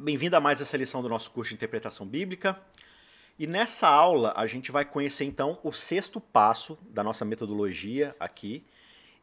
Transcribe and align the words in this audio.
Bem-vindo 0.00 0.36
a 0.36 0.40
mais 0.40 0.60
essa 0.60 0.76
lição 0.76 1.02
do 1.02 1.08
nosso 1.08 1.28
curso 1.32 1.48
de 1.48 1.56
interpretação 1.56 2.06
bíblica. 2.06 2.56
E 3.36 3.48
nessa 3.48 3.88
aula 3.88 4.32
a 4.36 4.46
gente 4.46 4.70
vai 4.70 4.84
conhecer 4.84 5.24
então 5.24 5.58
o 5.64 5.72
sexto 5.72 6.20
passo 6.20 6.78
da 6.88 7.02
nossa 7.02 7.24
metodologia 7.24 8.14
aqui. 8.20 8.64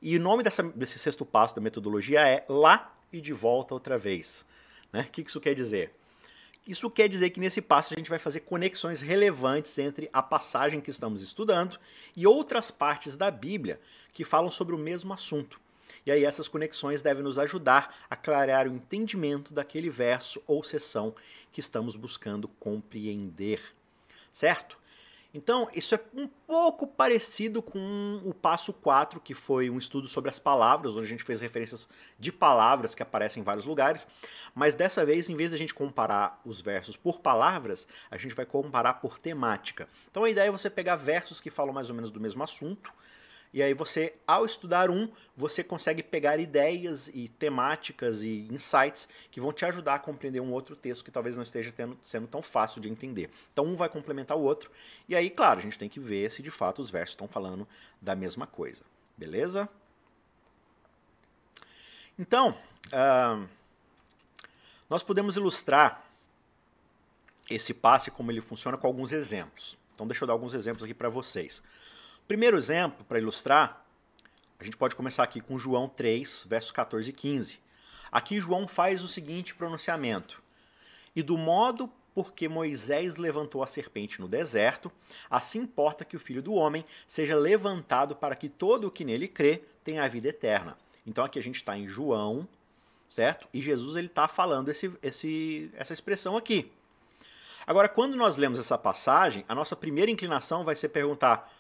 E 0.02 0.18
o 0.18 0.20
nome 0.20 0.44
dessa, 0.44 0.62
desse 0.64 1.00
sexto 1.00 1.26
passo 1.26 1.56
da 1.56 1.62
metodologia 1.62 2.28
é 2.28 2.44
lá 2.50 2.94
e 3.10 3.22
de 3.22 3.32
volta 3.32 3.74
outra 3.74 3.98
vez. 3.98 4.46
Né? 4.92 5.06
O 5.08 5.12
que 5.12 5.22
isso 5.22 5.40
quer 5.40 5.56
dizer? 5.56 5.96
Isso 6.68 6.90
quer 6.90 7.08
dizer 7.08 7.30
que 7.30 7.40
nesse 7.40 7.62
passo 7.62 7.94
a 7.94 7.98
gente 7.98 8.10
vai 8.10 8.20
fazer 8.20 8.42
conexões 8.42 9.00
relevantes 9.00 9.78
entre 9.78 10.10
a 10.12 10.22
passagem 10.22 10.82
que 10.82 10.90
estamos 10.90 11.22
estudando 11.22 11.80
e 12.18 12.28
outras 12.28 12.70
partes 12.70 13.16
da 13.16 13.32
Bíblia 13.32 13.80
que 14.14 14.26
falam 14.26 14.52
sobre 14.52 14.76
o 14.76 14.78
mesmo 14.78 15.14
assunto. 15.14 15.58
E 16.06 16.12
aí 16.12 16.24
essas 16.24 16.48
conexões 16.48 17.02
devem 17.02 17.24
nos 17.24 17.40
ajudar 17.40 17.96
a 18.10 18.16
clarear 18.16 18.68
o 18.68 18.76
entendimento 18.76 19.54
daquele 19.54 19.90
verso 19.90 20.42
ou 20.46 20.64
seção 20.64 21.16
que 21.52 21.60
estamos 21.60 21.96
buscando 21.96 22.48
compreender. 22.60 23.62
Certo? 24.32 24.78
Então, 25.36 25.68
isso 25.76 25.94
é 25.94 26.00
um 26.14 26.28
pouco 26.28 26.88
parecido 26.88 27.62
com 27.62 28.22
o 28.24 28.34
passo 28.34 28.72
4, 28.72 29.20
que 29.20 29.34
foi 29.34 29.70
um 29.70 29.78
estudo 29.78 30.08
sobre 30.08 30.30
as 30.30 30.40
palavras, 30.40 30.96
onde 30.96 31.06
a 31.06 31.10
gente 31.10 31.26
fez 31.26 31.42
referências 31.42 31.90
de 32.18 32.32
palavras 32.32 32.96
que 32.96 33.04
aparecem 33.04 33.42
em 33.42 33.44
vários 33.44 33.66
lugares, 33.66 34.08
mas 34.54 34.76
dessa 34.76 35.06
vez, 35.06 35.30
em 35.30 35.36
vez 35.36 35.50
de 35.50 35.58
a 35.58 35.60
gente 35.60 35.74
comparar 35.74 36.40
os 36.46 36.62
versos 36.62 36.96
por 36.96 37.20
palavras, 37.20 37.86
a 38.10 38.16
gente 38.16 38.34
vai 38.34 38.46
comparar 38.46 38.94
por 38.94 39.20
temática. 39.20 39.90
Então 40.10 40.24
a 40.24 40.30
ideia 40.30 40.48
é 40.48 40.52
você 40.52 40.70
pegar 40.70 40.96
versos 40.96 41.42
que 41.42 41.50
falam 41.50 41.74
mais 41.74 41.90
ou 41.90 41.96
menos 41.96 42.12
do 42.12 42.22
mesmo 42.22 42.42
assunto, 42.42 42.94
e 43.56 43.64
aí 43.64 43.74
você, 43.74 44.14
ao 44.28 44.46
estudar 44.46 44.90
um, 44.90 45.10
você 45.34 45.64
consegue 45.64 46.04
pegar 46.04 46.38
ideias 46.42 47.08
e 47.14 47.30
temáticas 47.30 48.22
e 48.22 48.50
insights 48.52 49.08
que 49.32 49.40
vão 49.40 49.54
te 49.54 49.64
ajudar 49.64 49.96
a 49.96 50.00
compreender 50.00 50.42
um 50.42 50.52
outro 50.52 50.76
texto 50.76 51.06
que 51.06 51.10
talvez 51.10 51.38
não 51.38 51.44
esteja 51.44 51.72
tendo, 51.72 51.98
sendo 52.04 52.28
tão 52.28 52.42
fácil 52.42 52.82
de 52.82 52.90
entender. 52.90 53.30
Então 53.54 53.64
um 53.64 53.74
vai 53.74 53.88
complementar 53.88 54.36
o 54.36 54.42
outro. 54.42 54.70
E 55.08 55.16
aí, 55.16 55.30
claro, 55.30 55.60
a 55.60 55.64
gente 55.64 55.80
tem 55.80 55.88
que 55.88 56.02
ver 56.02 56.30
se 56.34 56.44
de 56.44 56.52
fato 56.52 56.82
os 56.82 56.90
versos 56.90 57.14
estão 57.14 57.30
falando 57.30 57.66
da 58.02 58.14
mesma 58.14 58.46
coisa. 58.46 58.84
Beleza? 59.18 59.70
Então, 62.20 62.58
uh, 62.88 63.48
nós 64.90 65.02
podemos 65.02 65.38
ilustrar 65.38 66.06
esse 67.50 67.74
passe 67.74 68.12
como 68.12 68.32
ele 68.34 68.42
funciona 68.42 68.78
com 68.78 68.86
alguns 68.86 69.14
exemplos. 69.14 69.78
Então 69.94 70.06
deixa 70.06 70.26
eu 70.26 70.28
dar 70.28 70.34
alguns 70.34 70.54
exemplos 70.54 70.84
aqui 70.84 70.94
para 70.94 71.08
vocês. 71.08 71.64
Primeiro 72.28 72.58
exemplo, 72.58 73.06
para 73.06 73.20
ilustrar, 73.20 73.86
a 74.60 74.64
gente 74.64 74.76
pode 74.76 74.96
começar 74.96 75.24
aqui 75.24 75.40
com 75.40 75.60
João 75.60 75.88
3, 75.88 76.46
versos 76.50 76.72
14 76.72 77.10
e 77.10 77.14
15. 77.14 77.60
Aqui 78.12 78.40
João 78.40 78.68
faz 78.68 79.04
o 79.04 79.08
seguinte 79.08 79.54
pronunciamento: 79.54 80.42
E 81.16 81.22
do 81.22 81.38
modo 81.38 81.88
porque 82.16 82.48
Moisés 82.48 83.18
levantou 83.18 83.62
a 83.62 83.68
serpente 83.68 84.20
no 84.20 84.28
deserto, 84.28 84.92
assim 85.30 85.60
importa 85.60 86.04
que 86.04 86.16
o 86.16 86.20
filho 86.20 86.42
do 86.42 86.54
homem 86.54 86.84
seja 87.06 87.36
levantado 87.36 88.16
para 88.16 88.36
que 88.36 88.50
todo 88.50 88.88
o 88.88 88.92
que 88.92 89.04
nele 89.04 89.28
crê 89.28 89.62
tenha 89.84 90.04
a 90.04 90.08
vida 90.08 90.30
eterna. 90.30 90.78
Então 91.06 91.26
aqui 91.26 91.38
a 91.38 91.44
gente 91.44 91.58
está 91.58 91.78
em 91.78 91.88
João, 91.88 92.48
certo? 93.08 93.48
E 93.54 93.62
Jesus 93.62 93.98
ele 93.98 94.08
está 94.08 94.28
falando 94.28 94.70
esse, 94.70 94.92
esse, 95.04 95.70
essa 95.76 95.94
expressão 95.94 96.36
aqui. 96.38 96.72
Agora, 97.68 97.90
quando 97.90 98.16
nós 98.16 98.38
lemos 98.38 98.60
essa 98.60 98.78
passagem, 98.78 99.44
a 99.48 99.54
nossa 99.54 99.76
primeira 99.76 100.10
inclinação 100.10 100.64
vai 100.64 100.76
ser 100.76 100.90
perguntar: 100.90 101.52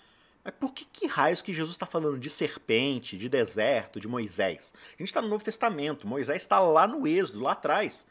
mas 0.46 0.54
por 0.60 0.72
que, 0.74 0.86
que 0.86 1.08
raios 1.08 1.42
que 1.42 1.52
Jesus 1.52 1.74
está 1.74 1.88
falando 1.88 2.20
de 2.20 2.30
serpente, 2.30 3.18
de 3.18 3.28
deserto, 3.28 4.00
de 4.00 4.08
Moisés? 4.08 4.72
A 4.90 4.92
gente 4.92 5.08
está 5.08 5.20
no 5.20 5.28
Novo 5.28 5.44
Testamento, 5.44 6.08
Moisés 6.08 6.44
está 6.44 6.60
lá 6.60 6.86
no 6.86 7.08
Êxodo, 7.08 7.42
lá 7.42 7.54
atrás. 7.54 8.06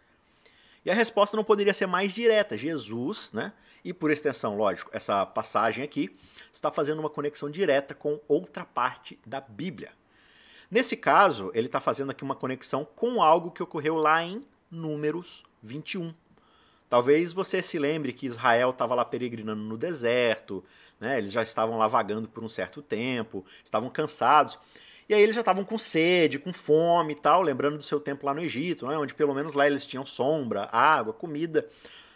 E 0.84 0.90
a 0.90 0.94
resposta 0.94 1.36
não 1.36 1.44
poderia 1.44 1.72
ser 1.72 1.86
mais 1.86 2.12
direta. 2.12 2.58
Jesus, 2.58 3.32
né? 3.32 3.52
E 3.84 3.94
por 3.94 4.10
extensão, 4.10 4.56
lógico, 4.56 4.90
essa 4.92 5.24
passagem 5.24 5.84
aqui 5.84 6.14
está 6.52 6.72
fazendo 6.72 6.98
uma 6.98 7.08
conexão 7.08 7.48
direta 7.48 7.94
com 7.94 8.20
outra 8.26 8.64
parte 8.64 9.16
da 9.24 9.40
Bíblia. 9.40 9.92
Nesse 10.68 10.96
caso, 10.96 11.52
ele 11.54 11.66
está 11.66 11.80
fazendo 11.80 12.10
aqui 12.10 12.24
uma 12.24 12.34
conexão 12.34 12.84
com 12.84 13.22
algo 13.22 13.52
que 13.52 13.62
ocorreu 13.62 13.94
lá 13.94 14.24
em 14.24 14.42
Números 14.68 15.44
21. 15.62 16.12
Talvez 16.88 17.32
você 17.32 17.62
se 17.62 17.78
lembre 17.78 18.12
que 18.12 18.26
Israel 18.26 18.70
estava 18.70 18.94
lá 18.94 19.04
peregrinando 19.04 19.62
no 19.62 19.76
deserto, 19.76 20.64
né? 21.04 21.18
eles 21.18 21.32
já 21.32 21.42
estavam 21.42 21.78
lá 21.78 21.86
vagando 21.86 22.28
por 22.28 22.42
um 22.42 22.48
certo 22.48 22.82
tempo, 22.82 23.44
estavam 23.62 23.88
cansados. 23.90 24.58
E 25.08 25.14
aí 25.14 25.22
eles 25.22 25.34
já 25.34 25.42
estavam 25.42 25.64
com 25.64 25.76
sede, 25.76 26.38
com 26.38 26.52
fome 26.52 27.12
e 27.12 27.16
tal, 27.16 27.42
lembrando 27.42 27.76
do 27.76 27.82
seu 27.82 28.00
tempo 28.00 28.24
lá 28.24 28.32
no 28.32 28.40
Egito, 28.40 28.86
né? 28.86 28.96
onde 28.96 29.14
pelo 29.14 29.34
menos 29.34 29.52
lá 29.52 29.66
eles 29.66 29.86
tinham 29.86 30.06
sombra, 30.06 30.68
água, 30.72 31.12
comida, 31.12 31.68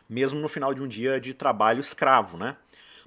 mesmo 0.09 0.41
no 0.41 0.48
final 0.48 0.72
de 0.72 0.82
um 0.82 0.88
dia 0.88 1.21
de 1.21 1.34
trabalho 1.34 1.81
escravo. 1.81 2.38
Né? 2.38 2.56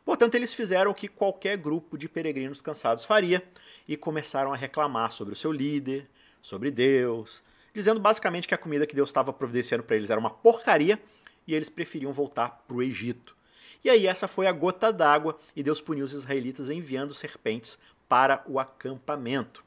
Portanto, 0.06 0.36
eles 0.36 0.54
fizeram 0.54 0.92
o 0.92 0.94
que 0.94 1.08
qualquer 1.08 1.58
grupo 1.58 1.98
de 1.98 2.08
peregrinos 2.08 2.62
cansados 2.62 3.04
faria 3.04 3.44
e 3.88 3.98
começaram 3.98 4.54
a 4.54 4.56
reclamar 4.56 5.12
sobre 5.12 5.34
o 5.34 5.38
seu 5.38 5.52
líder, 5.52 6.08
sobre 6.42 6.70
Deus, 6.70 7.42
dizendo 7.74 8.00
basicamente 8.00 8.48
que 8.48 8.54
a 8.54 8.58
comida 8.58 8.86
que 8.86 8.96
Deus 8.96 9.10
estava 9.10 9.34
providenciando 9.34 9.84
para 9.84 9.96
eles 9.96 10.10
era 10.10 10.20
uma 10.20 10.30
porcaria 10.30 11.02
e 11.48 11.56
eles 11.56 11.70
preferiam 11.70 12.14
voltar 12.14 12.64
para 12.68 12.76
o 12.76 12.84
Egito. 12.84 13.36
E 13.84 13.90
aí 13.90 14.08
essa 14.08 14.28
foi 14.28 14.48
a 14.48 14.52
gota 14.52 14.92
d'água 14.92 15.38
e 15.56 15.64
Deus 15.64 15.82
puniu 15.82 16.06
os 16.06 16.14
israelitas 16.14 16.70
enviando 16.70 17.14
serpentes 17.14 17.80
para 18.08 18.44
o 18.46 18.60
acampamento. 18.60 19.64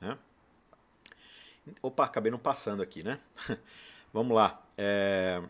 Né? 0.00 0.18
Opa, 1.82 2.04
acabei 2.04 2.30
não 2.30 2.38
passando 2.38 2.82
aqui, 2.82 3.02
né? 3.02 3.20
Vamos 4.12 4.36
lá. 4.36 4.62
É... 4.76 5.42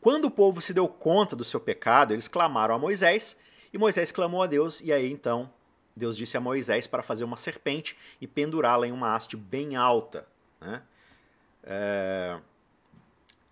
Quando 0.00 0.26
o 0.26 0.30
povo 0.30 0.60
se 0.60 0.72
deu 0.72 0.88
conta 0.88 1.36
do 1.36 1.44
seu 1.44 1.60
pecado, 1.60 2.12
eles 2.12 2.28
clamaram 2.28 2.74
a 2.74 2.78
Moisés, 2.78 3.36
e 3.72 3.78
Moisés 3.78 4.10
clamou 4.10 4.42
a 4.42 4.46
Deus, 4.46 4.80
e 4.80 4.92
aí 4.92 5.10
então 5.10 5.52
Deus 5.94 6.16
disse 6.16 6.36
a 6.36 6.40
Moisés 6.40 6.86
para 6.86 7.02
fazer 7.02 7.24
uma 7.24 7.36
serpente 7.36 7.96
e 8.20 8.26
pendurá-la 8.26 8.86
em 8.86 8.92
uma 8.92 9.14
haste 9.14 9.36
bem 9.36 9.76
alta. 9.76 10.26
Né? 10.60 10.82
É... 11.62 12.40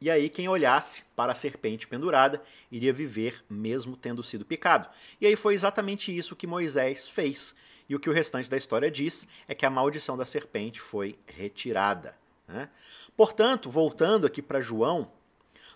E 0.00 0.10
aí, 0.10 0.28
quem 0.28 0.48
olhasse 0.48 1.03
para 1.16 1.32
a 1.32 1.34
serpente 1.34 1.88
pendurada 1.88 2.42
iria 2.70 2.92
viver 2.92 3.44
mesmo 3.50 3.97
tendo 3.97 4.22
sido 4.22 4.44
picado. 4.44 4.88
E 5.20 5.26
aí 5.26 5.34
foi 5.34 5.54
exatamente 5.54 6.16
isso 6.16 6.36
que 6.36 6.47
Moisés 6.47 7.09
fez. 7.09 7.54
E 7.88 7.97
o 7.97 8.00
que 8.00 8.09
o 8.09 8.12
restante 8.12 8.48
da 8.48 8.56
história 8.56 8.91
diz 8.91 9.26
é 9.48 9.54
que 9.54 9.66
a 9.66 9.70
maldição 9.70 10.16
da 10.16 10.26
serpente 10.26 10.81
foi 10.81 11.19
retirada. 11.26 12.16
Né? 12.47 12.69
Portanto, 13.16 13.70
voltando 13.70 14.26
aqui 14.26 14.41
para 14.41 14.60
João, 14.60 15.10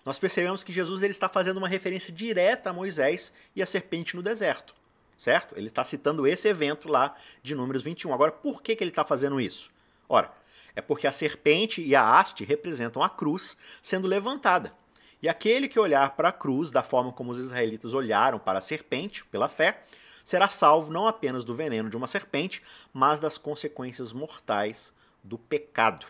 nós 0.05 0.19
percebemos 0.19 0.63
que 0.63 0.71
Jesus 0.71 1.01
ele 1.01 1.11
está 1.11 1.27
fazendo 1.27 1.57
uma 1.57 1.67
referência 1.67 2.13
direta 2.13 2.69
a 2.69 2.73
Moisés 2.73 3.33
e 3.55 3.61
a 3.61 3.65
serpente 3.65 4.15
no 4.15 4.21
deserto. 4.21 4.75
Certo? 5.17 5.57
Ele 5.57 5.67
está 5.67 5.83
citando 5.83 6.27
esse 6.27 6.47
evento 6.47 6.87
lá 6.87 7.15
de 7.41 7.55
Números 7.55 7.83
21. 7.83 8.13
Agora, 8.13 8.31
por 8.31 8.61
que, 8.61 8.75
que 8.75 8.83
ele 8.83 8.91
está 8.91 9.05
fazendo 9.05 9.39
isso? 9.39 9.69
Ora, 10.07 10.31
é 10.75 10.81
porque 10.81 11.07
a 11.07 11.11
serpente 11.11 11.81
e 11.81 11.95
a 11.95 12.19
haste 12.19 12.43
representam 12.43 13.03
a 13.03 13.09
cruz 13.09 13.57
sendo 13.81 14.07
levantada. 14.07 14.73
E 15.21 15.29
aquele 15.29 15.69
que 15.69 15.79
olhar 15.79 16.15
para 16.15 16.29
a 16.29 16.33
cruz 16.33 16.71
da 16.71 16.83
forma 16.83 17.11
como 17.11 17.31
os 17.31 17.39
israelitas 17.39 17.93
olharam 17.93 18.39
para 18.39 18.59
a 18.59 18.61
serpente, 18.61 19.23
pela 19.25 19.47
fé, 19.47 19.83
será 20.23 20.49
salvo 20.49 20.91
não 20.91 21.07
apenas 21.07 21.45
do 21.45 21.55
veneno 21.55 21.89
de 21.89 21.97
uma 21.97 22.07
serpente, 22.07 22.61
mas 22.91 23.19
das 23.19 23.37
consequências 23.37 24.11
mortais 24.11 24.91
do 25.23 25.37
pecado. 25.37 26.07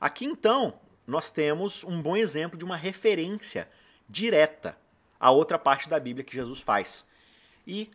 Aqui 0.00 0.24
então, 0.24 0.78
nós 1.06 1.30
temos 1.30 1.82
um 1.84 2.00
bom 2.00 2.16
exemplo 2.16 2.58
de 2.58 2.64
uma 2.64 2.76
referência 2.76 3.68
direta 4.08 4.76
à 5.18 5.30
outra 5.30 5.58
parte 5.58 5.88
da 5.88 5.98
Bíblia 5.98 6.24
que 6.24 6.34
Jesus 6.34 6.60
faz. 6.60 7.04
E 7.66 7.90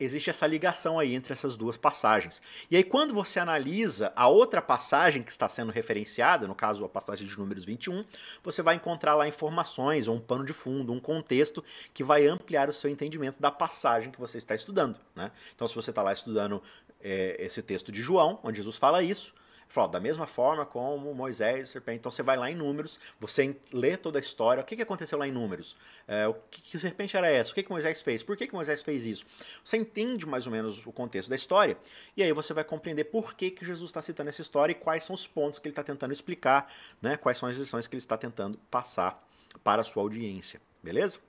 existe 0.00 0.30
essa 0.30 0.46
ligação 0.46 0.98
aí 0.98 1.14
entre 1.14 1.32
essas 1.32 1.56
duas 1.56 1.76
passagens. 1.76 2.40
E 2.70 2.76
aí, 2.76 2.82
quando 2.82 3.12
você 3.12 3.38
analisa 3.38 4.12
a 4.16 4.26
outra 4.26 4.62
passagem 4.62 5.22
que 5.22 5.30
está 5.30 5.48
sendo 5.48 5.70
referenciada, 5.70 6.48
no 6.48 6.54
caso 6.54 6.84
a 6.84 6.88
passagem 6.88 7.26
de 7.26 7.38
Números 7.38 7.64
21, 7.64 8.04
você 8.42 8.62
vai 8.62 8.74
encontrar 8.76 9.14
lá 9.14 9.28
informações, 9.28 10.08
ou 10.08 10.16
um 10.16 10.20
pano 10.20 10.44
de 10.44 10.52
fundo, 10.52 10.92
um 10.92 11.00
contexto 11.00 11.62
que 11.92 12.02
vai 12.02 12.26
ampliar 12.26 12.68
o 12.68 12.72
seu 12.72 12.90
entendimento 12.90 13.40
da 13.40 13.50
passagem 13.50 14.10
que 14.10 14.18
você 14.18 14.38
está 14.38 14.54
estudando. 14.54 14.98
Né? 15.14 15.30
Então, 15.54 15.68
se 15.68 15.74
você 15.74 15.90
está 15.90 16.02
lá 16.02 16.12
estudando 16.12 16.62
é, 17.02 17.36
esse 17.38 17.62
texto 17.62 17.92
de 17.92 18.02
João, 18.02 18.40
onde 18.42 18.56
Jesus 18.56 18.76
fala 18.76 19.02
isso, 19.02 19.34
Fala, 19.70 19.86
da 19.86 20.00
mesma 20.00 20.26
forma 20.26 20.66
como 20.66 21.14
Moisés, 21.14 21.70
serpente. 21.70 22.00
Então 22.00 22.10
você 22.10 22.24
vai 22.24 22.36
lá 22.36 22.50
em 22.50 22.56
Números, 22.56 22.98
você 23.20 23.56
lê 23.72 23.96
toda 23.96 24.18
a 24.18 24.20
história. 24.20 24.60
O 24.60 24.66
que, 24.66 24.74
que 24.74 24.82
aconteceu 24.82 25.16
lá 25.16 25.28
em 25.28 25.30
Números? 25.30 25.76
É, 26.08 26.26
o 26.26 26.34
que, 26.50 26.60
que 26.60 26.76
serpente 26.76 27.16
era 27.16 27.30
essa? 27.30 27.52
O 27.52 27.54
que, 27.54 27.62
que 27.62 27.70
Moisés 27.70 28.02
fez? 28.02 28.20
Por 28.20 28.36
que, 28.36 28.48
que 28.48 28.52
Moisés 28.52 28.82
fez 28.82 29.06
isso? 29.06 29.24
Você 29.64 29.76
entende 29.76 30.26
mais 30.26 30.44
ou 30.44 30.50
menos 30.50 30.84
o 30.84 30.90
contexto 30.90 31.30
da 31.30 31.36
história 31.36 31.78
e 32.16 32.22
aí 32.24 32.32
você 32.32 32.52
vai 32.52 32.64
compreender 32.64 33.04
por 33.04 33.32
que, 33.32 33.48
que 33.48 33.64
Jesus 33.64 33.90
está 33.90 34.02
citando 34.02 34.28
essa 34.28 34.40
história 34.40 34.72
e 34.72 34.74
quais 34.74 35.04
são 35.04 35.14
os 35.14 35.24
pontos 35.28 35.60
que 35.60 35.68
ele 35.68 35.72
está 35.72 35.84
tentando 35.84 36.12
explicar, 36.12 36.68
né? 37.00 37.16
quais 37.16 37.38
são 37.38 37.48
as 37.48 37.54
lições 37.54 37.86
que 37.86 37.94
ele 37.94 38.02
está 38.02 38.18
tentando 38.18 38.58
passar 38.68 39.24
para 39.62 39.82
a 39.82 39.84
sua 39.84 40.02
audiência. 40.02 40.60
Beleza? 40.82 41.20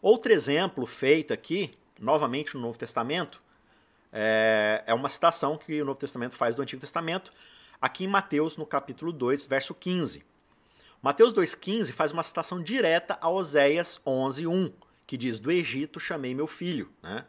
Outro 0.00 0.32
exemplo 0.32 0.86
feito 0.86 1.34
aqui, 1.34 1.72
novamente 2.00 2.54
no 2.54 2.62
Novo 2.62 2.78
Testamento, 2.78 3.42
é, 4.12 4.84
é 4.86 4.94
uma 4.94 5.08
citação 5.08 5.56
que 5.56 5.80
o 5.80 5.84
Novo 5.84 5.98
Testamento 5.98 6.36
faz 6.36 6.54
do 6.54 6.62
Antigo 6.62 6.80
Testamento, 6.80 7.32
aqui 7.80 8.04
em 8.04 8.08
Mateus, 8.08 8.56
no 8.56 8.66
capítulo 8.66 9.12
2, 9.12 9.46
verso 9.46 9.74
15. 9.74 10.22
Mateus 11.00 11.32
2,15 11.34 11.92
faz 11.92 12.12
uma 12.12 12.22
citação 12.22 12.62
direta 12.62 13.18
a 13.20 13.28
Oséias 13.28 14.00
11,1, 14.06 14.72
que 15.06 15.16
diz: 15.16 15.40
Do 15.40 15.50
Egito 15.50 15.98
chamei 15.98 16.34
meu 16.34 16.46
filho. 16.46 16.92
Né? 17.02 17.24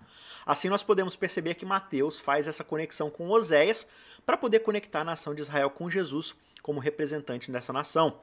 Assim 0.46 0.70
nós 0.70 0.84
podemos 0.84 1.16
perceber 1.16 1.56
que 1.56 1.66
Mateus 1.66 2.20
faz 2.20 2.48
essa 2.48 2.64
conexão 2.64 3.10
com 3.10 3.30
Oséias 3.30 3.88
para 4.26 4.38
poder 4.38 4.60
conectar 4.60 5.02
a 5.02 5.06
nação 5.06 5.34
de 5.34 5.42
Israel 5.42 5.72
com 5.72 5.90
Jesus 5.90 6.36
como 6.62 6.80
representante 6.80 7.52
dessa 7.52 7.74
nação. 7.74 8.20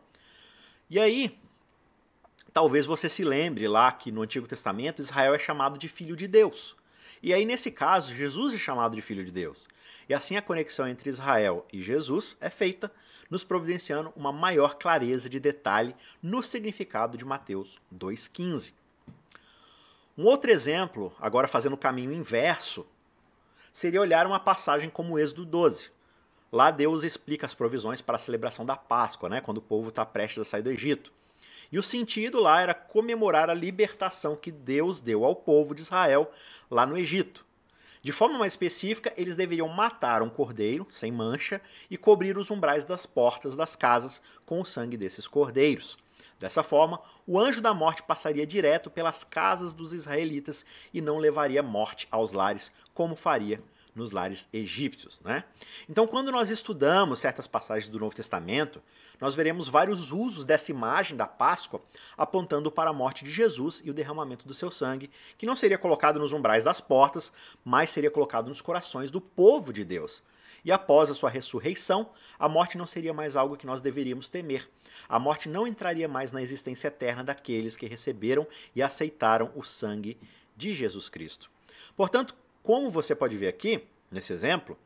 E 0.89 1.01
aí, 1.01 1.39
talvez 2.53 2.87
você 2.87 3.09
se 3.09 3.25
lembre 3.25 3.67
lá 3.67 3.91
que 3.91 4.13
no 4.13 4.23
Antigo 4.23 4.47
Testamento 4.47 5.03
Israel 5.03 5.35
é 5.35 5.39
chamado 5.39 5.79
de 5.79 5.89
filho 5.89 6.15
de 6.15 6.29
Deus. 6.29 6.77
E 7.23 7.35
aí, 7.35 7.45
nesse 7.45 7.71
caso, 7.71 8.15
Jesus 8.15 8.55
é 8.55 8.59
chamado 8.59 8.97
de 8.97 9.03
filho 9.03 9.25
de 9.25 9.31
Deus. 9.31 9.69
E 10.09 10.15
assim 10.15 10.37
a 10.37 10.43
conexão 10.43 10.89
entre 10.89 11.11
Israel 11.11 11.67
e 11.73 11.83
Jesus 11.83 12.37
é 12.41 12.49
feita, 12.49 12.91
nos 13.29 13.45
providenciando 13.45 14.13
uma 14.17 14.33
maior 14.33 14.77
clareza 14.77 15.29
de 15.29 15.39
detalhe 15.39 15.95
no 16.23 16.43
significado 16.43 17.17
de 17.17 17.25
Mateus 17.25 17.79
2,15. 17.95 18.73
Um 20.19 20.25
outro 20.25 20.51
exemplo, 20.51 21.13
agora 21.21 21.47
fazendo 21.47 21.75
o 21.75 21.79
caminho 21.79 22.13
inverso, 22.13 22.87
seria 23.73 24.01
olhar 24.01 24.27
uma 24.27 24.41
passagem 24.41 24.91
como 24.91 25.19
Êxodo 25.19 25.45
12. 25.45 25.91
Lá 26.51 26.71
Deus 26.71 27.05
explica 27.05 27.47
as 27.47 27.55
provisões 27.55 28.01
para 28.01 28.17
a 28.17 28.19
celebração 28.19 28.65
da 28.65 28.77
Páscoa, 28.77 29.29
né, 29.29 29.41
quando 29.41 29.59
o 29.59 29.63
povo 29.63 29.91
está 29.91 30.05
prestes 30.05 30.41
a 30.41 30.45
sair 30.45 30.63
do 30.63 30.71
Egito. 30.71 31.13
E 31.73 31.79
o 31.79 31.83
sentido 31.83 32.41
lá 32.41 32.61
era 32.61 32.75
comemorar 32.75 33.49
a 33.49 33.55
libertação 33.55 34.35
que 34.35 34.51
Deus 34.51 35.01
deu 35.01 35.25
ao 35.25 35.37
povo 35.37 35.75
de 35.75 35.83
Israel 35.83 36.31
lá 36.71 36.85
no 36.85 36.99
Egito. 36.99 37.45
De 38.03 38.13
forma 38.13 38.39
mais 38.39 38.55
específica, 38.55 39.13
eles 39.17 39.37
deveriam 39.37 39.69
matar 39.69 40.23
um 40.23 40.31
cordeiro 40.31 40.87
sem 40.91 41.13
mancha 41.13 41.61
e 41.91 41.99
cobrir 41.99 42.39
os 42.39 42.51
umbrais 42.51 42.85
das 42.85 43.05
portas 43.05 43.57
das 43.57 43.77
casas 43.77 44.23
com 44.47 44.61
o 44.61 44.65
sangue 44.65 44.97
desses 44.97 45.29
cordeiros. 45.29 45.99
Dessa 46.39 46.63
forma, 46.63 47.01
o 47.27 47.39
anjo 47.39 47.61
da 47.61 47.75
morte 47.75 48.03
passaria 48.03 48.47
direto 48.47 48.89
pelas 48.91 49.23
casas 49.23 49.75
dos 49.75 49.93
israelitas 49.93 50.65
e 50.95 51.01
não 51.03 51.19
levaria 51.19 51.63
morte 51.63 52.09
aos 52.11 52.33
lares, 52.33 52.73
como 52.95 53.15
faria 53.15 53.63
nos 53.95 54.11
lares 54.11 54.49
egípcios. 54.53 55.21
Né? 55.21 55.45
Então, 55.89 56.07
quando 56.07 56.31
nós 56.31 56.51
estudamos 56.51 57.19
certas 57.19 57.47
passagens 57.47 57.89
do 57.89 57.99
Novo 57.99 58.15
Testamento, 58.15 58.83
nós 59.21 59.35
veremos 59.35 59.69
vários 59.69 60.13
usos 60.13 60.45
dessa 60.45 60.71
imagem 60.71 61.17
da 61.17 61.27
Páscoa 61.27 61.81
apontando 62.17 62.71
para 62.71 62.91
a 62.91 62.95
morte 62.95 63.25
de 63.25 63.31
Jesus 63.31 63.81
e 63.85 63.91
o 63.91 63.95
derramamento 63.95 64.47
do 64.47 64.55
seu 64.55 64.71
sangue, 64.71 65.11
que 65.37 65.47
não 65.47 65.57
seria 65.57 65.79
colocado 65.79 66.19
nos 66.19 66.33
umbrais 66.33 66.65
das 66.65 66.81
portas, 66.81 67.33
mas 67.65 67.91
seria 67.91 68.11
colocado 68.11 68.49
nos 68.49 68.61
corações 68.61 69.11
do 69.11 69.21
povo 69.21 69.73
de 69.73 69.85
Deus. 69.85 70.23
E 70.65 70.71
após 70.71 71.11
a 71.11 71.15
sua 71.15 71.31
ressurreição, 71.31 72.11
a 72.39 72.49
morte 72.49 72.77
não 72.77 72.87
seria 72.87 73.15
mais 73.15 73.37
algo 73.37 73.57
que 73.57 73.67
nós 73.67 73.81
deveríamos 73.81 74.29
temer. 74.29 74.69
A 75.09 75.19
morte 75.19 75.49
não 75.49 75.67
entraria 75.67 76.09
mais 76.09 76.33
na 76.33 76.43
existência 76.43 76.89
eterna 76.89 77.25
daqueles 77.25 77.77
que 77.77 77.87
receberam 77.87 78.47
e 78.75 78.83
aceitaram 78.83 79.51
o 79.55 79.65
sangue 79.65 80.19
de 80.57 80.75
Jesus 80.75 81.09
Cristo. 81.09 81.51
Portanto, 81.97 82.35
como 82.63 82.91
você 82.91 83.15
pode 83.15 83.37
ver 83.37 83.49
aqui, 83.49 83.85
nesse 84.11 84.33
exemplo, 84.33 84.79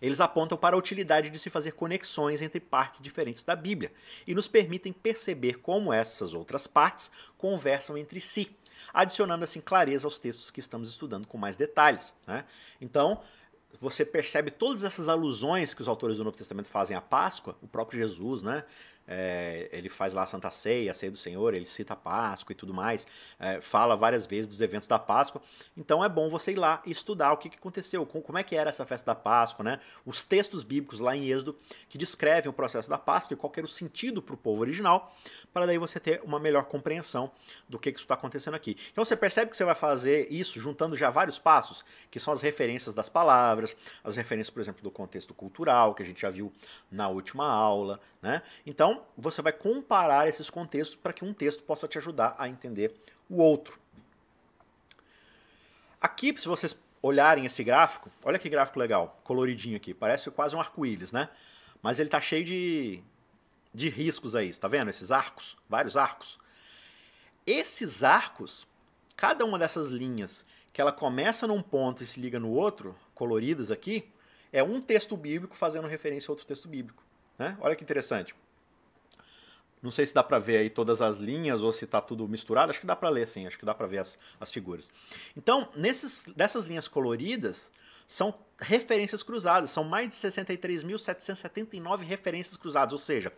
eles 0.00 0.20
apontam 0.20 0.56
para 0.56 0.76
a 0.76 0.78
utilidade 0.78 1.30
de 1.30 1.38
se 1.38 1.50
fazer 1.50 1.72
conexões 1.72 2.40
entre 2.40 2.60
partes 2.60 3.00
diferentes 3.00 3.44
da 3.44 3.54
Bíblia 3.54 3.92
e 4.26 4.34
nos 4.34 4.48
permitem 4.48 4.92
perceber 4.92 5.60
como 5.60 5.92
essas 5.92 6.34
outras 6.34 6.66
partes 6.66 7.10
conversam 7.36 7.96
entre 7.96 8.20
si, 8.20 8.54
adicionando 8.92 9.44
assim 9.44 9.60
clareza 9.60 10.06
aos 10.06 10.18
textos 10.18 10.50
que 10.50 10.60
estamos 10.60 10.88
estudando 10.88 11.26
com 11.26 11.38
mais 11.38 11.56
detalhes. 11.56 12.12
Né? 12.26 12.44
Então, 12.80 13.20
você 13.80 14.04
percebe 14.04 14.50
todas 14.50 14.84
essas 14.84 15.08
alusões 15.08 15.74
que 15.74 15.82
os 15.82 15.88
autores 15.88 16.16
do 16.16 16.24
Novo 16.24 16.36
Testamento 16.36 16.68
fazem 16.68 16.96
à 16.96 17.00
Páscoa, 17.00 17.56
o 17.60 17.66
próprio 17.66 18.00
Jesus, 18.00 18.42
né? 18.42 18.64
É, 19.06 19.68
ele 19.72 19.88
faz 19.88 20.14
lá 20.14 20.22
a 20.22 20.26
Santa 20.26 20.50
Ceia, 20.50 20.92
a 20.92 20.94
Ceia 20.94 21.12
do 21.12 21.18
Senhor, 21.18 21.54
ele 21.54 21.66
cita 21.66 21.92
a 21.92 21.96
Páscoa 21.96 22.52
e 22.52 22.54
tudo 22.54 22.72
mais, 22.72 23.06
é, 23.38 23.60
fala 23.60 23.96
várias 23.96 24.24
vezes 24.24 24.48
dos 24.48 24.60
eventos 24.60 24.88
da 24.88 24.98
Páscoa. 24.98 25.42
Então 25.76 26.02
é 26.02 26.08
bom 26.08 26.28
você 26.28 26.52
ir 26.52 26.56
lá 26.56 26.82
e 26.86 26.90
estudar 26.90 27.32
o 27.32 27.36
que, 27.36 27.50
que 27.50 27.58
aconteceu, 27.58 28.06
como 28.06 28.38
é 28.38 28.42
que 28.42 28.56
era 28.56 28.70
essa 28.70 28.86
festa 28.86 29.06
da 29.06 29.14
Páscoa, 29.14 29.62
né? 29.62 29.80
Os 30.06 30.24
textos 30.24 30.62
bíblicos 30.62 31.00
lá 31.00 31.14
em 31.14 31.28
Êxodo 31.28 31.56
que 31.88 31.98
descrevem 31.98 32.48
o 32.48 32.52
processo 32.52 32.88
da 32.88 32.98
Páscoa 32.98 33.34
e 33.34 33.36
qual 33.36 33.52
era 33.56 33.66
o 33.66 33.68
sentido 33.68 34.22
para 34.22 34.34
o 34.34 34.38
povo 34.38 34.62
original, 34.62 35.14
para 35.52 35.66
daí 35.66 35.78
você 35.78 36.00
ter 36.00 36.22
uma 36.24 36.40
melhor 36.40 36.64
compreensão 36.64 37.30
do 37.68 37.78
que, 37.78 37.92
que 37.92 37.98
isso 37.98 38.04
está 38.04 38.14
acontecendo 38.14 38.54
aqui. 38.54 38.76
Então 38.90 39.04
você 39.04 39.16
percebe 39.16 39.50
que 39.50 39.56
você 39.56 39.64
vai 39.64 39.74
fazer 39.74 40.28
isso 40.30 40.58
juntando 40.60 40.96
já 40.96 41.10
vários 41.10 41.38
passos, 41.38 41.84
que 42.10 42.18
são 42.18 42.32
as 42.32 42.40
referências 42.40 42.94
das 42.94 43.08
palavras, 43.08 43.76
as 44.02 44.16
referências, 44.16 44.50
por 44.50 44.60
exemplo, 44.60 44.82
do 44.82 44.90
contexto 44.90 45.34
cultural, 45.34 45.94
que 45.94 46.02
a 46.02 46.06
gente 46.06 46.20
já 46.20 46.30
viu 46.30 46.52
na 46.90 47.08
última 47.08 47.46
aula, 47.46 48.00
né? 48.22 48.42
Então, 48.66 48.93
então, 48.94 49.04
você 49.16 49.42
vai 49.42 49.52
comparar 49.52 50.28
esses 50.28 50.48
contextos 50.48 50.96
para 50.96 51.12
que 51.12 51.24
um 51.24 51.34
texto 51.34 51.62
possa 51.62 51.88
te 51.88 51.98
ajudar 51.98 52.34
a 52.38 52.48
entender 52.48 52.94
o 53.28 53.42
outro. 53.42 53.78
Aqui, 56.00 56.34
se 56.38 56.46
vocês 56.46 56.76
olharem 57.02 57.44
esse 57.44 57.64
gráfico, 57.64 58.10
olha 58.22 58.38
que 58.38 58.48
gráfico 58.48 58.78
legal, 58.78 59.20
coloridinho 59.24 59.76
aqui, 59.76 59.92
parece 59.92 60.30
quase 60.30 60.54
um 60.54 60.60
arco-íris, 60.60 61.12
né? 61.12 61.28
Mas 61.82 61.98
ele 61.98 62.08
está 62.08 62.20
cheio 62.20 62.44
de, 62.44 63.02
de 63.74 63.88
riscos 63.88 64.34
aí, 64.34 64.48
está 64.48 64.68
vendo? 64.68 64.90
Esses 64.90 65.10
arcos, 65.10 65.56
vários 65.68 65.96
arcos. 65.96 66.38
Esses 67.46 68.02
arcos, 68.02 68.66
cada 69.16 69.44
uma 69.44 69.58
dessas 69.58 69.88
linhas 69.88 70.46
que 70.72 70.80
ela 70.80 70.92
começa 70.92 71.46
num 71.46 71.62
ponto 71.62 72.02
e 72.02 72.06
se 72.06 72.20
liga 72.20 72.38
no 72.38 72.50
outro, 72.50 72.96
coloridas 73.14 73.70
aqui, 73.70 74.10
é 74.52 74.62
um 74.62 74.80
texto 74.80 75.16
bíblico 75.16 75.54
fazendo 75.54 75.86
referência 75.86 76.30
a 76.30 76.32
outro 76.32 76.46
texto 76.46 76.68
bíblico. 76.68 77.02
Né? 77.38 77.56
Olha 77.60 77.76
que 77.76 77.84
interessante. 77.84 78.34
Não 79.84 79.90
sei 79.90 80.06
se 80.06 80.14
dá 80.14 80.24
para 80.24 80.38
ver 80.38 80.56
aí 80.56 80.70
todas 80.70 81.02
as 81.02 81.18
linhas 81.18 81.62
ou 81.62 81.70
se 81.70 81.84
está 81.84 82.00
tudo 82.00 82.26
misturado. 82.26 82.70
Acho 82.70 82.80
que 82.80 82.86
dá 82.86 82.96
para 82.96 83.10
ler, 83.10 83.28
sim. 83.28 83.46
Acho 83.46 83.58
que 83.58 83.66
dá 83.66 83.74
para 83.74 83.86
ver 83.86 83.98
as, 83.98 84.18
as 84.40 84.50
figuras. 84.50 84.90
Então, 85.36 85.68
nesses, 85.76 86.24
dessas 86.34 86.64
linhas 86.64 86.88
coloridas, 86.88 87.70
são 88.06 88.34
referências 88.58 89.22
cruzadas. 89.22 89.68
São 89.68 89.84
mais 89.84 90.08
de 90.08 90.14
63.779 90.14 91.98
referências 91.98 92.56
cruzadas. 92.56 92.94
Ou 92.94 92.98
seja, 92.98 93.30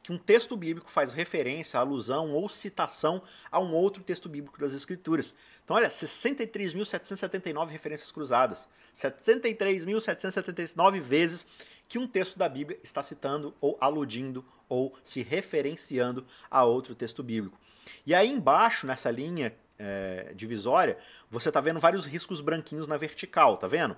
que 0.00 0.12
um 0.12 0.18
texto 0.18 0.56
bíblico 0.56 0.88
faz 0.88 1.12
referência, 1.12 1.80
alusão 1.80 2.30
ou 2.30 2.48
citação 2.48 3.20
a 3.50 3.58
um 3.58 3.74
outro 3.74 4.00
texto 4.00 4.28
bíblico 4.28 4.60
das 4.60 4.74
Escrituras. 4.74 5.34
Então, 5.64 5.74
olha, 5.74 5.88
63.779 5.88 7.70
referências 7.70 8.12
cruzadas. 8.12 8.68
73.779 8.94 11.00
vezes 11.00 11.44
que 11.88 11.98
um 11.98 12.06
texto 12.06 12.38
da 12.38 12.48
Bíblia 12.48 12.78
está 12.84 13.02
citando 13.02 13.52
ou 13.60 13.76
aludindo 13.80 14.44
ou 14.68 14.94
se 15.02 15.22
referenciando 15.22 16.26
a 16.50 16.64
outro 16.64 16.94
texto 16.94 17.22
bíblico. 17.22 17.58
E 18.06 18.14
aí 18.14 18.28
embaixo, 18.28 18.86
nessa 18.86 19.10
linha 19.10 19.54
é, 19.78 20.32
divisória, 20.34 20.98
você 21.30 21.48
está 21.48 21.60
vendo 21.60 21.80
vários 21.80 22.04
riscos 22.04 22.40
branquinhos 22.40 22.86
na 22.86 22.96
vertical, 22.96 23.56
tá 23.56 23.66
vendo? 23.66 23.96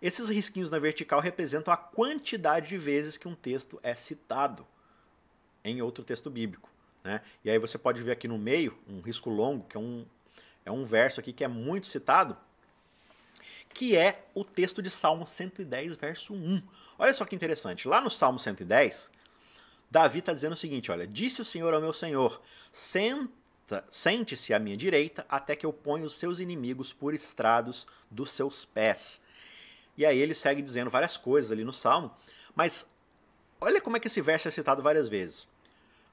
Esses 0.00 0.30
risquinhos 0.30 0.70
na 0.70 0.78
vertical 0.78 1.20
representam 1.20 1.72
a 1.72 1.76
quantidade 1.76 2.68
de 2.68 2.78
vezes 2.78 3.16
que 3.16 3.28
um 3.28 3.34
texto 3.34 3.78
é 3.82 3.94
citado 3.94 4.66
em 5.62 5.82
outro 5.82 6.02
texto 6.02 6.30
bíblico. 6.30 6.70
Né? 7.04 7.20
E 7.44 7.50
aí 7.50 7.58
você 7.58 7.76
pode 7.76 8.02
ver 8.02 8.12
aqui 8.12 8.26
no 8.26 8.38
meio 8.38 8.78
um 8.88 9.00
risco 9.00 9.28
longo, 9.28 9.66
que 9.66 9.76
é 9.76 9.80
um, 9.80 10.06
é 10.64 10.70
um 10.70 10.84
verso 10.84 11.20
aqui 11.20 11.32
que 11.32 11.44
é 11.44 11.48
muito 11.48 11.86
citado, 11.86 12.36
que 13.74 13.96
é 13.96 14.24
o 14.34 14.42
texto 14.42 14.80
de 14.80 14.90
Salmo 14.90 15.26
110, 15.26 15.96
verso 15.96 16.34
1. 16.34 16.62
Olha 16.98 17.12
só 17.12 17.24
que 17.24 17.36
interessante. 17.36 17.86
Lá 17.86 18.00
no 18.00 18.10
Salmo 18.10 18.38
110, 18.38 19.10
Davi 19.90 20.20
está 20.20 20.32
dizendo 20.32 20.52
o 20.52 20.56
seguinte: 20.56 20.92
olha, 20.92 21.06
disse 21.06 21.42
o 21.42 21.44
Senhor 21.44 21.74
ao 21.74 21.80
meu 21.80 21.92
Senhor, 21.92 22.40
sente-se 23.90 24.54
à 24.54 24.58
minha 24.58 24.76
direita, 24.76 25.26
até 25.28 25.56
que 25.56 25.66
eu 25.66 25.72
ponha 25.72 26.04
os 26.04 26.16
seus 26.16 26.38
inimigos 26.38 26.92
por 26.92 27.12
estrados 27.14 27.86
dos 28.10 28.30
seus 28.30 28.64
pés. 28.64 29.20
E 29.96 30.06
aí 30.06 30.18
ele 30.18 30.34
segue 30.34 30.62
dizendo 30.62 30.90
várias 30.90 31.16
coisas 31.16 31.50
ali 31.50 31.64
no 31.64 31.72
Salmo, 31.72 32.14
mas 32.54 32.88
olha 33.60 33.80
como 33.80 33.96
é 33.96 34.00
que 34.00 34.06
esse 34.06 34.20
verso 34.20 34.48
é 34.48 34.50
citado 34.50 34.82
várias 34.82 35.08
vezes. 35.08 35.48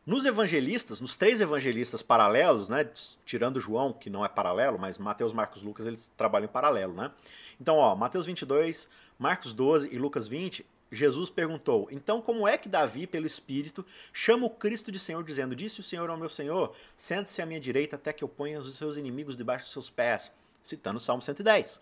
Nos 0.05 0.25
evangelistas, 0.25 1.01
nos 1.01 1.17
três 1.17 1.41
evangelistas 1.41 2.01
paralelos, 2.01 2.69
né, 2.69 2.89
tirando 3.25 3.59
João, 3.59 3.91
que 3.91 4.09
não 4.09 4.23
é 4.23 4.29
paralelo, 4.29 4.79
mas 4.79 4.97
Mateus, 4.97 5.33
Marcos, 5.33 5.61
Lucas, 5.61 5.85
eles 5.85 6.09
trabalham 6.15 6.45
em 6.45 6.51
paralelo, 6.51 6.93
né? 6.93 7.11
Então, 7.59 7.75
ó, 7.75 7.93
Mateus 7.93 8.25
22, 8.25 8.87
Marcos 9.19 9.51
12 9.51 9.93
e 9.93 9.97
Lucas 9.97 10.25
20, 10.25 10.65
Jesus 10.91 11.29
perguntou: 11.29 11.87
"Então 11.91 12.21
como 12.21 12.47
é 12.47 12.57
que 12.57 12.69
Davi, 12.69 13.05
pelo 13.05 13.27
espírito, 13.27 13.85
chama 14.13 14.45
o 14.45 14.49
Cristo 14.49 14.91
de 14.91 14.99
Senhor 14.99 15.23
dizendo: 15.23 15.55
Disse 15.55 15.79
o 15.79 15.83
Senhor 15.83 16.09
ao 16.09 16.17
meu 16.17 16.29
Senhor: 16.29 16.73
Sente-se 16.95 17.41
à 17.41 17.45
minha 17.45 17.59
direita 17.59 17.95
até 17.95 18.13
que 18.13 18.23
eu 18.23 18.29
ponha 18.29 18.59
os 18.59 18.75
seus 18.75 18.97
inimigos 18.97 19.35
debaixo 19.35 19.65
dos 19.65 19.73
seus 19.73 19.89
pés", 19.89 20.31
citando 20.61 20.97
o 20.97 21.01
Salmo 21.01 21.21
110. 21.21 21.81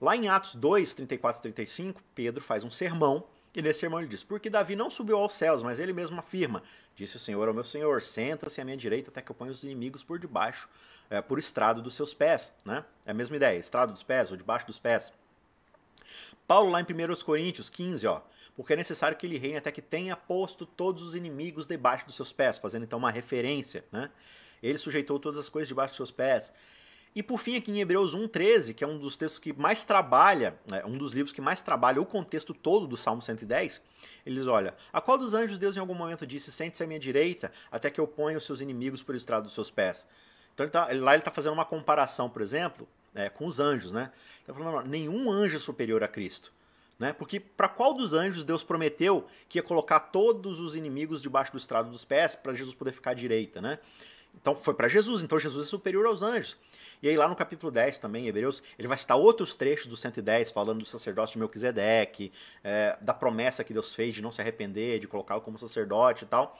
Lá 0.00 0.16
em 0.16 0.28
Atos 0.28 0.54
2, 0.54 0.94
34 0.94 1.40
e 1.40 1.42
35, 1.42 2.02
Pedro 2.14 2.42
faz 2.42 2.62
um 2.62 2.70
sermão 2.70 3.24
e 3.54 3.62
nesse 3.62 3.80
sermão 3.80 3.98
ele 3.98 4.08
diz: 4.08 4.22
Porque 4.22 4.48
Davi 4.48 4.76
não 4.76 4.88
subiu 4.88 5.18
aos 5.18 5.32
céus, 5.32 5.62
mas 5.62 5.78
ele 5.78 5.92
mesmo 5.92 6.18
afirma: 6.18 6.62
Disse 6.94 7.16
o 7.16 7.18
Senhor 7.18 7.48
ao 7.48 7.54
meu 7.54 7.64
Senhor: 7.64 8.00
Senta-se 8.02 8.60
à 8.60 8.64
minha 8.64 8.76
direita 8.76 9.10
até 9.10 9.20
que 9.22 9.32
eu 9.32 9.34
ponha 9.34 9.50
os 9.50 9.64
inimigos 9.64 10.02
por 10.02 10.18
debaixo, 10.18 10.68
é, 11.10 11.20
por 11.20 11.38
estrado 11.38 11.82
dos 11.82 11.94
seus 11.94 12.14
pés. 12.14 12.52
Né? 12.64 12.84
É 13.04 13.10
a 13.10 13.14
mesma 13.14 13.34
ideia: 13.34 13.58
estrado 13.58 13.92
dos 13.92 14.02
pés 14.02 14.30
ou 14.30 14.36
debaixo 14.36 14.66
dos 14.66 14.78
pés. 14.78 15.12
Paulo, 16.48 16.70
lá 16.70 16.80
em 16.80 16.84
1 16.84 17.24
Coríntios 17.26 17.68
15, 17.68 18.06
ó. 18.06 18.22
porque 18.56 18.72
é 18.72 18.76
necessário 18.76 19.18
que 19.18 19.26
ele 19.26 19.36
reine 19.36 19.58
até 19.58 19.70
que 19.70 19.82
tenha 19.82 20.16
posto 20.16 20.64
todos 20.64 21.02
os 21.02 21.14
inimigos 21.14 21.66
debaixo 21.66 22.06
dos 22.06 22.16
seus 22.16 22.32
pés, 22.32 22.56
fazendo 22.56 22.84
então 22.84 22.98
uma 22.98 23.10
referência, 23.10 23.84
né? 23.92 24.10
Ele 24.62 24.78
sujeitou 24.78 25.20
todas 25.20 25.38
as 25.38 25.50
coisas 25.50 25.68
debaixo 25.68 25.92
dos 25.92 25.98
seus 25.98 26.10
pés. 26.10 26.50
E 27.14 27.22
por 27.22 27.38
fim, 27.38 27.56
aqui 27.56 27.70
em 27.70 27.80
Hebreus 27.80 28.16
1,13, 28.16 28.74
que 28.74 28.82
é 28.82 28.86
um 28.86 28.98
dos 28.98 29.14
textos 29.14 29.38
que 29.38 29.52
mais 29.52 29.84
trabalha, 29.84 30.58
é, 30.72 30.86
um 30.86 30.96
dos 30.96 31.12
livros 31.12 31.32
que 31.34 31.40
mais 31.40 31.60
trabalha 31.60 32.00
o 32.00 32.06
contexto 32.06 32.54
todo 32.54 32.86
do 32.86 32.96
Salmo 32.96 33.20
110, 33.20 33.82
eles 34.24 34.46
olha, 34.46 34.74
a 34.90 35.02
qual 35.02 35.18
dos 35.18 35.34
anjos 35.34 35.58
Deus 35.58 35.76
em 35.76 35.80
algum 35.80 35.94
momento 35.94 36.26
disse, 36.26 36.50
sente-se 36.50 36.82
à 36.82 36.86
minha 36.86 36.98
direita, 36.98 37.52
até 37.70 37.90
que 37.90 38.00
eu 38.00 38.06
ponha 38.06 38.38
os 38.38 38.46
seus 38.46 38.62
inimigos 38.62 39.02
por 39.02 39.14
estrado 39.14 39.44
dos 39.44 39.52
seus 39.52 39.70
pés. 39.70 40.06
Então 40.54 40.64
ele 40.64 40.70
tá, 40.70 40.88
lá 40.92 41.12
ele 41.12 41.20
está 41.20 41.30
fazendo 41.30 41.52
uma 41.52 41.66
comparação, 41.66 42.30
por 42.30 42.40
exemplo, 42.40 42.88
é, 43.14 43.28
com 43.28 43.46
os 43.46 43.60
anjos, 43.60 43.92
né? 43.92 44.12
Está 44.40 44.52
falando, 44.54 44.76
não, 44.76 44.82
nenhum 44.82 45.30
anjo 45.30 45.56
é 45.56 45.58
superior 45.58 46.02
a 46.02 46.08
Cristo. 46.08 46.52
Né? 46.98 47.12
Porque 47.12 47.38
para 47.38 47.68
qual 47.68 47.94
dos 47.94 48.12
anjos 48.12 48.44
Deus 48.44 48.64
prometeu 48.64 49.24
que 49.48 49.58
ia 49.58 49.62
colocar 49.62 50.00
todos 50.00 50.58
os 50.58 50.74
inimigos 50.74 51.22
debaixo 51.22 51.52
do 51.52 51.58
estrado 51.58 51.90
dos 51.90 52.04
pés 52.04 52.34
para 52.34 52.52
Jesus 52.52 52.74
poder 52.74 52.90
ficar 52.90 53.12
à 53.12 53.14
direita, 53.14 53.60
né? 53.60 53.78
Então 54.40 54.56
foi 54.56 54.74
para 54.74 54.88
Jesus, 54.88 55.22
então 55.22 55.38
Jesus 55.38 55.66
é 55.66 55.68
superior 55.68 56.06
aos 56.06 56.22
anjos. 56.22 56.56
E 57.02 57.08
aí 57.08 57.16
lá 57.16 57.28
no 57.28 57.36
capítulo 57.36 57.70
10 57.70 57.98
também, 57.98 58.26
Hebreus, 58.26 58.62
ele 58.78 58.88
vai 58.88 58.98
citar 58.98 59.16
outros 59.16 59.54
trechos 59.54 59.86
do 59.86 59.96
110, 59.96 60.50
falando 60.50 60.80
do 60.80 60.86
sacerdócio 60.86 61.34
de 61.34 61.38
Melquisedeque, 61.38 62.32
é, 62.62 62.98
da 63.00 63.14
promessa 63.14 63.62
que 63.62 63.72
Deus 63.72 63.94
fez 63.94 64.14
de 64.14 64.22
não 64.22 64.32
se 64.32 64.40
arrepender, 64.40 64.98
de 64.98 65.06
colocá-lo 65.06 65.40
como 65.40 65.56
sacerdote 65.58 66.24
e 66.24 66.26
tal. 66.26 66.58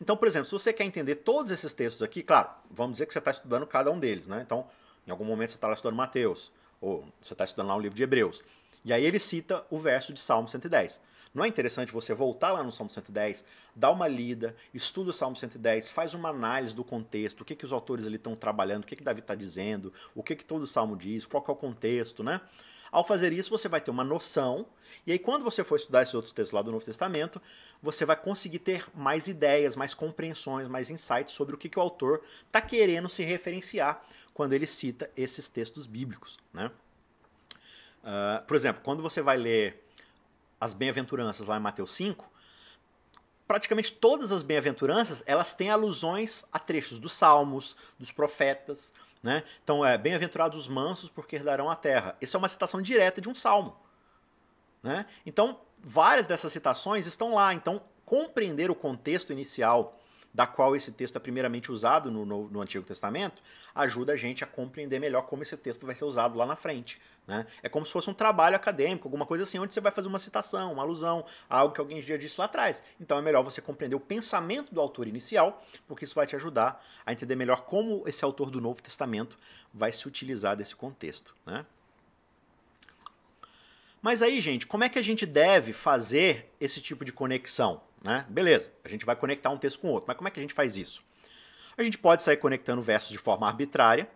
Então, 0.00 0.16
por 0.16 0.26
exemplo, 0.26 0.46
se 0.46 0.52
você 0.52 0.72
quer 0.72 0.84
entender 0.84 1.16
todos 1.16 1.50
esses 1.50 1.72
textos 1.72 2.02
aqui, 2.02 2.22
claro, 2.22 2.48
vamos 2.70 2.92
dizer 2.92 3.06
que 3.06 3.12
você 3.12 3.18
está 3.18 3.30
estudando 3.30 3.66
cada 3.66 3.90
um 3.90 3.98
deles, 3.98 4.26
né? 4.26 4.40
Então, 4.44 4.66
em 5.06 5.10
algum 5.10 5.24
momento 5.24 5.50
você 5.50 5.56
está 5.56 5.68
lá 5.68 5.74
estudando 5.74 5.96
Mateus, 5.96 6.52
ou 6.80 7.04
você 7.20 7.34
está 7.34 7.44
estudando 7.44 7.68
lá 7.68 7.76
o 7.76 7.80
livro 7.80 7.96
de 7.96 8.02
Hebreus. 8.02 8.42
E 8.84 8.92
aí 8.92 9.04
ele 9.04 9.18
cita 9.18 9.64
o 9.70 9.78
verso 9.78 10.12
de 10.12 10.20
Salmo 10.20 10.48
110. 10.48 11.00
Não 11.34 11.44
é 11.44 11.48
interessante 11.48 11.90
você 11.90 12.14
voltar 12.14 12.52
lá 12.52 12.62
no 12.62 12.70
Salmo 12.70 12.90
110, 12.90 13.44
dar 13.74 13.90
uma 13.90 14.06
lida, 14.06 14.54
estuda 14.72 15.10
o 15.10 15.12
Salmo 15.12 15.34
110, 15.34 15.90
faz 15.90 16.14
uma 16.14 16.28
análise 16.28 16.74
do 16.74 16.84
contexto, 16.84 17.40
o 17.40 17.44
que, 17.44 17.56
que 17.56 17.64
os 17.64 17.72
autores 17.72 18.06
ali 18.06 18.14
estão 18.14 18.36
trabalhando, 18.36 18.84
o 18.84 18.86
que, 18.86 18.94
que 18.94 19.02
Davi 19.02 19.18
está 19.18 19.34
dizendo, 19.34 19.92
o 20.14 20.22
que, 20.22 20.36
que 20.36 20.44
todo 20.44 20.62
o 20.62 20.66
Salmo 20.66 20.96
diz, 20.96 21.26
qual 21.26 21.44
é 21.48 21.50
o 21.50 21.56
contexto, 21.56 22.22
né? 22.22 22.40
Ao 22.92 23.02
fazer 23.02 23.32
isso, 23.32 23.50
você 23.50 23.68
vai 23.68 23.80
ter 23.80 23.90
uma 23.90 24.04
noção, 24.04 24.64
e 25.04 25.10
aí 25.10 25.18
quando 25.18 25.42
você 25.42 25.64
for 25.64 25.74
estudar 25.74 26.02
esses 26.02 26.14
outros 26.14 26.32
textos 26.32 26.54
lá 26.54 26.62
do 26.62 26.70
Novo 26.70 26.84
Testamento, 26.84 27.42
você 27.82 28.04
vai 28.04 28.14
conseguir 28.14 28.60
ter 28.60 28.86
mais 28.94 29.26
ideias, 29.26 29.74
mais 29.74 29.92
compreensões, 29.94 30.68
mais 30.68 30.90
insights 30.90 31.34
sobre 31.34 31.56
o 31.56 31.58
que, 31.58 31.68
que 31.68 31.80
o 31.80 31.82
autor 31.82 32.22
está 32.46 32.60
querendo 32.60 33.08
se 33.08 33.24
referenciar 33.24 34.06
quando 34.34 34.52
ele 34.52 34.66
cita 34.66 35.08
esses 35.16 35.48
textos 35.48 35.86
bíblicos. 35.86 36.38
Né? 36.52 36.70
Uh, 38.02 38.44
por 38.46 38.56
exemplo, 38.56 38.82
quando 38.82 39.02
você 39.02 39.22
vai 39.22 39.36
ler 39.36 39.82
as 40.60 40.72
bem-aventuranças 40.72 41.46
lá 41.46 41.56
em 41.56 41.60
Mateus 41.60 41.92
5, 41.92 42.30
praticamente 43.46 43.92
todas 43.92 44.32
as 44.32 44.42
bem-aventuranças 44.42 45.22
elas 45.26 45.54
têm 45.54 45.70
alusões 45.70 46.44
a 46.52 46.58
trechos 46.58 46.98
dos 46.98 47.12
salmos, 47.12 47.76
dos 47.98 48.10
profetas. 48.10 48.92
Né? 49.22 49.42
Então, 49.62 49.86
é 49.86 49.96
bem-aventurados 49.96 50.58
os 50.58 50.68
mansos 50.68 51.08
porque 51.08 51.36
herdarão 51.36 51.70
a 51.70 51.76
terra. 51.76 52.16
Isso 52.20 52.36
é 52.36 52.38
uma 52.38 52.48
citação 52.48 52.82
direta 52.82 53.20
de 53.20 53.28
um 53.28 53.34
salmo. 53.34 53.76
Né? 54.82 55.06
Então, 55.24 55.60
várias 55.78 56.26
dessas 56.26 56.52
citações 56.52 57.06
estão 57.06 57.34
lá. 57.34 57.54
Então, 57.54 57.80
compreender 58.04 58.70
o 58.70 58.74
contexto 58.74 59.32
inicial 59.32 59.98
da 60.34 60.48
qual 60.48 60.74
esse 60.74 60.90
texto 60.90 61.14
é 61.14 61.20
primeiramente 61.20 61.70
usado 61.70 62.10
no, 62.10 62.26
no, 62.26 62.48
no, 62.48 62.60
Antigo 62.60 62.84
Testamento, 62.84 63.40
ajuda 63.72 64.14
a 64.14 64.16
gente 64.16 64.42
a 64.42 64.46
compreender 64.46 64.98
melhor 64.98 65.22
como 65.22 65.44
esse 65.44 65.56
texto 65.56 65.86
vai 65.86 65.94
ser 65.94 66.04
usado 66.04 66.36
lá 66.36 66.44
na 66.44 66.56
frente. 66.56 67.00
Né? 67.24 67.46
É 67.62 67.68
como 67.68 67.86
se 67.86 67.92
fosse 67.92 68.10
um 68.10 68.14
trabalho 68.14 68.56
acadêmico, 68.56 69.06
alguma 69.06 69.24
coisa 69.24 69.44
assim, 69.44 69.60
onde 69.60 69.72
você 69.72 69.80
vai 69.80 69.92
fazer 69.92 70.08
uma 70.08 70.18
citação, 70.18 70.72
uma 70.72 70.82
alusão, 70.82 71.24
a 71.48 71.58
algo 71.58 71.72
que 71.72 71.80
alguém 71.80 72.02
já 72.02 72.16
disse 72.16 72.40
lá 72.40 72.46
atrás. 72.46 72.82
Então 73.00 73.16
é 73.16 73.22
melhor 73.22 73.44
você 73.44 73.60
compreender 73.60 73.94
o 73.94 74.00
pensamento 74.00 74.74
do 74.74 74.80
autor 74.80 75.06
inicial, 75.06 75.64
porque 75.86 76.04
isso 76.04 76.16
vai 76.16 76.26
te 76.26 76.34
ajudar 76.34 76.84
a 77.06 77.12
entender 77.12 77.36
melhor 77.36 77.60
como 77.60 78.02
esse 78.08 78.24
autor 78.24 78.50
do 78.50 78.60
Novo 78.60 78.82
Testamento 78.82 79.38
vai 79.72 79.92
se 79.92 80.08
utilizar 80.08 80.56
desse 80.56 80.74
contexto. 80.74 81.32
Né? 81.46 81.64
Mas 84.02 84.20
aí, 84.20 84.40
gente, 84.40 84.66
como 84.66 84.82
é 84.82 84.88
que 84.88 84.98
a 84.98 85.02
gente 85.02 85.24
deve 85.24 85.72
fazer 85.72 86.52
esse 86.60 86.80
tipo 86.80 87.04
de 87.04 87.12
conexão? 87.12 87.80
Né? 88.04 88.26
Beleza, 88.28 88.70
a 88.84 88.88
gente 88.88 89.06
vai 89.06 89.16
conectar 89.16 89.48
um 89.48 89.56
texto 89.56 89.80
com 89.80 89.88
outro, 89.88 90.06
mas 90.06 90.16
como 90.16 90.28
é 90.28 90.30
que 90.30 90.38
a 90.38 90.42
gente 90.42 90.52
faz 90.52 90.76
isso? 90.76 91.02
A 91.76 91.82
gente 91.82 91.96
pode 91.96 92.22
sair 92.22 92.36
conectando 92.36 92.82
versos 92.82 93.10
de 93.10 93.16
forma 93.16 93.48
arbitrária, 93.48 94.06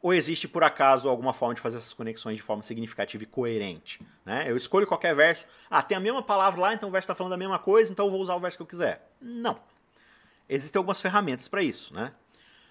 ou 0.00 0.14
existe 0.14 0.48
por 0.48 0.64
acaso 0.64 1.08
alguma 1.08 1.34
forma 1.34 1.54
de 1.54 1.60
fazer 1.60 1.76
essas 1.76 1.92
conexões 1.92 2.36
de 2.36 2.42
forma 2.42 2.62
significativa 2.62 3.22
e 3.22 3.26
coerente? 3.26 4.00
Né? 4.24 4.44
Eu 4.46 4.56
escolho 4.56 4.86
qualquer 4.86 5.14
verso, 5.14 5.44
ah, 5.68 5.82
tem 5.82 5.98
a 5.98 6.00
mesma 6.00 6.22
palavra 6.22 6.60
lá, 6.62 6.72
então 6.72 6.88
o 6.88 6.92
verso 6.92 7.04
está 7.04 7.14
falando 7.14 7.34
a 7.34 7.36
mesma 7.36 7.58
coisa, 7.58 7.92
então 7.92 8.06
eu 8.06 8.10
vou 8.10 8.20
usar 8.22 8.34
o 8.34 8.40
verso 8.40 8.56
que 8.56 8.62
eu 8.62 8.66
quiser. 8.66 9.06
Não. 9.20 9.60
Existem 10.48 10.80
algumas 10.80 11.00
ferramentas 11.00 11.46
para 11.46 11.62
isso. 11.62 11.92
Né? 11.92 12.10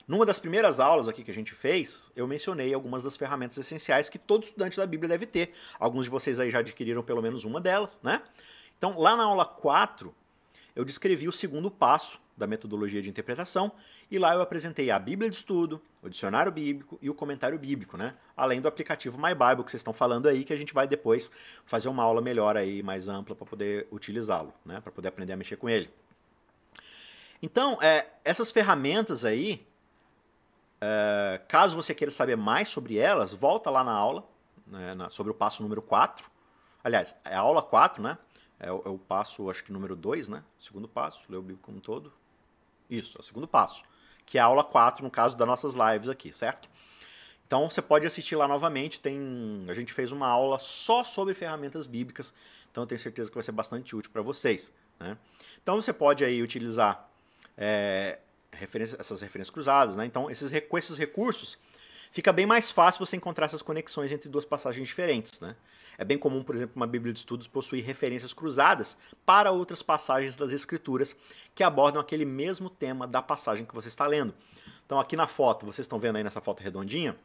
Numa 0.07 0.25
das 0.25 0.39
primeiras 0.39 0.79
aulas 0.79 1.07
aqui 1.07 1.23
que 1.23 1.29
a 1.29 1.33
gente 1.33 1.53
fez, 1.53 2.09
eu 2.15 2.25
mencionei 2.27 2.73
algumas 2.73 3.03
das 3.03 3.15
ferramentas 3.15 3.57
essenciais 3.57 4.09
que 4.09 4.17
todo 4.17 4.43
estudante 4.43 4.77
da 4.77 4.87
Bíblia 4.87 5.09
deve 5.09 5.27
ter. 5.27 5.53
Alguns 5.77 6.05
de 6.05 6.09
vocês 6.09 6.39
aí 6.39 6.49
já 6.49 6.59
adquiriram 6.59 7.03
pelo 7.03 7.21
menos 7.21 7.43
uma 7.43 7.61
delas, 7.61 7.99
né? 8.01 8.21
Então, 8.77 8.99
lá 8.99 9.15
na 9.15 9.23
aula 9.23 9.45
4, 9.45 10.13
eu 10.75 10.85
descrevi 10.85 11.27
o 11.27 11.31
segundo 11.31 11.71
passo 11.71 12.19
da 12.37 12.45
metodologia 12.45 13.01
de 13.01 13.09
interpretação 13.09 13.71
e 14.11 14.19
lá 14.19 14.35
eu 14.35 14.41
apresentei 14.41 14.91
a 14.91 14.99
Bíblia 14.99 15.29
de 15.29 15.35
Estudo, 15.35 15.81
o 16.03 16.07
dicionário 16.07 16.51
bíblico 16.51 16.99
e 17.01 17.09
o 17.09 17.13
comentário 17.13 17.57
bíblico, 17.57 17.97
né? 17.97 18.13
Além 18.35 18.61
do 18.61 18.67
aplicativo 18.67 19.17
My 19.17 19.33
Bible 19.33 19.63
que 19.63 19.71
vocês 19.71 19.81
estão 19.81 19.93
falando 19.93 20.27
aí, 20.27 20.43
que 20.43 20.53
a 20.53 20.57
gente 20.57 20.73
vai 20.73 20.87
depois 20.87 21.31
fazer 21.65 21.89
uma 21.89 22.03
aula 22.03 22.21
melhor 22.21 22.55
aí, 22.55 22.83
mais 22.83 23.07
ampla 23.07 23.35
para 23.35 23.45
poder 23.45 23.87
utilizá-lo, 23.91 24.53
né? 24.63 24.79
Para 24.79 24.91
poder 24.91 25.07
aprender 25.07 25.33
a 25.33 25.37
mexer 25.37 25.57
com 25.57 25.67
ele. 25.67 25.89
Então, 27.41 27.79
é, 27.81 28.07
essas 28.23 28.51
ferramentas 28.51 29.25
aí, 29.25 29.65
é, 30.79 31.41
caso 31.47 31.75
você 31.75 31.93
queira 31.93 32.11
saber 32.11 32.35
mais 32.35 32.69
sobre 32.69 32.97
elas, 32.97 33.33
volta 33.33 33.69
lá 33.69 33.83
na 33.83 33.91
aula, 33.91 34.23
né, 34.65 34.93
na, 34.93 35.09
sobre 35.09 35.31
o 35.31 35.35
passo 35.35 35.63
número 35.63 35.81
4. 35.81 36.29
Aliás, 36.83 37.15
é 37.25 37.35
a 37.35 37.39
aula 37.39 37.61
4, 37.61 38.01
né? 38.01 38.17
É 38.59 38.71
o, 38.71 38.81
é 38.85 38.89
o 38.89 38.97
passo, 38.97 39.49
acho 39.49 39.63
que 39.63 39.71
número 39.71 39.95
2, 39.95 40.29
né? 40.29 40.43
Segundo 40.59 40.87
passo, 40.87 41.23
ler 41.29 41.37
o 41.37 41.41
Bíblia 41.41 41.59
como 41.61 41.77
um 41.77 41.81
todo. 41.81 42.11
Isso, 42.89 43.17
é 43.17 43.21
o 43.21 43.23
segundo 43.23 43.47
passo. 43.47 43.83
Que 44.25 44.37
é 44.37 44.41
a 44.41 44.45
aula 44.45 44.63
4, 44.63 45.03
no 45.03 45.11
caso 45.11 45.37
das 45.37 45.47
nossas 45.47 45.73
lives 45.73 46.09
aqui, 46.09 46.33
certo? 46.33 46.69
Então 47.45 47.69
você 47.69 47.81
pode 47.81 48.05
assistir 48.05 48.35
lá 48.35 48.47
novamente. 48.47 48.99
Tem, 48.99 49.65
a 49.69 49.73
gente 49.73 49.93
fez 49.93 50.11
uma 50.11 50.27
aula 50.27 50.59
só 50.59 51.03
sobre 51.03 51.33
ferramentas 51.33 51.87
bíblicas, 51.87 52.33
então 52.69 52.83
eu 52.83 52.87
tenho 52.87 52.99
certeza 52.99 53.29
que 53.29 53.35
vai 53.35 53.43
ser 53.43 53.53
bastante 53.53 53.95
útil 53.95 54.11
para 54.11 54.21
vocês. 54.21 54.71
Né? 54.99 55.17
Então 55.63 55.79
você 55.79 55.93
pode 55.93 56.25
aí 56.25 56.43
utilizar 56.43 57.09
é, 57.57 58.19
referência, 58.51 58.97
essas 58.99 59.21
referências 59.21 59.53
cruzadas. 59.53 59.95
Né? 59.95 60.05
Então 60.05 60.29
esses, 60.29 60.51
com 60.67 60.77
esses 60.77 60.97
recursos 60.97 61.57
fica 62.11 62.31
bem 62.31 62.45
mais 62.45 62.71
fácil 62.71 63.05
você 63.05 63.15
encontrar 63.15 63.45
essas 63.45 63.61
conexões 63.61 64.11
entre 64.11 64.29
duas 64.29 64.45
passagens 64.45 64.87
diferentes. 64.87 65.39
Né? 65.39 65.55
É 65.97 66.05
bem 66.05 66.17
comum, 66.17 66.43
por 66.43 66.55
exemplo, 66.55 66.73
uma 66.75 66.87
Bíblia 66.87 67.13
de 67.13 67.19
Estudos 67.19 67.47
possuir 67.47 67.83
referências 67.83 68.33
cruzadas 68.33 68.97
para 69.25 69.51
outras 69.51 69.81
passagens 69.81 70.37
das 70.37 70.51
Escrituras 70.51 71.15
que 71.55 71.63
abordam 71.63 72.01
aquele 72.01 72.25
mesmo 72.25 72.69
tema 72.69 73.07
da 73.07 73.21
passagem 73.21 73.65
que 73.65 73.73
você 73.73 73.87
está 73.87 74.05
lendo. 74.05 74.33
Então, 74.85 74.99
aqui 74.99 75.15
na 75.15 75.27
foto, 75.27 75.65
vocês 75.65 75.85
estão 75.85 75.99
vendo 75.99 76.15
aí 76.15 76.23
nessa 76.23 76.39
foto 76.39 76.61
redondinha, 76.61 77.17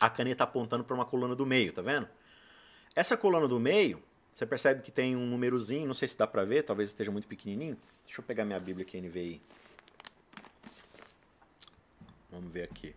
a 0.00 0.08
caneta 0.08 0.44
apontando 0.44 0.84
para 0.84 0.94
uma 0.94 1.04
coluna 1.04 1.34
do 1.34 1.44
meio, 1.44 1.72
tá 1.72 1.82
vendo? 1.82 2.08
Essa 2.94 3.16
coluna 3.16 3.46
do 3.46 3.60
meio, 3.60 4.02
você 4.30 4.46
percebe 4.46 4.82
que 4.82 4.90
tem 4.90 5.16
um 5.16 5.26
númerozinho, 5.26 5.86
não 5.86 5.94
sei 5.94 6.08
se 6.08 6.16
dá 6.16 6.26
para 6.26 6.44
ver, 6.44 6.62
talvez 6.62 6.90
esteja 6.90 7.10
muito 7.10 7.28
pequenininho. 7.28 7.76
Deixa 8.06 8.20
eu 8.20 8.24
pegar 8.24 8.44
minha 8.44 8.58
Bíblia 8.58 8.86
aqui, 8.86 9.00
NVI. 9.00 9.42
Vamos 12.30 12.52
ver 12.52 12.62
aqui. 12.62 12.94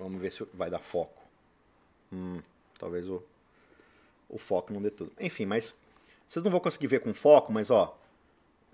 Vamos 0.00 0.18
ver 0.18 0.32
se 0.32 0.42
vai 0.54 0.70
dar 0.70 0.78
foco. 0.78 1.22
Hum, 2.10 2.40
talvez 2.78 3.06
o, 3.06 3.22
o 4.30 4.38
foco 4.38 4.72
não 4.72 4.80
dê 4.80 4.90
tudo. 4.90 5.12
Enfim, 5.20 5.44
mas 5.44 5.74
vocês 6.26 6.42
não 6.42 6.50
vão 6.50 6.58
conseguir 6.58 6.86
ver 6.86 7.00
com 7.00 7.12
foco, 7.12 7.52
mas 7.52 7.70
ó, 7.70 7.98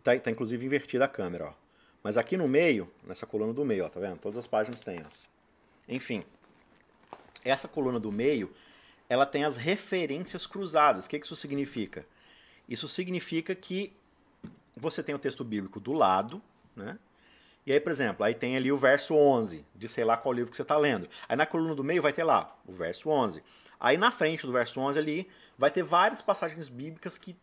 tá, 0.05 0.17
tá 0.21 0.31
inclusive 0.31 0.65
invertida 0.65 1.05
a 1.05 1.09
câmera, 1.09 1.47
ó. 1.49 1.53
Mas 2.01 2.17
aqui 2.17 2.37
no 2.37 2.47
meio, 2.47 2.89
nessa 3.03 3.27
coluna 3.27 3.53
do 3.53 3.65
meio, 3.65 3.85
ó, 3.85 3.89
tá 3.89 3.99
vendo? 3.99 4.19
Todas 4.19 4.39
as 4.39 4.47
páginas 4.47 4.81
têm, 4.81 5.01
ó. 5.01 5.09
Enfim, 5.89 6.25
essa 7.45 7.67
coluna 7.67 7.99
do 7.99 8.13
meio, 8.13 8.55
ela 9.09 9.27
tem 9.27 9.45
as 9.45 9.57
referências 9.57 10.47
cruzadas. 10.47 11.07
O 11.07 11.09
que, 11.09 11.19
que 11.19 11.27
isso 11.27 11.35
significa? 11.35 12.07
Isso 12.69 12.87
significa 12.87 13.53
que 13.53 13.93
você 14.77 15.03
tem 15.03 15.15
o 15.15 15.19
texto 15.19 15.43
bíblico 15.43 15.81
do 15.81 15.93
lado, 15.93 16.41
né? 16.77 16.97
E 17.67 17.73
aí, 17.73 17.81
por 17.81 17.91
exemplo, 17.91 18.25
aí 18.25 18.33
tem 18.33 18.57
ali 18.57 18.71
o 18.71 18.77
verso 18.77 19.15
11, 19.15 19.67
de 19.75 19.89
sei 19.89 20.05
lá 20.05 20.17
qual 20.17 20.33
livro 20.33 20.51
que 20.51 20.57
você 20.57 20.63
está 20.63 20.79
lendo. 20.79 21.09
Aí 21.29 21.37
na 21.37 21.45
coluna 21.45 21.75
do 21.75 21.83
meio 21.83 22.01
vai 22.01 22.13
ter 22.13 22.23
lá 22.23 22.57
o 22.65 22.73
verso 22.73 23.11
11. 23.11 23.43
Aí 23.81 23.97
na 23.97 24.13
frente 24.13 24.47
do 24.47 24.53
verso 24.53 24.79
11 24.79 24.99
ali 24.99 25.29
vai 25.59 25.71
ter 25.71 25.83
várias 25.83 26.23
passagens 26.23 26.69
bíblicas 26.69 27.19
que 27.19 27.37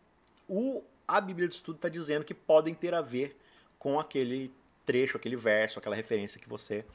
o, 0.48 0.82
a 1.06 1.20
Bíblia 1.20 1.46
de 1.46 1.54
Estudo 1.56 1.76
está 1.76 1.90
dizendo 1.90 2.24
que 2.24 2.32
podem 2.32 2.74
ter 2.74 2.94
a 2.94 3.02
ver 3.02 3.36
com 3.78 4.00
aquele 4.00 4.50
trecho, 4.86 5.16
aquele 5.18 5.36
verso, 5.36 5.78
aquela 5.78 5.94
referência 5.94 6.40
que 6.40 6.48
você 6.48 6.86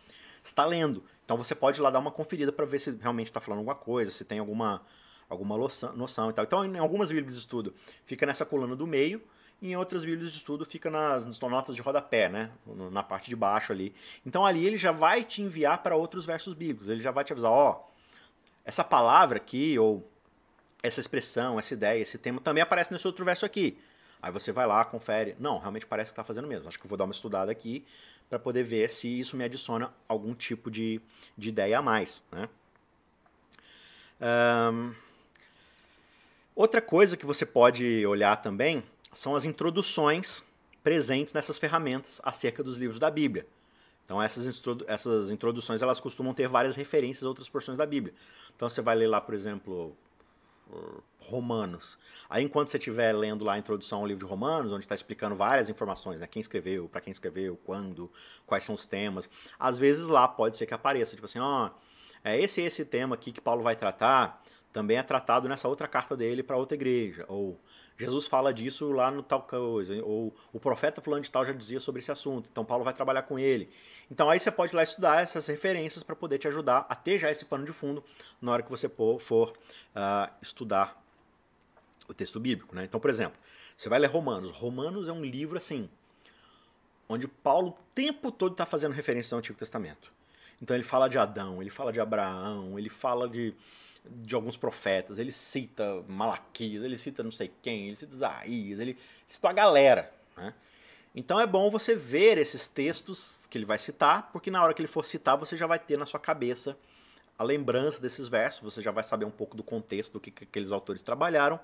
está 0.44 0.66
lendo. 0.66 1.04
Então 1.24 1.38
você 1.38 1.54
pode 1.54 1.80
ir 1.80 1.82
lá 1.82 1.92
dar 1.92 2.00
uma 2.00 2.12
conferida 2.12 2.52
para 2.52 2.66
ver 2.66 2.80
se 2.80 2.92
realmente 2.92 3.28
está 3.28 3.40
falando 3.40 3.60
alguma 3.60 3.76
coisa, 3.76 4.10
se 4.10 4.26
tem 4.26 4.40
alguma, 4.40 4.82
alguma 5.30 5.56
noção, 5.56 5.94
noção 5.96 6.32
e 6.32 6.34
tal. 6.34 6.46
Então, 6.46 6.66
em 6.66 6.80
algumas 6.80 7.10
Bíblias 7.10 7.34
de 7.34 7.40
estudo, 7.40 7.76
fica 8.06 8.26
nessa 8.26 8.46
coluna 8.46 8.76
do 8.76 8.88
meio, 8.88 9.22
em 9.62 9.76
outras 9.76 10.06
Bíblias 10.06 10.32
de 10.32 10.38
estudo 10.38 10.66
fica 10.66 10.90
nas, 10.90 11.26
nas 11.26 11.40
notas 11.40 11.76
de 11.76 11.82
rodapé, 11.82 12.30
né? 12.30 12.52
Na 12.92 13.04
parte 13.04 13.30
de 13.30 13.36
baixo 13.36 13.72
ali. 13.72 13.94
Então 14.26 14.46
ali 14.46 14.66
ele 14.66 14.78
já 14.78 14.92
vai 14.92 15.24
te 15.24 15.42
enviar 15.42 15.84
para 15.84 15.96
outros 15.96 16.26
versos 16.26 16.54
bíblicos. 16.54 16.88
Ele 16.88 17.02
já 17.02 17.12
vai 17.12 17.24
te 17.24 17.34
avisar, 17.34 17.52
ó, 17.52 17.84
essa 18.64 18.84
palavra 18.84 19.38
aqui, 19.38 19.78
ou 19.78 20.10
essa 20.82 21.00
expressão, 21.00 21.60
essa 21.60 21.74
ideia, 21.74 22.02
esse 22.02 22.18
tema 22.18 22.40
também 22.40 22.64
aparece 22.64 22.92
nesse 22.92 23.06
outro 23.06 23.26
verso 23.26 23.46
aqui. 23.46 23.78
Aí 24.22 24.32
você 24.32 24.52
vai 24.52 24.68
lá, 24.68 24.84
confere. 24.84 25.36
Não, 25.40 25.60
realmente 25.60 25.86
parece 25.86 26.12
que 26.12 26.14
está 26.14 26.24
fazendo 26.24 26.48
mesmo. 26.48 26.68
Acho 26.68 26.78
que 26.78 26.86
eu 26.86 26.90
vou 26.90 26.98
dar 26.98 27.06
uma 27.06 27.14
estudada 27.14 27.52
aqui 27.52 27.86
para 28.30 28.38
poder 28.38 28.64
ver 28.64 28.90
se 28.90 29.08
isso 29.08 29.36
me 29.36 29.44
adiciona 29.44 29.94
algum 30.08 30.34
tipo 30.34 30.70
de, 30.70 31.02
de 31.38 31.50
ideia 31.50 31.80
a 31.80 31.82
mais. 31.82 32.22
Né? 32.32 32.50
Um, 34.22 34.94
outra 36.54 36.82
coisa 36.82 37.16
que 37.16 37.26
você 37.26 37.46
pode 37.46 38.06
olhar 38.06 38.36
também 38.38 38.84
são 39.12 39.36
as 39.36 39.46
introduções 39.46 40.44
presentes 40.84 41.34
nessas 41.34 41.58
ferramentas 41.60 42.22
acerca 42.24 42.64
dos 42.64 42.78
livros 42.78 43.00
da 43.00 43.12
Bíblia. 43.12 43.46
Então 44.06 44.22
essas, 44.22 44.46
introdu 44.46 44.86
essas 44.88 45.30
introduções 45.30 45.82
elas 45.82 46.00
costumam 46.00 46.34
ter 46.34 46.48
várias 46.48 46.76
referências 46.76 47.24
a 47.24 47.28
outras 47.28 47.48
porções 47.48 47.78
da 47.78 47.86
Bíblia. 47.86 48.14
Então 48.56 48.70
você 48.70 48.82
vai 48.82 48.96
ler 48.96 49.08
lá, 49.08 49.22
por 49.22 49.36
exemplo, 49.36 49.96
Romanos. 51.20 51.98
Aí, 52.30 52.44
enquanto 52.44 52.70
você 52.70 52.78
estiver 52.78 53.14
lendo 53.14 53.46
lá 53.46 53.54
a 53.54 53.58
introdução 53.58 54.00
ao 54.00 54.08
livro 54.08 54.26
de 54.26 54.30
Romanos, 54.30 54.72
onde 54.72 54.84
está 54.84 54.96
explicando 54.96 55.36
várias 55.36 55.70
informações, 55.70 56.20
né? 56.20 56.28
quem 56.28 56.42
escreveu, 56.42 56.90
para 56.90 57.02
quem 57.02 57.12
escreveu, 57.12 57.58
quando, 57.64 58.12
quais 58.46 58.64
são 58.64 58.76
os 58.76 58.86
temas, 58.86 59.30
às 59.60 59.78
vezes 59.78 60.08
lá 60.08 60.28
pode 60.28 60.58
ser 60.58 60.66
que 60.66 60.74
apareça, 60.74 61.16
tipo 61.16 61.26
assim, 61.26 61.40
ó, 61.40 61.70
é 62.24 62.40
esse 62.40 62.62
esse 62.62 62.84
tema 62.84 63.16
aqui 63.16 63.32
que 63.32 63.40
Paulo 63.40 63.62
vai 63.62 63.76
tratar, 63.76 64.44
também 64.72 64.98
é 64.98 65.04
tratado 65.04 65.48
nessa 65.48 65.68
outra 65.68 65.88
carta 65.88 66.16
dele 66.16 66.44
para 66.44 66.58
outra 66.58 66.76
igreja, 66.76 67.26
ou 67.28 67.60
Jesus 67.98 68.28
fala 68.28 68.54
disso 68.54 68.92
lá 68.92 69.12
no 69.12 69.22
tal 69.22 69.42
coisa, 69.42 69.94
ou 70.04 70.34
o 70.54 70.60
profeta 70.60 71.02
fulano 71.02 71.22
de 71.22 71.30
tal 71.30 71.46
já 71.46 71.52
dizia 71.52 71.80
sobre 71.80 72.00
esse 72.00 72.12
assunto, 72.12 72.48
então 72.52 72.64
Paulo 72.64 72.84
vai 72.84 72.94
trabalhar 72.94 73.24
com 73.24 73.38
ele. 73.38 73.70
Então 74.10 74.30
aí 74.30 74.40
você 74.40 74.52
pode 74.52 74.74
ir 74.74 74.76
lá 74.76 74.84
estudar 74.84 75.22
essas 75.22 75.48
referências 75.48 76.04
para 76.04 76.16
poder 76.16 76.38
te 76.38 76.48
ajudar 76.48 76.86
a 76.88 76.96
ter 76.96 77.18
já 77.18 77.30
esse 77.30 77.46
pano 77.46 77.66
de 77.66 77.74
fundo 77.74 78.04
na 78.42 78.52
hora 78.52 78.64
que 78.64 78.70
você 78.70 78.90
for 79.20 79.50
uh, 79.50 80.32
estudar 80.42 81.04
o 82.08 82.14
texto 82.14 82.40
bíblico. 82.40 82.76
Né? 82.76 82.86
Então, 82.86 83.00
por 83.00 83.10
exemplo, 83.10 83.38
você 83.76 83.90
vai 83.90 84.00
ler 84.00 84.08
Romanos. 84.08 84.52
Romanos 84.52 85.08
é 85.08 85.12
um 85.12 85.24
livro 85.24 85.58
assim, 85.58 85.90
onde 87.08 87.28
Paulo 87.28 87.70
o 87.70 87.76
tempo 87.94 88.32
todo 88.32 88.54
está 88.54 88.66
fazendo 88.66 88.94
referência 88.94 89.36
ao 89.36 89.40
Antigo 89.40 89.58
Testamento. 89.58 90.12
Então 90.62 90.76
ele 90.76 90.84
fala 90.84 91.08
de 91.08 91.18
Adão, 91.18 91.62
ele 91.62 91.70
fala 91.70 91.92
de 91.92 92.00
Abraão, 92.00 92.78
ele 92.78 92.90
fala 92.90 93.28
de 93.28 93.54
de 94.06 94.36
alguns 94.36 94.58
profetas, 94.58 95.20
ele 95.20 95.32
cita 95.32 96.04
Malaquias, 96.08 96.84
ele 96.84 96.98
cita 96.98 97.24
não 97.24 97.32
sei 97.32 97.52
quem, 97.62 97.88
ele 97.88 97.96
cita 97.96 98.16
Isaías, 98.16 98.80
ele 98.80 98.98
cita 99.28 99.50
a 99.50 99.54
galera. 99.54 100.12
Né? 100.36 100.54
Então 101.16 101.40
é 101.40 101.46
bom 101.46 101.70
você 101.70 101.96
ver 101.96 102.38
esses 102.38 102.68
textos 102.68 103.40
que 103.50 103.58
ele 103.58 103.66
vai 103.66 103.78
citar, 103.78 104.30
porque 104.32 104.50
na 104.52 104.64
hora 104.64 104.74
que 104.74 104.82
ele 104.82 104.88
for 104.88 105.06
citar, 105.06 105.38
você 105.38 105.58
já 105.58 105.68
vai 105.68 105.80
ter 105.80 105.98
na 105.98 106.06
sua 106.06 106.20
cabeça 106.20 106.78
a 107.38 107.44
lembrança 107.44 108.02
desses 108.02 108.28
versos, 108.28 108.62
você 108.62 108.82
já 108.82 108.92
vai 108.92 109.04
saber 109.04 109.26
um 109.26 109.32
pouco 109.32 109.56
do 109.56 109.64
contexto 109.64 110.14
do 110.14 110.20
que, 110.20 110.30
que 110.30 110.44
aqueles 110.44 110.72
autores 110.72 111.02
trabalharam, 111.02 111.60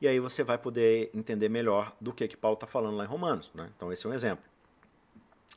e 0.00 0.08
aí 0.08 0.18
você 0.18 0.42
vai 0.42 0.56
poder 0.56 1.10
entender 1.12 1.48
melhor 1.48 1.94
do 2.00 2.12
que, 2.12 2.26
que 2.26 2.36
Paulo 2.36 2.54
está 2.54 2.66
falando 2.66 2.96
lá 2.96 3.04
em 3.04 3.06
Romanos. 3.06 3.50
Né? 3.54 3.70
Então 3.76 3.92
esse 3.92 4.06
é 4.06 4.08
um 4.08 4.14
exemplo. 4.14 4.44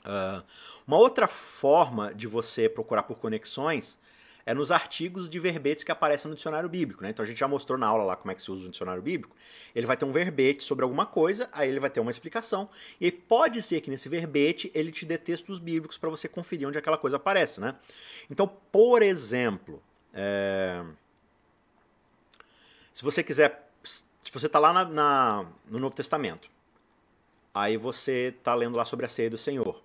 Uh, 0.03 0.43
uma 0.85 0.97
outra 0.97 1.29
forma 1.29 2.13
de 2.13 2.27
você 2.27 2.67
procurar 2.67 3.03
por 3.03 3.17
conexões 3.17 3.97
é 4.45 4.53
nos 4.53 4.71
artigos 4.71 5.29
de 5.29 5.39
verbetes 5.39 5.83
que 5.83 5.91
aparecem 5.91 6.29
no 6.29 6.35
dicionário 6.35 6.67
bíblico. 6.67 7.03
Né? 7.03 7.09
Então 7.09 7.23
a 7.23 7.27
gente 7.27 7.37
já 7.39 7.47
mostrou 7.47 7.77
na 7.77 7.87
aula 7.87 8.03
lá 8.03 8.15
como 8.15 8.31
é 8.31 8.35
que 8.35 8.41
se 8.41 8.51
usa 8.51 8.67
o 8.67 8.69
dicionário 8.69 9.01
bíblico. 9.01 9.35
Ele 9.73 9.85
vai 9.85 9.95
ter 9.95 10.05
um 10.05 10.11
verbete 10.11 10.63
sobre 10.63 10.83
alguma 10.83 11.05
coisa, 11.05 11.49
aí 11.51 11.69
ele 11.69 11.79
vai 11.79 11.89
ter 11.89 11.99
uma 11.99 12.11
explicação, 12.11 12.69
e 12.99 13.11
pode 13.11 13.61
ser 13.61 13.81
que 13.81 13.89
nesse 13.89 14.09
verbete 14.09 14.71
ele 14.73 14.91
te 14.91 15.05
dê 15.05 15.17
textos 15.17 15.59
bíblicos 15.59 15.97
para 15.97 16.09
você 16.09 16.27
conferir 16.27 16.67
onde 16.67 16.77
aquela 16.77 16.97
coisa 16.97 17.17
aparece. 17.17 17.59
Né? 17.61 17.75
Então, 18.29 18.47
por 18.71 19.01
exemplo, 19.01 19.81
é... 20.13 20.83
se 22.91 23.03
você 23.03 23.23
quiser. 23.23 23.69
Se 23.83 24.31
você 24.31 24.45
está 24.45 24.57
lá 24.57 24.71
na, 24.71 24.85
na, 24.85 25.45
no 25.69 25.79
Novo 25.79 25.93
Testamento, 25.93 26.49
aí 27.53 27.75
você 27.75 28.33
está 28.37 28.55
lendo 28.55 28.77
lá 28.77 28.85
sobre 28.85 29.05
a 29.05 29.09
ceia 29.09 29.29
do 29.29 29.37
Senhor. 29.37 29.83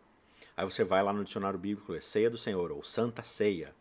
Aí 0.57 0.65
você 0.65 0.85
vai 0.85 1.03
lá 1.03 1.13
no 1.13 1.25
dicionário 1.25 1.59
bíblico, 1.59 1.93
lê 1.93 2.01
ceia 2.01 2.31
do 2.31 2.39
Senhor, 2.39 2.71
ou 2.71 2.83
Santa 2.85 3.25
Ceia, 3.25 3.75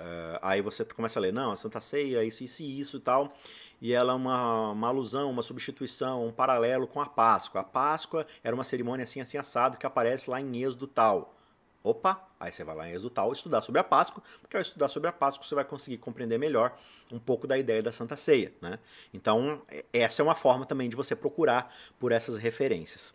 Uh, 0.00 0.38
aí 0.40 0.62
você 0.62 0.82
começa 0.82 1.18
a 1.18 1.22
ler, 1.22 1.32
não, 1.32 1.52
a 1.52 1.56
Santa 1.56 1.78
Ceia, 1.78 2.24
isso, 2.24 2.42
isso 2.42 2.62
e 2.62 2.80
isso 2.80 2.96
e 2.96 3.00
tal. 3.00 3.34
E 3.82 3.92
ela 3.92 4.12
é 4.12 4.16
uma, 4.16 4.70
uma 4.70 4.88
alusão, 4.88 5.30
uma 5.30 5.42
substituição, 5.42 6.26
um 6.26 6.32
paralelo 6.32 6.86
com 6.86 7.00
a 7.00 7.06
Páscoa. 7.06 7.60
A 7.60 7.64
Páscoa 7.64 8.26
era 8.42 8.54
uma 8.54 8.64
cerimônia 8.64 9.04
assim, 9.04 9.20
assim, 9.20 9.36
assado, 9.36 9.76
que 9.76 9.86
aparece 9.86 10.30
lá 10.30 10.40
em 10.40 10.62
Êxodo 10.62 10.86
tal. 10.86 11.34
Opa, 11.82 12.26
aí 12.38 12.52
você 12.52 12.62
vai 12.64 12.74
lá 12.74 12.88
em 12.88 12.92
Êxodo 12.92 13.10
tal 13.10 13.32
estudar 13.32 13.60
sobre 13.62 13.80
a 13.80 13.84
Páscoa, 13.84 14.22
porque 14.40 14.56
ao 14.56 14.62
estudar 14.62 14.88
sobre 14.88 15.08
a 15.08 15.12
Páscoa 15.12 15.46
você 15.46 15.54
vai 15.54 15.64
conseguir 15.64 15.98
compreender 15.98 16.38
melhor 16.38 16.78
um 17.12 17.18
pouco 17.18 17.46
da 17.46 17.58
ideia 17.58 17.82
da 17.82 17.92
Santa 17.92 18.16
Ceia. 18.16 18.52
Né? 18.60 18.78
Então, 19.12 19.60
essa 19.92 20.22
é 20.22 20.22
uma 20.22 20.34
forma 20.34 20.64
também 20.64 20.88
de 20.88 20.96
você 20.96 21.14
procurar 21.14 21.74
por 21.98 22.12
essas 22.12 22.38
referências. 22.38 23.14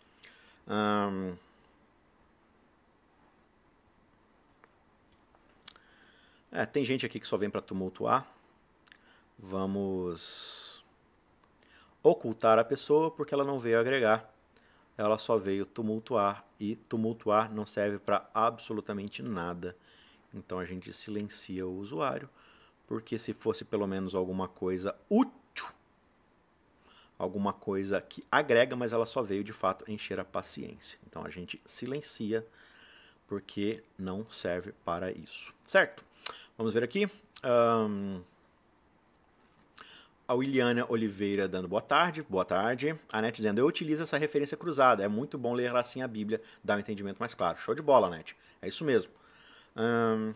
Um, 0.67 1.35
É, 6.55 6.65
tem 6.65 6.85
gente 6.85 7.05
aqui 7.05 7.19
que 7.19 7.27
só 7.27 7.35
vem 7.35 7.49
para 7.49 7.59
tumultuar. 7.59 8.25
Vamos 9.37 10.81
ocultar 12.01 12.57
a 12.57 12.63
pessoa 12.63 13.11
porque 13.11 13.33
ela 13.33 13.43
não 13.43 13.59
veio 13.59 13.77
agregar. 13.77 14.33
Ela 14.97 15.17
só 15.17 15.37
veio 15.37 15.65
tumultuar 15.65 16.45
e 16.57 16.77
tumultuar 16.77 17.53
não 17.53 17.65
serve 17.65 17.99
para 17.99 18.29
absolutamente 18.33 19.21
nada. 19.21 19.75
Então 20.33 20.57
a 20.57 20.63
gente 20.63 20.93
silencia 20.93 21.67
o 21.67 21.77
usuário, 21.77 22.29
porque 22.87 23.19
se 23.19 23.33
fosse 23.33 23.65
pelo 23.65 23.85
menos 23.85 24.15
alguma 24.15 24.47
coisa 24.47 24.95
útil, 25.09 25.67
alguma 27.19 27.51
coisa 27.51 27.99
que 27.99 28.23
agrega, 28.31 28.77
mas 28.77 28.93
ela 28.93 29.05
só 29.05 29.21
veio 29.21 29.43
de 29.43 29.51
fato 29.51 29.83
encher 29.91 30.21
a 30.21 30.23
paciência. 30.23 30.97
Então 31.05 31.25
a 31.25 31.29
gente 31.29 31.61
silencia 31.65 32.47
porque 33.27 33.83
não 33.97 34.25
serve 34.29 34.71
para 34.85 35.11
isso, 35.11 35.53
certo? 35.65 36.14
Vamos 36.57 36.73
ver 36.73 36.83
aqui. 36.83 37.05
Um, 37.43 38.21
a 40.25 40.33
Williana 40.33 40.85
Oliveira 40.87 41.49
dando 41.49 41.67
boa 41.67 41.81
tarde. 41.81 42.23
Boa 42.29 42.45
tarde. 42.45 42.97
A 43.11 43.21
Net 43.21 43.35
dizendo: 43.35 43.59
Eu 43.59 43.67
utilizo 43.67 44.03
essa 44.03 44.17
referência 44.17 44.55
cruzada. 44.55 45.03
É 45.03 45.07
muito 45.09 45.37
bom 45.37 45.53
ler 45.53 45.75
assim 45.75 46.01
a 46.01 46.07
Bíblia, 46.07 46.41
dá 46.63 46.77
um 46.77 46.79
entendimento 46.79 47.19
mais 47.19 47.35
claro. 47.35 47.57
Show 47.57 47.75
de 47.75 47.81
bola, 47.81 48.09
Net. 48.09 48.37
É 48.61 48.69
isso 48.69 48.85
mesmo. 48.85 49.11
Um, 49.75 50.33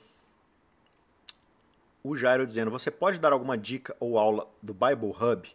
o 2.04 2.18
Jairo 2.18 2.46
dizendo: 2.46 2.70
Você 2.70 2.92
pode 2.92 3.18
dar 3.18 3.32
alguma 3.32 3.58
dica 3.58 3.96
ou 3.98 4.20
aula 4.20 4.46
do 4.62 4.74
Bible 4.74 5.16
Hub? 5.18 5.50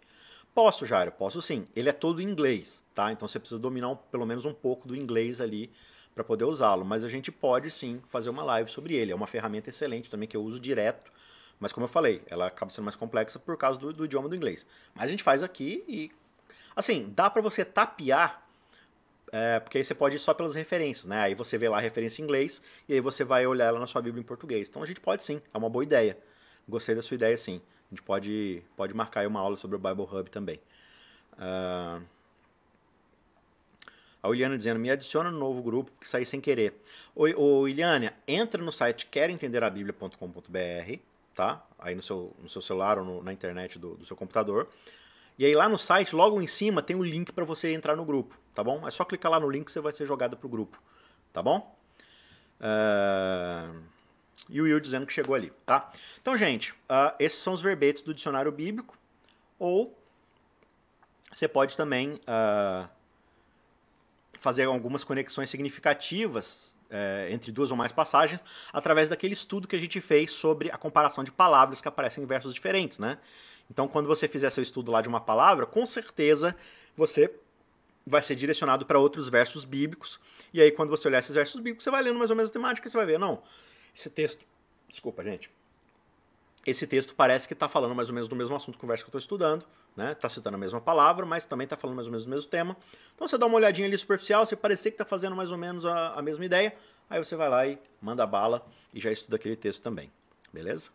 Posso, 0.55 0.87
Jairo, 0.87 1.13
posso 1.13 1.43
sim. 1.43 1.69
Ele 1.77 1.91
é 1.91 1.93
todo 1.93 2.23
em 2.23 2.25
inglês, 2.25 2.83
tá? 2.95 3.13
Então 3.13 3.29
você 3.29 3.39
precisa 3.39 3.61
dominar 3.61 3.91
um, 3.91 3.97
pelo 3.97 4.25
menos 4.25 4.47
um 4.47 4.55
pouco 4.55 4.89
do 4.89 4.97
inglês 4.97 5.43
ali 5.43 5.71
para 6.15 6.23
poder 6.23 6.45
usá-lo, 6.45 6.85
mas 6.85 7.05
a 7.05 7.09
gente 7.09 7.33
pode 7.33 7.71
sim 7.71 8.01
fazer 8.07 8.31
uma 8.31 8.45
live 8.45 8.71
sobre 8.71 8.95
ele. 8.95 9.13
É 9.13 9.15
uma 9.15 9.27
ferramenta 9.27 9.71
excelente 9.71 10.09
também 10.09 10.29
que 10.29 10.37
eu 10.37 10.43
uso 10.43 10.61
direto, 10.61 11.11
mas 11.59 11.73
como 11.73 11.85
eu 11.85 11.89
falei, 11.89 12.23
ela 12.29 12.47
acaba 12.47 12.71
sendo 12.71 12.85
mais 12.85 12.97
complexa 12.97 13.39
por 13.39 13.57
causa 13.57 13.79
do, 13.79 13.93
do 13.93 14.05
idioma 14.05 14.29
do 14.29 14.37
inglês. 14.37 14.67
Mas 14.95 15.07
a 15.07 15.09
gente 15.09 15.23
faz 15.23 15.43
aqui 15.43 15.85
e 15.89 16.13
assim, 16.77 17.13
dá 17.15 17.29
para 17.29 17.43
você 17.43 17.65
tapear 17.65 18.45
é, 19.37 19.59
porque 19.59 19.79
aí 19.79 19.85
você 19.85 19.97
pode 19.97 20.15
ir 20.15 20.21
só 20.21 20.33
pelas 20.33 20.55
referências, 20.55 21.07
né? 21.07 21.23
Aí 21.23 21.35
você 21.35 21.59
vê 21.59 21.69
lá 21.69 21.79
a 21.79 21.81
referência 21.81 22.23
em 22.23 22.25
inglês 22.25 22.63
e 22.89 22.95
aí 22.95 23.01
você 23.01 23.25
vai 23.25 23.45
olhar 23.45 23.65
ela 23.67 23.81
na 23.81 23.87
sua 23.87 24.01
Bíblia 24.01 24.21
em 24.21 24.25
português. 24.25 24.69
Então 24.69 24.81
a 24.81 24.87
gente 24.87 25.01
pode 25.01 25.25
sim, 25.25 25.43
é 25.53 25.59
uma 25.59 25.69
boa 25.69 25.83
ideia. 25.83 26.17
Gostei 26.69 26.95
da 26.95 27.03
sua 27.03 27.17
ideia 27.17 27.37
sim. 27.37 27.61
A 27.91 27.95
gente 27.95 28.03
pode, 28.03 28.63
pode 28.77 28.95
marcar 28.95 29.21
aí 29.23 29.27
uma 29.27 29.41
aula 29.41 29.57
sobre 29.57 29.75
o 29.75 29.79
Bible 29.81 30.05
Hub 30.05 30.31
também. 30.31 30.61
Uh, 31.33 32.01
a 34.25 34.29
Williana 34.29 34.57
dizendo, 34.57 34.81
me 34.81 34.91
adiciona 34.91 35.31
no 35.31 35.39
novo 35.39 35.63
grupo, 35.63 35.91
porque 35.91 36.09
saí 36.09 36.25
sem 36.25 36.41
querer. 36.41 36.81
Oi, 37.15 37.35
ô 37.35 37.69
Iliana, 37.69 38.15
entra 38.27 38.63
no 38.63 38.73
site 38.73 39.05
queroentenderabiblia.com.br, 39.05 40.99
tá? 41.35 41.63
Aí 41.79 41.95
no 41.95 42.03
seu, 42.03 42.35
no 42.43 42.49
seu 42.49 42.63
celular 42.63 42.99
ou 42.99 43.05
no, 43.05 43.23
na 43.23 43.35
internet 43.35 43.79
do, 43.79 43.97
do 43.97 44.07
seu 44.07 44.17
computador. 44.17 44.67
E 45.39 45.45
aí 45.45 45.55
lá 45.55 45.69
no 45.69 45.77
site, 45.77 46.17
logo 46.17 46.41
em 46.41 46.47
cima, 46.47 46.81
tem 46.81 46.97
o 46.97 47.01
um 47.01 47.03
link 47.03 47.33
para 47.33 47.45
você 47.45 47.75
entrar 47.75 47.95
no 47.97 48.05
grupo, 48.07 48.35
tá 48.55 48.65
bom? 48.65 48.89
É 48.89 48.91
só 48.91 49.05
clicar 49.05 49.31
lá 49.31 49.39
no 49.39 49.51
link 49.51 49.67
que 49.67 49.73
você 49.73 49.81
vai 49.81 49.93
ser 49.93 50.07
jogado 50.07 50.39
pro 50.39 50.49
grupo, 50.49 50.83
tá 51.31 51.43
bom? 51.43 51.77
Uh... 52.59 53.79
E 54.49 54.59
o 54.59 54.65
Will 54.65 54.81
dizendo 54.81 55.05
que 55.05 55.13
chegou 55.13 55.35
ali, 55.35 55.53
tá? 55.67 55.93
Então, 56.23 56.35
gente, 56.35 56.73
uh, 56.73 57.15
esses 57.19 57.39
são 57.41 57.53
os 57.53 57.61
verbetes 57.61 58.03
do 58.03 58.15
dicionário 58.15 58.51
bíblico. 58.51 58.97
Ou 59.59 59.99
você 61.31 61.47
pode 61.47 61.77
também 61.77 62.13
uh, 62.13 62.89
fazer 64.45 64.65
algumas 64.65 65.03
conexões 65.03 65.49
significativas 65.49 66.77
é, 66.91 67.29
entre 67.31 67.51
duas 67.51 67.71
ou 67.71 67.77
mais 67.79 67.91
passagens 67.91 68.43
através 68.75 69.09
daquele 69.09 69.33
estudo 69.33 69.67
que 69.67 69.75
a 69.75 69.79
gente 69.79 70.03
fez 70.03 70.33
sobre 70.33 70.71
a 70.71 70.77
comparação 70.77 71.25
de 71.25 71.33
palavras 71.33 71.81
que 71.81 71.89
aparecem 71.89 72.23
em 72.23 72.27
versos 72.27 72.53
diferentes, 72.53 72.99
né? 72.99 73.17
Então, 73.71 73.89
quando 73.89 74.07
você 74.07 74.29
fizer 74.29 74.51
seu 74.51 74.63
estudo 74.63 74.93
lá 74.93 75.01
de 75.01 75.09
uma 75.09 75.19
palavra, 75.19 75.65
com 75.65 75.87
certeza 75.87 76.55
você 76.95 77.35
vai 78.07 78.21
ser 78.21 78.35
direcionado 78.35 78.85
para 78.85 78.99
outros 78.99 79.31
versos 79.31 79.65
bíblicos. 79.65 80.21
E 80.53 80.61
aí, 80.61 80.71
quando 80.71 80.91
você 80.91 81.09
olhar 81.09 81.21
esses 81.21 81.35
versos 81.35 81.59
bíblicos, 81.59 81.83
você 81.83 81.91
vai 81.91 82.03
lendo 82.03 82.19
mais 82.19 82.29
ou 82.29 82.37
menos 82.37 82.51
a 82.51 82.53
temática 82.53 82.87
e 82.87 82.91
você 82.91 82.99
vai 82.99 83.07
ver, 83.07 83.19
não, 83.19 83.43
esse 83.97 84.11
texto. 84.11 84.45
Desculpa, 84.91 85.25
gente. 85.25 85.51
Esse 86.67 86.87
texto 86.87 87.15
parece 87.15 87.47
que 87.47 87.53
está 87.53 87.69
falando 87.69 87.95
mais 87.95 88.09
ou 88.09 88.15
menos 88.15 88.29
do 88.29 88.35
mesmo 88.35 88.57
assunto 88.57 88.79
verso 88.87 89.05
que 89.05 89.09
eu 89.09 89.11
estou 89.11 89.19
estudando, 89.19 89.67
né? 89.97 90.13
Está 90.13 90.29
citando 90.29 90.57
a 90.57 90.59
mesma 90.59 90.81
palavra, 90.81 91.27
mas 91.27 91.45
também 91.45 91.65
está 91.65 91.77
falando 91.77 91.97
mais 91.97 92.07
ou 92.07 92.11
menos 92.11 92.25
do 92.25 92.31
mesmo 92.31 92.49
tema. 92.49 92.77
Então 93.15 93.29
você 93.29 93.37
dá 93.37 93.47
uma 93.47 93.57
olhadinha 93.57 93.87
ali 93.87 93.99
superficial, 93.99 94.47
se 94.47 94.57
parecer 94.57 94.91
que 94.91 94.95
está 94.95 95.05
fazendo 95.05 95.37
mais 95.37 95.51
ou 95.51 95.59
menos 95.59 95.85
a, 95.85 96.15
a 96.15 96.23
mesma 96.23 96.45
ideia, 96.45 96.75
aí 97.09 97.23
você 97.23 97.37
vai 97.37 97.49
lá 97.49 97.67
e 97.67 97.79
manda 98.01 98.27
bala 98.27 98.67
e 98.93 99.01
já 99.01 99.13
estuda 99.13 99.37
aquele 99.37 99.57
texto 99.57 99.83
também. 99.83 100.11
Beleza? 100.53 100.91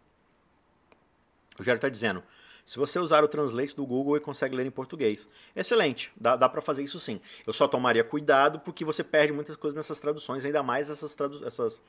O 1.59 1.63
Jair 1.63 1.75
está 1.75 1.89
dizendo, 1.89 2.23
se 2.69 2.77
você 2.77 2.99
usar 2.99 3.23
o 3.23 3.27
Translate 3.27 3.75
do 3.75 3.83
Google, 3.83 4.15
ele 4.15 4.23
consegue 4.23 4.55
ler 4.55 4.63
em 4.63 4.69
português. 4.69 5.27
Excelente, 5.55 6.11
dá, 6.15 6.35
dá 6.35 6.47
para 6.47 6.61
fazer 6.61 6.83
isso 6.83 6.99
sim. 6.99 7.19
Eu 7.47 7.51
só 7.51 7.67
tomaria 7.67 8.03
cuidado 8.03 8.59
porque 8.59 8.85
você 8.85 9.03
perde 9.03 9.33
muitas 9.33 9.55
coisas 9.55 9.75
nessas 9.75 9.99
traduções, 9.99 10.45
ainda 10.45 10.61
mais 10.61 10.87
essas, 10.87 11.15
tradu 11.15 11.43
essas, 11.47 11.81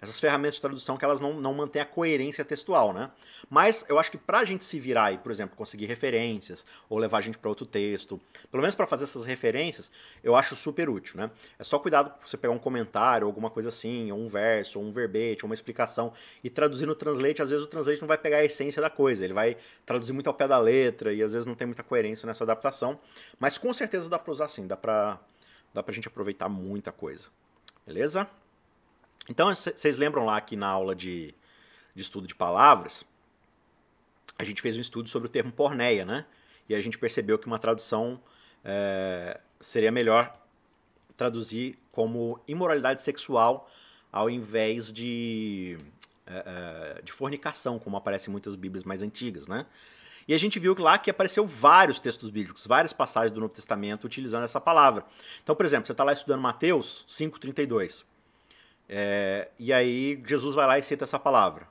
essas 0.00 0.20
ferramentas 0.20 0.54
de 0.56 0.60
tradução 0.60 0.96
que 0.96 1.04
elas 1.04 1.20
não, 1.20 1.34
não 1.34 1.52
mantêm 1.52 1.82
a 1.82 1.84
coerência 1.84 2.44
textual, 2.44 2.92
né? 2.92 3.10
Mas 3.50 3.84
eu 3.88 3.98
acho 3.98 4.10
que 4.10 4.18
para 4.18 4.38
a 4.38 4.44
gente 4.44 4.64
se 4.64 4.78
virar 4.78 5.12
e, 5.12 5.18
por 5.18 5.32
exemplo, 5.32 5.56
conseguir 5.56 5.86
referências 5.86 6.64
ou 6.88 6.98
levar 6.98 7.18
a 7.18 7.20
gente 7.20 7.38
para 7.38 7.48
outro 7.48 7.66
texto, 7.66 8.20
pelo 8.50 8.62
menos 8.62 8.74
para 8.74 8.86
fazer 8.86 9.04
essas 9.04 9.24
referências, 9.24 9.90
eu 10.22 10.36
acho 10.36 10.54
super 10.54 10.88
útil, 10.88 11.18
né? 11.18 11.30
É 11.58 11.64
só 11.64 11.78
cuidado 11.78 12.10
para 12.10 12.26
você 12.26 12.36
pegar 12.36 12.52
um 12.52 12.58
comentário, 12.58 13.26
alguma 13.26 13.50
coisa 13.50 13.68
assim, 13.70 14.12
ou 14.12 14.18
um 14.18 14.28
verso, 14.28 14.78
ou 14.78 14.84
um 14.84 14.92
verbete, 14.92 15.44
ou 15.44 15.48
uma 15.48 15.54
explicação 15.54 16.12
e 16.42 16.50
traduzir 16.50 16.86
no 16.86 16.94
Translate, 16.94 17.42
às 17.42 17.50
vezes 17.50 17.64
o 17.64 17.68
Translate 17.68 18.00
não 18.00 18.08
vai 18.08 18.18
pegar 18.18 18.38
a 18.38 18.44
essência 18.44 18.80
da 18.80 18.90
coisa, 18.90 19.24
ele 19.24 19.34
vai 19.34 19.56
traduzir 19.84 20.12
muito 20.12 20.28
ao 20.28 20.34
pé 20.34 20.46
da 20.46 20.58
letra 20.58 21.12
e 21.12 21.22
às 21.22 21.32
vezes 21.32 21.46
não 21.46 21.54
tem 21.54 21.66
muita 21.66 21.82
coerência 21.82 22.26
nessa 22.26 22.44
adaptação, 22.44 22.98
mas 23.38 23.58
com 23.58 23.72
certeza 23.74 24.08
dá 24.08 24.18
para 24.18 24.32
usar 24.32 24.48
sim, 24.48 24.66
dá 24.66 24.76
para 24.76 25.18
dá 25.72 25.82
pra 25.82 25.94
gente 25.94 26.08
aproveitar 26.08 26.48
muita 26.48 26.90
coisa. 26.90 27.28
Beleza? 27.86 28.28
Então, 29.28 29.54
vocês 29.54 29.96
lembram 29.96 30.24
lá 30.24 30.40
que 30.40 30.56
na 30.56 30.66
aula 30.66 30.94
de, 30.94 31.34
de 31.94 32.02
estudo 32.02 32.26
de 32.26 32.34
palavras, 32.34 33.04
a 34.38 34.44
gente 34.44 34.62
fez 34.62 34.76
um 34.76 34.80
estudo 34.80 35.08
sobre 35.08 35.28
o 35.28 35.30
termo 35.30 35.52
porneia, 35.52 36.04
né? 36.04 36.24
E 36.68 36.74
a 36.74 36.80
gente 36.80 36.98
percebeu 36.98 37.38
que 37.38 37.46
uma 37.46 37.58
tradução 37.58 38.20
é, 38.64 39.40
seria 39.60 39.90
melhor 39.90 40.34
traduzir 41.16 41.76
como 41.90 42.40
imoralidade 42.46 43.02
sexual 43.02 43.68
ao 44.12 44.30
invés 44.30 44.92
de, 44.92 45.76
é, 46.26 46.98
é 46.98 47.02
de 47.02 47.12
fornicação, 47.12 47.78
como 47.78 47.96
aparece 47.96 48.28
em 48.28 48.32
muitas 48.32 48.54
bíblias 48.54 48.84
mais 48.84 49.02
antigas, 49.02 49.46
né? 49.46 49.66
E 50.26 50.34
a 50.34 50.38
gente 50.38 50.58
viu 50.58 50.76
lá 50.78 50.98
que 50.98 51.10
apareceu 51.10 51.46
vários 51.46 51.98
textos 51.98 52.28
bíblicos, 52.28 52.66
várias 52.66 52.92
passagens 52.92 53.32
do 53.32 53.40
Novo 53.40 53.54
Testamento 53.54 54.04
utilizando 54.04 54.44
essa 54.44 54.60
palavra. 54.60 55.04
Então, 55.42 55.56
por 55.56 55.64
exemplo, 55.64 55.86
você 55.86 55.92
está 55.92 56.04
lá 56.04 56.12
estudando 56.12 56.42
Mateus 56.42 57.04
5,32. 57.08 58.04
É, 58.88 59.48
e 59.58 59.72
aí 59.72 60.22
Jesus 60.24 60.54
vai 60.54 60.66
lá 60.66 60.78
e 60.78 60.82
cita 60.82 61.04
essa 61.04 61.18
palavra. 61.18 61.68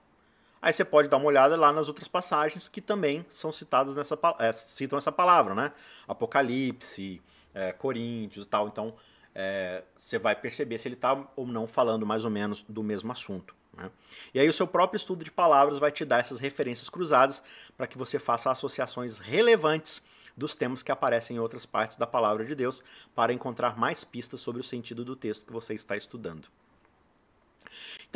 Aí 0.62 0.74
você 0.74 0.84
pode 0.84 1.08
dar 1.08 1.18
uma 1.18 1.28
olhada 1.28 1.56
lá 1.56 1.72
nas 1.72 1.88
outras 1.88 2.08
passagens 2.08 2.68
que 2.68 2.82
também 2.82 3.26
são 3.30 3.52
citadas 3.52 3.96
nessa 3.96 4.18
é, 4.40 4.54
citam 4.54 4.98
essa 4.98 5.12
palavra, 5.12 5.56
né? 5.56 5.72
Apocalipse, 6.08 7.22
é, 7.54 7.72
Coríntios 7.72 8.46
e 8.46 8.50
tal. 8.50 8.68
Então 8.68 8.96
é, 9.34 9.84
você 9.96 10.18
vai 10.18 10.36
perceber 10.36 10.80
se 10.80 10.88
ele 10.88 10.96
está 10.96 11.28
ou 11.36 11.46
não 11.46 11.68
falando 11.68 12.06
mais 12.06 12.26
ou 12.26 12.32
menos 12.32 12.64
do 12.68 12.84
mesmo 12.84 13.12
assunto. 13.12 13.56
Né? 13.74 13.92
E 14.34 14.40
aí 14.40 14.50
o 14.50 14.54
seu 14.54 14.68
próprio 14.68 14.98
estudo 14.98 15.24
de 15.24 15.32
palavras 15.32 15.78
vai 15.78 15.92
te 15.92 16.04
dar 16.04 16.20
essas 16.20 16.40
referências 16.40 16.90
cruzadas 16.90 17.42
para 17.78 17.86
que 17.86 17.98
você 17.98 18.18
faça 18.18 18.50
associações 18.50 19.20
relevantes 19.20 20.02
dos 20.36 20.56
temas 20.56 20.84
que 20.84 20.92
aparecem 20.92 21.38
em 21.38 21.40
outras 21.40 21.66
partes 21.66 21.98
da 21.98 22.08
palavra 22.08 22.46
de 22.46 22.56
Deus 22.56 22.84
para 23.16 23.32
encontrar 23.34 23.78
mais 23.78 24.04
pistas 24.04 24.40
sobre 24.40 24.62
o 24.62 24.64
sentido 24.64 25.06
do 25.06 25.16
texto 25.16 25.46
que 25.46 25.54
você 25.54 25.74
está 25.74 25.96
estudando. 25.96 26.48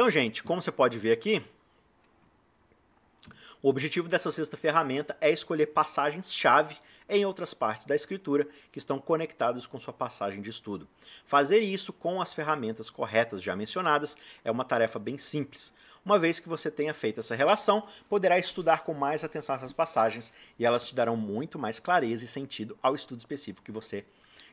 Então, 0.01 0.09
gente, 0.09 0.41
como 0.41 0.59
você 0.59 0.71
pode 0.71 0.97
ver 0.97 1.11
aqui, 1.11 1.43
o 3.61 3.69
objetivo 3.69 4.09
dessa 4.09 4.31
sexta 4.31 4.57
ferramenta 4.57 5.15
é 5.21 5.29
escolher 5.29 5.67
passagens-chave 5.67 6.75
em 7.07 7.23
outras 7.23 7.53
partes 7.53 7.85
da 7.85 7.95
escritura 7.95 8.47
que 8.71 8.79
estão 8.79 8.97
conectadas 8.97 9.67
com 9.67 9.79
sua 9.79 9.93
passagem 9.93 10.41
de 10.41 10.49
estudo. 10.49 10.87
Fazer 11.23 11.59
isso 11.59 11.93
com 11.93 12.19
as 12.19 12.33
ferramentas 12.33 12.89
corretas 12.89 13.43
já 13.43 13.55
mencionadas 13.55 14.17
é 14.43 14.49
uma 14.49 14.65
tarefa 14.65 14.97
bem 14.97 15.19
simples. 15.19 15.71
Uma 16.03 16.17
vez 16.17 16.39
que 16.39 16.49
você 16.49 16.71
tenha 16.71 16.95
feito 16.95 17.19
essa 17.19 17.35
relação, 17.35 17.87
poderá 18.09 18.39
estudar 18.39 18.83
com 18.83 18.95
mais 18.95 19.23
atenção 19.23 19.53
essas 19.53 19.71
passagens 19.71 20.33
e 20.57 20.65
elas 20.65 20.83
te 20.83 20.95
darão 20.95 21.15
muito 21.15 21.59
mais 21.59 21.79
clareza 21.79 22.25
e 22.25 22.27
sentido 22.27 22.75
ao 22.81 22.95
estudo 22.95 23.19
específico 23.19 23.63
que 23.63 23.71
você 23.71 24.03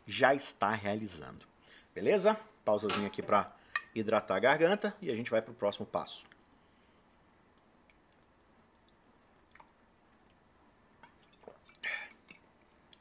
já 0.07 0.35
está 0.35 0.73
realizando. 0.73 1.47
Beleza? 1.95 2.39
Pausazinha 2.67 3.07
aqui 3.07 3.23
para 3.23 3.57
hidratar 4.01 4.37
a 4.37 4.41
garganta 4.41 4.95
e 5.01 5.11
a 5.11 5.15
gente 5.15 5.31
vai 5.31 5.43
para 5.43 5.53
o 5.53 5.55
próximo 5.55 5.87
passo. 5.87 6.25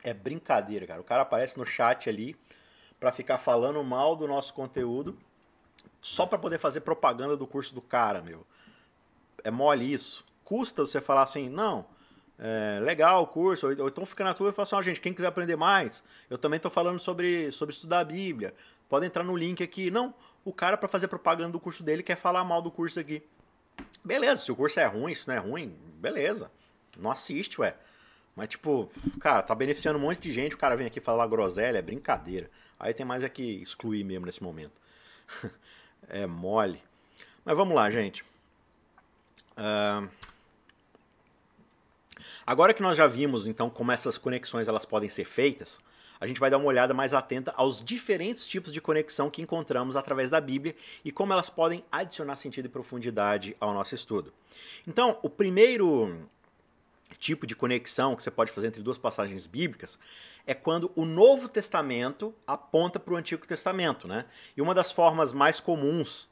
É 0.04 0.14
brincadeira, 0.14 0.88
cara. 0.88 1.02
O 1.02 1.04
cara 1.04 1.24
aparece 1.24 1.58
no 1.58 1.66
chat 1.66 2.10
ali 2.10 2.36
para 3.00 3.12
ficar 3.12 3.38
falando 3.38 3.84
mal 3.84 4.16
do 4.16 4.28
nosso 4.28 4.54
conteúdo 4.54 5.18
só 6.00 6.26
para 6.26 6.38
poder 6.38 6.58
fazer 6.58 6.82
propaganda 6.82 7.36
do 7.36 7.46
curso 7.46 7.74
do 7.76 7.82
cara, 7.82 8.22
meu. 8.22 8.46
É 9.44 9.52
mole 9.52 9.92
isso. 9.92 10.24
Custa 10.44 10.86
você 10.86 11.02
falar 11.02 11.24
assim, 11.24 11.50
não, 11.50 11.86
é, 12.40 12.80
legal 12.82 13.24
o 13.24 13.28
curso, 13.28 13.68
ou, 13.68 13.88
então 13.88 14.06
fica 14.06 14.24
na 14.24 14.34
tua 14.34 14.50
e 14.50 14.54
fala 14.54 14.64
assim, 14.64 14.76
ó, 14.76 14.82
gente, 14.82 15.02
quem 15.02 15.14
quiser 15.14 15.28
aprender 15.28 15.56
mais, 15.56 16.04
eu 16.30 16.38
também 16.38 16.58
estou 16.58 16.72
falando 16.72 17.00
sobre, 17.00 17.52
sobre 17.52 17.74
estudar 17.74 18.00
a 18.00 18.06
Bíblia, 18.06 18.54
pode 18.88 19.06
entrar 19.06 19.24
no 19.24 19.36
link 19.36 19.64
aqui. 19.64 19.92
Não, 19.92 20.14
o 20.48 20.54
cara, 20.54 20.78
para 20.78 20.88
fazer 20.88 21.10
propaganda 21.10 21.52
do 21.52 21.60
curso 21.60 21.84
dele, 21.84 22.02
quer 22.02 22.16
falar 22.16 22.42
mal 22.46 22.62
do 22.62 22.72
curso 22.72 22.98
aqui. 22.98 23.22
Beleza, 24.02 24.44
se 24.44 24.52
o 24.52 24.56
curso 24.56 24.80
é 24.80 24.86
ruim, 24.86 25.14
se 25.14 25.28
não 25.28 25.36
é 25.36 25.38
ruim, 25.40 25.78
beleza. 26.00 26.50
Não 26.98 27.12
assiste, 27.12 27.60
ué. 27.60 27.76
Mas, 28.34 28.48
tipo, 28.48 28.90
cara, 29.20 29.44
tá 29.44 29.54
beneficiando 29.54 30.00
um 30.00 30.02
monte 30.04 30.22
de 30.22 30.32
gente, 30.32 30.56
o 30.56 30.58
cara 30.58 30.78
vem 30.78 30.88
aqui 30.88 31.02
falar 31.02 31.28
groselha, 31.28 31.80
é 31.80 31.82
brincadeira. 31.82 32.50
Aí 32.80 32.94
tem 32.94 33.06
mais 33.06 33.24
é 33.24 33.30
que 33.30 33.44
excluir 33.62 34.06
mesmo 34.06 34.26
nesse 34.26 34.42
momento. 34.42 34.80
é 36.08 36.26
mole. 36.26 36.82
Mas 37.44 37.58
vamos 37.58 37.76
lá, 37.76 37.92
gente. 37.92 38.24
Uh... 39.58 40.08
Agora 42.46 42.74
que 42.74 42.82
nós 42.82 42.98
já 42.98 43.08
vimos, 43.08 43.48
então, 43.48 43.70
como 43.70 43.92
essas 43.92 44.18
conexões 44.18 44.68
elas 44.68 44.86
podem 44.86 45.10
ser 45.10 45.26
feitas, 45.26 45.80
a 46.20 46.28
gente 46.28 46.40
vai 46.40 46.50
dar 46.50 46.58
uma 46.58 46.68
olhada 46.68 46.94
mais 46.94 47.14
atenta 47.14 47.54
aos 47.56 47.84
diferentes 47.84 48.48
tipos 48.48 48.74
de 48.74 48.82
conexão 48.82 49.30
que 49.30 49.42
encontramos 49.42 49.96
através 49.96 50.30
da 50.30 50.42
Bíblia 50.42 50.76
e 51.06 51.12
como 51.12 51.34
elas 51.34 51.50
podem 51.50 51.84
adicionar 51.92 52.36
sentido 52.36 52.66
e 52.66 52.70
profundidade 52.70 53.56
ao 53.60 53.74
nosso 53.74 53.94
estudo. 53.94 54.34
Então, 54.88 55.20
o 55.22 55.30
primeiro 55.30 56.28
tipo 57.20 57.48
de 57.48 57.56
conexão 57.56 58.16
que 58.16 58.24
você 58.24 58.32
pode 58.32 58.52
fazer 58.52 58.68
entre 58.68 58.82
duas 58.82 58.98
passagens 58.98 59.46
bíblicas 59.48 59.98
é 60.46 60.54
quando 60.54 60.92
o 60.96 61.06
Novo 61.06 61.48
Testamento 61.50 62.34
aponta 62.46 63.00
para 63.00 63.14
o 63.14 63.18
Antigo 63.18 63.46
Testamento, 63.48 64.08
né? 64.08 64.26
E 64.56 64.62
uma 64.62 64.74
das 64.74 64.92
formas 64.92 65.34
mais 65.34 65.60
comuns 65.60 66.30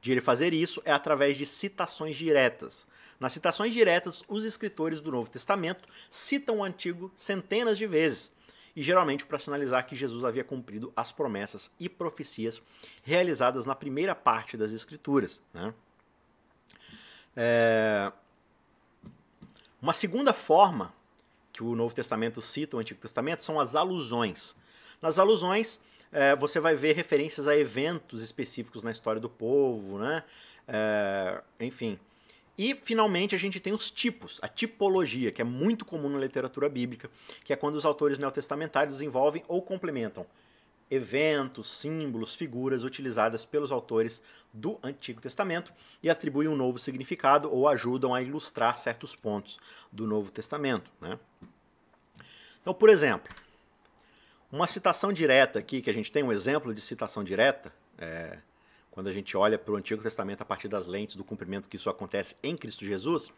de 0.00 0.12
ele 0.12 0.20
fazer 0.20 0.52
isso 0.52 0.80
é 0.84 0.92
através 0.92 1.36
de 1.36 1.44
citações 1.44 2.16
diretas. 2.16 2.86
Nas 3.18 3.32
citações 3.32 3.72
diretas, 3.72 4.22
os 4.28 4.44
escritores 4.44 5.00
do 5.00 5.10
Novo 5.10 5.30
Testamento 5.30 5.88
citam 6.08 6.58
o 6.58 6.64
Antigo 6.64 7.12
centenas 7.16 7.76
de 7.76 7.86
vezes, 7.86 8.30
e 8.76 8.82
geralmente 8.82 9.26
para 9.26 9.38
sinalizar 9.38 9.84
que 9.86 9.96
Jesus 9.96 10.24
havia 10.24 10.44
cumprido 10.44 10.92
as 10.94 11.10
promessas 11.10 11.68
e 11.80 11.88
profecias 11.88 12.62
realizadas 13.02 13.66
na 13.66 13.74
primeira 13.74 14.14
parte 14.14 14.56
das 14.56 14.70
Escrituras. 14.70 15.40
Né? 15.52 15.74
É... 17.34 18.12
Uma 19.82 19.94
segunda 19.94 20.32
forma 20.32 20.94
que 21.52 21.62
o 21.62 21.74
Novo 21.74 21.92
Testamento 21.92 22.40
cita 22.40 22.76
o 22.76 22.78
Antigo 22.78 23.00
Testamento 23.00 23.42
são 23.42 23.58
as 23.58 23.74
alusões. 23.74 24.54
Nas 25.02 25.18
alusões, 25.18 25.80
é, 26.12 26.34
você 26.36 26.60
vai 26.60 26.74
ver 26.74 26.94
referências 26.94 27.46
a 27.46 27.56
eventos 27.56 28.22
específicos 28.22 28.82
na 28.82 28.90
história 28.90 29.20
do 29.20 29.28
povo, 29.28 29.98
né? 29.98 30.22
É, 30.66 31.40
enfim, 31.60 31.98
e, 32.58 32.74
finalmente, 32.74 33.36
a 33.36 33.38
gente 33.38 33.60
tem 33.60 33.72
os 33.72 33.88
tipos, 33.88 34.40
a 34.42 34.48
tipologia, 34.48 35.30
que 35.30 35.40
é 35.40 35.44
muito 35.44 35.84
comum 35.84 36.08
na 36.08 36.18
literatura 36.18 36.68
bíblica, 36.68 37.08
que 37.44 37.52
é 37.52 37.56
quando 37.56 37.76
os 37.76 37.84
autores 37.84 38.18
neotestamentários 38.18 38.96
desenvolvem 38.96 39.44
ou 39.46 39.62
complementam 39.62 40.26
eventos, 40.90 41.70
símbolos, 41.70 42.34
figuras 42.34 42.82
utilizadas 42.82 43.44
pelos 43.44 43.70
autores 43.70 44.22
do 44.52 44.78
Antigo 44.82 45.20
Testamento 45.20 45.72
e 46.02 46.08
atribuem 46.08 46.48
um 46.48 46.56
novo 46.56 46.78
significado 46.78 47.52
ou 47.52 47.68
ajudam 47.68 48.14
a 48.14 48.22
ilustrar 48.22 48.78
certos 48.78 49.14
pontos 49.14 49.60
do 49.92 50.06
Novo 50.06 50.32
Testamento. 50.32 50.90
Né? 51.00 51.18
Então, 52.60 52.72
por 52.72 52.88
exemplo, 52.88 53.32
Uma 54.50 54.66
citação 54.66 55.12
direta 55.12 55.58
aqui, 55.58 55.82
que 55.82 55.90
a 55.90 55.92
gente 55.92 56.10
tem 56.10 56.22
um 56.22 56.32
exemplo 56.32 56.72
de 56.72 56.80
citação 56.80 57.22
direta, 57.22 57.70
é, 57.98 58.38
quando 58.90 59.08
a 59.08 59.12
gente 59.12 59.36
olha 59.36 59.58
para 59.58 59.74
o 59.74 59.76
Antigo 59.76 60.02
Testamento 60.02 60.40
a 60.40 60.44
partir 60.44 60.68
das 60.68 60.86
lentes 60.86 61.16
do 61.16 61.22
cumprimento 61.22 61.68
que 61.68 61.76
isso 61.76 61.90
acontece 61.90 62.34
em 62.42 62.56
Cristo 62.56 62.82
Jesus, 62.82 63.30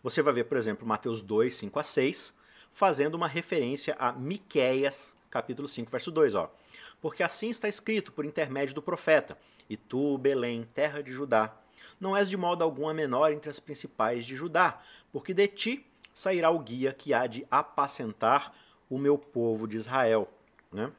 você 0.00 0.22
vai 0.22 0.32
ver, 0.32 0.44
por 0.44 0.56
exemplo, 0.56 0.86
Mateus 0.86 1.22
2, 1.22 1.52
5 1.56 1.80
a 1.80 1.82
6, 1.82 2.32
fazendo 2.70 3.16
uma 3.16 3.26
referência 3.26 3.96
a 3.98 4.12
Miqueias, 4.12 5.12
capítulo 5.28 5.66
5, 5.66 5.90
verso 5.90 6.12
2, 6.12 6.36
ó. 6.36 6.54
Porque 7.00 7.24
assim 7.24 7.50
está 7.50 7.68
escrito 7.68 8.12
por 8.12 8.24
intermédio 8.24 8.76
do 8.76 8.82
profeta: 8.82 9.36
E 9.68 9.76
tu, 9.76 10.16
Belém, 10.18 10.68
terra 10.72 11.02
de 11.02 11.10
Judá, 11.10 11.52
não 11.98 12.16
és 12.16 12.30
de 12.30 12.36
modo 12.36 12.62
algum 12.62 12.88
a 12.88 12.94
menor 12.94 13.32
entre 13.32 13.50
as 13.50 13.58
principais 13.58 14.24
de 14.24 14.36
Judá, 14.36 14.80
porque 15.10 15.34
de 15.34 15.48
ti 15.48 15.84
sairá 16.14 16.48
o 16.48 16.60
guia 16.60 16.92
que 16.92 17.12
há 17.12 17.26
de 17.26 17.44
apacentar 17.50 18.54
o 18.88 18.98
meu 18.98 19.18
povo 19.18 19.66
de 19.66 19.76
Israel. 19.76 20.30
Né? 20.74 20.90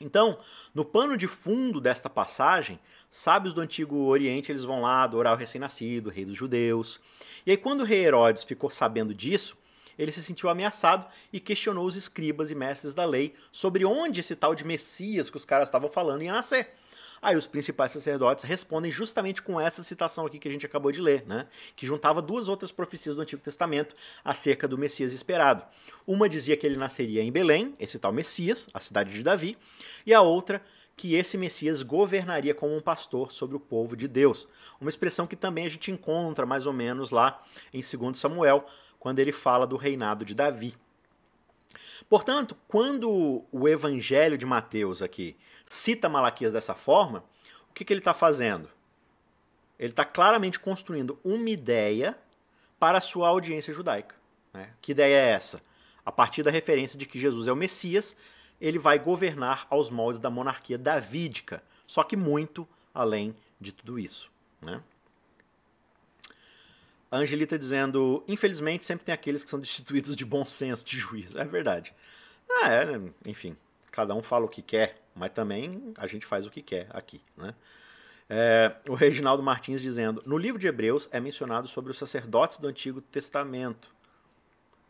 Então, 0.00 0.38
no 0.74 0.84
pano 0.84 1.16
de 1.16 1.26
fundo 1.26 1.80
desta 1.80 2.08
passagem, 2.08 2.78
sábios 3.10 3.52
do 3.52 3.60
Antigo 3.60 3.96
Oriente 4.06 4.50
eles 4.50 4.64
vão 4.64 4.80
lá 4.80 5.02
adorar 5.02 5.34
o 5.34 5.36
recém-nascido, 5.36 6.08
rei 6.08 6.24
dos 6.24 6.36
judeus. 6.36 7.00
E 7.44 7.50
aí, 7.50 7.56
quando 7.56 7.82
o 7.82 7.84
rei 7.84 8.04
Herodes 8.04 8.44
ficou 8.44 8.70
sabendo 8.70 9.14
disso, 9.14 9.56
ele 9.98 10.10
se 10.10 10.22
sentiu 10.22 10.48
ameaçado 10.48 11.06
e 11.32 11.38
questionou 11.38 11.84
os 11.84 11.96
escribas 11.96 12.50
e 12.50 12.54
mestres 12.54 12.94
da 12.94 13.04
lei 13.04 13.34
sobre 13.50 13.84
onde 13.84 14.20
esse 14.20 14.34
tal 14.34 14.54
de 14.54 14.64
Messias 14.64 15.28
que 15.28 15.36
os 15.36 15.44
caras 15.44 15.68
estavam 15.68 15.90
falando 15.90 16.22
ia 16.22 16.32
nascer. 16.32 16.70
Aí 17.20 17.36
os 17.36 17.46
principais 17.46 17.92
sacerdotes 17.92 18.44
respondem 18.44 18.90
justamente 18.90 19.42
com 19.42 19.60
essa 19.60 19.82
citação 19.82 20.26
aqui 20.26 20.38
que 20.38 20.48
a 20.48 20.52
gente 20.52 20.66
acabou 20.66 20.92
de 20.92 21.00
ler, 21.00 21.24
né? 21.26 21.46
que 21.76 21.86
juntava 21.86 22.20
duas 22.20 22.48
outras 22.48 22.72
profecias 22.72 23.14
do 23.14 23.22
Antigo 23.22 23.42
Testamento 23.42 23.94
acerca 24.24 24.66
do 24.66 24.78
Messias 24.78 25.12
esperado. 25.12 25.64
Uma 26.06 26.28
dizia 26.28 26.56
que 26.56 26.66
ele 26.66 26.76
nasceria 26.76 27.22
em 27.22 27.32
Belém, 27.32 27.74
esse 27.78 27.98
tal 27.98 28.12
Messias, 28.12 28.66
a 28.72 28.80
cidade 28.80 29.12
de 29.12 29.22
Davi, 29.22 29.56
e 30.04 30.12
a 30.12 30.20
outra 30.20 30.62
que 30.96 31.14
esse 31.14 31.36
Messias 31.38 31.82
governaria 31.82 32.54
como 32.54 32.76
um 32.76 32.80
pastor 32.80 33.32
sobre 33.32 33.56
o 33.56 33.60
povo 33.60 33.96
de 33.96 34.06
Deus. 34.06 34.46
Uma 34.80 34.90
expressão 34.90 35.26
que 35.26 35.36
também 35.36 35.66
a 35.66 35.70
gente 35.70 35.90
encontra 35.90 36.46
mais 36.46 36.66
ou 36.66 36.72
menos 36.72 37.10
lá 37.10 37.42
em 37.72 37.80
2 37.80 38.16
Samuel, 38.16 38.66
quando 38.98 39.18
ele 39.18 39.32
fala 39.32 39.66
do 39.66 39.76
reinado 39.76 40.24
de 40.24 40.34
Davi. 40.34 40.76
Portanto, 42.08 42.56
quando 42.68 43.44
o 43.50 43.68
evangelho 43.68 44.36
de 44.36 44.46
Mateus 44.46 45.02
aqui 45.02 45.36
cita 45.72 46.06
Malaquias 46.06 46.52
dessa 46.52 46.74
forma, 46.74 47.24
o 47.70 47.72
que, 47.72 47.82
que 47.82 47.92
ele 47.92 48.00
está 48.00 48.12
fazendo? 48.12 48.68
Ele 49.78 49.90
está 49.90 50.04
claramente 50.04 50.60
construindo 50.60 51.18
uma 51.24 51.48
ideia 51.48 52.16
para 52.78 52.98
a 52.98 53.00
sua 53.00 53.28
audiência 53.28 53.72
judaica. 53.72 54.14
Né? 54.52 54.68
Que 54.82 54.92
ideia 54.92 55.14
é 55.14 55.30
essa? 55.30 55.62
A 56.04 56.12
partir 56.12 56.42
da 56.42 56.50
referência 56.50 56.98
de 56.98 57.06
que 57.06 57.18
Jesus 57.18 57.46
é 57.46 57.52
o 57.52 57.56
Messias, 57.56 58.14
ele 58.60 58.78
vai 58.78 58.98
governar 58.98 59.66
aos 59.70 59.88
moldes 59.88 60.20
da 60.20 60.28
monarquia 60.28 60.76
davídica, 60.76 61.62
só 61.86 62.04
que 62.04 62.16
muito 62.16 62.68
além 62.94 63.34
de 63.58 63.72
tudo 63.72 63.98
isso. 63.98 64.30
Né? 64.60 64.82
A 67.10 67.16
Angelita 67.16 67.58
dizendo: 67.58 68.22
infelizmente 68.28 68.84
sempre 68.84 69.06
tem 69.06 69.14
aqueles 69.14 69.42
que 69.42 69.48
são 69.48 69.58
destituídos 69.60 70.14
de 70.14 70.24
bom 70.24 70.44
senso, 70.44 70.84
de 70.84 70.98
juízo. 70.98 71.38
É 71.38 71.44
verdade. 71.44 71.94
Ah, 72.62 72.70
é, 72.70 73.00
enfim, 73.24 73.56
cada 73.90 74.14
um 74.14 74.22
fala 74.22 74.44
o 74.44 74.48
que 74.48 74.60
quer 74.60 75.01
mas 75.14 75.32
também 75.32 75.92
a 75.96 76.06
gente 76.06 76.26
faz 76.26 76.46
o 76.46 76.50
que 76.50 76.62
quer 76.62 76.86
aqui. 76.90 77.20
Né? 77.36 77.54
É, 78.28 78.74
o 78.88 78.94
Reginaldo 78.94 79.42
Martins 79.42 79.82
dizendo: 79.82 80.22
No 80.24 80.38
livro 80.38 80.58
de 80.58 80.66
Hebreus 80.66 81.08
é 81.12 81.20
mencionado 81.20 81.68
sobre 81.68 81.90
os 81.90 81.98
sacerdotes 81.98 82.58
do 82.58 82.68
Antigo 82.68 83.00
Testamento. 83.00 83.92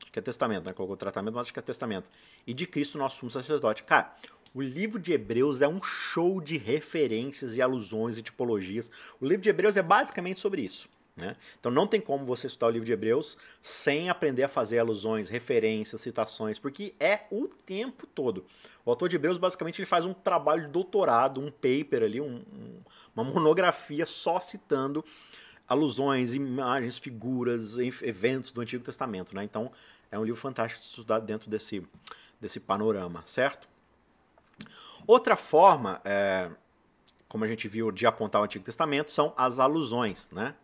Acho 0.02 0.12
que 0.12 0.18
é 0.18 0.22
Testamento, 0.22 0.66
né? 0.66 0.72
Colocou 0.72 0.96
tratamento, 0.96 1.34
mas 1.34 1.42
acho 1.42 1.52
que 1.52 1.58
é 1.58 1.62
Testamento. 1.62 2.08
E 2.46 2.52
de 2.54 2.66
Cristo, 2.66 2.98
nosso 2.98 3.18
sumo 3.18 3.30
sacerdote. 3.30 3.82
Cara, 3.82 4.14
o 4.54 4.60
livro 4.60 4.98
de 4.98 5.12
Hebreus 5.12 5.62
é 5.62 5.68
um 5.68 5.82
show 5.82 6.40
de 6.40 6.58
referências 6.58 7.56
e 7.56 7.62
alusões 7.62 8.18
e 8.18 8.22
tipologias. 8.22 8.90
O 9.20 9.26
livro 9.26 9.42
de 9.42 9.48
Hebreus 9.48 9.76
é 9.76 9.82
basicamente 9.82 10.40
sobre 10.40 10.62
isso. 10.62 10.88
Né? 11.14 11.36
Então 11.60 11.70
não 11.70 11.86
tem 11.86 12.00
como 12.00 12.24
você 12.24 12.46
estudar 12.46 12.68
o 12.68 12.70
livro 12.70 12.86
de 12.86 12.92
Hebreus 12.92 13.36
sem 13.60 14.08
aprender 14.08 14.44
a 14.44 14.48
fazer 14.48 14.78
alusões, 14.78 15.28
referências, 15.28 16.00
citações, 16.00 16.58
porque 16.58 16.94
é 16.98 17.26
o 17.30 17.48
tempo 17.48 18.06
todo. 18.06 18.46
O 18.84 18.90
autor 18.90 19.08
de 19.08 19.16
Hebreus 19.16 19.36
basicamente 19.36 19.78
ele 19.78 19.86
faz 19.86 20.06
um 20.06 20.14
trabalho 20.14 20.62
de 20.62 20.68
doutorado, 20.68 21.38
um 21.38 21.50
paper 21.50 22.02
ali, 22.04 22.20
um, 22.20 22.36
um, 22.36 22.80
uma 23.14 23.24
monografia 23.24 24.06
só 24.06 24.40
citando 24.40 25.04
alusões, 25.68 26.34
imagens, 26.34 26.98
figuras, 26.98 27.76
eventos 27.78 28.50
do 28.50 28.62
Antigo 28.62 28.82
Testamento. 28.82 29.36
Né? 29.36 29.44
Então 29.44 29.70
é 30.10 30.18
um 30.18 30.24
livro 30.24 30.40
fantástico 30.40 30.80
de 30.80 30.86
estudar 30.86 31.18
dentro 31.18 31.50
desse, 31.50 31.86
desse 32.40 32.58
panorama, 32.58 33.22
certo? 33.26 33.68
Outra 35.06 35.36
forma, 35.36 36.00
é, 36.04 36.50
como 37.28 37.44
a 37.44 37.48
gente 37.48 37.68
viu, 37.68 37.90
de 37.90 38.06
apontar 38.06 38.40
o 38.40 38.44
Antigo 38.44 38.64
Testamento 38.64 39.10
são 39.10 39.34
as 39.36 39.58
alusões, 39.58 40.30
né? 40.30 40.54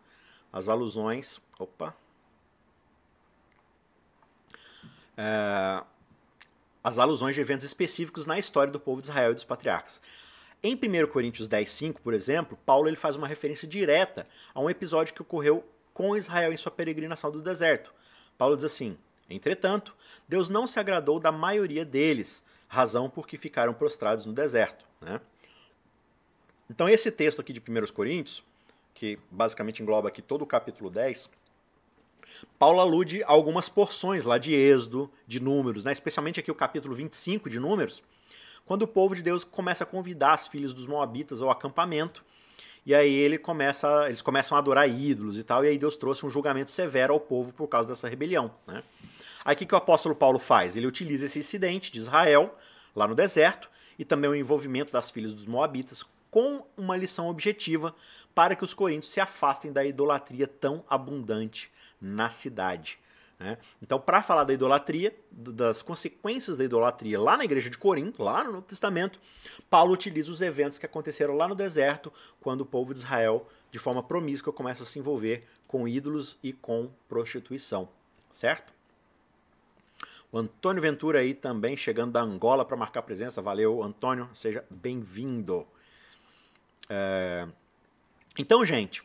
As 0.58 0.68
alusões. 0.68 1.40
Opa! 1.58 1.94
É, 5.16 5.82
as 6.82 6.98
alusões 6.98 7.34
de 7.34 7.40
eventos 7.40 7.66
específicos 7.66 8.26
na 8.26 8.38
história 8.38 8.72
do 8.72 8.80
povo 8.80 9.00
de 9.00 9.08
Israel 9.08 9.32
e 9.32 9.34
dos 9.34 9.44
patriarcas. 9.44 10.00
Em 10.62 10.74
1 10.74 11.06
Coríntios 11.08 11.48
10, 11.48 11.70
5, 11.70 12.02
por 12.02 12.12
exemplo, 12.12 12.58
Paulo 12.66 12.88
ele 12.88 12.96
faz 12.96 13.14
uma 13.14 13.28
referência 13.28 13.66
direta 13.66 14.26
a 14.52 14.60
um 14.60 14.68
episódio 14.68 15.14
que 15.14 15.22
ocorreu 15.22 15.64
com 15.94 16.16
Israel 16.16 16.52
em 16.52 16.56
sua 16.56 16.72
peregrinação 16.72 17.30
do 17.30 17.40
deserto. 17.40 17.94
Paulo 18.36 18.56
diz 18.56 18.64
assim: 18.64 18.98
Entretanto, 19.30 19.94
Deus 20.26 20.48
não 20.48 20.66
se 20.66 20.80
agradou 20.80 21.20
da 21.20 21.30
maioria 21.30 21.84
deles, 21.84 22.42
razão 22.68 23.08
por 23.08 23.26
que 23.26 23.36
ficaram 23.36 23.72
prostrados 23.72 24.26
no 24.26 24.32
deserto. 24.32 24.84
Né? 25.00 25.20
Então, 26.68 26.88
esse 26.88 27.10
texto 27.10 27.40
aqui 27.40 27.52
de 27.52 27.60
1 27.60 27.92
Coríntios 27.92 28.42
que 28.98 29.16
basicamente 29.30 29.80
engloba 29.80 30.08
aqui 30.08 30.20
todo 30.20 30.42
o 30.42 30.46
capítulo 30.46 30.90
10, 30.90 31.30
Paulo 32.58 32.80
alude 32.80 33.22
a 33.22 33.30
algumas 33.30 33.68
porções 33.68 34.24
lá 34.24 34.38
de 34.38 34.52
Êxodo, 34.52 35.08
de 35.24 35.38
Números, 35.40 35.84
né? 35.84 35.92
especialmente 35.92 36.40
aqui 36.40 36.50
o 36.50 36.54
capítulo 36.54 36.96
25 36.96 37.48
de 37.48 37.60
Números, 37.60 38.02
quando 38.66 38.82
o 38.82 38.88
povo 38.88 39.14
de 39.14 39.22
Deus 39.22 39.44
começa 39.44 39.84
a 39.84 39.86
convidar 39.86 40.34
as 40.34 40.48
filhas 40.48 40.72
dos 40.72 40.84
Moabitas 40.84 41.40
ao 41.40 41.48
acampamento, 41.48 42.24
e 42.84 42.92
aí 42.92 43.14
ele 43.14 43.38
começa, 43.38 44.06
eles 44.08 44.20
começam 44.20 44.56
a 44.56 44.60
adorar 44.60 44.90
ídolos 44.90 45.38
e 45.38 45.44
tal, 45.44 45.64
e 45.64 45.68
aí 45.68 45.78
Deus 45.78 45.96
trouxe 45.96 46.26
um 46.26 46.30
julgamento 46.30 46.72
severo 46.72 47.14
ao 47.14 47.20
povo 47.20 47.52
por 47.52 47.68
causa 47.68 47.88
dessa 47.90 48.08
rebelião. 48.08 48.50
Né? 48.66 48.82
Aí 49.44 49.54
o 49.54 49.58
que, 49.58 49.64
que 49.64 49.74
o 49.74 49.78
apóstolo 49.78 50.16
Paulo 50.16 50.40
faz? 50.40 50.76
Ele 50.76 50.88
utiliza 50.88 51.26
esse 51.26 51.38
incidente 51.38 51.92
de 51.92 52.00
Israel, 52.00 52.58
lá 52.96 53.06
no 53.06 53.14
deserto, 53.14 53.70
e 53.96 54.04
também 54.04 54.28
o 54.28 54.34
envolvimento 54.34 54.90
das 54.90 55.08
filhas 55.08 55.32
dos 55.34 55.46
Moabitas 55.46 56.04
com 56.30 56.64
uma 56.76 56.96
lição 56.96 57.28
objetiva 57.28 57.94
para 58.34 58.54
que 58.54 58.64
os 58.64 58.74
coríntios 58.74 59.12
se 59.12 59.20
afastem 59.20 59.72
da 59.72 59.84
idolatria 59.84 60.46
tão 60.46 60.84
abundante 60.88 61.70
na 62.00 62.30
cidade. 62.30 62.98
Né? 63.38 63.56
Então, 63.80 64.00
para 64.00 64.22
falar 64.22 64.44
da 64.44 64.52
idolatria, 64.52 65.14
das 65.30 65.80
consequências 65.80 66.58
da 66.58 66.64
idolatria 66.64 67.20
lá 67.20 67.36
na 67.36 67.44
igreja 67.44 67.70
de 67.70 67.78
Corinto, 67.78 68.22
lá 68.22 68.42
no 68.42 68.52
Novo 68.52 68.66
Testamento, 68.66 69.20
Paulo 69.70 69.92
utiliza 69.92 70.30
os 70.30 70.42
eventos 70.42 70.78
que 70.78 70.86
aconteceram 70.86 71.34
lá 71.34 71.46
no 71.46 71.54
deserto, 71.54 72.12
quando 72.40 72.62
o 72.62 72.66
povo 72.66 72.92
de 72.92 73.00
Israel, 73.00 73.48
de 73.70 73.78
forma 73.78 74.02
promíscua, 74.02 74.52
começa 74.52 74.82
a 74.82 74.86
se 74.86 74.98
envolver 74.98 75.46
com 75.68 75.86
ídolos 75.86 76.36
e 76.42 76.52
com 76.52 76.90
prostituição. 77.08 77.88
Certo? 78.32 78.72
O 80.30 80.38
Antônio 80.38 80.82
Ventura 80.82 81.20
aí 81.20 81.32
também 81.32 81.76
chegando 81.76 82.12
da 82.12 82.20
Angola 82.20 82.64
para 82.64 82.76
marcar 82.76 83.02
presença. 83.02 83.40
Valeu, 83.40 83.82
Antônio, 83.82 84.28
seja 84.34 84.64
bem-vindo. 84.68 85.66
É... 86.88 87.46
Então, 88.38 88.64
gente, 88.64 89.02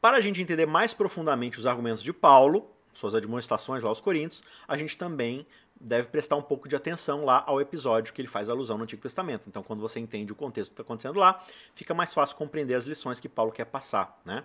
para 0.00 0.16
a 0.16 0.20
gente 0.20 0.40
entender 0.40 0.66
mais 0.66 0.94
profundamente 0.94 1.58
os 1.58 1.66
argumentos 1.66 2.02
de 2.02 2.12
Paulo, 2.12 2.70
suas 2.92 3.14
admoestações 3.14 3.82
lá 3.82 3.88
aos 3.88 4.00
Coríntios, 4.00 4.42
a 4.66 4.76
gente 4.76 4.96
também 4.96 5.46
deve 5.80 6.08
prestar 6.08 6.36
um 6.36 6.42
pouco 6.42 6.68
de 6.68 6.76
atenção 6.76 7.24
lá 7.24 7.42
ao 7.46 7.60
episódio 7.60 8.12
que 8.12 8.20
ele 8.20 8.28
faz 8.28 8.48
alusão 8.48 8.78
no 8.78 8.84
Antigo 8.84 9.02
Testamento. 9.02 9.48
Então, 9.48 9.62
quando 9.62 9.80
você 9.80 9.98
entende 9.98 10.32
o 10.32 10.34
contexto 10.34 10.70
que 10.70 10.74
está 10.74 10.82
acontecendo 10.82 11.18
lá, 11.18 11.44
fica 11.74 11.92
mais 11.92 12.14
fácil 12.14 12.36
compreender 12.36 12.74
as 12.74 12.84
lições 12.84 13.18
que 13.18 13.28
Paulo 13.28 13.50
quer 13.50 13.64
passar. 13.64 14.20
Né? 14.24 14.44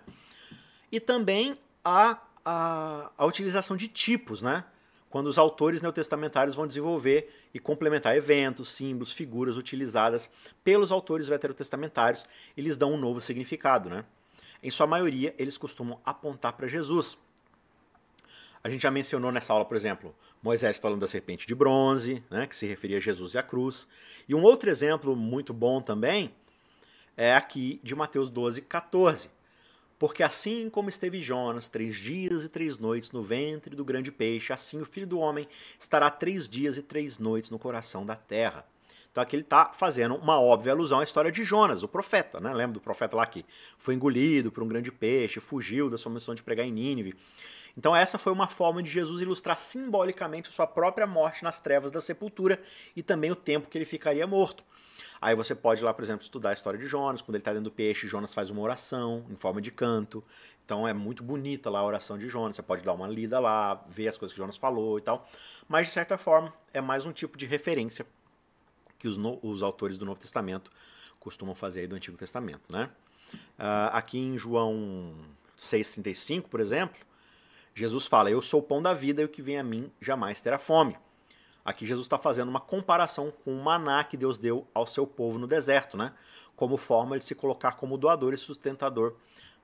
E 0.90 0.98
também 0.98 1.56
a, 1.84 2.18
a, 2.44 3.10
a 3.16 3.24
utilização 3.24 3.76
de 3.76 3.86
tipos, 3.86 4.42
né? 4.42 4.64
Quando 5.10 5.26
os 5.26 5.38
autores 5.38 5.80
neotestamentários 5.80 6.56
vão 6.56 6.66
desenvolver 6.66 7.32
e 7.52 7.58
complementar 7.58 8.16
eventos, 8.16 8.70
símbolos, 8.70 9.12
figuras 9.12 9.56
utilizadas 9.56 10.30
pelos 10.62 10.92
autores 10.92 11.28
veterotestamentários, 11.28 12.24
eles 12.56 12.76
dão 12.76 12.92
um 12.92 12.98
novo 12.98 13.20
significado. 13.20 13.88
Né? 13.88 14.04
Em 14.62 14.70
sua 14.70 14.86
maioria, 14.86 15.34
eles 15.38 15.56
costumam 15.56 16.00
apontar 16.04 16.52
para 16.52 16.66
Jesus. 16.66 17.16
A 18.62 18.68
gente 18.68 18.82
já 18.82 18.90
mencionou 18.90 19.32
nessa 19.32 19.52
aula, 19.52 19.64
por 19.64 19.76
exemplo, 19.76 20.14
Moisés 20.42 20.78
falando 20.78 21.00
da 21.00 21.08
serpente 21.08 21.46
de 21.46 21.54
bronze, 21.54 22.22
né, 22.28 22.46
que 22.46 22.56
se 22.56 22.66
referia 22.66 22.98
a 22.98 23.00
Jesus 23.00 23.34
e 23.34 23.38
a 23.38 23.42
cruz. 23.42 23.86
E 24.28 24.34
um 24.34 24.42
outro 24.42 24.68
exemplo 24.68 25.14
muito 25.16 25.54
bom 25.54 25.80
também 25.80 26.34
é 27.16 27.34
aqui 27.34 27.80
de 27.82 27.94
Mateus 27.94 28.30
12, 28.30 28.62
14, 28.62 29.30
porque 29.98 30.22
assim 30.22 30.70
como 30.70 30.88
esteve 30.88 31.20
Jonas 31.20 31.68
três 31.68 31.96
dias 31.96 32.44
e 32.44 32.48
três 32.48 32.78
noites 32.78 33.10
no 33.10 33.22
ventre 33.22 33.74
do 33.74 33.84
grande 33.84 34.12
peixe, 34.12 34.52
assim 34.52 34.80
o 34.80 34.84
filho 34.84 35.06
do 35.06 35.18
homem 35.18 35.48
estará 35.78 36.10
três 36.10 36.48
dias 36.48 36.76
e 36.76 36.82
três 36.82 37.18
noites 37.18 37.50
no 37.50 37.58
coração 37.58 38.06
da 38.06 38.14
terra. 38.14 38.64
Então 39.10 39.22
aqui 39.22 39.34
ele 39.34 39.42
está 39.42 39.72
fazendo 39.72 40.14
uma 40.14 40.40
óbvia 40.40 40.72
alusão 40.72 41.00
à 41.00 41.04
história 41.04 41.32
de 41.32 41.42
Jonas, 41.42 41.82
o 41.82 41.88
profeta, 41.88 42.38
né? 42.38 42.52
Lembra 42.54 42.74
do 42.74 42.80
profeta 42.80 43.16
lá 43.16 43.26
que 43.26 43.44
foi 43.76 43.94
engolido 43.94 44.52
por 44.52 44.62
um 44.62 44.68
grande 44.68 44.92
peixe, 44.92 45.40
fugiu 45.40 45.90
da 45.90 45.96
sua 45.96 46.12
missão 46.12 46.34
de 46.34 46.42
pregar 46.42 46.64
em 46.64 46.70
Nínive. 46.70 47.14
Então 47.76 47.94
essa 47.94 48.18
foi 48.18 48.32
uma 48.32 48.46
forma 48.46 48.82
de 48.82 48.90
Jesus 48.90 49.20
ilustrar 49.20 49.58
simbolicamente 49.58 50.52
sua 50.52 50.66
própria 50.66 51.06
morte 51.06 51.42
nas 51.42 51.58
trevas 51.58 51.90
da 51.90 52.00
sepultura 52.00 52.60
e 52.94 53.02
também 53.02 53.30
o 53.30 53.36
tempo 53.36 53.68
que 53.68 53.78
ele 53.78 53.84
ficaria 53.84 54.26
morto. 54.26 54.62
Aí 55.20 55.34
você 55.34 55.54
pode 55.54 55.82
lá, 55.82 55.92
por 55.92 56.02
exemplo, 56.02 56.22
estudar 56.22 56.50
a 56.50 56.52
história 56.52 56.78
de 56.78 56.86
Jonas. 56.86 57.20
Quando 57.22 57.36
ele 57.36 57.42
está 57.42 57.52
dentro 57.52 57.64
do 57.64 57.70
peixe, 57.70 58.06
Jonas 58.06 58.34
faz 58.34 58.50
uma 58.50 58.60
oração 58.60 59.24
em 59.30 59.36
forma 59.36 59.60
de 59.60 59.70
canto. 59.70 60.22
Então 60.64 60.86
é 60.86 60.92
muito 60.92 61.22
bonita 61.22 61.70
lá 61.70 61.80
a 61.80 61.84
oração 61.84 62.18
de 62.18 62.28
Jonas. 62.28 62.56
Você 62.56 62.62
pode 62.62 62.82
dar 62.82 62.92
uma 62.92 63.08
lida 63.08 63.40
lá, 63.40 63.82
ver 63.88 64.08
as 64.08 64.16
coisas 64.16 64.34
que 64.34 64.38
Jonas 64.38 64.56
falou 64.56 64.98
e 64.98 65.02
tal. 65.02 65.28
Mas, 65.68 65.86
de 65.86 65.92
certa 65.92 66.18
forma, 66.18 66.52
é 66.72 66.80
mais 66.80 67.06
um 67.06 67.12
tipo 67.12 67.38
de 67.38 67.46
referência 67.46 68.06
que 68.98 69.08
os, 69.08 69.16
no, 69.16 69.38
os 69.42 69.62
autores 69.62 69.96
do 69.96 70.04
Novo 70.04 70.18
Testamento 70.18 70.70
costumam 71.20 71.54
fazer 71.54 71.80
aí 71.80 71.86
do 71.86 71.96
Antigo 71.96 72.16
Testamento. 72.16 72.72
Né? 72.72 72.90
Uh, 73.58 73.92
aqui 73.92 74.18
em 74.18 74.36
João 74.36 75.14
6,35, 75.58 76.42
por 76.42 76.60
exemplo, 76.60 77.00
Jesus 77.74 78.06
fala: 78.06 78.30
Eu 78.30 78.42
sou 78.42 78.60
o 78.60 78.62
pão 78.62 78.82
da 78.82 78.92
vida 78.92 79.22
e 79.22 79.24
o 79.24 79.28
que 79.28 79.40
vem 79.40 79.58
a 79.58 79.62
mim 79.62 79.90
jamais 80.00 80.40
terá 80.40 80.58
fome. 80.58 80.96
Aqui 81.68 81.86
Jesus 81.86 82.06
está 82.06 82.16
fazendo 82.16 82.48
uma 82.48 82.60
comparação 82.60 83.30
com 83.44 83.52
o 83.52 83.62
maná 83.62 84.02
que 84.02 84.16
Deus 84.16 84.38
deu 84.38 84.66
ao 84.72 84.86
seu 84.86 85.06
povo 85.06 85.38
no 85.38 85.46
deserto, 85.46 85.98
né? 85.98 86.14
Como 86.56 86.78
forma 86.78 87.18
de 87.18 87.26
se 87.26 87.34
colocar 87.34 87.72
como 87.72 87.98
doador 87.98 88.32
e 88.32 88.38
sustentador 88.38 89.16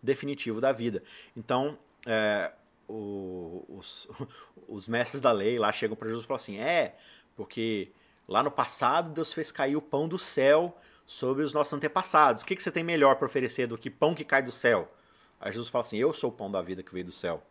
definitivo 0.03 0.61
da 0.61 0.71
vida. 0.71 1.03
Então, 1.35 1.79
é, 2.07 2.53
o, 2.87 3.65
os, 3.71 4.07
os 4.69 4.87
mestres 4.87 5.23
da 5.23 5.33
lei 5.33 5.59
lá 5.59 5.73
chegam 5.73 5.97
para 5.97 6.09
Jesus 6.09 6.25
e 6.25 6.29
falam 6.29 6.37
assim: 6.37 6.59
é, 6.59 6.95
porque 7.35 7.91
lá 8.29 8.43
no 8.43 8.51
passado 8.51 9.11
Deus 9.11 9.33
fez 9.33 9.51
cair 9.51 9.75
o 9.75 9.81
pão 9.81 10.07
do 10.07 10.19
céu 10.19 10.77
sobre 11.07 11.43
os 11.43 11.55
nossos 11.55 11.73
antepassados. 11.73 12.43
O 12.43 12.47
que, 12.47 12.55
que 12.55 12.63
você 12.63 12.71
tem 12.71 12.85
melhor 12.85 13.17
para 13.17 13.25
oferecer 13.25 13.67
do 13.67 13.79
que 13.79 13.89
pão 13.89 14.15
que 14.15 14.27
cai 14.27 14.43
do 14.43 14.53
céu? 14.53 14.93
Aí 15.41 15.51
Jesus 15.51 15.71
fala 15.71 15.83
assim: 15.83 15.97
eu 15.97 16.13
sou 16.13 16.29
o 16.29 16.35
pão 16.35 16.51
da 16.51 16.61
vida 16.61 16.83
que 16.83 16.93
veio 16.93 17.07
do 17.07 17.13
céu. 17.13 17.43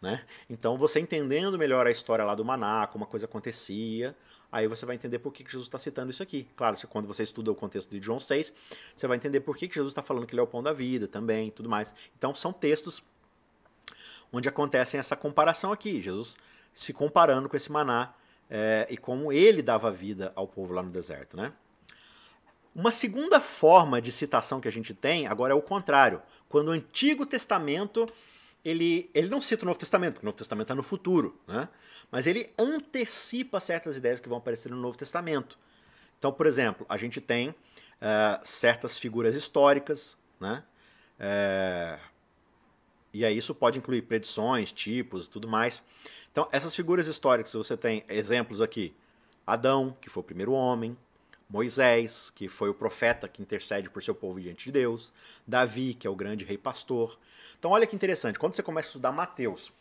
Né? 0.00 0.24
Então, 0.48 0.78
você 0.78 1.00
entendendo 1.00 1.58
melhor 1.58 1.86
a 1.86 1.90
história 1.90 2.24
lá 2.24 2.34
do 2.34 2.44
maná, 2.44 2.86
como 2.86 3.04
a 3.04 3.06
coisa 3.06 3.26
acontecia, 3.26 4.14
aí 4.50 4.66
você 4.68 4.86
vai 4.86 4.94
entender 4.94 5.18
por 5.18 5.32
que, 5.32 5.42
que 5.42 5.50
Jesus 5.50 5.66
está 5.66 5.78
citando 5.78 6.10
isso 6.10 6.22
aqui. 6.22 6.48
Claro, 6.56 6.76
quando 6.88 7.06
você 7.06 7.22
estuda 7.22 7.50
o 7.50 7.54
contexto 7.54 7.90
de 7.90 8.00
João 8.00 8.20
6, 8.20 8.52
você 8.96 9.06
vai 9.06 9.16
entender 9.16 9.40
por 9.40 9.56
que, 9.56 9.66
que 9.66 9.74
Jesus 9.74 9.90
está 9.90 10.02
falando 10.02 10.26
que 10.26 10.34
ele 10.34 10.40
é 10.40 10.42
o 10.42 10.46
pão 10.46 10.62
da 10.62 10.72
vida 10.72 11.08
também, 11.08 11.50
tudo 11.50 11.68
mais. 11.68 11.94
Então, 12.16 12.34
são 12.34 12.52
textos 12.52 13.02
onde 14.32 14.48
acontecem 14.48 15.00
essa 15.00 15.16
comparação 15.16 15.72
aqui. 15.72 16.00
Jesus 16.00 16.36
se 16.74 16.92
comparando 16.92 17.48
com 17.48 17.56
esse 17.56 17.70
maná 17.72 18.14
é, 18.48 18.86
e 18.88 18.96
como 18.96 19.32
ele 19.32 19.62
dava 19.62 19.90
vida 19.90 20.32
ao 20.36 20.46
povo 20.46 20.72
lá 20.72 20.82
no 20.82 20.90
deserto. 20.90 21.36
Né? 21.36 21.52
Uma 22.74 22.92
segunda 22.92 23.40
forma 23.40 24.00
de 24.00 24.12
citação 24.12 24.60
que 24.60 24.68
a 24.68 24.72
gente 24.72 24.94
tem 24.94 25.26
agora 25.26 25.52
é 25.52 25.56
o 25.56 25.62
contrário. 25.62 26.22
Quando 26.48 26.68
o 26.68 26.72
Antigo 26.72 27.26
Testamento 27.26 28.06
ele, 28.68 29.10
ele 29.14 29.28
não 29.28 29.40
cita 29.40 29.64
o 29.64 29.66
Novo 29.66 29.78
Testamento, 29.78 30.14
porque 30.14 30.26
o 30.26 30.28
Novo 30.28 30.36
Testamento 30.36 30.66
está 30.66 30.74
no 30.74 30.82
futuro, 30.82 31.40
né? 31.46 31.70
mas 32.10 32.26
ele 32.26 32.52
antecipa 32.58 33.58
certas 33.60 33.96
ideias 33.96 34.20
que 34.20 34.28
vão 34.28 34.36
aparecer 34.36 34.70
no 34.70 34.76
Novo 34.76 34.96
Testamento. 34.96 35.58
Então, 36.18 36.30
por 36.30 36.46
exemplo, 36.46 36.84
a 36.86 36.98
gente 36.98 37.18
tem 37.18 37.48
uh, 37.48 37.54
certas 38.44 38.98
figuras 38.98 39.34
históricas, 39.34 40.18
né? 40.38 40.62
Uh, 41.18 42.00
e 43.14 43.24
aí 43.24 43.38
isso 43.38 43.54
pode 43.54 43.78
incluir 43.78 44.02
predições, 44.02 44.70
tipos 44.70 45.26
e 45.26 45.30
tudo 45.30 45.48
mais. 45.48 45.82
Então, 46.30 46.46
essas 46.52 46.74
figuras 46.74 47.06
históricas, 47.06 47.54
você 47.54 47.74
tem 47.74 48.04
exemplos 48.06 48.60
aqui. 48.60 48.94
Adão, 49.46 49.96
que 49.98 50.10
foi 50.10 50.20
o 50.20 50.24
primeiro 50.24 50.52
homem, 50.52 50.94
Moisés, 51.48 52.30
que 52.34 52.48
foi 52.48 52.68
o 52.68 52.74
profeta 52.74 53.26
que 53.26 53.40
intercede 53.40 53.88
por 53.88 54.02
seu 54.02 54.14
povo 54.14 54.40
diante 54.40 54.66
de 54.66 54.72
Deus, 54.72 55.12
Davi, 55.46 55.94
que 55.94 56.06
é 56.06 56.10
o 56.10 56.14
grande 56.14 56.44
rei 56.44 56.58
pastor. 56.58 57.18
Então, 57.58 57.70
olha 57.70 57.86
que 57.86 57.96
interessante, 57.96 58.38
quando 58.38 58.54
você 58.54 58.62
começa 58.62 58.88
a 58.88 58.90
estudar 58.90 59.12
Mateus, 59.12 59.72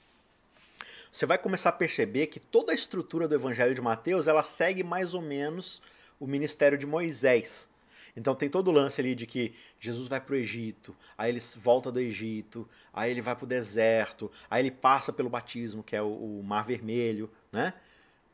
você 1.12 1.25
vai 1.25 1.38
começar 1.38 1.69
a 1.69 1.73
perceber 1.73 2.27
que 2.27 2.39
toda 2.39 2.71
a 2.71 2.75
estrutura 2.75 3.27
do 3.27 3.36
evangelho 3.36 3.75
de 3.75 3.82
Mateus, 3.82 4.27
ela 4.27 4.43
segue 4.43 4.84
mais 4.84 5.13
ou 5.13 5.21
menos 5.21 5.82
o 6.19 6.27
ministério 6.27 6.77
de 6.77 6.86
Moisés. 6.86 7.69
Então 8.15 8.34
tem 8.34 8.49
todo 8.49 8.69
o 8.69 8.71
lance 8.71 8.99
ali 8.99 9.13
de 9.13 9.27
que 9.27 9.53
Jesus 9.80 10.08
vai 10.08 10.19
para 10.19 10.34
o 10.34 10.36
Egito, 10.36 10.95
aí 11.15 11.30
ele 11.30 11.41
volta 11.58 11.91
do 11.91 11.99
Egito, 11.99 12.67
aí 12.91 13.12
ele 13.12 13.21
vai 13.21 13.36
para 13.36 13.45
o 13.45 13.47
deserto, 13.47 14.32
aí 14.49 14.63
ele 14.63 14.71
passa 14.71 15.13
pelo 15.13 15.30
batismo, 15.30 15.84
que 15.84 15.95
é 15.95 16.01
o, 16.01 16.39
o 16.39 16.43
Mar 16.43 16.65
Vermelho, 16.65 17.30
né? 17.51 17.73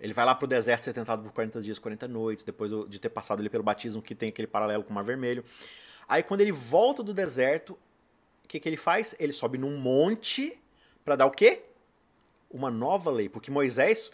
Ele 0.03 0.11
vai 0.11 0.25
lá 0.25 0.35
pro 0.35 0.45
deserto 0.45 0.83
ser 0.83 0.91
tentado 0.91 1.23
por 1.23 1.31
40 1.31 1.61
dias, 1.61 1.79
40 1.79 2.09
noites, 2.09 2.43
depois 2.43 2.69
de 2.89 2.99
ter 2.99 3.07
passado 3.07 3.39
ali 3.39 3.49
pelo 3.49 3.63
batismo, 3.63 4.01
que 4.01 4.13
tem 4.13 4.27
aquele 4.27 4.47
paralelo 4.47 4.83
com 4.83 4.91
o 4.91 4.93
Mar 4.93 5.05
Vermelho. 5.05 5.45
Aí 6.09 6.21
quando 6.21 6.41
ele 6.41 6.51
volta 6.51 7.01
do 7.01 7.13
deserto, 7.13 7.71
o 8.43 8.47
que, 8.49 8.59
que 8.59 8.67
ele 8.67 8.75
faz? 8.75 9.15
Ele 9.17 9.31
sobe 9.31 9.57
num 9.57 9.77
monte 9.77 10.59
para 11.05 11.15
dar 11.15 11.25
o 11.25 11.31
quê? 11.31 11.61
Uma 12.51 12.69
nova 12.69 13.09
lei. 13.11 13.29
Porque 13.29 13.49
Moisés, 13.49 14.11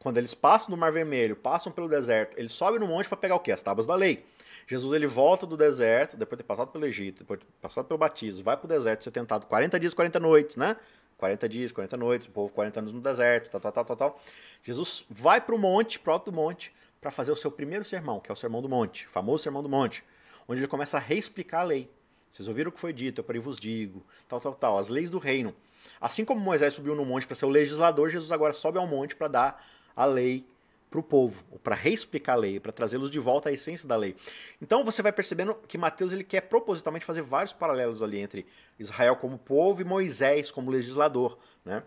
quando 0.00 0.18
eles 0.18 0.34
passam 0.34 0.68
do 0.68 0.76
Mar 0.76 0.90
Vermelho, 0.90 1.36
passam 1.36 1.70
pelo 1.70 1.88
deserto, 1.88 2.36
ele 2.36 2.48
sobe 2.48 2.80
no 2.80 2.88
monte 2.88 3.08
para 3.08 3.16
pegar 3.16 3.36
o 3.36 3.40
quê? 3.40 3.52
As 3.52 3.62
tábuas 3.62 3.86
da 3.86 3.94
lei. 3.94 4.24
Jesus 4.66 4.92
ele 4.92 5.06
volta 5.06 5.46
do 5.46 5.56
deserto, 5.56 6.16
depois 6.16 6.38
de 6.38 6.42
ter 6.42 6.48
passado 6.48 6.72
pelo 6.72 6.84
Egito, 6.86 7.20
depois 7.20 7.38
de 7.38 7.46
ter 7.46 7.52
passado 7.60 7.86
pelo 7.86 7.98
batismo, 7.98 8.42
vai 8.42 8.56
pro 8.56 8.66
deserto 8.66 9.04
ser 9.04 9.12
tentado 9.12 9.46
40 9.46 9.78
dias, 9.78 9.94
40 9.94 10.18
noites, 10.18 10.56
né? 10.56 10.76
40 11.20 11.48
dias, 11.48 11.70
40 11.70 11.96
noites, 11.96 12.26
o 12.26 12.30
povo 12.30 12.52
40 12.52 12.80
anos 12.80 12.92
no 12.92 13.00
deserto, 13.00 13.50
tal, 13.50 13.60
tal, 13.60 13.72
tal, 13.72 13.84
tal, 13.84 13.96
tal. 13.96 14.20
Jesus 14.64 15.04
vai 15.08 15.40
para 15.40 15.54
o 15.54 15.58
monte, 15.58 15.98
pro 15.98 16.12
alto 16.12 16.30
do 16.30 16.34
monte, 16.34 16.72
para 17.00 17.10
fazer 17.10 17.30
o 17.30 17.36
seu 17.36 17.50
primeiro 17.50 17.84
sermão, 17.84 18.18
que 18.18 18.30
é 18.30 18.32
o 18.32 18.36
Sermão 18.36 18.60
do 18.60 18.68
Monte, 18.68 19.06
o 19.06 19.10
famoso 19.10 19.42
Sermão 19.42 19.62
do 19.62 19.68
Monte, 19.68 20.04
onde 20.48 20.60
ele 20.60 20.68
começa 20.68 20.96
a 20.96 21.00
reexplicar 21.00 21.60
a 21.60 21.64
lei. 21.64 21.90
Vocês 22.30 22.48
ouviram 22.48 22.70
o 22.70 22.72
que 22.72 22.80
foi 22.80 22.92
dito, 22.92 23.20
eu 23.20 23.24
para 23.24 23.38
vos 23.40 23.58
digo, 23.58 24.04
tal, 24.28 24.40
tal, 24.40 24.54
tal, 24.54 24.78
as 24.78 24.88
leis 24.88 25.10
do 25.10 25.18
reino. 25.18 25.54
Assim 26.00 26.24
como 26.24 26.40
Moisés 26.40 26.74
subiu 26.74 26.94
no 26.94 27.04
monte 27.04 27.26
para 27.26 27.36
ser 27.36 27.46
o 27.46 27.48
legislador, 27.48 28.10
Jesus 28.10 28.32
agora 28.32 28.52
sobe 28.52 28.78
ao 28.78 28.86
monte 28.86 29.14
para 29.14 29.28
dar 29.28 29.66
a 29.94 30.04
lei 30.04 30.46
para 30.90 30.98
o 30.98 31.02
povo, 31.02 31.44
para 31.62 31.76
reexplicar 31.76 32.34
a 32.34 32.38
lei, 32.38 32.58
para 32.58 32.72
trazê-los 32.72 33.10
de 33.10 33.18
volta 33.20 33.48
à 33.48 33.52
essência 33.52 33.86
da 33.86 33.96
lei. 33.96 34.16
Então 34.60 34.84
você 34.84 35.00
vai 35.00 35.12
percebendo 35.12 35.54
que 35.68 35.78
Mateus 35.78 36.12
ele 36.12 36.24
quer 36.24 36.40
propositalmente 36.42 37.04
fazer 37.04 37.22
vários 37.22 37.52
paralelos 37.52 38.02
ali 38.02 38.18
entre 38.18 38.44
Israel 38.78 39.14
como 39.14 39.38
povo 39.38 39.80
e 39.80 39.84
Moisés 39.84 40.50
como 40.50 40.70
legislador, 40.70 41.38
né? 41.64 41.82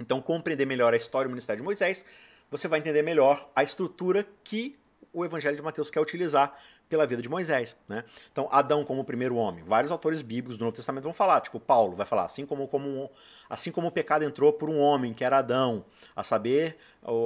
Então 0.00 0.20
compreender 0.22 0.64
melhor 0.64 0.94
a 0.94 0.96
história 0.96 1.26
e 1.26 1.28
o 1.28 1.30
ministério 1.30 1.60
de 1.60 1.64
Moisés, 1.64 2.04
você 2.50 2.66
vai 2.66 2.80
entender 2.80 3.02
melhor 3.02 3.46
a 3.54 3.62
estrutura 3.62 4.26
que 4.42 4.76
o 5.14 5.24
Evangelho 5.24 5.56
de 5.56 5.62
Mateus 5.62 5.90
quer 5.90 6.00
utilizar 6.00 6.58
pela 6.88 7.06
vida 7.06 7.22
de 7.22 7.28
Moisés, 7.28 7.74
né? 7.88 8.04
Então, 8.30 8.48
Adão 8.50 8.84
como 8.84 9.00
o 9.00 9.04
primeiro 9.04 9.36
homem. 9.36 9.62
Vários 9.64 9.92
autores 9.92 10.20
bíblicos 10.20 10.58
do 10.58 10.64
Novo 10.64 10.76
Testamento 10.76 11.04
vão 11.04 11.12
falar, 11.12 11.40
tipo 11.40 11.60
Paulo 11.60 11.96
vai 11.96 12.04
falar, 12.04 12.24
assim 12.24 12.44
como, 12.44 12.66
como 12.66 13.10
assim 13.48 13.70
como 13.70 13.88
o 13.88 13.90
pecado 13.92 14.24
entrou 14.24 14.52
por 14.52 14.68
um 14.68 14.78
homem 14.78 15.14
que 15.14 15.24
era 15.24 15.38
Adão, 15.38 15.84
a 16.14 16.24
saber, 16.24 16.76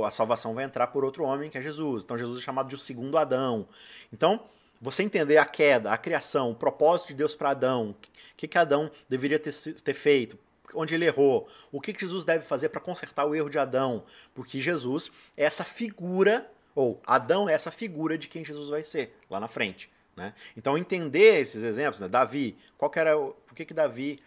a 0.06 0.10
salvação 0.10 0.54
vai 0.54 0.64
entrar 0.64 0.88
por 0.88 1.04
outro 1.04 1.24
homem 1.24 1.50
que 1.50 1.56
é 1.56 1.62
Jesus. 1.62 2.04
Então, 2.04 2.18
Jesus 2.18 2.38
é 2.38 2.42
chamado 2.42 2.68
de 2.68 2.74
o 2.74 2.78
segundo 2.78 3.16
Adão. 3.16 3.66
Então, 4.12 4.44
você 4.80 5.02
entender 5.02 5.38
a 5.38 5.44
queda, 5.44 5.90
a 5.90 5.96
criação, 5.96 6.50
o 6.50 6.54
propósito 6.54 7.08
de 7.08 7.14
Deus 7.14 7.34
para 7.34 7.50
Adão, 7.50 7.90
o 7.90 8.36
que, 8.36 8.46
que 8.46 8.58
Adão 8.58 8.90
deveria 9.08 9.38
ter, 9.38 9.52
ter 9.52 9.94
feito, 9.94 10.38
onde 10.74 10.94
ele 10.94 11.06
errou, 11.06 11.48
o 11.72 11.80
que, 11.80 11.92
que 11.92 12.00
Jesus 12.00 12.24
deve 12.24 12.44
fazer 12.44 12.68
para 12.68 12.80
consertar 12.80 13.24
o 13.24 13.34
erro 13.34 13.48
de 13.48 13.58
Adão, 13.58 14.04
porque 14.34 14.60
Jesus 14.60 15.10
é 15.36 15.44
essa 15.44 15.64
figura 15.64 16.48
ou 16.78 17.02
Adão 17.04 17.48
é 17.48 17.54
essa 17.54 17.72
figura 17.72 18.16
de 18.16 18.28
quem 18.28 18.44
Jesus 18.44 18.68
vai 18.68 18.84
ser 18.84 19.18
lá 19.28 19.40
na 19.40 19.48
frente. 19.48 19.90
Né? 20.14 20.32
Então 20.56 20.78
entender 20.78 21.42
esses 21.42 21.64
exemplos, 21.64 21.98
né? 21.98 22.06
Davi, 22.06 22.56
qual 22.76 22.88
que 22.88 23.00
era, 23.00 23.16
por 23.16 23.52
que, 23.56 23.64
que 23.64 23.74
Davi 23.74 24.20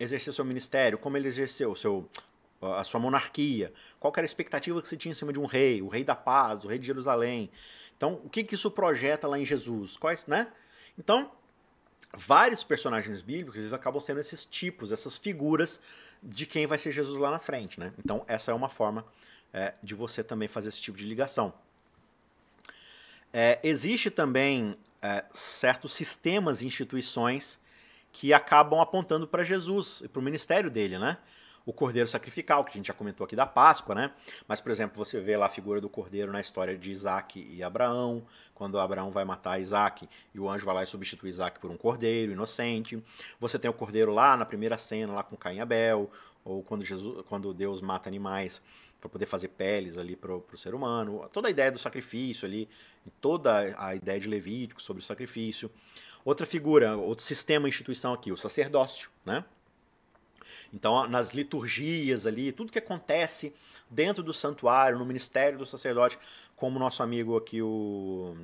exerceu 0.00 0.32
seu 0.32 0.44
ministério, 0.44 0.98
como 0.98 1.16
ele 1.16 1.28
exerceu 1.28 1.76
seu, 1.76 2.08
a 2.60 2.82
sua 2.82 2.98
monarquia, 2.98 3.72
qual 4.00 4.12
era 4.16 4.24
a 4.24 4.26
expectativa 4.26 4.82
que 4.82 4.88
se 4.88 4.96
tinha 4.96 5.12
em 5.12 5.14
cima 5.14 5.32
de 5.32 5.38
um 5.38 5.46
rei, 5.46 5.80
o 5.80 5.86
rei 5.86 6.02
da 6.02 6.16
paz, 6.16 6.64
o 6.64 6.66
rei 6.66 6.76
de 6.76 6.84
Jerusalém. 6.84 7.48
Então, 7.96 8.20
o 8.24 8.28
que, 8.28 8.42
que 8.42 8.56
isso 8.56 8.68
projeta 8.68 9.28
lá 9.28 9.38
em 9.38 9.46
Jesus? 9.46 9.96
Quais, 9.96 10.26
né? 10.26 10.48
Então, 10.98 11.30
vários 12.12 12.64
personagens 12.64 13.22
bíblicos 13.22 13.60
eles 13.60 13.72
acabam 13.72 14.00
sendo 14.00 14.18
esses 14.18 14.44
tipos, 14.44 14.90
essas 14.90 15.16
figuras 15.16 15.78
de 16.20 16.46
quem 16.46 16.66
vai 16.66 16.80
ser 16.80 16.90
Jesus 16.90 17.16
lá 17.20 17.30
na 17.30 17.38
frente. 17.38 17.78
Né? 17.78 17.92
Então, 17.96 18.24
essa 18.26 18.50
é 18.50 18.54
uma 18.54 18.68
forma 18.68 19.06
é, 19.52 19.74
de 19.80 19.94
você 19.94 20.24
também 20.24 20.48
fazer 20.48 20.68
esse 20.68 20.80
tipo 20.80 20.98
de 20.98 21.06
ligação. 21.06 21.54
É, 23.32 23.58
existe 23.62 24.10
também 24.10 24.76
é, 25.00 25.24
certos 25.32 25.94
sistemas 25.94 26.60
e 26.60 26.66
instituições 26.66 27.58
que 28.12 28.32
acabam 28.32 28.80
apontando 28.80 29.26
para 29.26 29.42
Jesus 29.42 30.02
e 30.04 30.08
para 30.08 30.20
o 30.20 30.22
ministério 30.22 30.70
dele, 30.70 30.98
né? 30.98 31.16
O 31.64 31.72
cordeiro 31.72 32.08
sacrificial, 32.08 32.64
que 32.64 32.72
a 32.72 32.74
gente 32.74 32.88
já 32.88 32.92
comentou 32.92 33.24
aqui 33.24 33.36
da 33.36 33.46
Páscoa, 33.46 33.94
né? 33.94 34.10
Mas, 34.46 34.60
por 34.60 34.70
exemplo, 34.70 35.02
você 35.02 35.20
vê 35.20 35.36
lá 35.36 35.46
a 35.46 35.48
figura 35.48 35.80
do 35.80 35.88
cordeiro 35.88 36.32
na 36.32 36.40
história 36.40 36.76
de 36.76 36.90
Isaac 36.90 37.40
e 37.40 37.62
Abraão, 37.62 38.26
quando 38.52 38.78
Abraão 38.78 39.10
vai 39.10 39.24
matar 39.24 39.60
Isaac 39.60 40.08
e 40.34 40.40
o 40.40 40.50
anjo 40.50 40.66
vai 40.66 40.74
lá 40.74 40.82
e 40.82 40.86
substitui 40.86 41.30
Isaac 41.30 41.60
por 41.60 41.70
um 41.70 41.76
cordeiro 41.76 42.32
inocente. 42.32 43.02
Você 43.40 43.58
tem 43.58 43.70
o 43.70 43.74
cordeiro 43.74 44.12
lá 44.12 44.36
na 44.36 44.44
primeira 44.44 44.76
cena, 44.76 45.12
lá 45.12 45.22
com 45.22 45.36
Caim 45.36 45.56
e 45.56 45.60
Abel, 45.60 46.10
ou 46.44 46.62
quando, 46.64 46.84
Jesus, 46.84 47.24
quando 47.28 47.54
Deus 47.54 47.80
mata 47.80 48.08
animais 48.08 48.60
para 49.02 49.10
poder 49.10 49.26
fazer 49.26 49.48
peles 49.48 49.98
ali 49.98 50.14
para 50.14 50.32
o 50.32 50.56
ser 50.56 50.76
humano. 50.76 51.28
Toda 51.32 51.48
a 51.48 51.50
ideia 51.50 51.72
do 51.72 51.78
sacrifício 51.78 52.46
ali, 52.46 52.68
toda 53.20 53.74
a 53.76 53.96
ideia 53.96 54.20
de 54.20 54.28
Levítico 54.28 54.80
sobre 54.80 55.02
o 55.02 55.04
sacrifício. 55.04 55.68
Outra 56.24 56.46
figura, 56.46 56.96
outro 56.96 57.24
sistema, 57.24 57.68
instituição 57.68 58.12
aqui, 58.12 58.30
o 58.30 58.36
sacerdócio, 58.36 59.10
né? 59.26 59.44
Então, 60.72 61.08
nas 61.08 61.32
liturgias 61.32 62.26
ali, 62.26 62.52
tudo 62.52 62.70
que 62.70 62.78
acontece 62.78 63.52
dentro 63.90 64.22
do 64.22 64.32
santuário, 64.32 64.98
no 64.98 65.04
ministério 65.04 65.58
do 65.58 65.66
sacerdote, 65.66 66.16
como 66.54 66.78
nosso 66.78 67.02
amigo 67.02 67.36
aqui, 67.36 67.60
o 67.60 68.36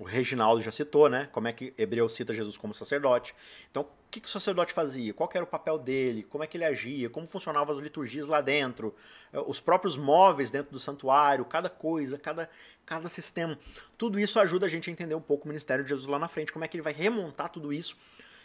o 0.00 0.06
Reginaldo 0.06 0.62
já 0.62 0.70
citou, 0.70 1.08
né? 1.08 1.28
Como 1.32 1.48
é 1.48 1.52
que 1.52 1.74
Hebreu 1.76 2.08
cita 2.08 2.34
Jesus 2.34 2.56
como 2.56 2.74
sacerdote. 2.74 3.34
Então, 3.70 3.82
o 3.82 4.10
que, 4.10 4.20
que 4.20 4.26
o 4.26 4.30
sacerdote 4.30 4.72
fazia? 4.72 5.12
Qual 5.12 5.28
era 5.34 5.44
o 5.44 5.46
papel 5.46 5.78
dele? 5.78 6.22
Como 6.22 6.42
é 6.42 6.46
que 6.46 6.56
ele 6.56 6.64
agia? 6.64 7.10
Como 7.10 7.26
funcionavam 7.26 7.74
as 7.74 7.80
liturgias 7.80 8.26
lá 8.26 8.40
dentro? 8.40 8.94
Eh, 9.32 9.40
os 9.46 9.60
próprios 9.60 9.96
móveis 9.96 10.50
dentro 10.50 10.72
do 10.72 10.78
santuário, 10.78 11.44
cada 11.44 11.68
coisa, 11.68 12.18
cada, 12.18 12.48
cada 12.86 13.08
sistema. 13.08 13.58
Tudo 13.96 14.18
isso 14.18 14.40
ajuda 14.40 14.66
a 14.66 14.68
gente 14.68 14.88
a 14.88 14.92
entender 14.92 15.14
um 15.14 15.20
pouco 15.20 15.44
o 15.44 15.48
ministério 15.48 15.84
de 15.84 15.90
Jesus 15.90 16.08
lá 16.08 16.18
na 16.18 16.28
frente. 16.28 16.52
Como 16.52 16.64
é 16.64 16.68
que 16.68 16.76
ele 16.76 16.82
vai 16.82 16.92
remontar 16.92 17.50
tudo 17.50 17.72
isso 17.72 17.96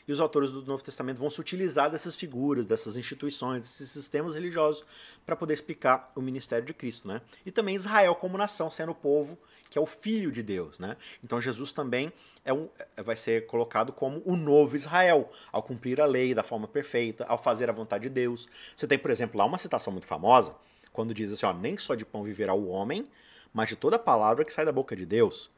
e 0.07 0.11
os 0.11 0.19
autores 0.19 0.51
do 0.51 0.63
Novo 0.63 0.83
Testamento 0.83 1.17
vão 1.17 1.29
se 1.29 1.39
utilizar 1.39 1.89
dessas 1.89 2.15
figuras, 2.15 2.65
dessas 2.65 2.97
instituições, 2.97 3.61
desses 3.61 3.89
sistemas 3.89 4.35
religiosos 4.35 4.83
para 5.25 5.35
poder 5.35 5.53
explicar 5.53 6.11
o 6.15 6.21
ministério 6.21 6.65
de 6.65 6.73
Cristo, 6.73 7.07
né? 7.07 7.21
E 7.45 7.51
também 7.51 7.75
Israel 7.75 8.15
como 8.15 8.37
nação, 8.37 8.69
sendo 8.69 8.91
o 8.91 8.95
povo 8.95 9.37
que 9.69 9.77
é 9.79 9.81
o 9.81 9.87
filho 9.87 10.31
de 10.31 10.43
Deus, 10.43 10.77
né? 10.77 10.95
Então 11.23 11.41
Jesus 11.41 11.73
também 11.73 12.13
é 12.45 12.53
um, 12.53 12.69
vai 13.03 13.15
ser 13.15 13.47
colocado 13.47 13.91
como 13.91 14.21
o 14.23 14.35
novo 14.35 14.75
Israel, 14.75 15.31
ao 15.51 15.63
cumprir 15.63 15.99
a 15.99 16.05
lei 16.05 16.35
da 16.35 16.43
forma 16.43 16.67
perfeita, 16.67 17.25
ao 17.25 17.39
fazer 17.39 17.71
a 17.71 17.73
vontade 17.73 18.03
de 18.03 18.09
Deus. 18.09 18.47
Você 18.75 18.85
tem, 18.85 18.99
por 18.99 19.09
exemplo, 19.09 19.37
lá 19.37 19.45
uma 19.45 19.57
citação 19.57 19.91
muito 19.91 20.05
famosa, 20.05 20.53
quando 20.91 21.11
diz 21.11 21.33
assim, 21.33 21.47
ó, 21.47 21.53
nem 21.53 21.75
só 21.75 21.95
de 21.95 22.05
pão 22.05 22.21
viverá 22.21 22.53
o 22.53 22.67
homem, 22.67 23.07
mas 23.51 23.69
de 23.69 23.75
toda 23.75 23.97
palavra 23.97 24.45
que 24.45 24.53
sai 24.53 24.63
da 24.63 24.71
boca 24.71 24.95
de 24.95 25.07
Deus. 25.07 25.49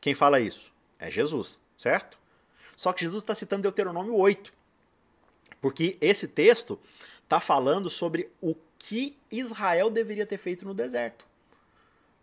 Quem 0.00 0.14
fala 0.14 0.38
isso? 0.38 0.72
É 0.96 1.10
Jesus, 1.10 1.60
certo? 1.76 2.16
Só 2.78 2.92
que 2.92 3.00
Jesus 3.00 3.24
está 3.24 3.34
citando 3.34 3.62
Deuteronômio 3.62 4.14
8. 4.14 4.52
Porque 5.60 5.98
esse 6.00 6.28
texto 6.28 6.78
está 7.24 7.40
falando 7.40 7.90
sobre 7.90 8.30
o 8.40 8.54
que 8.78 9.18
Israel 9.32 9.90
deveria 9.90 10.24
ter 10.24 10.38
feito 10.38 10.64
no 10.64 10.72
deserto. 10.72 11.26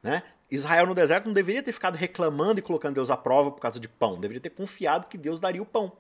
Né? 0.02 0.24
Israel 0.50 0.88
no 0.88 0.96
deserto 0.96 1.26
não 1.26 1.34
deveria 1.34 1.62
ter 1.62 1.74
ficado 1.74 1.98
reclamando 1.98 2.58
e 2.58 2.64
colocando 2.64 2.96
Deus 2.96 3.10
à 3.10 3.18
prova 3.18 3.52
por 3.52 3.60
causa 3.60 3.82
de 3.82 3.90
pão. 3.90 4.18
Deveria 4.18 4.40
ter 4.40 4.50
confiado 4.50 5.08
que 5.08 5.18
Deus 5.18 5.42
daria 5.42 5.62
o 5.62 5.66
pão. 5.66 5.92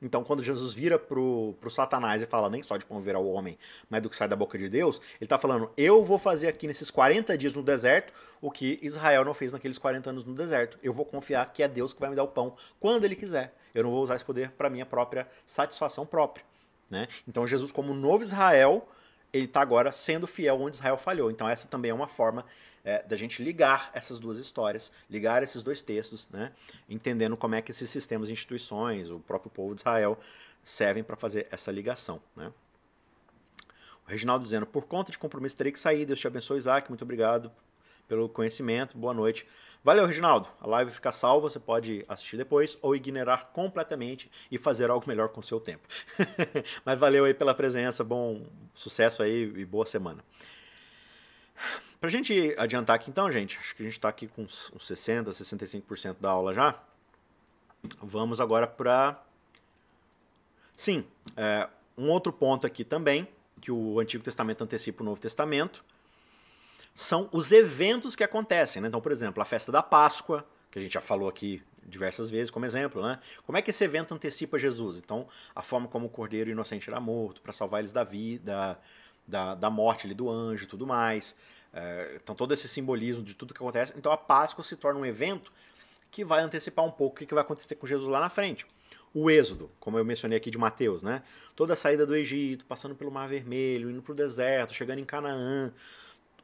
Então, 0.00 0.22
quando 0.24 0.42
Jesus 0.42 0.74
vira 0.74 0.98
pro, 0.98 1.54
pro 1.60 1.70
Satanás 1.70 2.22
e 2.22 2.26
fala, 2.26 2.48
nem 2.50 2.62
só 2.62 2.76
de 2.76 2.84
pão 2.84 3.00
verá 3.00 3.18
o 3.18 3.30
homem, 3.30 3.58
mas 3.88 4.02
do 4.02 4.10
que 4.10 4.16
sai 4.16 4.28
da 4.28 4.36
boca 4.36 4.58
de 4.58 4.68
Deus, 4.68 5.00
ele 5.16 5.24
está 5.24 5.38
falando, 5.38 5.70
eu 5.76 6.04
vou 6.04 6.18
fazer 6.18 6.48
aqui 6.48 6.66
nesses 6.66 6.90
40 6.90 7.36
dias 7.36 7.54
no 7.54 7.62
deserto 7.62 8.12
o 8.40 8.50
que 8.50 8.78
Israel 8.82 9.24
não 9.24 9.34
fez 9.34 9.52
naqueles 9.52 9.78
40 9.78 10.10
anos 10.10 10.24
no 10.24 10.34
deserto. 10.34 10.78
Eu 10.82 10.92
vou 10.92 11.04
confiar 11.04 11.52
que 11.52 11.62
é 11.62 11.68
Deus 11.68 11.94
que 11.94 12.00
vai 12.00 12.10
me 12.10 12.16
dar 12.16 12.24
o 12.24 12.28
pão 12.28 12.54
quando 12.78 13.04
ele 13.04 13.16
quiser. 13.16 13.54
Eu 13.74 13.84
não 13.84 13.90
vou 13.90 14.02
usar 14.02 14.16
esse 14.16 14.24
poder 14.24 14.50
para 14.52 14.70
minha 14.70 14.86
própria 14.86 15.28
satisfação 15.44 16.06
própria. 16.06 16.44
Né? 16.90 17.08
Então, 17.26 17.46
Jesus, 17.46 17.72
como 17.72 17.92
novo 17.92 18.22
Israel, 18.22 18.88
ele 19.36 19.46
está 19.46 19.60
agora 19.60 19.92
sendo 19.92 20.26
fiel 20.26 20.60
onde 20.60 20.76
Israel 20.76 20.96
falhou. 20.96 21.30
Então, 21.30 21.48
essa 21.48 21.68
também 21.68 21.90
é 21.90 21.94
uma 21.94 22.08
forma 22.08 22.44
é, 22.84 23.02
da 23.02 23.16
gente 23.16 23.42
ligar 23.42 23.90
essas 23.92 24.18
duas 24.18 24.38
histórias, 24.38 24.90
ligar 25.10 25.42
esses 25.42 25.62
dois 25.62 25.82
textos, 25.82 26.28
né? 26.30 26.52
entendendo 26.88 27.36
como 27.36 27.54
é 27.54 27.62
que 27.62 27.70
esses 27.70 27.90
sistemas, 27.90 28.30
instituições, 28.30 29.10
o 29.10 29.20
próprio 29.20 29.50
povo 29.50 29.74
de 29.74 29.80
Israel 29.80 30.18
servem 30.62 31.02
para 31.02 31.16
fazer 31.16 31.46
essa 31.50 31.70
ligação. 31.70 32.20
Né? 32.34 32.52
O 34.06 34.10
Reginaldo 34.10 34.44
dizendo, 34.44 34.66
por 34.66 34.84
conta 34.84 35.10
de 35.10 35.18
compromisso 35.18 35.56
terei 35.56 35.72
que 35.72 35.80
sair, 35.80 36.06
Deus 36.06 36.20
te 36.20 36.26
abençoe, 36.26 36.58
Isaac, 36.58 36.88
muito 36.88 37.02
obrigado 37.02 37.50
pelo 38.06 38.28
conhecimento, 38.28 38.96
boa 38.96 39.12
noite. 39.12 39.46
Valeu, 39.82 40.04
Reginaldo, 40.04 40.48
a 40.60 40.66
live 40.66 40.90
fica 40.90 41.12
salva, 41.12 41.48
você 41.48 41.60
pode 41.60 42.04
assistir 42.08 42.36
depois 42.36 42.76
ou 42.82 42.96
ignorar 42.96 43.52
completamente 43.52 44.30
e 44.50 44.58
fazer 44.58 44.90
algo 44.90 45.06
melhor 45.06 45.28
com 45.28 45.40
o 45.40 45.42
seu 45.42 45.60
tempo. 45.60 45.86
Mas 46.84 46.98
valeu 46.98 47.24
aí 47.24 47.32
pela 47.32 47.54
presença, 47.54 48.02
bom 48.02 48.46
sucesso 48.74 49.22
aí 49.22 49.44
e 49.56 49.64
boa 49.64 49.86
semana. 49.86 50.24
Pra 52.00 52.10
gente 52.10 52.54
adiantar 52.58 52.96
aqui 52.96 53.10
então, 53.10 53.30
gente, 53.30 53.58
acho 53.58 53.74
que 53.74 53.82
a 53.82 53.84
gente 53.84 53.94
está 53.94 54.08
aqui 54.08 54.26
com 54.26 54.42
uns 54.42 54.72
60%, 54.76 55.28
65% 55.28 56.16
da 56.20 56.30
aula 56.30 56.52
já. 56.52 56.78
Vamos 58.00 58.40
agora 58.40 58.66
para... 58.66 59.22
Sim, 60.74 61.06
é, 61.36 61.68
um 61.96 62.10
outro 62.10 62.32
ponto 62.32 62.66
aqui 62.66 62.84
também, 62.84 63.26
que 63.60 63.70
o 63.70 63.98
Antigo 63.98 64.22
Testamento 64.22 64.62
antecipa 64.62 65.02
o 65.02 65.06
Novo 65.06 65.20
Testamento, 65.20 65.84
são 66.96 67.28
os 67.30 67.52
eventos 67.52 68.16
que 68.16 68.24
acontecem. 68.24 68.80
Né? 68.80 68.88
Então, 68.88 69.00
por 69.00 69.12
exemplo, 69.12 69.40
a 69.42 69.44
festa 69.44 69.70
da 69.70 69.82
Páscoa, 69.82 70.44
que 70.70 70.78
a 70.78 70.82
gente 70.82 70.94
já 70.94 71.00
falou 71.00 71.28
aqui 71.28 71.62
diversas 71.84 72.30
vezes 72.30 72.50
como 72.50 72.66
exemplo, 72.66 73.00
né? 73.00 73.20
Como 73.44 73.56
é 73.56 73.62
que 73.62 73.70
esse 73.70 73.84
evento 73.84 74.12
antecipa 74.12 74.58
Jesus? 74.58 74.98
Então, 74.98 75.28
a 75.54 75.62
forma 75.62 75.86
como 75.86 76.06
o 76.06 76.08
cordeiro 76.08 76.50
inocente 76.50 76.90
era 76.90 76.98
morto 76.98 77.40
para 77.40 77.52
salvar 77.52 77.80
eles 77.80 77.92
da 77.92 78.02
vida, 78.02 78.76
da, 79.24 79.54
da 79.54 79.70
morte 79.70 80.06
ali 80.06 80.14
do 80.14 80.28
anjo 80.28 80.64
e 80.64 80.66
tudo 80.66 80.84
mais. 80.84 81.36
É, 81.72 82.18
então, 82.20 82.34
todo 82.34 82.52
esse 82.52 82.68
simbolismo 82.68 83.22
de 83.22 83.34
tudo 83.34 83.54
que 83.54 83.62
acontece. 83.62 83.92
Então, 83.96 84.10
a 84.10 84.16
Páscoa 84.16 84.64
se 84.64 84.74
torna 84.74 84.98
um 84.98 85.06
evento 85.06 85.52
que 86.10 86.24
vai 86.24 86.42
antecipar 86.42 86.84
um 86.84 86.90
pouco 86.90 87.22
o 87.22 87.26
que 87.26 87.34
vai 87.34 87.42
acontecer 87.42 87.76
com 87.76 87.86
Jesus 87.86 88.10
lá 88.10 88.20
na 88.20 88.30
frente. 88.30 88.66
O 89.14 89.30
Êxodo, 89.30 89.70
como 89.78 89.98
eu 89.98 90.04
mencionei 90.04 90.38
aqui 90.38 90.50
de 90.50 90.58
Mateus, 90.58 91.02
né? 91.02 91.22
Toda 91.54 91.74
a 91.74 91.76
saída 91.76 92.04
do 92.04 92.16
Egito, 92.16 92.64
passando 92.64 92.94
pelo 92.94 93.10
Mar 93.10 93.28
Vermelho, 93.28 93.90
indo 93.90 94.02
para 94.02 94.12
o 94.12 94.14
deserto, 94.14 94.74
chegando 94.74 94.98
em 94.98 95.04
Canaã. 95.04 95.72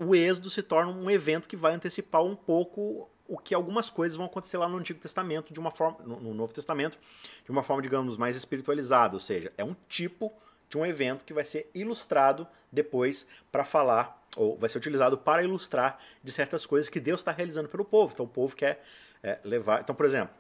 O 0.03 0.15
Êxodo 0.15 0.51
se 0.51 0.63
torna 0.63 0.91
um 0.91 1.11
evento 1.11 1.49
que 1.49 1.57
vai 1.57 1.75
antecipar 1.75 2.23
um 2.23 2.35
pouco 2.35 3.09
o 3.27 3.39
que 3.39 3.55
algumas 3.55 3.89
coisas 3.89 4.17
vão 4.17 4.27
acontecer 4.27 4.59
lá 4.59 4.69
no 4.69 4.77
Antigo 4.77 4.99
Testamento, 4.99 5.53
de 5.53 5.61
uma 5.61 5.71
forma, 5.71 5.99
no 6.05 6.35
Novo 6.35 6.53
Testamento, 6.53 6.99
de 7.45 7.51
uma 7.51 7.63
forma, 7.63 7.81
digamos, 7.81 8.17
mais 8.17 8.37
espiritualizada. 8.37 9.15
Ou 9.15 9.21
seja, 9.21 9.53
é 9.57 9.65
um 9.65 9.75
tipo 9.89 10.33
de 10.69 10.77
um 10.77 10.85
evento 10.85 11.25
que 11.25 11.33
vai 11.33 11.45
ser 11.45 11.71
ilustrado 11.75 12.47
depois 12.71 13.27
para 13.51 13.65
falar, 13.65 14.23
ou 14.37 14.59
vai 14.59 14.69
ser 14.69 14.79
utilizado 14.79 15.17
para 15.17 15.43
ilustrar 15.43 15.99
de 16.23 16.33
certas 16.33 16.67
coisas 16.67 16.89
que 16.89 16.99
Deus 16.99 17.21
está 17.21 17.31
realizando 17.31 17.69
pelo 17.69 17.85
povo. 17.85 18.13
Então 18.13 18.27
o 18.27 18.29
povo 18.29 18.57
quer 18.57 18.83
é, 19.23 19.39
levar. 19.45 19.81
Então, 19.81 19.95
por 19.95 20.05
exemplo, 20.05 20.35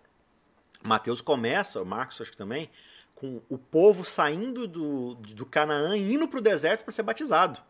Mateus 0.82 1.20
começa, 1.20 1.84
Marcos 1.84 2.20
acho 2.20 2.30
que 2.30 2.36
também, 2.36 2.68
com 3.14 3.40
o 3.48 3.56
povo 3.56 4.04
saindo 4.04 4.66
do, 4.66 5.14
do 5.14 5.46
Canaã 5.46 5.96
e 5.96 6.12
indo 6.12 6.26
para 6.26 6.38
o 6.38 6.42
deserto 6.42 6.82
para 6.82 6.92
ser 6.92 7.02
batizado. 7.02 7.60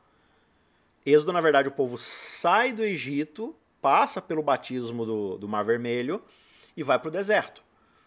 Êxodo, 1.05 1.33
na 1.33 1.41
verdade, 1.41 1.69
o 1.69 1.73
povo 1.73 1.99
sai 1.99 2.73
do 2.73 2.83
Egito, 2.83 3.55
passa 3.81 4.23
pelo 4.23 4.43
batismo 4.43 5.05
do, 5.05 5.39
do 5.39 5.49
Mar 5.49 5.65
Vermelho 5.65 6.23
e 6.77 6.83
vai 6.83 6.99
para 6.99 7.09
o 7.09 7.13
deserto. 7.13 7.63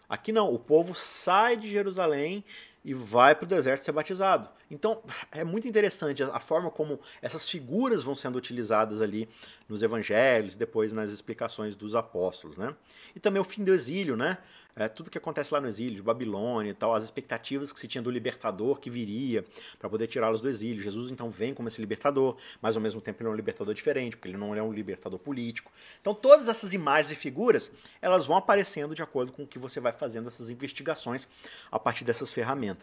Aqui 0.08 0.32
não, 0.32 0.52
o 0.52 0.58
povo 0.58 0.94
sai 0.94 1.56
de 1.56 1.68
Jerusalém 1.68 2.44
e 2.86 2.94
vai 2.94 3.34
para 3.34 3.44
o 3.44 3.48
deserto 3.48 3.82
ser 3.82 3.90
batizado. 3.90 4.48
Então 4.70 5.02
é 5.32 5.42
muito 5.42 5.66
interessante 5.66 6.22
a 6.22 6.38
forma 6.38 6.70
como 6.70 7.00
essas 7.20 7.50
figuras 7.50 8.04
vão 8.04 8.14
sendo 8.14 8.36
utilizadas 8.36 9.00
ali 9.00 9.28
nos 9.68 9.82
evangelhos 9.82 10.54
depois 10.54 10.92
nas 10.92 11.10
explicações 11.10 11.74
dos 11.74 11.96
apóstolos. 11.96 12.56
Né? 12.56 12.72
E 13.14 13.18
também 13.18 13.42
o 13.42 13.44
fim 13.44 13.64
do 13.64 13.74
exílio, 13.74 14.16
né? 14.16 14.38
É, 14.78 14.88
tudo 14.88 15.10
que 15.10 15.16
acontece 15.16 15.54
lá 15.54 15.58
no 15.58 15.66
exílio, 15.66 15.96
de 15.96 16.02
Babilônia 16.02 16.70
e 16.70 16.74
tal, 16.74 16.94
as 16.94 17.02
expectativas 17.02 17.72
que 17.72 17.80
se 17.80 17.88
tinha 17.88 18.02
do 18.02 18.10
libertador 18.10 18.78
que 18.78 18.90
viria 18.90 19.42
para 19.78 19.88
poder 19.88 20.06
tirá-los 20.06 20.42
do 20.42 20.50
exílio. 20.50 20.82
Jesus 20.82 21.10
então 21.10 21.30
vem 21.30 21.54
como 21.54 21.66
esse 21.66 21.80
libertador, 21.80 22.36
mas 22.60 22.76
ao 22.76 22.82
mesmo 22.82 23.00
tempo 23.00 23.22
ele 23.22 23.30
é 23.30 23.32
um 23.32 23.34
libertador 23.34 23.72
diferente, 23.72 24.18
porque 24.18 24.28
ele 24.28 24.36
não 24.36 24.54
é 24.54 24.62
um 24.62 24.70
libertador 24.70 25.18
político. 25.18 25.72
Então 25.98 26.14
todas 26.14 26.46
essas 26.46 26.74
imagens 26.74 27.10
e 27.10 27.16
figuras, 27.16 27.70
elas 28.02 28.26
vão 28.26 28.36
aparecendo 28.36 28.94
de 28.94 29.02
acordo 29.02 29.32
com 29.32 29.44
o 29.44 29.46
que 29.46 29.58
você 29.58 29.80
vai 29.80 29.92
fazendo 29.92 30.28
essas 30.28 30.50
investigações 30.50 31.26
a 31.72 31.78
partir 31.78 32.04
dessas 32.04 32.30
ferramentas. 32.30 32.75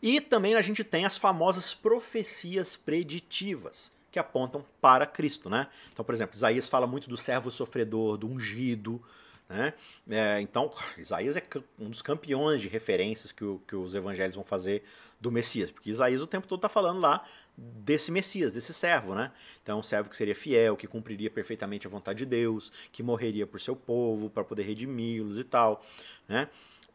E 0.00 0.20
também 0.20 0.54
a 0.54 0.62
gente 0.62 0.84
tem 0.84 1.04
as 1.04 1.18
famosas 1.18 1.74
profecias 1.74 2.76
preditivas, 2.76 3.90
que 4.10 4.18
apontam 4.18 4.64
para 4.80 5.06
Cristo, 5.06 5.50
né? 5.50 5.66
Então, 5.92 6.04
por 6.04 6.14
exemplo, 6.14 6.36
Isaías 6.36 6.68
fala 6.68 6.86
muito 6.86 7.08
do 7.08 7.16
servo 7.16 7.50
sofredor, 7.50 8.16
do 8.16 8.28
ungido, 8.28 9.02
né? 9.48 9.72
É, 10.08 10.40
então, 10.40 10.72
Isaías 10.98 11.36
é 11.36 11.42
um 11.78 11.88
dos 11.88 12.02
campeões 12.02 12.60
de 12.60 12.68
referências 12.68 13.32
que, 13.32 13.44
o, 13.44 13.60
que, 13.66 13.74
os 13.74 13.94
evangelhos 13.94 14.36
vão 14.36 14.44
fazer 14.44 14.84
do 15.20 15.32
Messias, 15.32 15.70
porque 15.70 15.90
Isaías 15.90 16.22
o 16.22 16.26
tempo 16.26 16.46
todo 16.46 16.58
está 16.58 16.68
falando 16.68 17.00
lá 17.00 17.24
desse 17.56 18.12
Messias, 18.12 18.52
desse 18.52 18.72
servo, 18.74 19.14
né? 19.14 19.32
Então, 19.62 19.80
um 19.80 19.82
servo 19.82 20.10
que 20.10 20.16
seria 20.16 20.34
fiel, 20.34 20.76
que 20.76 20.86
cumpriria 20.86 21.30
perfeitamente 21.30 21.86
a 21.86 21.90
vontade 21.90 22.18
de 22.18 22.26
Deus, 22.26 22.70
que 22.92 23.02
morreria 23.02 23.46
por 23.46 23.60
seu 23.60 23.74
povo 23.74 24.30
para 24.30 24.44
poder 24.44 24.62
redimi-los 24.62 25.38
e 25.38 25.44
tal, 25.44 25.84
né? 26.28 26.48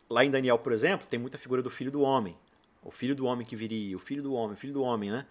Lá 0.10 0.24
em 0.24 0.32
Daniel, 0.32 0.58
por 0.58 0.72
exemplo, 0.72 1.08
tem 1.08 1.20
muita 1.20 1.38
figura 1.38 1.62
do 1.62 1.70
filho 1.70 1.92
do 1.92 2.02
homem, 2.02 2.38
o 2.84 2.92
filho 2.92 3.16
do 3.16 3.26
homem 3.26 3.46
que 3.46 3.56
viria, 3.56 3.96
o 3.96 4.00
filho 4.00 4.22
do 4.22 4.34
homem, 4.34 4.54
o 4.54 4.58
filho 4.58 4.74
do 4.74 4.82
homem, 4.82 5.12
né? 5.12 5.26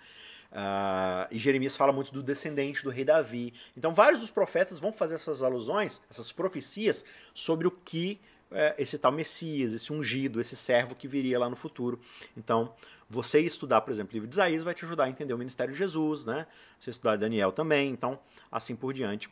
Uh, 0.53 1.29
e 1.31 1.39
Jeremias 1.39 1.77
fala 1.77 1.93
muito 1.93 2.13
do 2.13 2.23
descendente 2.23 2.85
do 2.85 2.91
rei 2.91 3.05
Davi. 3.05 3.55
Então, 3.77 3.93
vários 3.93 4.21
dos 4.21 4.31
profetas 4.31 4.79
vão 4.79 4.93
fazer 4.93 5.15
essas 5.15 5.43
alusões, 5.43 6.01
essas 6.11 6.31
profecias, 6.31 7.05
sobre 7.33 7.67
o 7.67 7.71
que 7.71 8.21
é, 8.51 8.75
esse 8.79 8.99
tal 8.99 9.11
Messias, 9.11 9.73
esse 9.73 9.93
ungido, 9.93 10.41
esse 10.41 10.55
servo 10.55 10.95
que 10.95 11.09
viria 11.09 11.39
lá 11.39 11.49
no 11.49 11.57
futuro. 11.57 11.99
Então, 12.37 12.75
você 13.09 13.41
estudar, 13.41 13.81
por 13.81 13.91
exemplo, 13.91 14.13
o 14.13 14.15
livro 14.15 14.29
de 14.29 14.35
Isaías 14.35 14.63
vai 14.63 14.75
te 14.75 14.85
ajudar 14.85 15.05
a 15.05 15.09
entender 15.09 15.33
o 15.33 15.39
ministério 15.39 15.73
de 15.73 15.79
Jesus, 15.79 16.25
né? 16.25 16.47
Você 16.79 16.91
estudar 16.91 17.17
Daniel 17.17 17.51
também, 17.51 17.91
então, 17.91 18.19
assim 18.51 18.77
por 18.77 18.93
diante, 18.93 19.31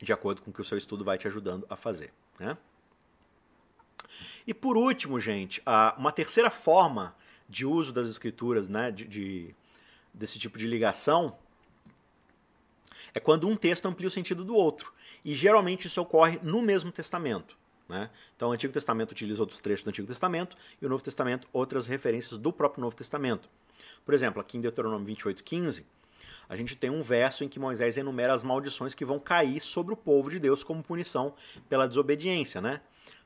de 0.00 0.12
acordo 0.12 0.40
com 0.42 0.50
o 0.50 0.54
que 0.54 0.60
o 0.60 0.64
seu 0.64 0.78
estudo 0.78 1.04
vai 1.04 1.18
te 1.18 1.28
ajudando 1.28 1.66
a 1.68 1.76
fazer, 1.76 2.12
né? 2.38 2.56
E 4.46 4.54
por 4.54 4.76
último, 4.76 5.20
gente, 5.20 5.62
uma 5.96 6.12
terceira 6.12 6.50
forma 6.50 7.14
de 7.48 7.66
uso 7.66 7.92
das 7.92 8.08
escrituras, 8.08 8.68
né, 8.68 8.90
de, 8.90 9.04
de 9.04 9.54
desse 10.12 10.38
tipo 10.38 10.58
de 10.58 10.66
ligação, 10.66 11.36
é 13.14 13.20
quando 13.20 13.48
um 13.48 13.56
texto 13.56 13.86
amplia 13.86 14.08
o 14.08 14.10
sentido 14.10 14.44
do 14.44 14.54
outro. 14.54 14.92
E 15.24 15.34
geralmente 15.34 15.86
isso 15.86 16.00
ocorre 16.00 16.38
no 16.42 16.62
mesmo 16.62 16.90
testamento. 16.90 17.56
Né? 17.88 18.08
Então 18.36 18.50
o 18.50 18.52
Antigo 18.52 18.72
Testamento 18.72 19.10
utiliza 19.10 19.42
outros 19.42 19.58
trechos 19.58 19.82
do 19.82 19.90
Antigo 19.90 20.06
Testamento 20.06 20.56
e 20.80 20.86
o 20.86 20.88
Novo 20.88 21.02
Testamento 21.02 21.48
outras 21.52 21.86
referências 21.86 22.38
do 22.38 22.52
próprio 22.52 22.80
Novo 22.80 22.94
Testamento. 22.94 23.48
Por 24.04 24.14
exemplo, 24.14 24.40
aqui 24.40 24.56
em 24.56 24.60
Deuteronômio 24.60 25.12
28,15, 25.14 25.82
a 26.48 26.56
gente 26.56 26.76
tem 26.76 26.88
um 26.88 27.02
verso 27.02 27.42
em 27.42 27.48
que 27.48 27.58
Moisés 27.58 27.96
enumera 27.96 28.32
as 28.32 28.44
maldições 28.44 28.94
que 28.94 29.04
vão 29.04 29.18
cair 29.18 29.60
sobre 29.60 29.92
o 29.92 29.96
povo 29.96 30.30
de 30.30 30.38
Deus 30.38 30.62
como 30.62 30.82
punição 30.82 31.34
pela 31.68 31.88
desobediência. 31.88 32.60
Né? 32.60 32.80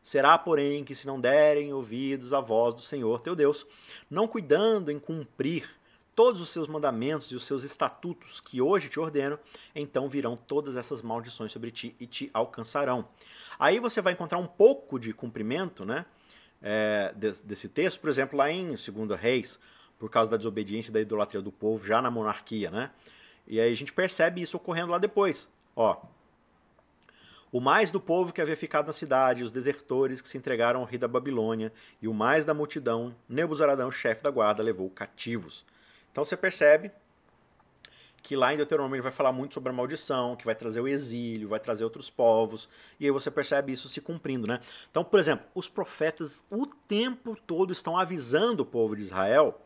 Será, 0.04 0.36
porém, 0.36 0.84
que 0.84 0.94
se 0.94 1.06
não 1.06 1.18
derem 1.18 1.72
ouvidos 1.72 2.34
à 2.34 2.40
voz 2.40 2.74
do 2.74 2.82
Senhor 2.82 3.22
teu 3.22 3.34
Deus, 3.34 3.66
não 4.10 4.28
cuidando 4.28 4.92
em 4.92 4.98
cumprir 4.98 5.66
todos 6.14 6.42
os 6.42 6.50
seus 6.50 6.68
mandamentos 6.68 7.32
e 7.32 7.34
os 7.34 7.46
seus 7.46 7.64
estatutos 7.64 8.38
que 8.38 8.60
hoje 8.60 8.90
te 8.90 9.00
ordeno, 9.00 9.38
então 9.74 10.06
virão 10.06 10.36
todas 10.36 10.76
essas 10.76 11.00
maldições 11.00 11.50
sobre 11.50 11.70
ti 11.70 11.96
e 11.98 12.06
te 12.06 12.30
alcançarão. 12.34 13.08
Aí 13.58 13.80
você 13.80 14.02
vai 14.02 14.12
encontrar 14.12 14.36
um 14.36 14.46
pouco 14.46 14.98
de 14.98 15.14
cumprimento 15.14 15.86
né, 15.86 16.04
é, 16.60 17.14
desse 17.42 17.70
texto, 17.70 17.98
por 17.98 18.10
exemplo, 18.10 18.36
lá 18.36 18.50
em 18.50 18.74
2 18.74 19.18
Reis, 19.18 19.58
por 19.98 20.10
causa 20.10 20.30
da 20.30 20.36
desobediência 20.36 20.90
e 20.90 20.92
da 20.92 21.00
idolatria 21.00 21.40
do 21.40 21.50
povo, 21.50 21.86
já 21.86 22.02
na 22.02 22.10
monarquia. 22.10 22.70
Né? 22.70 22.90
E 23.46 23.58
aí 23.58 23.72
a 23.72 23.76
gente 23.76 23.92
percebe 23.92 24.42
isso 24.42 24.58
ocorrendo 24.58 24.92
lá 24.92 24.98
depois. 24.98 25.48
Ó, 25.74 25.96
o 27.54 27.60
mais 27.60 27.92
do 27.92 28.00
povo 28.00 28.32
que 28.32 28.40
havia 28.40 28.56
ficado 28.56 28.88
na 28.88 28.92
cidade, 28.92 29.44
os 29.44 29.52
desertores 29.52 30.20
que 30.20 30.28
se 30.28 30.36
entregaram 30.36 30.80
ao 30.80 30.86
rei 30.86 30.98
da 30.98 31.06
Babilônia, 31.06 31.72
e 32.02 32.08
o 32.08 32.12
mais 32.12 32.44
da 32.44 32.52
multidão, 32.52 33.14
Nebuzaradão, 33.28 33.92
chefe 33.92 34.24
da 34.24 34.30
guarda, 34.30 34.60
levou 34.60 34.90
cativos. 34.90 35.64
Então 36.10 36.24
você 36.24 36.36
percebe 36.36 36.90
que 38.24 38.34
lá 38.34 38.52
em 38.52 38.56
Deuteronômio 38.56 38.96
ele 38.96 39.02
vai 39.02 39.12
falar 39.12 39.30
muito 39.30 39.54
sobre 39.54 39.70
a 39.70 39.72
maldição, 39.72 40.34
que 40.34 40.44
vai 40.44 40.56
trazer 40.56 40.80
o 40.80 40.88
exílio, 40.88 41.46
vai 41.46 41.60
trazer 41.60 41.84
outros 41.84 42.10
povos, 42.10 42.68
e 42.98 43.04
aí 43.04 43.12
você 43.12 43.30
percebe 43.30 43.70
isso 43.70 43.88
se 43.88 44.00
cumprindo, 44.00 44.48
né? 44.48 44.58
Então, 44.90 45.04
por 45.04 45.20
exemplo, 45.20 45.46
os 45.54 45.68
profetas 45.68 46.42
o 46.50 46.66
tempo 46.66 47.36
todo 47.46 47.72
estão 47.72 47.96
avisando 47.96 48.64
o 48.64 48.66
povo 48.66 48.96
de 48.96 49.02
Israel 49.02 49.60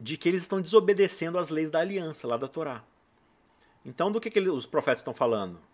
de 0.00 0.16
que 0.16 0.28
eles 0.28 0.42
estão 0.42 0.60
desobedecendo 0.60 1.38
às 1.38 1.50
leis 1.50 1.70
da 1.70 1.78
aliança 1.78 2.26
lá 2.26 2.36
da 2.36 2.48
Torá. 2.48 2.82
Então, 3.84 4.10
do 4.10 4.20
que, 4.20 4.28
que 4.28 4.40
os 4.40 4.66
profetas 4.66 4.98
estão 4.98 5.14
falando? 5.14 5.67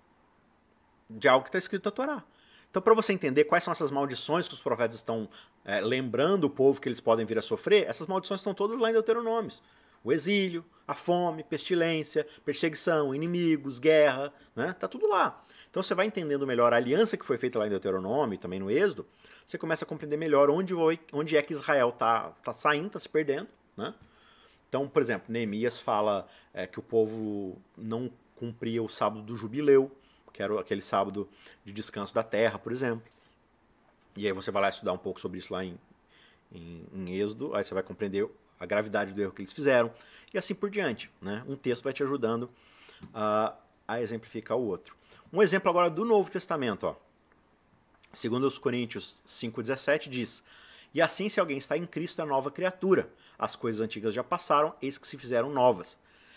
De 1.08 1.28
algo 1.28 1.44
que 1.44 1.48
está 1.48 1.58
escrito 1.58 1.84
na 1.86 1.90
Torá. 1.90 2.24
Então, 2.70 2.82
para 2.82 2.94
você 2.94 3.12
entender 3.12 3.44
quais 3.44 3.62
são 3.62 3.70
essas 3.70 3.90
maldições 3.90 4.48
que 4.48 4.54
os 4.54 4.60
profetas 4.60 4.96
estão 4.96 5.28
é, 5.64 5.80
lembrando 5.80 6.44
o 6.44 6.50
povo 6.50 6.80
que 6.80 6.88
eles 6.88 7.00
podem 7.00 7.24
vir 7.24 7.38
a 7.38 7.42
sofrer, 7.42 7.86
essas 7.88 8.06
maldições 8.06 8.40
estão 8.40 8.52
todas 8.52 8.80
lá 8.80 8.90
em 8.90 8.92
Deuteronômios. 8.92 9.62
O 10.02 10.12
exílio, 10.12 10.64
a 10.86 10.94
fome, 10.94 11.44
pestilência, 11.44 12.26
perseguição, 12.44 13.14
inimigos, 13.14 13.78
guerra, 13.78 14.32
né? 14.56 14.72
Tá 14.72 14.88
tudo 14.88 15.08
lá. 15.08 15.44
Então 15.70 15.82
você 15.82 15.94
vai 15.94 16.06
entendendo 16.06 16.46
melhor 16.46 16.72
a 16.72 16.76
aliança 16.76 17.16
que 17.16 17.24
foi 17.24 17.38
feita 17.38 17.58
lá 17.58 17.66
em 17.66 17.70
Deuteronômio 17.70 18.38
também 18.38 18.60
no 18.60 18.70
Êxodo, 18.70 19.06
você 19.46 19.58
começa 19.58 19.84
a 19.84 19.88
compreender 19.88 20.16
melhor 20.16 20.48
onde, 20.48 20.72
foi, 20.74 21.00
onde 21.12 21.36
é 21.36 21.42
que 21.42 21.52
Israel 21.52 21.92
tá, 21.92 22.30
tá 22.42 22.52
saindo, 22.52 22.90
tá 22.90 23.00
se 23.00 23.08
perdendo, 23.08 23.48
né? 23.76 23.94
Então, 24.68 24.88
por 24.88 25.02
exemplo, 25.02 25.26
Neemias 25.28 25.78
fala 25.78 26.26
é, 26.52 26.66
que 26.66 26.78
o 26.78 26.82
povo 26.82 27.60
não 27.76 28.10
cumpria 28.36 28.82
o 28.82 28.88
sábado 28.88 29.22
do 29.22 29.36
jubileu, 29.36 29.90
que 30.34 30.42
era 30.42 30.60
aquele 30.60 30.82
sábado 30.82 31.28
de 31.64 31.72
descanso 31.72 32.12
da 32.12 32.24
terra, 32.24 32.58
por 32.58 32.72
exemplo. 32.72 33.08
E 34.16 34.26
aí 34.26 34.32
você 34.32 34.50
vai 34.50 34.62
lá 34.62 34.68
estudar 34.68 34.92
um 34.92 34.98
pouco 34.98 35.20
sobre 35.20 35.38
isso 35.38 35.52
lá 35.52 35.64
em, 35.64 35.78
em, 36.52 36.84
em 36.92 37.14
Êxodo, 37.14 37.54
aí 37.54 37.64
você 37.64 37.72
vai 37.72 37.84
compreender 37.84 38.28
a 38.58 38.66
gravidade 38.66 39.12
do 39.12 39.22
erro 39.22 39.32
que 39.32 39.42
eles 39.42 39.52
fizeram, 39.52 39.92
e 40.32 40.36
assim 40.36 40.54
por 40.54 40.68
diante. 40.68 41.08
Né? 41.22 41.44
Um 41.48 41.56
texto 41.56 41.84
vai 41.84 41.92
te 41.92 42.02
ajudando 42.02 42.50
a, 43.14 43.54
a 43.86 44.02
exemplificar 44.02 44.58
o 44.58 44.66
outro. 44.66 44.96
Um 45.32 45.40
exemplo 45.40 45.70
agora 45.70 45.88
do 45.88 46.04
Novo 46.04 46.28
Testamento. 46.30 46.84
Ó. 46.84 46.96
Segundo 48.12 48.44
os 48.44 48.58
Coríntios 48.58 49.22
5,17 49.26 50.08
diz, 50.08 50.42
E 50.92 51.00
assim 51.00 51.28
se 51.28 51.38
alguém 51.38 51.58
está 51.58 51.76
em 51.76 51.86
Cristo 51.86 52.20
é 52.20 52.24
nova 52.24 52.50
criatura. 52.50 53.08
As 53.38 53.54
coisas 53.54 53.80
antigas 53.80 54.12
já 54.12 54.24
passaram, 54.24 54.74
eis 54.82 54.98
que 54.98 55.06
se 55.06 55.16
fizeram 55.16 55.50
novas. 55.50 55.96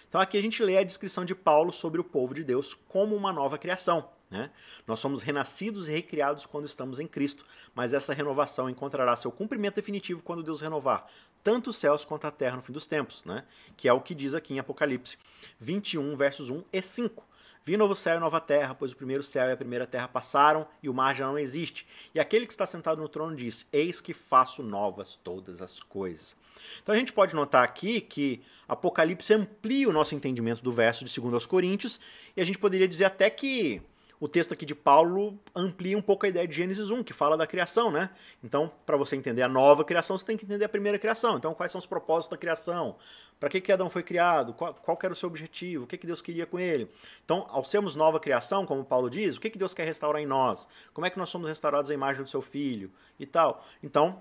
Então 0.10 0.22
aqui 0.22 0.38
a 0.38 0.42
gente 0.42 0.64
lê 0.64 0.78
a 0.78 0.84
descrição 0.84 1.26
de 1.26 1.36
Paulo 1.36 1.72
sobre 1.72 2.00
o 2.00 2.04
povo 2.04 2.34
de 2.34 2.44
Deus 2.44 2.74
como 2.88 3.16
uma 3.16 3.34
nova 3.34 3.58
criação. 3.58 4.10
Né? 4.30 4.52
Nós 4.86 5.00
somos 5.00 5.22
renascidos 5.22 5.88
e 5.88 5.92
recriados 5.92 6.46
quando 6.46 6.66
estamos 6.66 7.00
em 7.00 7.08
Cristo, 7.08 7.46
mas 7.74 7.94
essa 7.94 8.14
renovação 8.14 8.70
encontrará 8.70 9.16
seu 9.16 9.32
cumprimento 9.32 9.76
definitivo 9.76 10.22
quando 10.22 10.44
Deus 10.44 10.60
renovar 10.60 11.08
tanto 11.44 11.70
os 11.70 11.78
céus 11.78 12.04
quanto 12.04 12.28
a 12.28 12.32
terra 12.32 12.58
no 12.58 12.62
fim 12.62 12.74
dos 12.74 12.88
tempos, 12.88 13.24
né? 13.24 13.46
que 13.78 13.88
é 13.88 13.94
o 13.94 14.02
que 14.02 14.14
diz 14.14 14.34
aqui 14.34 14.54
em 14.54 14.60
Apocalipse 14.60 15.18
21, 15.60 16.16
versos 16.18 16.50
1 16.50 16.64
e 16.74 16.82
5. 16.82 17.26
Vi 17.64 17.76
novo 17.76 17.94
céu 17.94 18.16
e 18.16 18.20
nova 18.20 18.40
terra, 18.40 18.74
pois 18.74 18.94
o 18.94 18.96
primeiro 18.96 19.22
céu 19.22 19.50
e 19.50 19.52
a 19.52 19.58
primeira 19.58 19.86
terra 19.86 20.08
passaram 20.08 20.66
e 20.82 20.88
o 20.88 20.94
mar 20.94 21.14
já 21.14 21.28
não 21.28 21.38
existe. 21.38 21.86
E 22.16 22.20
aquele 22.20 22.46
que 22.46 22.54
está 22.54 22.66
sentado 22.66 23.02
no 23.02 23.10
trono 23.10 23.36
diz: 23.36 23.68
Eis 23.74 24.00
que 24.00 24.14
faço 24.14 24.64
novas 24.64 25.18
todas 25.18 25.62
as 25.62 25.82
coisas. 25.82 26.34
Então 26.82 26.94
a 26.94 26.98
gente 26.98 27.14
pode 27.14 27.36
notar 27.36 27.64
aqui 27.64 28.02
que 28.02 28.42
Apocalipse 28.68 29.34
amplia 29.34 29.90
o 29.90 29.94
nosso 29.94 30.16
entendimento 30.16 30.64
do 30.64 30.72
verso 30.72 31.06
de 31.06 31.20
2 31.20 31.34
aos 31.34 31.46
Coríntios, 31.46 32.00
e 32.36 32.42
a 32.42 32.44
gente 32.44 32.58
poderia 32.58 32.88
dizer 32.88 33.06
até 33.06 33.30
que 33.30 33.82
o 34.20 34.28
texto 34.28 34.52
aqui 34.52 34.66
de 34.66 34.74
Paulo 34.74 35.40
amplia 35.56 35.98
um 35.98 36.02
pouco 36.02 36.26
a 36.26 36.30
ideia 36.30 36.48
de 36.48 36.56
Gênesis 36.56 36.90
1, 36.90 37.04
que 37.04 37.14
fala 37.14 37.38
da 37.38 37.46
criação, 37.46 37.92
né? 37.92 38.10
Então, 38.44 38.72
para 38.86 38.98
você 38.98 39.16
entender 39.16 39.44
a 39.44 39.48
nova 39.48 39.84
criação, 39.84 40.18
você 40.18 40.26
tem 40.26 40.36
que 40.36 40.44
entender 40.44 40.66
a 40.66 40.70
primeira 40.70 40.98
criação. 40.98 41.38
Então, 41.38 41.54
quais 41.54 41.72
são 41.72 41.78
os 41.78 41.86
propósitos 41.86 42.30
da 42.30 42.38
criação? 42.38 42.96
Para 43.40 43.50
que, 43.50 43.62
que 43.62 43.72
Adão 43.72 43.90
foi 43.90 44.02
criado? 44.02 44.54
Qual, 44.54 44.74
qual 44.74 44.98
era 45.04 45.14
o 45.14 45.16
seu 45.16 45.30
objetivo? 45.30 45.84
O 45.84 45.88
que, 45.88 45.98
que 45.98 46.08
Deus 46.08 46.22
queria 46.22 46.48
com 46.48 46.60
ele? 46.60 46.90
Então, 47.24 47.46
ao 47.50 47.64
sermos 47.64 47.94
nova 47.94 48.20
criação, 48.20 48.66
como 48.66 48.84
Paulo 48.84 49.10
diz, 49.10 49.36
o 49.36 49.40
que, 49.40 49.52
que 49.52 49.58
Deus 49.58 49.74
quer 49.76 49.86
restaurar 49.86 50.22
em 50.22 50.26
nós? 50.26 50.68
Como 50.94 51.06
é 51.06 51.12
que 51.12 51.20
nós 51.20 51.30
somos 51.30 51.48
restaurados 51.48 51.92
à 51.92 51.94
imagem 51.94 52.24
do 52.24 52.30
seu 52.30 52.42
filho? 52.42 52.92
E 53.20 53.26
tal. 53.28 53.64
Então, 53.84 54.20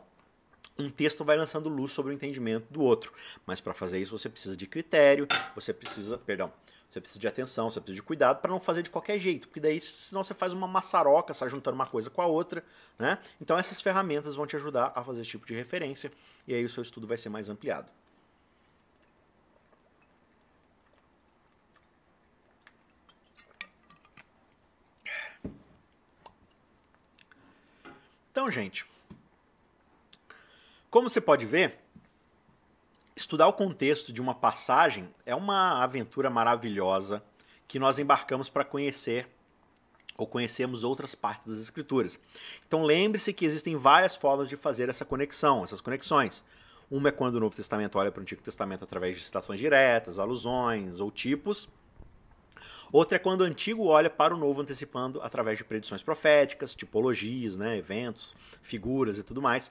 um 0.78 0.90
texto 0.90 1.24
vai 1.24 1.36
lançando 1.36 1.68
luz 1.68 1.92
sobre 1.92 2.12
o 2.12 2.14
entendimento 2.14 2.66
do 2.70 2.82
outro. 2.82 3.12
Mas 3.44 3.60
para 3.60 3.74
fazer 3.74 3.98
isso 3.98 4.16
você 4.16 4.28
precisa 4.28 4.56
de 4.56 4.66
critério, 4.66 5.26
você 5.54 5.72
precisa, 5.72 6.18
perdão, 6.18 6.52
você 6.88 7.00
precisa 7.00 7.18
de 7.18 7.26
atenção, 7.26 7.70
você 7.70 7.80
precisa 7.80 7.96
de 7.96 8.02
cuidado 8.02 8.40
para 8.40 8.50
não 8.50 8.60
fazer 8.60 8.82
de 8.82 8.90
qualquer 8.90 9.18
jeito, 9.18 9.48
porque 9.48 9.60
daí 9.60 9.80
senão 9.80 10.22
você 10.22 10.34
faz 10.34 10.52
uma 10.52 10.68
maçaroca, 10.68 11.34
sai 11.34 11.48
juntando 11.48 11.74
uma 11.74 11.86
coisa 11.86 12.08
com 12.10 12.22
a 12.22 12.26
outra, 12.26 12.62
né? 12.98 13.18
Então 13.40 13.58
essas 13.58 13.80
ferramentas 13.80 14.36
vão 14.36 14.46
te 14.46 14.56
ajudar 14.56 14.92
a 14.94 15.02
fazer 15.02 15.20
esse 15.20 15.30
tipo 15.30 15.46
de 15.46 15.54
referência 15.54 16.12
e 16.46 16.54
aí 16.54 16.64
o 16.64 16.68
seu 16.68 16.82
estudo 16.82 17.06
vai 17.06 17.18
ser 17.18 17.28
mais 17.28 17.48
ampliado. 17.48 17.90
Então, 28.30 28.50
gente, 28.50 28.84
como 30.91 31.09
você 31.09 31.20
pode 31.20 31.45
ver, 31.47 31.78
estudar 33.16 33.49
o 33.49 33.53
contexto 33.53 34.12
de 34.12 34.20
uma 34.20 34.34
passagem 34.34 35.09
é 35.24 35.34
uma 35.34 35.82
aventura 35.82 36.30
maravilhosa 36.30 37.22
que 37.66 37.78
nós 37.78 37.99
embarcamos 37.99 38.49
para 38.49 38.64
conhecer 38.64 39.28
ou 40.16 40.26
conhecermos 40.26 40.84
outras 40.84 41.14
partes 41.14 41.47
das 41.47 41.59
escrituras. 41.59 42.18
Então 42.66 42.84
lembre-se 42.84 43.32
que 43.32 43.45
existem 43.45 43.76
várias 43.76 44.16
formas 44.16 44.49
de 44.49 44.57
fazer 44.57 44.89
essa 44.89 45.05
conexão, 45.05 45.62
essas 45.62 45.80
conexões. 45.80 46.45
Uma 46.91 47.09
é 47.09 47.12
quando 47.12 47.34
o 47.34 47.41
Novo 47.41 47.57
Testamento 47.57 47.99
olha 47.99 48.12
para 48.12 48.20
o 48.20 48.22
Antigo 48.22 48.41
Testamento 48.41 48.84
através 48.84 49.16
de 49.16 49.24
citações 49.24 49.59
diretas, 49.59 50.18
alusões 50.18 51.01
ou 51.01 51.11
tipos. 51.11 51.68
Outra 52.93 53.16
é 53.16 53.18
quando 53.18 53.41
o 53.41 53.45
Antigo 53.45 53.87
olha 53.87 54.09
para 54.09 54.34
o 54.34 54.39
Novo 54.39 54.61
antecipando 54.61 55.20
através 55.20 55.59
de 55.59 55.64
predições 55.64 56.03
proféticas, 56.03 56.74
tipologias, 56.74 57.57
né, 57.57 57.76
eventos, 57.76 58.37
figuras 58.62 59.18
e 59.18 59.22
tudo 59.22 59.43
mais. 59.43 59.70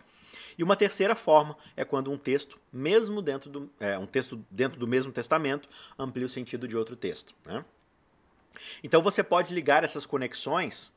E 0.58 0.64
uma 0.64 0.76
terceira 0.76 1.16
forma 1.16 1.58
é 1.76 1.86
quando 1.86 2.12
um 2.12 2.18
texto, 2.18 2.60
mesmo 2.72 3.22
dentro 3.22 3.50
do, 3.50 3.70
é, 3.80 3.98
um 3.98 4.06
texto 4.06 4.44
dentro 4.50 4.80
do 4.80 4.88
mesmo 4.88 5.12
testamento, 5.12 5.70
amplia 5.98 6.26
o 6.26 6.30
sentido 6.30 6.68
de 6.68 6.78
outro 6.78 6.96
texto. 6.96 7.34
Né? 7.46 7.64
Então 8.84 9.02
você 9.02 9.24
pode 9.24 9.54
ligar 9.54 9.84
essas 9.84 10.06
conexões 10.06 10.94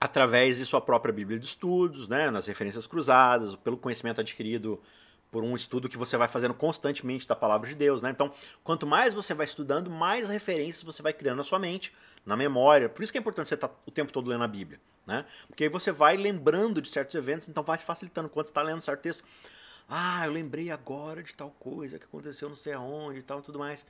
através 0.00 0.56
de 0.56 0.64
sua 0.64 0.80
própria 0.80 1.12
Bíblia 1.12 1.38
de 1.38 1.44
Estudos, 1.44 2.08
né, 2.08 2.30
nas 2.30 2.46
referências 2.46 2.86
cruzadas, 2.86 3.54
pelo 3.56 3.76
conhecimento 3.76 4.20
adquirido 4.20 4.80
por 5.30 5.44
um 5.44 5.54
estudo 5.54 5.88
que 5.88 5.96
você 5.96 6.16
vai 6.16 6.28
fazendo 6.28 6.54
constantemente 6.54 7.26
da 7.26 7.36
palavra 7.36 7.68
de 7.68 7.74
Deus, 7.74 8.02
né? 8.02 8.10
Então, 8.10 8.32
quanto 8.64 8.86
mais 8.86 9.14
você 9.14 9.32
vai 9.32 9.44
estudando, 9.44 9.90
mais 9.90 10.28
referências 10.28 10.82
você 10.82 11.02
vai 11.02 11.12
criando 11.12 11.38
na 11.38 11.44
sua 11.44 11.58
mente, 11.58 11.94
na 12.26 12.36
memória. 12.36 12.88
Por 12.88 13.02
isso 13.02 13.12
que 13.12 13.18
é 13.18 13.20
importante 13.20 13.48
você 13.48 13.54
estar 13.54 13.70
o 13.86 13.90
tempo 13.90 14.12
todo 14.12 14.28
lendo 14.28 14.44
a 14.44 14.48
Bíblia, 14.48 14.80
né? 15.06 15.24
Porque 15.46 15.64
aí 15.64 15.70
você 15.70 15.92
vai 15.92 16.16
lembrando 16.16 16.82
de 16.82 16.88
certos 16.88 17.14
eventos, 17.14 17.48
então 17.48 17.62
vai 17.62 17.78
facilitando 17.78 18.28
quando 18.28 18.46
você 18.46 18.50
está 18.50 18.62
lendo 18.62 18.82
certo 18.82 19.00
texto. 19.02 19.24
Ah, 19.88 20.24
eu 20.24 20.32
lembrei 20.32 20.70
agora 20.70 21.22
de 21.22 21.34
tal 21.34 21.50
coisa 21.58 21.98
que 21.98 22.04
aconteceu 22.04 22.48
não 22.48 22.56
sei 22.56 22.72
aonde 22.72 23.20
e 23.20 23.22
tal 23.22 23.40
e 23.40 23.42
tudo 23.42 23.58
mais. 23.58 23.84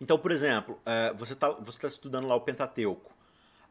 Então, 0.00 0.18
por 0.18 0.30
exemplo, 0.30 0.78
eh, 0.84 1.14
você 1.16 1.32
está 1.32 1.50
você 1.50 1.78
tá 1.78 1.88
estudando 1.88 2.28
lá 2.28 2.34
o 2.34 2.40
Pentateuco. 2.42 3.15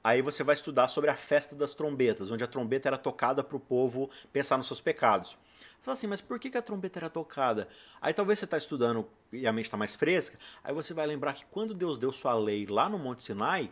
Aí 0.05 0.21
você 0.21 0.43
vai 0.43 0.53
estudar 0.53 0.87
sobre 0.87 1.09
a 1.09 1.15
festa 1.15 1.55
das 1.55 1.73
trombetas, 1.73 2.29
onde 2.29 2.43
a 2.43 2.47
trombeta 2.47 2.87
era 2.87 2.95
tocada 2.95 3.43
para 3.43 3.57
o 3.57 3.59
povo 3.59 4.07
pensar 4.31 4.55
nos 4.55 4.67
seus 4.67 4.79
pecados. 4.79 5.35
Você 5.59 5.81
fala 5.81 5.97
assim, 5.97 6.05
mas 6.05 6.21
por 6.21 6.39
que, 6.39 6.55
a 6.55 6.61
trombeta 6.61 6.99
era 6.99 7.09
tocada? 7.09 7.67
Aí 7.99 8.13
talvez 8.13 8.37
você 8.37 8.45
está 8.45 8.55
estudando 8.55 9.07
e 9.33 9.47
a 9.47 9.51
mente 9.51 9.65
está 9.65 9.75
mais 9.75 9.95
fresca, 9.95 10.37
aí 10.63 10.71
você 10.75 10.93
vai 10.93 11.07
lembrar 11.07 11.33
que 11.33 11.43
quando 11.47 11.73
Deus 11.73 11.97
deu 11.97 12.11
sua 12.11 12.35
lei 12.35 12.67
lá 12.67 12.87
no 12.87 12.99
Monte 12.99 13.23
Sinai, 13.23 13.71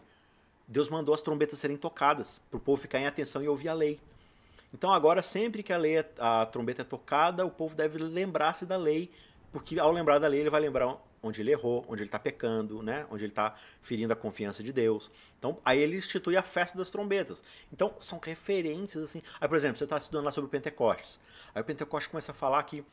Deus 0.68 0.90
mandou 0.90 1.14
as 1.14 1.22
trombetas 1.22 1.60
serem 1.60 1.78
tocadas, 1.78 2.42
para 2.50 2.58
o 2.58 2.60
povo 2.60 2.82
ficar 2.82 2.98
em 2.98 3.06
atenção 3.06 3.44
e 3.44 3.48
ouvir 3.48 3.70
a 3.70 3.76
lei. 3.76 4.00
Então 4.74 4.92
agora, 4.92 5.22
sempre 5.22 5.62
que 5.62 5.72
a, 5.72 5.78
lei, 5.78 6.00
é, 6.00 6.10
a 6.18 6.48
trombeta 6.48 6.82
é 6.82 6.86
tocada, 6.86 7.46
o 7.46 7.52
povo 7.52 7.76
deve 7.76 8.00
lembrar-se 8.00 8.66
da 8.66 8.76
lei, 8.76 9.12
porque 9.52 9.78
ao 9.78 9.92
lembrar 9.92 10.18
da 10.18 10.28
lei 10.28 10.40
ele 10.40 10.50
vai 10.50 10.62
lembrar 10.62 10.98
onde 11.24 11.42
ele 11.42 11.52
errou, 11.52 11.86
onde 11.88 12.04
ele 12.04 12.10
está 12.10 12.20
pecando, 12.20 12.84
né? 12.84 13.08
onde 13.10 13.24
ele 13.24 13.32
está 13.32 13.56
ferindo 13.82 14.12
a 14.12 14.16
confiança 14.16 14.62
de 14.62 14.74
Deus. 14.74 15.10
Então, 15.40 15.58
aí 15.64 15.80
ele 15.80 15.96
institui 15.96 16.36
a 16.36 16.44
festa 16.44 16.78
das 16.78 16.90
trombetas. 16.90 17.42
Então, 17.72 17.96
são 17.98 18.20
referentes 18.20 18.98
assim. 18.98 19.22
Aí, 19.40 19.48
por 19.48 19.56
exemplo, 19.56 19.78
você 19.78 19.86
está 19.86 19.98
estudando 19.98 20.26
lá 20.26 20.32
sobre 20.32 20.48
o 20.48 20.52
Pentecostes. 20.52 21.18
Aí 21.56 21.62
o 21.62 21.66
Pentecostes 21.66 22.12
começa 22.12 22.34
a 22.34 22.36
falar 22.36 22.62
que 22.64 22.86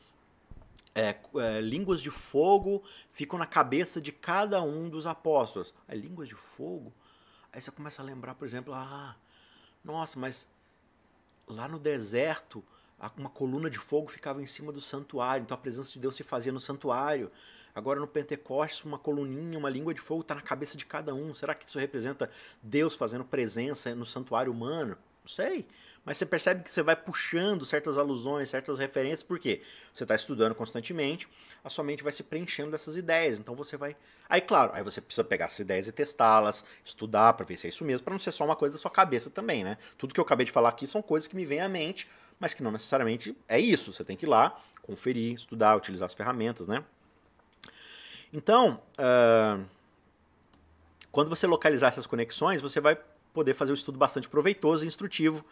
é, 0.95 1.17
é, 1.35 1.61
línguas 1.61 2.01
de 2.01 2.09
fogo 2.09 2.81
ficam 3.11 3.37
na 3.37 3.45
cabeça 3.45 3.99
de 3.99 4.13
cada 4.13 4.61
um 4.61 4.89
dos 4.89 5.05
apóstolos. 5.05 5.73
Aí, 5.87 5.99
línguas 5.99 6.29
de 6.29 6.35
fogo? 6.35 6.93
Aí 7.51 7.61
você 7.61 7.69
começa 7.69 8.01
a 8.01 8.05
lembrar, 8.05 8.35
por 8.35 8.45
exemplo, 8.45 8.73
ah, 8.73 9.15
nossa, 9.83 10.17
mas 10.17 10.47
lá 11.45 11.67
no 11.67 11.77
deserto 11.77 12.63
uma 13.17 13.29
coluna 13.29 13.69
de 13.69 13.79
fogo 13.79 14.07
ficava 14.07 14.41
em 14.41 14.45
cima 14.45 14.71
do 14.71 14.79
santuário, 14.79 15.43
então 15.43 15.55
a 15.55 15.59
presença 15.59 15.91
de 15.91 15.99
Deus 15.99 16.15
se 16.15 16.23
fazia 16.23 16.51
no 16.51 16.59
santuário. 16.59 17.31
Agora 17.73 17.99
no 17.99 18.07
Pentecostes, 18.07 18.83
uma 18.83 18.97
coluninha, 18.97 19.57
uma 19.57 19.69
língua 19.69 19.93
de 19.93 20.01
fogo 20.01 20.21
está 20.21 20.35
na 20.35 20.41
cabeça 20.41 20.77
de 20.77 20.85
cada 20.85 21.13
um. 21.13 21.33
Será 21.33 21.55
que 21.55 21.67
isso 21.67 21.79
representa 21.79 22.29
Deus 22.61 22.95
fazendo 22.95 23.23
presença 23.23 23.93
no 23.95 24.05
santuário 24.05 24.51
humano? 24.51 24.97
Não 25.23 25.29
sei. 25.29 25.67
Mas 26.03 26.17
você 26.17 26.25
percebe 26.25 26.63
que 26.63 26.71
você 26.71 26.81
vai 26.81 26.95
puxando 26.95 27.63
certas 27.63 27.95
alusões, 27.95 28.49
certas 28.49 28.79
referências, 28.79 29.21
porque 29.21 29.61
você 29.93 30.03
está 30.03 30.15
estudando 30.15 30.55
constantemente, 30.55 31.27
a 31.63 31.69
sua 31.69 31.83
mente 31.83 32.01
vai 32.01 32.11
se 32.11 32.23
preenchendo 32.23 32.71
dessas 32.71 32.95
ideias. 32.95 33.37
Então 33.37 33.53
você 33.53 33.77
vai. 33.77 33.95
Aí, 34.27 34.41
claro, 34.41 34.71
aí 34.73 34.83
você 34.83 34.99
precisa 34.99 35.23
pegar 35.23 35.45
essas 35.45 35.59
ideias 35.59 35.87
e 35.87 35.91
testá-las, 35.91 36.65
estudar 36.83 37.33
para 37.33 37.45
ver 37.45 37.57
se 37.57 37.67
é 37.67 37.69
isso 37.69 37.85
mesmo, 37.85 38.03
para 38.03 38.13
não 38.13 38.19
ser 38.19 38.31
só 38.31 38.43
uma 38.43 38.55
coisa 38.55 38.73
da 38.73 38.79
sua 38.79 38.89
cabeça 38.89 39.29
também, 39.29 39.63
né? 39.63 39.77
Tudo 39.95 40.13
que 40.13 40.19
eu 40.19 40.23
acabei 40.23 40.45
de 40.45 40.51
falar 40.51 40.69
aqui 40.69 40.87
são 40.87 41.03
coisas 41.03 41.27
que 41.27 41.35
me 41.35 41.45
vêm 41.45 41.61
à 41.61 41.69
mente, 41.69 42.09
mas 42.39 42.55
que 42.55 42.63
não 42.63 42.71
necessariamente 42.71 43.37
é 43.47 43.59
isso. 43.59 43.93
Você 43.93 44.03
tem 44.03 44.17
que 44.17 44.25
ir 44.25 44.29
lá, 44.29 44.59
conferir, 44.81 45.35
estudar, 45.35 45.75
utilizar 45.75 46.07
as 46.07 46.15
ferramentas, 46.15 46.67
né? 46.67 46.83
Então, 48.33 48.81
uh, 48.97 49.65
quando 51.11 51.29
você 51.29 51.45
localizar 51.45 51.89
essas 51.89 52.05
conexões, 52.05 52.61
você 52.61 52.79
vai 52.79 52.97
poder 53.33 53.53
fazer 53.53 53.71
um 53.71 53.75
estudo 53.75 53.97
bastante 53.97 54.29
proveitoso 54.29 54.83
e 54.83 54.87
instrutivo 54.87 55.45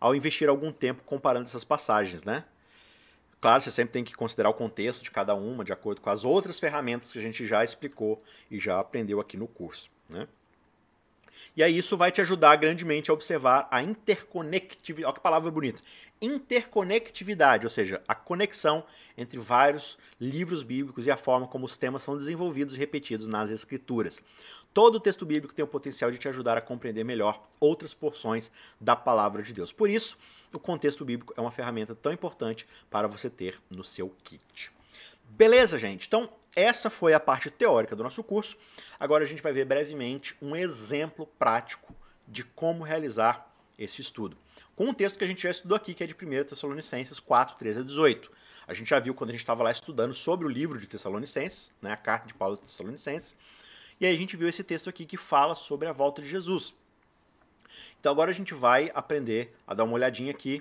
ao 0.00 0.14
investir 0.14 0.48
algum 0.48 0.72
tempo 0.72 1.02
comparando 1.04 1.46
essas 1.46 1.64
passagens, 1.64 2.24
né? 2.24 2.44
Claro, 3.40 3.60
você 3.60 3.70
sempre 3.70 3.92
tem 3.92 4.04
que 4.04 4.14
considerar 4.14 4.50
o 4.50 4.54
contexto 4.54 5.02
de 5.02 5.10
cada 5.10 5.34
uma, 5.34 5.64
de 5.64 5.72
acordo 5.72 6.00
com 6.00 6.08
as 6.08 6.24
outras 6.24 6.60
ferramentas 6.60 7.10
que 7.10 7.18
a 7.18 7.22
gente 7.22 7.46
já 7.46 7.64
explicou 7.64 8.22
e 8.50 8.58
já 8.58 8.78
aprendeu 8.78 9.20
aqui 9.20 9.36
no 9.36 9.48
curso, 9.48 9.90
né? 10.08 10.28
E 11.56 11.62
aí 11.62 11.76
isso 11.76 11.96
vai 11.96 12.10
te 12.12 12.20
ajudar 12.20 12.56
grandemente 12.56 13.10
a 13.10 13.14
observar 13.14 13.66
a 13.70 13.82
interconectividade. 13.82 15.06
Olha 15.06 15.14
que 15.14 15.20
palavra 15.20 15.50
bonita. 15.50 15.82
Interconectividade, 16.22 17.66
ou 17.66 17.70
seja, 17.70 18.00
a 18.06 18.14
conexão 18.14 18.84
entre 19.18 19.40
vários 19.40 19.98
livros 20.20 20.62
bíblicos 20.62 21.04
e 21.04 21.10
a 21.10 21.16
forma 21.16 21.48
como 21.48 21.66
os 21.66 21.76
temas 21.76 22.02
são 22.02 22.16
desenvolvidos 22.16 22.76
e 22.76 22.78
repetidos 22.78 23.26
nas 23.26 23.50
escrituras. 23.50 24.22
Todo 24.72 24.94
o 24.94 25.00
texto 25.00 25.26
bíblico 25.26 25.52
tem 25.52 25.64
o 25.64 25.68
potencial 25.68 26.12
de 26.12 26.18
te 26.18 26.28
ajudar 26.28 26.56
a 26.56 26.62
compreender 26.62 27.02
melhor 27.04 27.42
outras 27.58 27.92
porções 27.92 28.52
da 28.80 28.94
palavra 28.94 29.42
de 29.42 29.52
Deus. 29.52 29.72
Por 29.72 29.90
isso, 29.90 30.16
o 30.54 30.60
contexto 30.60 31.04
bíblico 31.04 31.34
é 31.36 31.40
uma 31.40 31.50
ferramenta 31.50 31.92
tão 31.92 32.12
importante 32.12 32.68
para 32.88 33.08
você 33.08 33.28
ter 33.28 33.60
no 33.68 33.82
seu 33.82 34.08
kit. 34.22 34.70
Beleza, 35.28 35.76
gente? 35.76 36.06
Então, 36.06 36.30
essa 36.54 36.88
foi 36.88 37.14
a 37.14 37.20
parte 37.20 37.50
teórica 37.50 37.96
do 37.96 38.02
nosso 38.02 38.22
curso. 38.22 38.56
Agora 39.00 39.24
a 39.24 39.26
gente 39.26 39.42
vai 39.42 39.52
ver 39.52 39.64
brevemente 39.64 40.36
um 40.40 40.54
exemplo 40.54 41.26
prático 41.38 41.94
de 42.28 42.44
como 42.44 42.84
realizar 42.84 43.50
esse 43.78 44.00
estudo. 44.00 44.36
Com 44.82 44.88
um 44.88 44.94
texto 44.94 45.16
que 45.16 45.22
a 45.22 45.28
gente 45.28 45.40
já 45.40 45.50
estudou 45.50 45.76
aqui, 45.76 45.94
que 45.94 46.02
é 46.02 46.08
de 46.08 46.12
1 46.12 46.42
Tessalonicenses 46.42 47.20
4, 47.20 47.56
13 47.56 47.78
a 47.78 47.82
18. 47.84 48.32
A 48.66 48.74
gente 48.74 48.90
já 48.90 48.98
viu 48.98 49.14
quando 49.14 49.30
a 49.30 49.32
gente 49.32 49.38
estava 49.38 49.62
lá 49.62 49.70
estudando 49.70 50.12
sobre 50.12 50.44
o 50.44 50.48
livro 50.48 50.76
de 50.76 50.88
Tessalonicenses, 50.88 51.70
né, 51.80 51.92
a 51.92 51.96
carta 51.96 52.26
de 52.26 52.34
Paulo 52.34 52.56
de 52.56 52.62
Tessalonicenses. 52.62 53.36
E 54.00 54.06
aí 54.06 54.12
a 54.12 54.18
gente 54.18 54.36
viu 54.36 54.48
esse 54.48 54.64
texto 54.64 54.90
aqui 54.90 55.06
que 55.06 55.16
fala 55.16 55.54
sobre 55.54 55.86
a 55.86 55.92
volta 55.92 56.20
de 56.20 56.26
Jesus. 56.26 56.74
Então 58.00 58.10
agora 58.10 58.32
a 58.32 58.34
gente 58.34 58.54
vai 58.54 58.90
aprender 58.92 59.54
a 59.68 59.72
dar 59.72 59.84
uma 59.84 59.92
olhadinha 59.92 60.32
aqui 60.32 60.60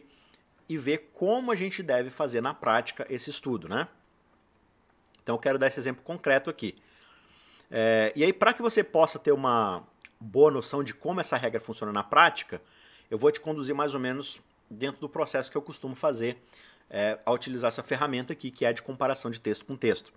e 0.69 0.77
ver 0.77 1.09
como 1.13 1.51
a 1.51 1.55
gente 1.55 1.81
deve 1.81 2.11
fazer 2.11 2.41
na 2.41 2.53
prática 2.53 3.07
esse 3.09 3.31
estudo, 3.31 3.67
né? 3.67 3.87
Então 5.23 5.33
eu 5.33 5.39
quero 5.39 5.57
dar 5.57 5.65
esse 5.65 5.79
exemplo 5.79 6.03
concreto 6.03 6.47
aqui. 6.47 6.75
É, 7.71 8.13
e 8.15 8.23
aí, 8.23 8.31
para 8.31 8.53
que 8.53 8.61
você 8.61 8.83
possa 8.83 9.17
ter 9.17 9.31
uma 9.31 9.81
boa 10.19 10.51
noção 10.51 10.83
de 10.83 10.93
como 10.93 11.19
essa 11.19 11.37
regra 11.37 11.59
funciona 11.59 11.91
na 11.91 12.03
prática, 12.03 12.61
eu 13.11 13.17
vou 13.17 13.29
te 13.29 13.41
conduzir 13.41 13.75
mais 13.75 13.93
ou 13.93 13.99
menos 13.99 14.39
dentro 14.69 15.01
do 15.01 15.09
processo 15.09 15.51
que 15.51 15.57
eu 15.57 15.61
costumo 15.61 15.93
fazer 15.93 16.41
é, 16.89 17.19
ao 17.25 17.35
utilizar 17.35 17.67
essa 17.67 17.83
ferramenta 17.83 18.31
aqui, 18.31 18.49
que 18.49 18.65
é 18.65 18.69
a 18.69 18.71
de 18.71 18.81
comparação 18.81 19.29
de 19.29 19.39
texto 19.39 19.65
com 19.65 19.75
texto. 19.75 20.11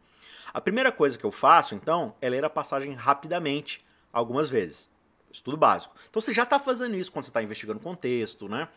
A 0.53 0.61
primeira 0.61 0.93
coisa 0.93 1.19
que 1.19 1.25
eu 1.25 1.33
faço, 1.33 1.75
então, 1.75 2.15
é 2.21 2.29
ler 2.29 2.45
a 2.45 2.51
passagem 2.51 2.93
rapidamente, 2.93 3.85
algumas 4.13 4.49
vezes. 4.49 4.89
Estudo 5.31 5.57
básico. 5.57 5.97
Então 6.09 6.23
você 6.23 6.33
já 6.33 6.45
está 6.45 6.61
fazendo 6.61 6.95
isso 6.95 7.11
quando 7.11 7.25
você 7.25 7.31
está 7.31 7.43
investigando 7.43 7.81
contexto, 7.81 8.49
né? 8.49 8.69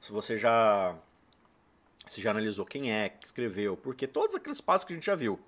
Se 0.00 0.12
você 0.12 0.38
já, 0.38 0.96
você 2.06 2.20
já 2.20 2.30
analisou 2.30 2.64
quem 2.64 2.92
é 2.92 3.08
que 3.08 3.26
escreveu, 3.26 3.76
porque 3.76 4.06
todos 4.06 4.36
aqueles 4.36 4.60
passos 4.60 4.84
que 4.84 4.92
a 4.92 4.96
gente 4.96 5.06
já 5.06 5.16
viu. 5.16 5.40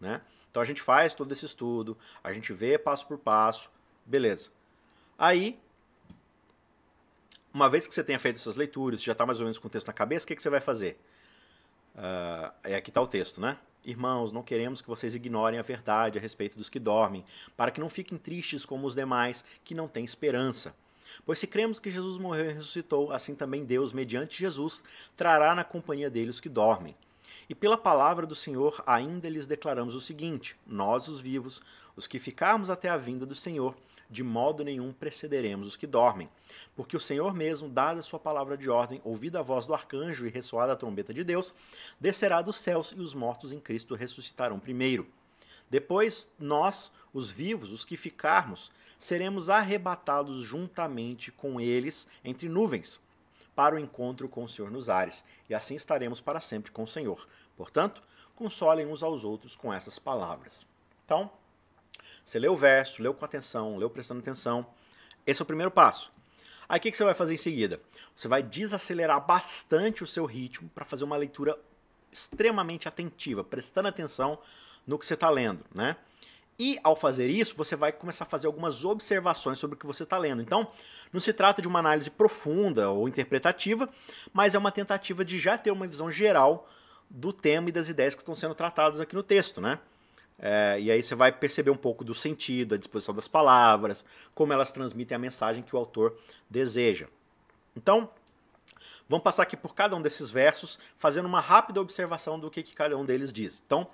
Né? 0.00 0.20
Então 0.50 0.62
a 0.62 0.64
gente 0.64 0.80
faz 0.80 1.14
todo 1.14 1.32
esse 1.32 1.46
estudo, 1.46 1.96
a 2.22 2.32
gente 2.32 2.52
vê 2.52 2.78
passo 2.78 3.06
por 3.06 3.18
passo, 3.18 3.70
beleza. 4.04 4.50
Aí, 5.18 5.58
uma 7.52 7.68
vez 7.68 7.86
que 7.86 7.94
você 7.94 8.02
tenha 8.02 8.18
feito 8.18 8.36
essas 8.36 8.56
leituras, 8.56 9.02
já 9.02 9.12
está 9.12 9.26
mais 9.26 9.40
ou 9.40 9.44
menos 9.44 9.58
com 9.58 9.66
o 9.66 9.70
texto 9.70 9.86
na 9.86 9.92
cabeça, 9.92 10.24
o 10.24 10.28
que, 10.28 10.36
que 10.36 10.42
você 10.42 10.50
vai 10.50 10.60
fazer? 10.60 10.98
Uh, 11.94 12.52
é 12.64 12.74
aqui 12.74 12.90
está 12.90 13.00
o 13.00 13.06
texto, 13.06 13.40
né? 13.40 13.58
Irmãos, 13.84 14.32
não 14.32 14.42
queremos 14.42 14.80
que 14.80 14.88
vocês 14.88 15.14
ignorem 15.14 15.58
a 15.58 15.62
verdade 15.62 16.18
a 16.18 16.20
respeito 16.20 16.56
dos 16.56 16.68
que 16.68 16.78
dormem, 16.78 17.24
para 17.56 17.70
que 17.70 17.80
não 17.80 17.88
fiquem 17.88 18.16
tristes 18.16 18.64
como 18.64 18.86
os 18.86 18.94
demais 18.94 19.44
que 19.64 19.74
não 19.74 19.88
têm 19.88 20.04
esperança. 20.04 20.74
Pois 21.26 21.38
se 21.38 21.46
cremos 21.46 21.80
que 21.80 21.90
Jesus 21.90 22.16
morreu 22.16 22.50
e 22.50 22.54
ressuscitou, 22.54 23.12
assim 23.12 23.34
também 23.34 23.64
Deus, 23.64 23.92
mediante 23.92 24.38
Jesus, 24.38 24.82
trará 25.16 25.54
na 25.54 25.64
companhia 25.64 26.08
dele 26.08 26.30
os 26.30 26.40
que 26.40 26.48
dormem. 26.48 26.94
E 27.48 27.54
pela 27.54 27.76
palavra 27.76 28.24
do 28.24 28.34
Senhor 28.34 28.82
ainda 28.86 29.28
lhes 29.28 29.46
declaramos 29.46 29.94
o 29.94 30.00
seguinte: 30.00 30.56
Nós, 30.66 31.08
os 31.08 31.20
vivos, 31.20 31.60
os 31.96 32.06
que 32.06 32.18
ficarmos 32.18 32.70
até 32.70 32.88
a 32.88 32.96
vinda 32.96 33.26
do 33.26 33.34
Senhor, 33.34 33.74
de 34.12 34.22
modo 34.22 34.62
nenhum 34.62 34.92
precederemos 34.92 35.66
os 35.66 35.76
que 35.76 35.86
dormem. 35.86 36.28
Porque 36.76 36.96
o 36.96 37.00
Senhor 37.00 37.34
mesmo, 37.34 37.68
dada 37.68 38.00
a 38.00 38.02
sua 38.02 38.18
palavra 38.20 38.56
de 38.56 38.68
ordem, 38.68 39.00
ouvida 39.02 39.40
a 39.40 39.42
voz 39.42 39.66
do 39.66 39.74
arcanjo 39.74 40.26
e 40.26 40.30
ressoada 40.30 40.74
a 40.74 40.76
trombeta 40.76 41.12
de 41.12 41.24
Deus, 41.24 41.54
descerá 41.98 42.42
dos 42.42 42.56
céus 42.56 42.94
e 42.96 43.00
os 43.00 43.14
mortos 43.14 43.50
em 43.50 43.58
Cristo 43.58 43.94
ressuscitarão 43.94 44.60
primeiro. 44.60 45.08
Depois, 45.70 46.28
nós, 46.38 46.92
os 47.14 47.30
vivos, 47.30 47.72
os 47.72 47.84
que 47.84 47.96
ficarmos, 47.96 48.70
seremos 48.98 49.48
arrebatados 49.48 50.44
juntamente 50.44 51.32
com 51.32 51.58
eles 51.58 52.06
entre 52.22 52.48
nuvens 52.48 53.00
para 53.54 53.74
o 53.74 53.78
encontro 53.78 54.28
com 54.28 54.44
o 54.44 54.48
Senhor 54.48 54.70
nos 54.70 54.88
ares, 54.88 55.24
e 55.48 55.54
assim 55.54 55.74
estaremos 55.74 56.20
para 56.20 56.40
sempre 56.40 56.70
com 56.70 56.84
o 56.84 56.88
Senhor. 56.88 57.26
Portanto, 57.56 58.02
consolem 58.34 58.86
uns 58.86 59.02
aos 59.02 59.24
outros 59.24 59.54
com 59.54 59.72
essas 59.72 59.98
palavras. 59.98 60.66
Então, 61.04 61.30
você 62.24 62.38
leu 62.38 62.52
o 62.52 62.56
verso, 62.56 63.02
leu 63.02 63.12
com 63.14 63.24
atenção, 63.24 63.76
leu 63.76 63.90
prestando 63.90 64.20
atenção. 64.20 64.66
Esse 65.26 65.42
é 65.42 65.44
o 65.44 65.46
primeiro 65.46 65.70
passo. 65.70 66.12
Aí 66.68 66.78
o 66.78 66.80
que 66.80 66.92
você 66.92 67.04
vai 67.04 67.14
fazer 67.14 67.34
em 67.34 67.38
seguida? 67.38 67.80
Você 68.14 68.28
vai 68.28 68.42
desacelerar 68.42 69.24
bastante 69.24 70.02
o 70.02 70.06
seu 70.06 70.24
ritmo 70.24 70.70
para 70.74 70.84
fazer 70.84 71.04
uma 71.04 71.16
leitura 71.16 71.58
extremamente 72.10 72.88
atentiva, 72.88 73.42
prestando 73.42 73.88
atenção 73.88 74.38
no 74.86 74.98
que 74.98 75.06
você 75.06 75.14
está 75.14 75.30
lendo, 75.30 75.64
né? 75.74 75.96
E 76.58 76.78
ao 76.84 76.94
fazer 76.94 77.28
isso, 77.28 77.56
você 77.56 77.74
vai 77.74 77.90
começar 77.92 78.24
a 78.24 78.28
fazer 78.28 78.46
algumas 78.46 78.84
observações 78.84 79.58
sobre 79.58 79.74
o 79.74 79.78
que 79.78 79.86
você 79.86 80.02
está 80.02 80.18
lendo. 80.18 80.42
Então, 80.42 80.68
não 81.12 81.20
se 81.20 81.32
trata 81.32 81.62
de 81.62 81.68
uma 81.68 81.78
análise 81.78 82.10
profunda 82.10 82.90
ou 82.90 83.08
interpretativa, 83.08 83.88
mas 84.32 84.54
é 84.54 84.58
uma 84.58 84.70
tentativa 84.70 85.24
de 85.24 85.38
já 85.38 85.56
ter 85.56 85.70
uma 85.70 85.86
visão 85.86 86.10
geral 86.10 86.68
do 87.08 87.32
tema 87.32 87.68
e 87.68 87.72
das 87.72 87.88
ideias 87.88 88.14
que 88.14 88.22
estão 88.22 88.34
sendo 88.34 88.54
tratadas 88.54 89.00
aqui 89.00 89.14
no 89.14 89.22
texto, 89.22 89.60
né? 89.60 89.78
É, 90.44 90.76
e 90.80 90.90
aí 90.90 91.00
você 91.00 91.14
vai 91.14 91.30
perceber 91.30 91.70
um 91.70 91.76
pouco 91.76 92.02
do 92.04 92.16
sentido, 92.16 92.74
a 92.74 92.78
disposição 92.78 93.14
das 93.14 93.28
palavras, 93.28 94.04
como 94.34 94.52
elas 94.52 94.72
transmitem 94.72 95.14
a 95.14 95.18
mensagem 95.18 95.62
que 95.62 95.74
o 95.76 95.78
autor 95.78 96.18
deseja. 96.50 97.06
Então, 97.76 98.10
vamos 99.08 99.22
passar 99.22 99.44
aqui 99.44 99.56
por 99.56 99.72
cada 99.72 99.94
um 99.94 100.02
desses 100.02 100.30
versos, 100.30 100.80
fazendo 100.98 101.26
uma 101.26 101.40
rápida 101.40 101.80
observação 101.80 102.40
do 102.40 102.50
que, 102.50 102.64
que 102.64 102.74
cada 102.74 102.98
um 102.98 103.04
deles 103.04 103.32
diz. 103.32 103.62
Então, 103.64 103.86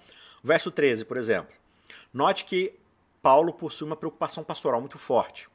verso 0.42 0.70
13, 0.70 1.04
por 1.04 1.18
exemplo. 1.18 1.54
Note 2.14 2.46
que 2.46 2.74
Paulo 3.20 3.52
possui 3.52 3.86
uma 3.86 3.96
preocupação 3.96 4.42
pastoral 4.42 4.80
muito 4.80 4.96
forte. 4.96 5.48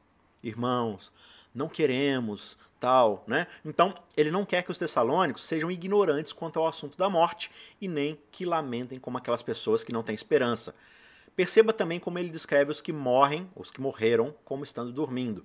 Irmãos, 0.44 1.10
não 1.52 1.68
queremos 1.68 2.56
né? 3.26 3.46
Então, 3.64 3.94
ele 4.16 4.30
não 4.30 4.44
quer 4.44 4.62
que 4.62 4.70
os 4.70 4.78
tessalônicos 4.78 5.42
sejam 5.44 5.70
ignorantes 5.70 6.32
quanto 6.32 6.58
ao 6.58 6.66
assunto 6.66 6.96
da 6.96 7.08
morte 7.08 7.50
e 7.80 7.88
nem 7.88 8.18
que 8.30 8.44
lamentem 8.44 8.98
como 8.98 9.18
aquelas 9.18 9.42
pessoas 9.42 9.82
que 9.82 9.92
não 9.92 10.02
têm 10.02 10.14
esperança. 10.14 10.74
Perceba 11.36 11.72
também 11.72 11.98
como 11.98 12.18
ele 12.18 12.28
descreve 12.28 12.70
os 12.70 12.80
que 12.80 12.92
morrem, 12.92 13.50
os 13.56 13.70
que 13.70 13.80
morreram, 13.80 14.34
como 14.44 14.62
estando 14.62 14.92
dormindo. 14.92 15.44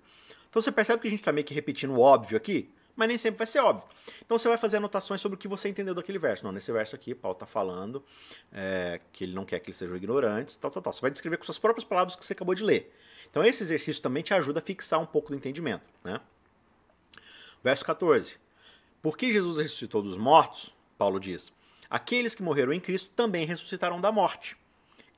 Então 0.50 0.62
você 0.62 0.72
percebe 0.72 1.02
que 1.02 1.08
a 1.08 1.12
gente 1.12 1.20
está 1.20 1.32
meio 1.32 1.46
que 1.46 1.54
repetindo 1.54 1.94
o 1.94 2.00
óbvio 2.00 2.38
aqui, 2.38 2.72
mas 2.96 3.08
nem 3.08 3.18
sempre 3.18 3.38
vai 3.38 3.48
ser 3.48 3.60
óbvio. 3.60 3.88
Então 4.24 4.38
você 4.38 4.48
vai 4.48 4.58
fazer 4.58 4.78
anotações 4.78 5.22
sobre 5.22 5.36
o 5.36 5.40
que 5.40 5.48
você 5.48 5.70
entendeu 5.70 5.96
daquele 5.96 6.20
verso. 6.20 6.44
Não, 6.44 6.52
nesse 6.52 6.72
verso 6.72 6.96
aqui, 6.96 7.16
Paulo 7.16 7.34
está 7.34 7.46
falando 7.46 8.04
é, 8.52 9.00
que 9.12 9.24
ele 9.24 9.34
não 9.34 9.46
quer 9.46 9.60
que 9.60 9.70
eles 9.70 9.78
sejam 9.78 9.96
ignorantes, 9.96 10.58
tal, 10.58 10.70
tal, 10.70 10.82
tal. 10.82 10.94
Você 10.94 11.02
vai 11.02 11.10
descrever 11.10 11.38
com 11.38 11.44
suas 11.44 11.60
próprias 11.60 11.86
palavras 11.86 12.16
o 12.16 12.20
que 12.20 12.26
você 12.26 12.34
acabou 12.34 12.54
de 12.54 12.64
ler. 12.64 12.94
Então 13.30 13.44
esse 13.44 13.64
exercício 13.64 14.02
também 14.02 14.22
te 14.22 14.34
ajuda 14.34 14.60
a 14.60 14.62
fixar 14.62 15.00
um 15.00 15.06
pouco 15.06 15.30
do 15.30 15.36
entendimento. 15.36 15.88
Né? 16.04 16.20
Verso 17.64 17.84
14. 17.86 18.38
Por 19.02 19.18
que 19.18 19.32
Jesus 19.32 19.58
ressuscitou 19.58 20.02
dos 20.02 20.16
mortos? 20.16 20.74
Paulo 20.98 21.20
diz: 21.20 21.52
Aqueles 21.90 22.34
que 22.34 22.44
morreram 22.44 22.72
em 22.72 22.80
Cristo 22.80 23.12
também 23.16 23.46
ressuscitarão 23.46 24.00
da 24.00 24.12
morte. 24.12 24.56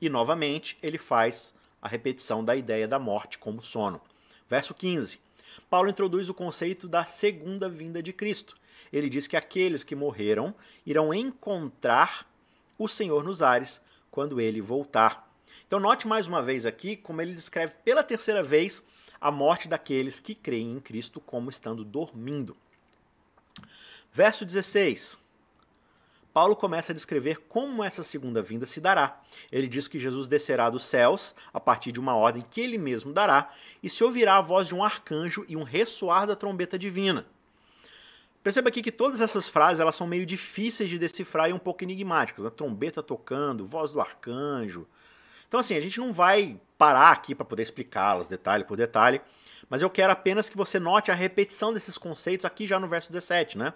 E 0.00 0.08
novamente 0.08 0.76
ele 0.82 0.98
faz 0.98 1.54
a 1.80 1.86
repetição 1.86 2.44
da 2.44 2.56
ideia 2.56 2.88
da 2.88 2.98
morte 2.98 3.38
como 3.38 3.62
sono. 3.62 4.00
Verso 4.48 4.74
15. 4.74 5.20
Paulo 5.70 5.88
introduz 5.88 6.28
o 6.28 6.34
conceito 6.34 6.88
da 6.88 7.04
segunda 7.04 7.68
vinda 7.68 8.02
de 8.02 8.12
Cristo. 8.12 8.56
Ele 8.92 9.08
diz 9.08 9.26
que 9.26 9.36
aqueles 9.36 9.84
que 9.84 9.94
morreram 9.94 10.54
irão 10.84 11.14
encontrar 11.14 12.28
o 12.78 12.88
Senhor 12.88 13.22
nos 13.22 13.40
ares 13.40 13.80
quando 14.10 14.40
ele 14.40 14.60
voltar. 14.60 15.30
Então, 15.66 15.78
note 15.80 16.06
mais 16.06 16.26
uma 16.26 16.42
vez 16.42 16.66
aqui 16.66 16.96
como 16.96 17.22
ele 17.22 17.34
descreve 17.34 17.74
pela 17.84 18.02
terceira 18.02 18.42
vez 18.42 18.82
a 19.22 19.30
morte 19.30 19.68
daqueles 19.68 20.18
que 20.18 20.34
creem 20.34 20.72
em 20.72 20.80
Cristo 20.80 21.20
como 21.20 21.48
estando 21.48 21.84
dormindo. 21.84 22.56
Verso 24.12 24.44
16. 24.44 25.16
Paulo 26.32 26.56
começa 26.56 26.92
a 26.92 26.94
descrever 26.94 27.42
como 27.48 27.84
essa 27.84 28.02
segunda 28.02 28.42
vinda 28.42 28.66
se 28.66 28.80
dará. 28.80 29.22
Ele 29.50 29.68
diz 29.68 29.86
que 29.86 30.00
Jesus 30.00 30.26
descerá 30.26 30.68
dos 30.68 30.84
céus 30.84 31.34
a 31.52 31.60
partir 31.60 31.92
de 31.92 32.00
uma 32.00 32.16
ordem 32.16 32.44
que 32.50 32.60
ele 32.60 32.78
mesmo 32.78 33.12
dará, 33.12 33.52
e 33.82 33.88
se 33.88 34.02
ouvirá 34.02 34.38
a 34.38 34.42
voz 34.42 34.66
de 34.66 34.74
um 34.74 34.82
arcanjo 34.82 35.44
e 35.46 35.56
um 35.56 35.62
ressoar 35.62 36.26
da 36.26 36.34
trombeta 36.34 36.78
divina. 36.78 37.26
Perceba 38.42 38.70
aqui 38.70 38.82
que 38.82 38.90
todas 38.90 39.20
essas 39.20 39.48
frases 39.48 39.78
elas 39.78 39.94
são 39.94 40.06
meio 40.06 40.26
difíceis 40.26 40.90
de 40.90 40.98
decifrar 40.98 41.48
e 41.48 41.52
um 41.52 41.58
pouco 41.58 41.84
enigmáticas. 41.84 42.44
A 42.44 42.50
trombeta 42.50 43.02
tocando, 43.02 43.64
voz 43.64 43.92
do 43.92 44.00
arcanjo, 44.00 44.88
então, 45.52 45.60
assim, 45.60 45.76
a 45.76 45.80
gente 45.82 46.00
não 46.00 46.14
vai 46.14 46.58
parar 46.78 47.10
aqui 47.10 47.34
para 47.34 47.44
poder 47.44 47.62
explicá-las 47.62 48.26
detalhe 48.26 48.64
por 48.64 48.74
detalhe, 48.74 49.20
mas 49.68 49.82
eu 49.82 49.90
quero 49.90 50.10
apenas 50.10 50.48
que 50.48 50.56
você 50.56 50.80
note 50.80 51.10
a 51.10 51.14
repetição 51.14 51.74
desses 51.74 51.98
conceitos 51.98 52.46
aqui 52.46 52.66
já 52.66 52.80
no 52.80 52.88
verso 52.88 53.12
17, 53.12 53.58
né? 53.58 53.74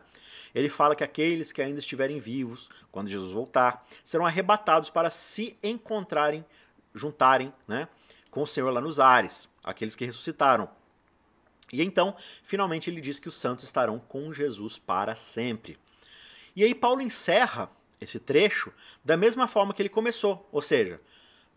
Ele 0.55 0.70
fala 0.70 0.97
que 0.97 1.05
aqueles 1.05 1.53
que 1.53 1.61
ainda 1.61 1.79
estiverem 1.79 2.18
vivos, 2.18 2.70
quando 2.91 3.11
Jesus 3.11 3.31
voltar, 3.31 3.87
serão 4.03 4.24
arrebatados 4.24 4.89
para 4.89 5.11
se 5.11 5.55
encontrarem, 5.62 6.43
juntarem, 6.95 7.53
né, 7.68 7.89
com 8.31 8.41
o 8.41 8.47
Senhor 8.47 8.70
lá 8.70 8.81
nos 8.81 8.99
ares, 8.99 9.47
aqueles 9.62 9.95
que 9.95 10.07
ressuscitaram. 10.07 10.70
E 11.70 11.83
então, 11.83 12.16
finalmente 12.43 12.89
ele 12.89 13.03
diz 13.03 13.18
que 13.18 13.29
os 13.29 13.37
santos 13.37 13.66
estarão 13.66 13.99
com 13.99 14.33
Jesus 14.33 14.79
para 14.79 15.14
sempre. 15.14 15.79
E 16.57 16.64
aí 16.64 16.74
Paulo 16.74 17.03
encerra 17.03 17.70
esse 18.01 18.18
trecho 18.18 18.72
da 19.05 19.14
mesma 19.14 19.47
forma 19.47 19.74
que 19.74 19.83
ele 19.83 19.91
começou, 19.91 20.49
ou 20.51 20.62
seja, 20.62 20.99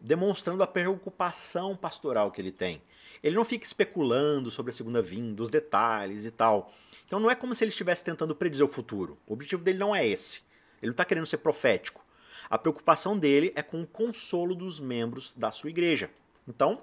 demonstrando 0.01 0.63
a 0.63 0.67
preocupação 0.67 1.75
pastoral 1.75 2.31
que 2.31 2.41
ele 2.41 2.51
tem. 2.51 2.81
Ele 3.21 3.35
não 3.35 3.43
fica 3.43 3.65
especulando 3.65 4.49
sobre 4.49 4.69
a 4.71 4.73
segunda 4.73 5.01
vinda, 5.01 5.43
os 5.43 5.49
detalhes 5.49 6.25
e 6.25 6.31
tal. 6.31 6.71
Então 7.05 7.19
não 7.19 7.29
é 7.29 7.35
como 7.35 7.53
se 7.53 7.63
ele 7.63 7.69
estivesse 7.69 8.03
tentando 8.03 8.35
predizer 8.35 8.65
o 8.65 8.69
futuro. 8.69 9.17
O 9.27 9.33
objetivo 9.33 9.63
dele 9.63 9.77
não 9.77 9.95
é 9.95 10.07
esse. 10.07 10.41
Ele 10.81 10.87
não 10.87 10.91
está 10.91 11.03
querendo 11.03 11.25
ser 11.25 11.37
profético. 11.37 12.05
A 12.49 12.57
preocupação 12.57 13.17
dele 13.17 13.51
é 13.55 13.61
com 13.61 13.81
o 13.81 13.87
consolo 13.87 14.55
dos 14.55 14.79
membros 14.79 15.33
da 15.35 15.51
sua 15.51 15.69
igreja. 15.69 16.09
Então, 16.47 16.81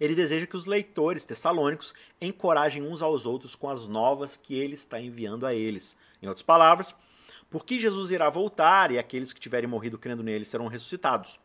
ele 0.00 0.14
deseja 0.14 0.46
que 0.46 0.56
os 0.56 0.66
leitores 0.66 1.24
tessalônicos 1.24 1.94
encorajem 2.20 2.82
uns 2.82 3.00
aos 3.00 3.24
outros 3.24 3.54
com 3.54 3.70
as 3.70 3.86
novas 3.86 4.36
que 4.36 4.58
ele 4.58 4.74
está 4.74 5.00
enviando 5.00 5.46
a 5.46 5.54
eles. 5.54 5.96
Em 6.20 6.26
outras 6.26 6.42
palavras, 6.42 6.94
porque 7.48 7.78
Jesus 7.78 8.10
irá 8.10 8.28
voltar 8.28 8.90
e 8.90 8.98
aqueles 8.98 9.32
que 9.32 9.40
tiverem 9.40 9.68
morrido 9.68 9.96
crendo 9.96 10.22
nele 10.22 10.44
serão 10.44 10.66
ressuscitados 10.66 11.38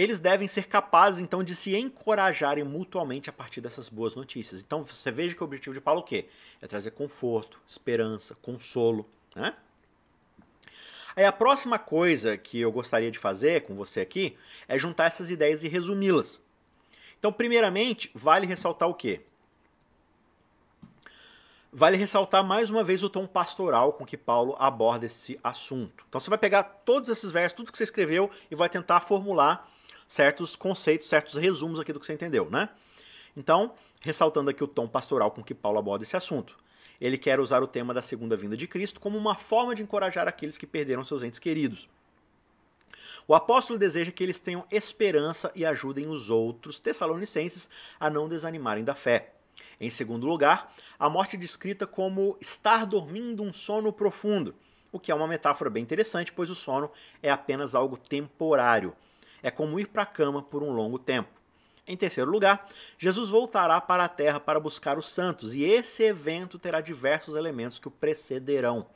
eles 0.00 0.20
devem 0.20 0.48
ser 0.48 0.66
capazes 0.66 1.20
então 1.20 1.44
de 1.44 1.54
se 1.54 1.76
encorajarem 1.76 2.64
mutuamente 2.64 3.28
a 3.28 3.32
partir 3.32 3.60
dessas 3.60 3.88
boas 3.88 4.14
notícias. 4.14 4.60
Então 4.60 4.84
você 4.84 5.10
veja 5.10 5.34
que 5.34 5.42
o 5.42 5.44
objetivo 5.44 5.74
de 5.74 5.80
Paulo 5.80 6.00
é 6.00 6.02
o 6.02 6.06
quê? 6.06 6.26
É 6.60 6.66
trazer 6.66 6.92
conforto, 6.92 7.60
esperança, 7.66 8.34
consolo, 8.36 9.06
né? 9.34 9.54
Aí 11.14 11.24
a 11.24 11.32
próxima 11.32 11.78
coisa 11.78 12.38
que 12.38 12.60
eu 12.60 12.70
gostaria 12.72 13.10
de 13.10 13.18
fazer 13.18 13.62
com 13.62 13.74
você 13.74 14.00
aqui 14.00 14.38
é 14.68 14.78
juntar 14.78 15.06
essas 15.06 15.28
ideias 15.28 15.64
e 15.64 15.68
resumi-las. 15.68 16.40
Então, 17.18 17.32
primeiramente, 17.32 18.10
vale 18.14 18.46
ressaltar 18.46 18.88
o 18.88 18.94
quê? 18.94 19.20
Vale 21.72 21.96
ressaltar 21.96 22.42
mais 22.42 22.70
uma 22.70 22.82
vez 22.82 23.02
o 23.02 23.10
tom 23.10 23.26
pastoral 23.26 23.92
com 23.92 24.06
que 24.06 24.16
Paulo 24.16 24.56
aborda 24.58 25.04
esse 25.04 25.38
assunto. 25.44 26.04
Então 26.08 26.20
você 26.20 26.30
vai 26.30 26.38
pegar 26.38 26.62
todos 26.62 27.08
esses 27.08 27.30
versos, 27.30 27.54
tudo 27.54 27.70
que 27.70 27.78
você 27.78 27.84
escreveu 27.84 28.30
e 28.50 28.54
vai 28.54 28.68
tentar 28.68 29.00
formular 29.00 29.70
certos 30.06 30.56
conceitos, 30.56 31.08
certos 31.08 31.34
resumos 31.34 31.78
aqui 31.80 31.92
do 31.92 32.00
que 32.00 32.06
você 32.06 32.12
entendeu, 32.12 32.48
né? 32.50 32.68
Então, 33.36 33.74
ressaltando 34.02 34.50
aqui 34.50 34.64
o 34.64 34.68
tom 34.68 34.88
pastoral 34.88 35.30
com 35.30 35.42
que 35.42 35.54
Paulo 35.54 35.78
aborda 35.78 36.04
esse 36.04 36.16
assunto. 36.16 36.56
Ele 37.00 37.16
quer 37.16 37.40
usar 37.40 37.62
o 37.62 37.66
tema 37.66 37.94
da 37.94 38.02
segunda 38.02 38.36
vinda 38.36 38.56
de 38.56 38.66
Cristo 38.66 39.00
como 39.00 39.16
uma 39.16 39.34
forma 39.34 39.74
de 39.74 39.82
encorajar 39.82 40.28
aqueles 40.28 40.58
que 40.58 40.66
perderam 40.66 41.04
seus 41.04 41.22
entes 41.22 41.38
queridos. 41.38 41.88
O 43.26 43.34
apóstolo 43.34 43.78
deseja 43.78 44.10
que 44.10 44.22
eles 44.22 44.40
tenham 44.40 44.66
esperança 44.70 45.50
e 45.54 45.64
ajudem 45.64 46.08
os 46.08 46.30
outros 46.30 46.80
tessalonicenses 46.80 47.68
a 47.98 48.10
não 48.10 48.28
desanimarem 48.28 48.84
da 48.84 48.94
fé. 48.94 49.32
Em 49.80 49.88
segundo 49.88 50.26
lugar, 50.26 50.74
a 50.98 51.08
morte 51.08 51.36
é 51.36 51.38
descrita 51.38 51.86
como 51.86 52.36
estar 52.40 52.84
dormindo 52.84 53.42
um 53.42 53.52
sono 53.52 53.92
profundo, 53.92 54.54
o 54.92 54.98
que 54.98 55.12
é 55.12 55.14
uma 55.14 55.28
metáfora 55.28 55.70
bem 55.70 55.82
interessante, 55.82 56.32
pois 56.32 56.50
o 56.50 56.54
sono 56.54 56.90
é 57.22 57.30
apenas 57.30 57.74
algo 57.74 57.96
temporário 57.96 58.94
é 59.42 59.50
como 59.50 59.78
ir 59.78 59.88
para 59.88 60.02
a 60.02 60.06
cama 60.06 60.42
por 60.42 60.62
um 60.62 60.70
longo 60.70 60.98
tempo. 60.98 61.40
Em 61.86 61.96
terceiro 61.96 62.30
lugar, 62.30 62.68
Jesus 62.98 63.30
voltará 63.30 63.80
para 63.80 64.04
a 64.04 64.08
terra 64.08 64.38
para 64.38 64.60
buscar 64.60 64.98
os 64.98 65.08
santos, 65.08 65.54
e 65.54 65.64
esse 65.64 66.04
evento 66.04 66.58
terá 66.58 66.80
diversos 66.80 67.34
elementos 67.34 67.78
que 67.78 67.88
o 67.88 67.90
precederão: 67.90 68.86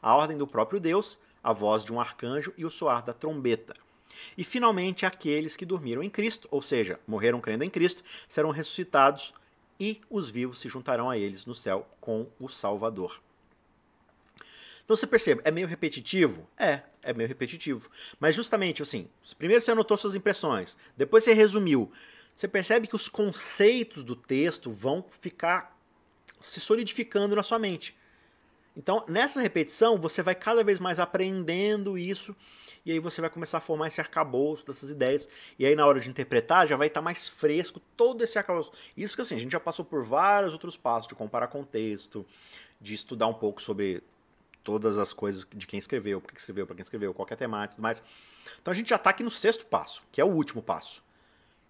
a 0.00 0.14
ordem 0.14 0.36
do 0.36 0.46
próprio 0.46 0.78
Deus, 0.78 1.18
a 1.42 1.52
voz 1.52 1.84
de 1.84 1.92
um 1.92 2.00
arcanjo 2.00 2.52
e 2.56 2.64
o 2.64 2.70
soar 2.70 3.04
da 3.04 3.12
trombeta. 3.12 3.74
E 4.38 4.44
finalmente, 4.44 5.04
aqueles 5.04 5.56
que 5.56 5.66
dormiram 5.66 6.02
em 6.02 6.10
Cristo, 6.10 6.46
ou 6.50 6.62
seja, 6.62 7.00
morreram 7.06 7.40
crendo 7.40 7.64
em 7.64 7.70
Cristo, 7.70 8.04
serão 8.28 8.50
ressuscitados 8.50 9.34
e 9.78 10.00
os 10.08 10.30
vivos 10.30 10.60
se 10.60 10.68
juntarão 10.68 11.10
a 11.10 11.18
eles 11.18 11.46
no 11.46 11.54
céu 11.54 11.88
com 12.00 12.28
o 12.38 12.48
Salvador. 12.48 13.23
Então 14.84 14.96
você 14.96 15.06
percebe, 15.06 15.40
é 15.44 15.50
meio 15.50 15.66
repetitivo? 15.66 16.48
É, 16.58 16.82
é 17.02 17.12
meio 17.14 17.28
repetitivo. 17.28 17.90
Mas 18.20 18.34
justamente 18.34 18.82
assim, 18.82 19.08
primeiro 19.38 19.62
você 19.62 19.70
anotou 19.70 19.96
suas 19.96 20.14
impressões, 20.14 20.76
depois 20.96 21.24
você 21.24 21.32
resumiu. 21.32 21.90
Você 22.36 22.48
percebe 22.48 22.86
que 22.86 22.96
os 22.96 23.08
conceitos 23.08 24.02
do 24.02 24.16
texto 24.16 24.70
vão 24.70 25.04
ficar 25.20 25.78
se 26.40 26.60
solidificando 26.60 27.36
na 27.36 27.42
sua 27.42 27.58
mente. 27.58 27.96
Então, 28.76 29.04
nessa 29.08 29.40
repetição, 29.40 29.98
você 29.98 30.20
vai 30.20 30.34
cada 30.34 30.64
vez 30.64 30.80
mais 30.80 30.98
aprendendo 30.98 31.96
isso, 31.96 32.34
e 32.84 32.90
aí 32.90 32.98
você 32.98 33.20
vai 33.20 33.30
começar 33.30 33.58
a 33.58 33.60
formar 33.60 33.86
esse 33.86 34.00
arcabouço 34.00 34.66
dessas 34.66 34.90
ideias, 34.90 35.28
e 35.56 35.64
aí 35.64 35.76
na 35.76 35.86
hora 35.86 36.00
de 36.00 36.10
interpretar 36.10 36.66
já 36.66 36.76
vai 36.76 36.88
estar 36.88 37.00
mais 37.00 37.28
fresco 37.28 37.80
todo 37.96 38.22
esse 38.24 38.36
arcabouço. 38.36 38.72
Isso 38.96 39.14
que 39.14 39.22
assim, 39.22 39.36
a 39.36 39.38
gente 39.38 39.52
já 39.52 39.60
passou 39.60 39.84
por 39.84 40.02
vários 40.02 40.52
outros 40.52 40.76
passos 40.76 41.06
de 41.06 41.14
comparar 41.14 41.46
contexto, 41.46 42.26
de 42.80 42.94
estudar 42.94 43.28
um 43.28 43.34
pouco 43.34 43.62
sobre 43.62 44.02
todas 44.64 44.98
as 44.98 45.12
coisas 45.12 45.46
de 45.54 45.66
quem 45.66 45.78
escreveu, 45.78 46.20
por 46.20 46.32
que 46.32 46.40
escreveu, 46.40 46.66
para 46.66 46.74
quem 46.74 46.82
escreveu, 46.82 47.14
qualquer 47.14 47.36
temática 47.36 47.74
e 47.74 47.76
tudo 47.76 47.82
mais. 47.82 48.02
Então 48.60 48.72
a 48.72 48.74
gente 48.74 48.88
já 48.88 48.96
está 48.96 49.10
aqui 49.10 49.22
no 49.22 49.30
sexto 49.30 49.66
passo, 49.66 50.02
que 50.10 50.20
é 50.20 50.24
o 50.24 50.28
último 50.28 50.62
passo. 50.62 51.04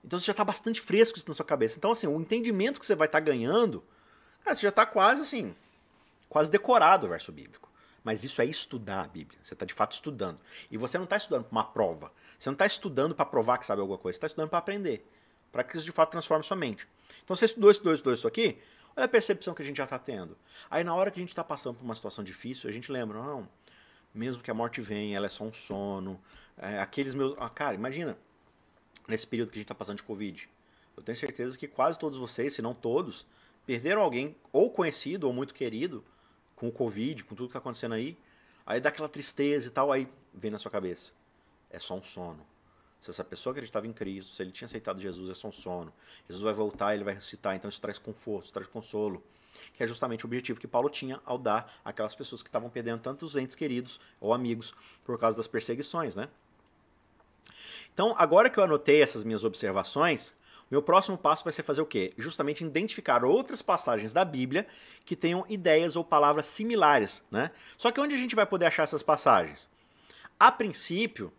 Então 0.05 0.19
você 0.19 0.27
já 0.27 0.33
está 0.33 0.45
bastante 0.45 0.81
fresco 0.81 1.19
isso 1.19 1.29
na 1.29 1.35
sua 1.35 1.45
cabeça. 1.45 1.77
Então, 1.77 1.91
assim, 1.91 2.07
o 2.07 2.21
entendimento 2.21 2.79
que 2.79 2.87
você 2.87 2.95
vai 2.95 3.07
estar 3.07 3.21
tá 3.21 3.25
ganhando, 3.25 3.83
cara, 4.43 4.55
você 4.55 4.63
já 4.63 4.69
está 4.69 4.87
quase 4.87 5.23
assim, 5.23 5.55
quase 6.29 6.51
decorado 6.51 7.07
o 7.07 7.09
verso 7.09 7.33
bíblico. 7.33 7.71
Mas 8.05 8.23
isso 8.23 8.41
é 8.43 8.45
estudar 8.45 9.01
a 9.01 9.09
Bíblia. 9.09 9.41
Você 9.43 9.55
está 9.55 9.65
de 9.65 9.73
fato 9.73 9.93
estudando. 9.93 10.39
E 10.71 10.77
você 10.77 10.99
não 10.99 11.05
está 11.05 11.17
estudando 11.17 11.45
para 11.45 11.53
uma 11.53 11.65
prova. 11.65 12.13
Você 12.39 12.51
não 12.51 12.55
está 12.55 12.67
estudando 12.67 13.15
para 13.15 13.25
provar 13.25 13.57
que 13.57 13.65
sabe 13.65 13.81
alguma 13.81 13.97
coisa. 13.97 14.15
Você 14.15 14.19
está 14.19 14.27
estudando 14.27 14.51
para 14.51 14.59
aprender. 14.59 15.11
Para 15.51 15.65
que 15.65 15.75
isso 15.75 15.87
de 15.87 15.93
fato 15.93 16.11
transforme 16.11 16.45
sua 16.45 16.57
mente. 16.57 16.87
Então 17.25 17.35
você 17.35 17.47
estudou, 17.47 17.71
estudou, 17.71 17.95
estudou 17.95 18.13
isso 18.13 18.29
aqui. 18.29 18.59
Olha 18.97 19.07
a 19.07 19.09
percepção 19.09 19.55
que 19.55 19.63
a 19.63 19.65
gente 19.65 19.77
já 19.77 19.85
está 19.85 19.99
tendo. 19.99 20.37
Aí 20.71 20.85
na 20.85 20.95
hora 20.95 21.11
que 21.11 21.19
a 21.19 21.23
gente 21.23 21.31
está 21.31 21.43
passando 21.43 21.77
por 21.77 21.85
uma 21.85 21.95
situação 21.95 22.23
difícil, 22.23 22.71
a 22.71 22.73
gente 22.73 22.93
lembra, 22.93 23.21
não, 23.21 23.49
mesmo 24.15 24.43
que 24.43 24.51
a 24.51 24.55
morte 24.55 24.81
venha, 24.81 25.17
ela 25.17 25.27
é 25.27 25.31
só 25.31 25.45
um 25.45 25.53
sono. 25.53 26.21
É, 26.57 26.79
aqueles 26.79 27.15
meus. 27.15 27.35
Ah, 27.39 27.51
cara, 27.51 27.75
imagina, 27.75 28.17
nesse 29.09 29.27
período 29.27 29.51
que 29.51 29.57
a 29.57 29.61
gente 29.61 29.65
está 29.65 29.75
passando 29.75 29.97
de 29.97 30.05
Covid. 30.05 30.49
Eu 30.97 31.03
tenho 31.03 31.17
certeza 31.17 31.59
que 31.59 31.67
quase 31.67 31.99
todos 31.99 32.17
vocês, 32.17 32.55
se 32.55 32.63
não 32.63 32.73
todos, 32.73 33.27
perderam 33.67 34.01
alguém 34.01 34.37
ou 34.53 34.71
conhecido 34.71 35.27
ou 35.27 35.33
muito 35.33 35.53
querido 35.53 36.05
com 36.55 36.69
o 36.69 36.73
Covid, 36.73 37.25
com 37.25 37.35
tudo 37.35 37.49
que 37.49 37.51
está 37.51 37.59
acontecendo 37.59 37.95
aí. 37.95 38.17
Aí 38.65 38.81
dá 38.81 38.89
aquela 38.91 39.09
tristeza 39.09 39.67
e 39.67 39.71
tal, 39.71 39.91
aí 39.91 40.09
vem 40.33 40.51
na 40.51 40.59
sua 40.59 40.71
cabeça. 40.71 41.13
É 41.69 41.81
só 41.81 41.97
um 41.97 42.03
sono. 42.03 42.47
Se 43.05 43.11
essa 43.11 43.23
pessoa 43.23 43.51
acreditava 43.51 43.87
em 43.87 43.93
Cristo, 43.93 44.33
se 44.33 44.43
ele 44.43 44.51
tinha 44.51 44.65
aceitado 44.65 44.99
Jesus, 44.99 45.29
é 45.29 45.35
só 45.35 45.49
um 45.49 45.53
sono. 45.53 45.93
Jesus 46.27 46.43
vai 46.43 46.55
voltar, 46.55 46.95
ele 46.95 47.05
vai 47.05 47.13
ressuscitar, 47.13 47.55
então 47.55 47.69
isso 47.69 47.79
traz 47.79 47.99
conforto, 47.99 48.45
isso 48.45 48.55
traz 48.55 48.67
consolo. 48.67 49.23
Que 49.75 49.85
é 49.85 49.87
justamente 49.87 50.25
o 50.25 50.27
objetivo 50.27 50.59
que 50.59 50.67
Paulo 50.67 50.89
tinha 50.89 51.21
ao 51.23 51.37
dar 51.37 51.71
aquelas 51.85 52.15
pessoas 52.15 52.43
que 52.43 52.49
estavam 52.49 52.71
perdendo 52.71 53.03
tantos 53.03 53.37
entes 53.37 53.55
queridos 53.55 54.01
ou 54.19 54.33
amigos 54.33 54.75
por 55.05 55.19
causa 55.19 55.37
das 55.37 55.47
perseguições, 55.47 56.17
né? 56.17 56.31
Então, 57.93 58.15
agora 58.17 58.49
que 58.49 58.59
eu 58.59 58.65
anotei 58.65 59.03
essas 59.03 59.23
minhas 59.23 59.45
observações, 59.45 60.33
meu 60.71 60.81
próximo 60.81 61.19
passo 61.19 61.45
vai 61.45 61.53
ser 61.53 61.63
fazer 61.63 61.83
o 61.83 61.87
quê? 61.87 62.15
Justamente 62.17 62.65
identificar 62.65 63.23
outras 63.23 63.61
passagens 63.61 64.15
da 64.15 64.25
Bíblia 64.25 64.67
que 65.05 65.15
tenham 65.15 65.45
ideias 65.47 65.95
ou 65.95 66.03
palavras 66.03 66.47
similares, 66.47 67.23
né? 67.31 67.51
Só 67.77 67.91
que 67.91 68.01
onde 68.01 68.15
a 68.15 68.19
gente 68.19 68.35
vai 68.35 68.47
poder 68.47 68.65
achar 68.65 68.85
essas 68.85 69.03
passagens? 69.03 69.69
A 70.41 70.51
princípio, 70.51 71.31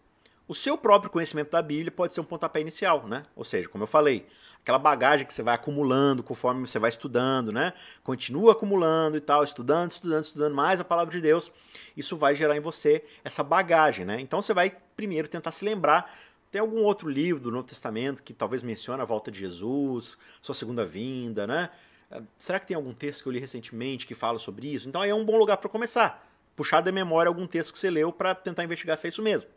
o 0.47 0.53
seu 0.53 0.77
próprio 0.77 1.11
conhecimento 1.11 1.51
da 1.51 1.61
Bíblia 1.61 1.91
pode 1.91 2.13
ser 2.13 2.21
um 2.21 2.25
pontapé 2.25 2.59
inicial, 2.59 3.07
né? 3.07 3.23
Ou 3.35 3.43
seja, 3.43 3.67
como 3.67 3.83
eu 3.83 3.87
falei, 3.87 4.25
aquela 4.61 4.77
bagagem 4.77 5.25
que 5.25 5.33
você 5.33 5.41
vai 5.41 5.55
acumulando 5.55 6.21
conforme 6.21 6.67
você 6.67 6.77
vai 6.77 6.89
estudando, 6.89 7.51
né? 7.51 7.73
Continua 8.03 8.51
acumulando 8.51 9.17
e 9.17 9.21
tal, 9.21 9.43
estudando, 9.43 9.91
estudando, 9.91 10.23
estudando 10.23 10.53
mais 10.53 10.79
a 10.79 10.83
palavra 10.83 11.13
de 11.13 11.21
Deus. 11.21 11.51
Isso 11.97 12.15
vai 12.15 12.35
gerar 12.35 12.55
em 12.55 12.59
você 12.59 13.03
essa 13.23 13.43
bagagem, 13.43 14.05
né? 14.05 14.19
Então 14.21 14.41
você 14.41 14.53
vai 14.53 14.75
primeiro 14.95 15.27
tentar 15.27 15.51
se 15.51 15.65
lembrar 15.65 16.13
tem 16.55 16.61
algum 16.61 16.83
outro 16.83 17.09
livro 17.09 17.41
do 17.41 17.51
Novo 17.51 17.67
Testamento 17.67 18.23
que 18.23 18.33
talvez 18.33 18.63
mencione 18.63 19.01
a 19.01 19.05
volta 19.05 19.29
de 19.29 19.39
Jesus, 19.39 20.17
sua 20.41 20.55
segunda 20.55 20.85
vinda, 20.85 21.45
né? 21.45 21.69
É, 22.09 22.21
será 22.37 22.61
que 22.61 22.67
tem 22.67 22.75
algum 22.75 22.93
texto 22.93 23.23
que 23.23 23.27
eu 23.27 23.33
li 23.33 23.39
recentemente 23.39 24.07
que 24.07 24.15
fala 24.15 24.39
sobre 24.39 24.73
isso? 24.73 24.87
Então 24.87 25.01
aí 25.01 25.09
é 25.09 25.13
um 25.13 25.25
bom 25.25 25.37
lugar 25.37 25.57
para 25.57 25.69
começar. 25.69 26.25
Puxar 26.55 26.79
da 26.79 26.93
memória 26.93 27.27
algum 27.27 27.45
texto 27.45 27.73
que 27.73 27.79
você 27.79 27.89
leu 27.89 28.09
para 28.09 28.33
tentar 28.33 28.63
investigar 28.63 28.97
se 28.97 29.05
é 29.05 29.09
isso 29.09 29.21
mesmo. 29.21 29.49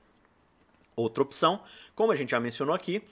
Outra 0.98 1.22
opção, 1.22 1.62
como 1.94 2.10
a 2.10 2.16
gente 2.16 2.30
já 2.30 2.40
mencionou 2.40 2.74
aqui, 2.74 3.04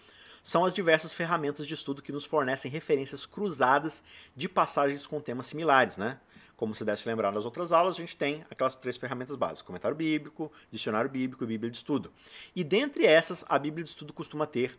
são 0.42 0.64
as 0.64 0.74
diversas 0.74 1.12
ferramentas 1.12 1.68
de 1.68 1.74
estudo 1.74 2.02
que 2.02 2.10
nos 2.10 2.24
fornecem 2.24 2.68
referências 2.68 3.24
cruzadas 3.24 4.02
de 4.34 4.48
passagens 4.48 5.06
com 5.06 5.20
temas 5.20 5.46
similares, 5.46 5.96
né? 5.96 6.18
Como 6.56 6.74
você 6.74 6.84
deve 6.84 7.00
se 7.00 7.08
lembrar 7.08 7.30
nas 7.30 7.44
outras 7.44 7.70
aulas, 7.70 7.94
a 7.94 7.98
gente 7.98 8.16
tem 8.16 8.44
aquelas 8.50 8.74
três 8.74 8.96
ferramentas 8.96 9.36
básicas: 9.36 9.62
comentário 9.62 9.96
bíblico, 9.96 10.50
dicionário 10.68 11.08
bíblico 11.08 11.44
e 11.44 11.46
Bíblia 11.46 11.70
de 11.70 11.76
estudo. 11.76 12.12
E 12.56 12.64
dentre 12.64 13.06
essas, 13.06 13.44
a 13.48 13.56
Bíblia 13.56 13.84
de 13.84 13.90
estudo 13.90 14.12
costuma 14.12 14.46
ter 14.46 14.76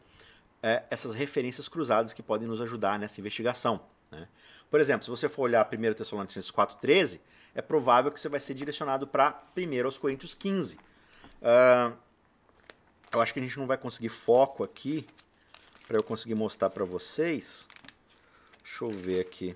é, 0.62 0.84
essas 0.90 1.16
referências 1.16 1.70
cruzadas 1.70 2.12
que 2.12 2.22
podem 2.22 2.46
nos 2.46 2.60
ajudar 2.60 3.00
nessa 3.00 3.22
investigação. 3.22 3.80
Né? 4.12 4.28
Por 4.70 4.82
exemplo, 4.82 5.06
se 5.06 5.10
você 5.10 5.30
for 5.30 5.44
olhar 5.44 5.66
1 5.66 5.94
Tessalonicenses 5.94 6.52
4,13, 6.52 7.22
é 7.56 7.62
provável 7.62 8.12
que 8.12 8.20
você 8.20 8.28
vai 8.28 8.42
ser 8.42 8.54
direcionado 8.54 9.08
para 9.08 9.42
1 9.56 9.98
Coríntios 9.98 10.36
15. 10.36 10.76
Uh, 10.76 12.07
eu 13.12 13.22
acho 13.22 13.34
que 13.34 13.40
a 13.40 13.44
gente 13.44 13.58
não 13.58 13.68
vai 13.68 13.78
conseguir 13.78 14.10
foco 14.10 14.64
aqui 14.64 15.08
para 15.88 15.98
eu 15.98 16.04
conseguir 16.04 16.36
mostrar 16.36 16.70
para 16.70 16.84
vocês. 16.84 17.68
Deixa 18.64 18.84
eu 18.84 18.92
ver 18.92 19.22
aqui. 19.22 19.56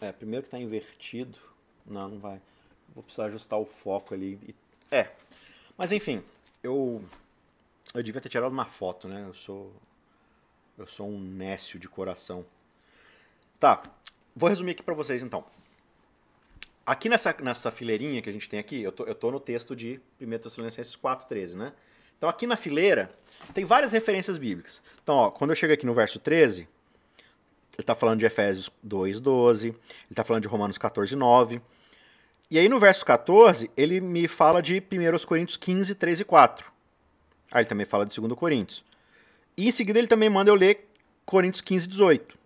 É, 0.00 0.12
primeiro 0.12 0.42
que 0.42 0.48
está 0.48 0.58
invertido. 0.58 1.38
Não, 1.86 2.08
não 2.08 2.18
vai. 2.18 2.40
Vou 2.94 3.02
precisar 3.02 3.26
ajustar 3.26 3.58
o 3.58 3.64
foco 3.64 4.14
ali. 4.14 4.54
É. 4.90 5.10
Mas 5.76 5.90
enfim, 5.92 6.22
eu 6.62 7.02
eu 7.94 8.02
devia 8.02 8.20
ter 8.20 8.28
tirado 8.28 8.52
uma 8.52 8.66
foto, 8.66 9.08
né? 9.08 9.24
Eu 9.26 9.34
sou 9.34 9.72
eu 10.78 10.86
sou 10.86 11.08
um 11.08 11.18
nécio 11.18 11.78
de 11.78 11.88
coração. 11.88 12.44
Tá. 13.58 13.82
Vou 14.34 14.48
resumir 14.48 14.72
aqui 14.72 14.82
para 14.82 14.94
vocês 14.94 15.22
então. 15.22 15.44
Aqui 16.84 17.08
nessa, 17.08 17.34
nessa 17.40 17.70
fileirinha 17.70 18.20
que 18.20 18.28
a 18.28 18.32
gente 18.32 18.48
tem 18.48 18.58
aqui, 18.58 18.82
eu 18.82 18.92
tô, 18.92 19.04
eu 19.04 19.14
tô 19.14 19.30
no 19.30 19.40
texto 19.40 19.74
de 19.74 20.00
1 20.20 20.38
Tessalonicenses 20.38 20.96
4,13, 20.96 21.54
né? 21.54 21.72
Então 22.18 22.28
aqui 22.28 22.46
na 22.46 22.56
fileira 22.56 23.10
tem 23.54 23.64
várias 23.64 23.92
referências 23.92 24.36
bíblicas. 24.36 24.82
Então, 25.02 25.14
ó, 25.16 25.30
quando 25.30 25.50
eu 25.50 25.56
chego 25.56 25.72
aqui 25.72 25.86
no 25.86 25.94
verso 25.94 26.18
13, 26.18 26.62
ele 26.62 26.68
está 27.78 27.94
falando 27.94 28.20
de 28.20 28.26
Efésios 28.26 28.70
2,12, 28.86 29.64
ele 29.64 29.76
está 30.10 30.24
falando 30.24 30.42
de 30.42 30.48
Romanos 30.48 30.78
14,9. 30.78 31.60
E 32.50 32.58
aí 32.58 32.68
no 32.68 32.78
verso 32.78 33.04
14, 33.04 33.70
ele 33.76 34.00
me 34.00 34.28
fala 34.28 34.60
de 34.62 34.80
1 34.80 35.26
Coríntios 35.26 35.56
15, 35.56 35.94
3 35.94 36.20
e 36.20 36.24
4. 36.24 36.72
Aí 37.50 37.62
ele 37.62 37.68
também 37.68 37.86
fala 37.86 38.04
de 38.04 38.20
2 38.20 38.32
Coríntios. 38.34 38.84
E 39.56 39.68
em 39.68 39.70
seguida 39.70 39.98
ele 39.98 40.08
também 40.08 40.28
manda 40.28 40.50
eu 40.50 40.54
ler 40.54 40.88
Coríntios 41.24 41.60
15, 41.60 41.86
18. 41.86 42.38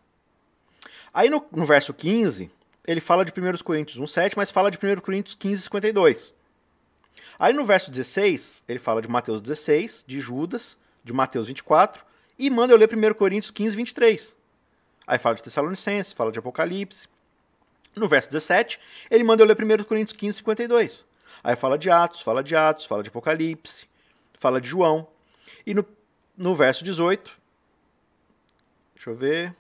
Aí 1.13 1.31
no, 1.31 1.45
no 1.51 1.65
verso 1.65 1.93
15, 1.93 2.51
ele 2.87 3.01
fala 3.01 3.25
de 3.25 3.33
1 3.33 3.59
Coríntios 3.65 3.99
1, 3.99 4.07
7, 4.07 4.37
mas 4.37 4.51
fala 4.51 4.71
de 4.71 4.79
1 4.79 5.01
Coríntios 5.01 5.35
15, 5.35 5.63
52. 5.63 6.35
Aí 7.39 7.53
no 7.53 7.65
verso 7.65 7.91
16, 7.91 8.65
ele 8.69 8.79
fala 8.79 9.01
de 9.01 9.09
Mateus 9.09 9.41
16, 9.41 10.05
de 10.07 10.21
Judas, 10.21 10.77
de 11.05 11.13
Mateus 11.13 11.47
24, 11.47 12.05
e 12.39 12.51
manda 12.51 12.73
eu 12.73 12.77
ler 12.77 12.89
1 12.93 13.15
Coríntios 13.15 13.51
15, 13.51 13.77
23. 13.77 14.37
Aí 15.07 15.19
fala 15.19 15.37
de 15.37 15.43
Tessalonicenses, 15.43 16.13
fala 16.13 16.31
de 16.31 16.39
Apocalipse. 16.39 17.09
No 17.97 18.07
verso 18.07 18.29
17, 18.29 18.79
ele 19.11 19.25
manda 19.25 19.43
eu 19.43 19.47
ler 19.47 19.57
1 19.57 19.85
Coríntios 19.85 20.17
15, 20.17 20.39
52. 20.39 21.07
Aí 21.43 21.57
fala 21.57 21.79
de 21.79 21.91
Atos, 21.91 22.21
fala 22.21 22.43
de 22.43 22.55
Atos, 22.55 22.85
fala 22.85 23.03
de 23.03 23.09
Apocalipse, 23.09 23.87
fala 24.39 24.61
de 24.61 24.69
João. 24.69 25.07
E 25.67 25.75
no, 25.75 25.87
no 26.39 26.55
verso 26.55 26.85
18, 26.85 27.31
deixa 28.95 29.11
eu 29.11 29.15
ver. 29.15 29.55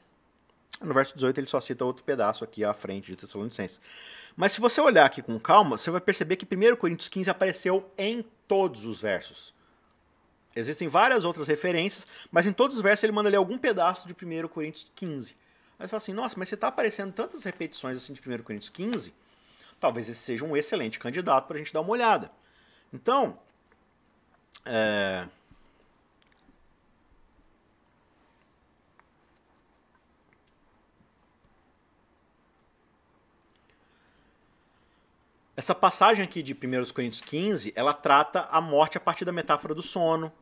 No 0.81 0.95
verso 0.95 1.13
18 1.15 1.41
ele 1.41 1.47
só 1.49 1.61
cita 1.61 1.85
outro 1.85 2.05
pedaço 2.05 2.45
aqui 2.45 2.65
à 2.65 2.73
frente 2.73 3.11
de 3.11 3.17
Tessalonicenses. 3.17 3.81
Mas 4.37 4.53
se 4.53 4.61
você 4.61 4.81
olhar 4.81 5.05
aqui 5.05 5.21
com 5.21 5.39
calma, 5.41 5.77
você 5.77 5.91
vai 5.91 6.01
perceber 6.01 6.37
que 6.37 6.47
1 6.47 6.77
Coríntios 6.77 7.09
15 7.09 7.29
apareceu 7.29 7.91
em 7.99 8.25
todos 8.47 8.85
os 8.85 9.01
versos. 9.01 9.53
Existem 10.55 10.87
várias 10.87 11.25
outras 11.25 11.49
referências, 11.49 12.07
mas 12.31 12.47
em 12.47 12.53
todos 12.53 12.77
os 12.77 12.83
versos 12.83 13.03
ele 13.03 13.13
manda 13.13 13.29
ler 13.29 13.37
algum 13.37 13.59
pedaço 13.59 14.07
de 14.07 14.15
1 14.15 14.47
Coríntios 14.47 14.91
15. 14.95 15.37
Aí 15.79 15.87
você 15.87 15.89
fala 15.89 15.99
assim, 15.99 16.13
nossa, 16.13 16.37
mas 16.39 16.49
você 16.49 16.55
está 16.55 16.69
aparecendo 16.69 17.13
tantas 17.13 17.43
repetições 17.43 17.97
assim 17.97 18.13
de 18.13 18.21
1 18.21 18.43
Coríntios 18.45 18.71
15, 18.71 19.13
talvez 19.81 20.09
esse 20.09 20.21
seja 20.21 20.45
um 20.45 20.57
excelente 20.57 21.01
candidato 21.01 21.49
para 21.49 21.57
a 21.57 21.59
gente 21.59 21.73
dar 21.73 21.81
uma 21.81 21.91
olhada. 21.91 22.31
Então, 22.93 23.37
é... 24.65 25.27
Essa 35.59 35.75
passagem 35.75 36.23
aqui 36.23 36.41
de 36.41 36.55
1 36.55 36.93
Coríntios 36.95 37.21
15, 37.21 37.73
ela 37.75 37.93
trata 37.93 38.47
a 38.49 38.61
morte 38.61 38.97
a 38.97 39.01
partir 39.01 39.25
da 39.25 39.33
metáfora 39.33 39.75
do 39.75 39.83
sono, 39.83 40.33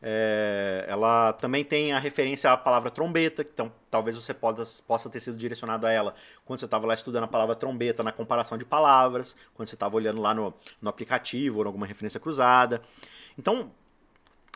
é, 0.00 0.84
ela 0.86 1.32
também 1.32 1.64
tem 1.64 1.92
a 1.92 1.98
referência 1.98 2.52
à 2.52 2.56
palavra 2.56 2.88
trombeta, 2.88 3.42
então 3.42 3.72
talvez 3.90 4.16
você 4.16 4.32
possa, 4.32 4.80
possa 4.84 5.10
ter 5.10 5.18
sido 5.18 5.36
direcionado 5.36 5.88
a 5.88 5.90
ela 5.90 6.14
quando 6.44 6.60
você 6.60 6.66
estava 6.66 6.86
lá 6.86 6.94
estudando 6.94 7.24
a 7.24 7.26
palavra 7.26 7.56
trombeta 7.56 8.04
na 8.04 8.12
comparação 8.12 8.56
de 8.56 8.64
palavras, 8.64 9.34
quando 9.54 9.68
você 9.68 9.74
estava 9.74 9.96
olhando 9.96 10.20
lá 10.20 10.32
no, 10.32 10.54
no 10.80 10.88
aplicativo 10.88 11.58
ou 11.58 11.66
alguma 11.66 11.84
referência 11.84 12.20
cruzada. 12.20 12.80
Então, 13.36 13.72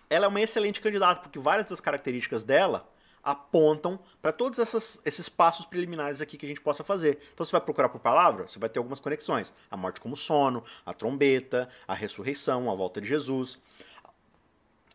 ela 0.09 0.27
é 0.27 0.29
uma 0.29 0.41
excelente 0.41 0.81
candidata, 0.81 1.23
porque 1.23 1.41
várias 1.41 1.67
das 1.67 1.81
características 1.81 2.45
dela 2.45 2.89
apontam 3.31 4.01
para 4.23 4.33
todos 4.33 4.59
essas, 4.59 4.99
esses 5.05 5.29
passos 5.29 5.67
preliminares 5.67 6.23
aqui 6.23 6.39
que 6.39 6.47
a 6.47 6.49
gente 6.49 6.63
possa 6.63 6.83
fazer. 6.83 7.19
Então 7.35 7.45
você 7.45 7.53
vai 7.53 7.61
procurar 7.61 7.91
por 7.91 8.01
palavra, 8.01 8.49
você 8.49 8.59
vai 8.59 8.71
ter 8.71 8.79
algumas 8.79 9.01
conexões. 9.01 9.53
A 9.71 9.77
morte 9.77 10.01
como 10.01 10.17
sono, 10.17 10.65
a 10.85 10.95
trombeta, 10.95 11.69
a 11.87 11.93
ressurreição, 11.93 12.71
a 12.71 12.75
volta 12.75 13.03
de 13.03 13.07
Jesus. 13.07 13.59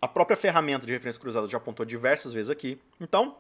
A 0.02 0.08
própria 0.08 0.36
ferramenta 0.36 0.84
de 0.84 0.92
referência 0.92 1.22
cruzada 1.22 1.48
já 1.48 1.58
apontou 1.58 1.86
diversas 1.86 2.34
vezes 2.34 2.50
aqui. 2.50 2.82
Então, 3.00 3.38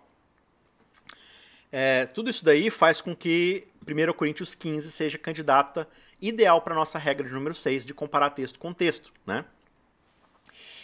é, 1.71 2.05
tudo 2.05 2.29
isso 2.29 2.45
daí 2.45 2.69
faz 2.69 3.01
com 3.01 3.15
que 3.15 3.67
1 3.87 4.13
Coríntios 4.13 4.53
15 4.53 4.91
seja 4.91 5.17
candidata 5.17 5.87
ideal 6.21 6.61
para 6.61 6.75
nossa 6.75 6.99
regra 6.99 7.27
de 7.27 7.33
número 7.33 7.55
6 7.55 7.83
de 7.83 7.95
comparar 7.95 8.29
texto 8.29 8.59
com 8.59 8.71
texto. 8.71 9.11
Né? 9.25 9.43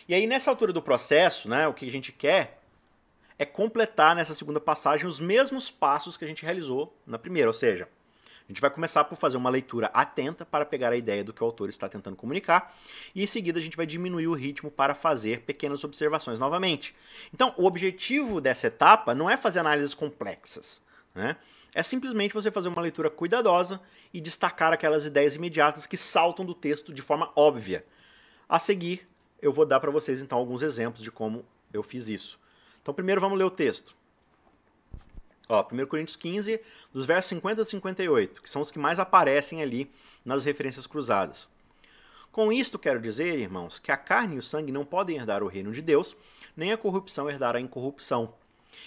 E 0.08 0.16
aí, 0.16 0.26
nessa 0.26 0.50
altura 0.50 0.74
do 0.74 0.82
processo, 0.82 1.48
né, 1.48 1.68
o 1.68 1.76
que 1.76 1.88
a 1.88 1.92
gente 1.92 2.12
quer 2.12 2.59
é 3.40 3.46
completar 3.46 4.14
nessa 4.16 4.36
segunda 4.36 4.60
passagem 4.60 5.08
os 5.08 5.20
mesmos 5.20 5.72
passos 5.72 6.18
que 6.18 6.26
a 6.26 6.28
gente 6.28 6.44
realizou 6.44 6.94
na 7.08 7.18
primeira, 7.18 7.48
ou 7.48 7.54
seja, 7.54 7.88
a 8.50 8.52
gente 8.52 8.60
vai 8.60 8.70
começar 8.70 9.06
por 9.06 9.16
fazer 9.16 9.38
uma 9.38 9.50
leitura 9.50 9.90
atenta 9.94 10.46
para 10.46 10.66
pegar 10.66 10.92
a 10.92 10.98
ideia 10.98 11.24
do 11.24 11.32
que 11.32 11.42
o 11.42 11.46
autor 11.46 11.70
está 11.70 11.88
tentando 11.88 12.18
comunicar, 12.18 12.76
e 13.16 13.24
em 13.24 13.28
seguida 13.28 13.58
a 13.58 13.62
gente 13.62 13.78
vai 13.78 13.86
diminuir 13.86 14.28
o 14.28 14.34
ritmo 14.34 14.70
para 14.70 14.94
fazer 14.94 15.42
pequenas 15.42 15.84
observações 15.86 16.38
novamente. 16.38 16.94
Então, 17.34 17.54
o 17.56 17.66
objetivo 17.66 18.42
dessa 18.42 18.68
etapa 18.68 19.16
não 19.16 19.30
é 19.30 19.38
fazer 19.38 19.60
análises 19.60 19.94
complexas, 19.94 20.82
né? 21.16 21.38
É 21.74 21.84
simplesmente 21.84 22.34
você 22.34 22.50
fazer 22.50 22.68
uma 22.68 22.82
leitura 22.82 23.12
cuidadosa 23.12 23.80
e 24.12 24.20
destacar 24.20 24.74
aquelas 24.74 25.06
ideias 25.06 25.36
imediatas 25.36 25.86
que 25.86 25.96
saltam 25.96 26.44
do 26.44 26.56
texto 26.56 26.92
de 26.92 27.02
forma 27.02 27.32
óbvia. 27.36 27.86
A 28.50 28.58
seguir, 28.58 29.08
eu 29.40 29.54
vou 29.54 29.68
dar 29.68 29.80
para 29.80 29.92
vocês 29.92 30.20
então 30.20 30.40
alguns 30.40 30.64
exemplos 30.64 31.04
de 31.04 31.12
como 31.12 31.46
eu 31.72 31.84
fiz 31.84 32.08
isso. 32.08 32.40
Então, 32.82 32.94
primeiro 32.94 33.22
vamos 33.22 33.38
ler 33.38 33.46
o 33.46 33.52
texto. 33.52 33.96
Ó, 35.48 35.68
1 35.72 35.86
Coríntios 35.88 36.16
15, 36.16 36.62
dos 36.94 37.06
versos 37.06 37.30
50 37.30 37.64
a 37.64 37.66
58, 37.66 38.42
que 38.42 38.50
são 38.50 38.62
os 38.62 38.72
que 38.72 38.78
mais 38.78 39.00
aparecem 39.00 39.62
ali 39.62 39.90
nas 40.24 40.46
referências 40.46 40.86
cruzadas. 40.86 41.50
Com 42.32 42.52
isto 42.52 42.78
quero 42.78 43.02
dizer, 43.02 43.40
irmãos, 43.40 43.80
que 43.80 43.92
a 43.92 43.98
carne 43.98 44.36
e 44.36 44.40
o 44.40 44.44
sangue 44.44 44.72
não 44.72 44.86
podem 44.86 45.18
herdar 45.18 45.42
o 45.42 45.48
reino 45.48 45.72
de 45.72 45.82
Deus, 45.82 46.16
nem 46.56 46.72
a 46.72 46.78
corrupção 46.78 47.28
herdar 47.28 47.56
a 47.56 47.60
incorrupção. 47.60 48.34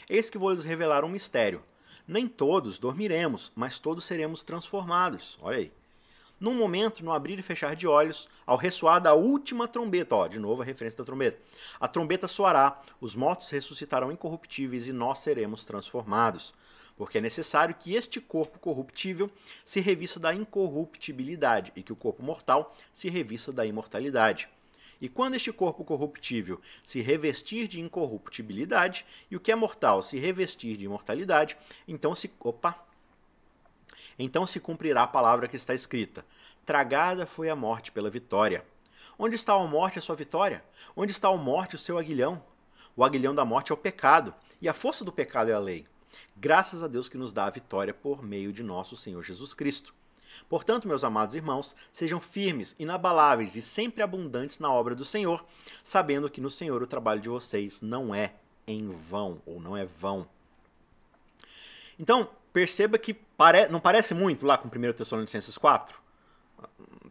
Eis 0.08 0.30
que 0.30 0.38
vou 0.38 0.52
lhes 0.52 0.64
revelar 0.64 1.04
um 1.04 1.08
mistério. 1.08 1.62
Nem 2.06 2.28
todos 2.28 2.78
dormiremos, 2.78 3.50
mas 3.54 3.80
todos 3.80 4.04
seremos 4.04 4.44
transformados. 4.44 5.36
Olha 5.42 5.58
aí. 5.58 5.72
Num 6.42 6.54
momento, 6.54 7.04
no 7.04 7.12
abrir 7.12 7.38
e 7.38 7.42
fechar 7.42 7.76
de 7.76 7.86
olhos, 7.86 8.28
ao 8.44 8.56
ressoar 8.56 9.00
da 9.00 9.14
última 9.14 9.68
trombeta, 9.68 10.16
ó, 10.16 10.26
de 10.26 10.40
novo 10.40 10.60
a 10.60 10.64
referência 10.64 10.98
da 10.98 11.04
trombeta. 11.04 11.40
A 11.78 11.86
trombeta 11.86 12.26
soará, 12.26 12.82
os 13.00 13.14
mortos 13.14 13.48
ressuscitarão 13.48 14.10
incorruptíveis 14.10 14.88
e 14.88 14.92
nós 14.92 15.20
seremos 15.20 15.64
transformados. 15.64 16.52
Porque 16.96 17.18
é 17.18 17.20
necessário 17.20 17.76
que 17.76 17.94
este 17.94 18.20
corpo 18.20 18.58
corruptível 18.58 19.30
se 19.64 19.78
revista 19.78 20.18
da 20.18 20.34
incorruptibilidade 20.34 21.72
e 21.76 21.82
que 21.84 21.92
o 21.92 21.96
corpo 21.96 22.24
mortal 22.24 22.74
se 22.92 23.08
revista 23.08 23.52
da 23.52 23.64
imortalidade. 23.64 24.48
E 25.00 25.08
quando 25.08 25.36
este 25.36 25.52
corpo 25.52 25.84
corruptível 25.84 26.60
se 26.84 27.00
revestir 27.00 27.68
de 27.68 27.78
incorruptibilidade 27.78 29.06
e 29.30 29.36
o 29.36 29.40
que 29.40 29.52
é 29.52 29.54
mortal 29.54 30.02
se 30.02 30.18
revestir 30.18 30.76
de 30.76 30.86
imortalidade, 30.86 31.56
então 31.86 32.16
se. 32.16 32.28
Opa! 32.40 32.91
Então 34.22 34.46
se 34.46 34.60
cumprirá 34.60 35.02
a 35.02 35.06
palavra 35.08 35.48
que 35.48 35.56
está 35.56 35.74
escrita: 35.74 36.24
Tragada 36.64 37.26
foi 37.26 37.50
a 37.50 37.56
morte 37.56 37.90
pela 37.90 38.08
vitória. 38.08 38.64
Onde 39.18 39.34
está 39.34 39.52
a 39.52 39.66
morte, 39.66 39.98
a 39.98 40.02
sua 40.02 40.14
vitória? 40.14 40.64
Onde 40.96 41.10
está 41.10 41.28
a 41.28 41.36
morte, 41.36 41.74
o 41.74 41.78
seu 41.78 41.98
aguilhão? 41.98 42.40
O 42.94 43.04
aguilhão 43.04 43.34
da 43.34 43.44
morte 43.44 43.72
é 43.72 43.74
o 43.74 43.78
pecado, 43.78 44.32
e 44.60 44.68
a 44.68 44.74
força 44.74 45.04
do 45.04 45.10
pecado 45.10 45.50
é 45.50 45.54
a 45.54 45.58
lei. 45.58 45.86
Graças 46.36 46.84
a 46.84 46.88
Deus 46.88 47.08
que 47.08 47.18
nos 47.18 47.32
dá 47.32 47.46
a 47.46 47.50
vitória 47.50 47.92
por 47.92 48.22
meio 48.22 48.52
de 48.52 48.62
nosso 48.62 48.96
Senhor 48.96 49.24
Jesus 49.24 49.54
Cristo. 49.54 49.92
Portanto, 50.48 50.86
meus 50.86 51.02
amados 51.02 51.34
irmãos, 51.34 51.74
sejam 51.90 52.20
firmes, 52.20 52.76
inabaláveis 52.78 53.56
e 53.56 53.62
sempre 53.62 54.02
abundantes 54.02 54.58
na 54.60 54.72
obra 54.72 54.94
do 54.94 55.04
Senhor, 55.04 55.44
sabendo 55.82 56.30
que 56.30 56.40
no 56.40 56.50
Senhor 56.50 56.80
o 56.80 56.86
trabalho 56.86 57.20
de 57.20 57.28
vocês 57.28 57.82
não 57.82 58.14
é 58.14 58.34
em 58.66 58.88
vão, 58.88 59.42
ou 59.44 59.60
não 59.60 59.76
é 59.76 59.84
vão. 59.84 60.26
Então, 61.98 62.28
perceba 62.52 62.98
que 62.98 63.14
pare... 63.14 63.68
não 63.68 63.80
parece 63.80 64.14
muito 64.14 64.46
lá 64.46 64.58
com 64.58 64.68
1 64.68 64.92
Tessalonicenses 64.92 65.56
4? 65.56 66.00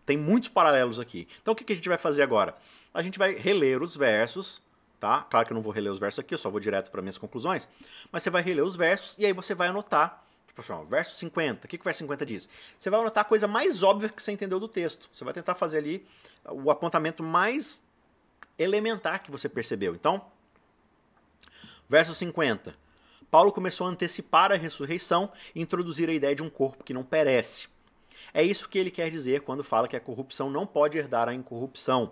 Tem 0.05 0.17
muitos 0.17 0.49
paralelos 0.49 0.99
aqui. 0.99 1.27
Então 1.41 1.53
o 1.53 1.55
que 1.55 1.71
a 1.71 1.75
gente 1.75 1.89
vai 1.89 1.97
fazer 1.97 2.23
agora? 2.23 2.55
A 2.93 3.01
gente 3.01 3.17
vai 3.17 3.33
reler 3.33 3.81
os 3.81 3.95
versos, 3.95 4.61
tá? 4.99 5.21
Claro 5.29 5.45
que 5.45 5.53
eu 5.53 5.55
não 5.55 5.61
vou 5.61 5.71
reler 5.71 5.91
os 5.91 5.99
versos 5.99 6.19
aqui, 6.19 6.33
eu 6.33 6.37
só 6.37 6.49
vou 6.49 6.59
direto 6.59 6.91
para 6.91 7.01
minhas 7.01 7.17
conclusões. 7.17 7.67
Mas 8.11 8.23
você 8.23 8.29
vai 8.29 8.41
reler 8.41 8.63
os 8.63 8.75
versos 8.75 9.15
e 9.17 9.25
aí 9.25 9.33
você 9.33 9.55
vai 9.55 9.69
anotar. 9.69 10.23
Tipo 10.47 10.61
assim, 10.61 10.73
ó, 10.73 10.83
verso 10.83 11.15
50. 11.15 11.65
O 11.65 11.69
que, 11.69 11.77
que 11.77 11.81
o 11.81 11.85
verso 11.85 11.99
50 11.99 12.25
diz? 12.25 12.49
Você 12.77 12.89
vai 12.89 12.99
anotar 12.99 13.21
a 13.21 13.25
coisa 13.25 13.47
mais 13.47 13.83
óbvia 13.83 14.09
que 14.09 14.21
você 14.21 14.31
entendeu 14.31 14.59
do 14.59 14.67
texto. 14.67 15.09
Você 15.13 15.23
vai 15.23 15.33
tentar 15.33 15.55
fazer 15.55 15.77
ali 15.77 16.05
o 16.45 16.69
apontamento 16.69 17.23
mais 17.23 17.81
elementar 18.59 19.23
que 19.23 19.31
você 19.31 19.47
percebeu. 19.47 19.95
Então, 19.95 20.25
verso 21.87 22.13
50. 22.13 22.75
Paulo 23.31 23.53
começou 23.53 23.87
a 23.87 23.89
antecipar 23.89 24.51
a 24.51 24.55
ressurreição 24.55 25.31
e 25.55 25.61
introduzir 25.61 26.09
a 26.09 26.13
ideia 26.13 26.35
de 26.35 26.43
um 26.43 26.49
corpo 26.49 26.83
que 26.83 26.93
não 26.93 27.01
perece. 27.01 27.69
É 28.33 28.43
isso 28.43 28.67
que 28.67 28.77
ele 28.77 28.91
quer 28.91 29.09
dizer 29.09 29.41
quando 29.41 29.63
fala 29.63 29.87
que 29.87 29.95
a 29.95 30.01
corrupção 30.01 30.51
não 30.51 30.67
pode 30.67 30.97
herdar 30.97 31.29
a 31.29 31.33
incorrupção. 31.33 32.11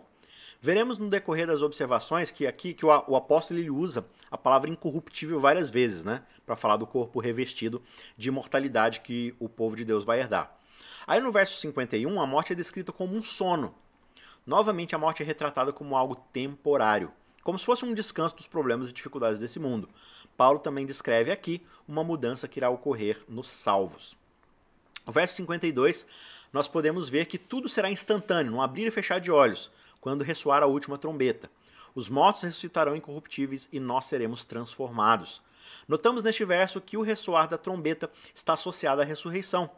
Veremos 0.62 0.98
no 0.98 1.10
decorrer 1.10 1.46
das 1.46 1.62
observações 1.62 2.32
que 2.32 2.48
aqui 2.48 2.74
que 2.74 2.86
o, 2.86 2.90
o 3.08 3.18
apóstolo 3.18 3.60
ele 3.60 3.70
usa 3.70 4.06
a 4.32 4.38
palavra 4.38 4.70
incorruptível 4.70 5.42
várias 5.42 5.70
vezes, 5.70 6.06
né, 6.06 6.24
para 6.46 6.56
falar 6.56 6.78
do 6.78 6.88
corpo 6.88 7.20
revestido 7.20 7.82
de 8.18 8.30
imortalidade 8.30 9.02
que 9.02 9.36
o 9.40 9.50
povo 9.50 9.76
de 9.76 9.84
Deus 9.84 10.06
vai 10.06 10.22
herdar. 10.22 10.58
Aí 11.06 11.20
no 11.20 11.34
verso 11.34 11.60
51, 11.60 12.22
a 12.22 12.26
morte 12.26 12.54
é 12.54 12.56
descrita 12.56 12.94
como 12.94 13.16
um 13.16 13.24
sono. 13.24 13.76
Novamente 14.48 14.96
a 14.96 14.98
morte 14.98 15.22
é 15.22 15.26
retratada 15.26 15.74
como 15.74 15.98
algo 15.98 16.16
temporário, 16.32 17.12
como 17.50 17.58
se 17.58 17.66
fosse 17.66 17.84
um 17.84 17.96
descanso 17.96 18.36
dos 18.36 18.46
problemas 18.46 18.92
e 18.92 18.94
dificuldades 18.94 19.40
desse 19.40 19.58
mundo. 19.58 19.90
Paulo 20.38 20.60
também 20.60 20.86
descreve 20.86 21.32
aqui 21.32 21.66
uma 21.88 22.04
mudança 22.04 22.48
que 22.48 22.60
irá 22.60 22.70
ocorrer 22.70 23.24
nos 23.28 23.48
salvos. 23.48 24.16
No 25.04 25.12
verso 25.12 25.34
52, 25.38 26.06
nós 26.54 26.68
podemos 26.68 27.10
ver 27.10 27.26
que 27.26 27.40
tudo 27.40 27.68
será 27.68 27.90
instantâneo, 27.90 28.52
num 28.52 28.62
abrir 28.62 28.86
e 28.86 28.92
fechar 28.92 29.20
de 29.20 29.32
olhos, 29.32 29.72
quando 30.00 30.24
ressoar 30.24 30.62
a 30.62 30.68
última 30.68 30.96
trombeta. 30.96 31.50
Os 31.96 32.08
mortos 32.08 32.44
ressuscitarão 32.44 32.96
incorruptíveis 32.96 33.68
e 33.72 33.80
nós 33.80 34.06
seremos 34.06 34.46
transformados. 34.46 35.42
Notamos 35.88 36.24
neste 36.24 36.46
verso 36.46 36.80
que 36.80 36.98
o 36.98 37.02
ressoar 37.02 37.50
da 37.50 37.58
trombeta 37.58 38.12
está 38.32 38.54
associado 38.54 39.02
à 39.02 39.04
ressurreição. 39.04 39.72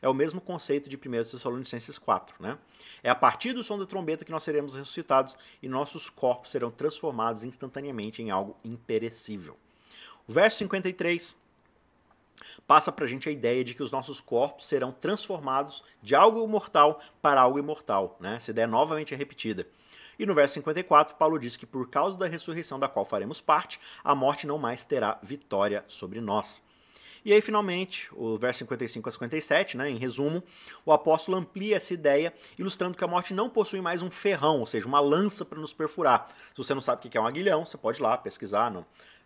É 0.00 0.08
o 0.08 0.14
mesmo 0.14 0.40
conceito 0.40 0.88
de 0.88 0.96
1 0.96 1.00
Tessalonicenses 1.30 1.98
4. 1.98 2.36
Né? 2.40 2.58
É 3.02 3.10
a 3.10 3.14
partir 3.14 3.52
do 3.52 3.62
som 3.62 3.78
da 3.78 3.86
trombeta 3.86 4.24
que 4.24 4.30
nós 4.30 4.42
seremos 4.42 4.74
ressuscitados 4.74 5.36
e 5.62 5.68
nossos 5.68 6.08
corpos 6.08 6.50
serão 6.50 6.70
transformados 6.70 7.44
instantaneamente 7.44 8.22
em 8.22 8.30
algo 8.30 8.56
imperecível. 8.64 9.56
O 10.26 10.32
verso 10.32 10.58
53 10.58 11.36
passa 12.66 12.90
para 12.90 13.04
a 13.04 13.08
gente 13.08 13.28
a 13.28 13.32
ideia 13.32 13.64
de 13.64 13.74
que 13.74 13.82
os 13.82 13.92
nossos 13.92 14.20
corpos 14.20 14.66
serão 14.66 14.92
transformados 14.92 15.84
de 16.02 16.14
algo 16.14 16.46
mortal 16.48 17.00
para 17.20 17.40
algo 17.40 17.58
imortal. 17.58 18.16
Né? 18.20 18.36
Essa 18.36 18.50
ideia 18.50 18.66
novamente 18.66 19.14
é 19.14 19.16
repetida. 19.16 19.66
E 20.18 20.24
no 20.24 20.34
verso 20.34 20.54
54, 20.54 21.16
Paulo 21.16 21.38
diz 21.38 21.56
que 21.56 21.66
por 21.66 21.88
causa 21.88 22.16
da 22.16 22.26
ressurreição 22.26 22.78
da 22.78 22.88
qual 22.88 23.04
faremos 23.04 23.40
parte, 23.40 23.80
a 24.02 24.14
morte 24.14 24.46
não 24.46 24.58
mais 24.58 24.84
terá 24.84 25.18
vitória 25.22 25.84
sobre 25.88 26.20
nós. 26.20 26.62
E 27.24 27.32
aí, 27.32 27.40
finalmente, 27.40 28.10
o 28.12 28.36
verso 28.36 28.58
55 28.58 29.08
a 29.08 29.12
57, 29.12 29.76
né, 29.78 29.88
em 29.88 29.96
resumo, 29.96 30.42
o 30.84 30.92
apóstolo 30.92 31.38
amplia 31.38 31.76
essa 31.76 31.94
ideia, 31.94 32.34
ilustrando 32.58 32.98
que 32.98 33.02
a 33.02 33.06
morte 33.06 33.32
não 33.32 33.48
possui 33.48 33.80
mais 33.80 34.02
um 34.02 34.10
ferrão, 34.10 34.60
ou 34.60 34.66
seja, 34.66 34.86
uma 34.86 35.00
lança 35.00 35.42
para 35.42 35.58
nos 35.58 35.72
perfurar. 35.72 36.28
Se 36.50 36.58
você 36.58 36.74
não 36.74 36.82
sabe 36.82 37.06
o 37.06 37.10
que 37.10 37.16
é 37.16 37.20
um 37.20 37.26
aguilhão, 37.26 37.64
você 37.64 37.78
pode 37.78 37.98
ir 37.98 38.02
lá 38.02 38.18
pesquisar 38.18 38.70
no, 38.70 38.84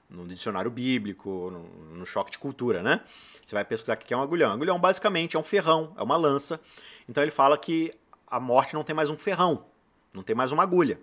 no 0.09 0.27
dicionário 0.29 0.71
bíblico, 0.71 1.51
no, 1.51 1.97
no, 1.97 2.07
choque 2.07 2.31
de 2.31 2.39
cultura, 2.39 2.85
né? 2.85 3.01
Você 3.45 3.55
vai 3.55 3.65
pesquisar 3.65 3.95
o 3.95 3.97
que 3.97 4.15
é 4.15 4.17
um 4.17 4.23
agulhão. 4.23 4.53
Agulhão 4.53 4.79
basicamente 4.79 5.37
é 5.37 5.39
um 5.39 5.43
ferrão, 5.43 5.93
é 5.97 6.03
uma 6.03 6.17
lança. 6.17 6.61
Então 7.09 7.23
ele 7.23 7.33
fala 7.33 7.59
que 7.59 7.93
a 8.29 8.39
morte 8.39 8.75
não 8.75 8.85
tem 8.85 8.95
mais 8.95 9.11
um 9.11 9.17
ferrão, 9.17 9.65
não 10.13 10.23
tem 10.23 10.37
mais 10.37 10.53
uma 10.53 10.63
agulha. 10.63 11.01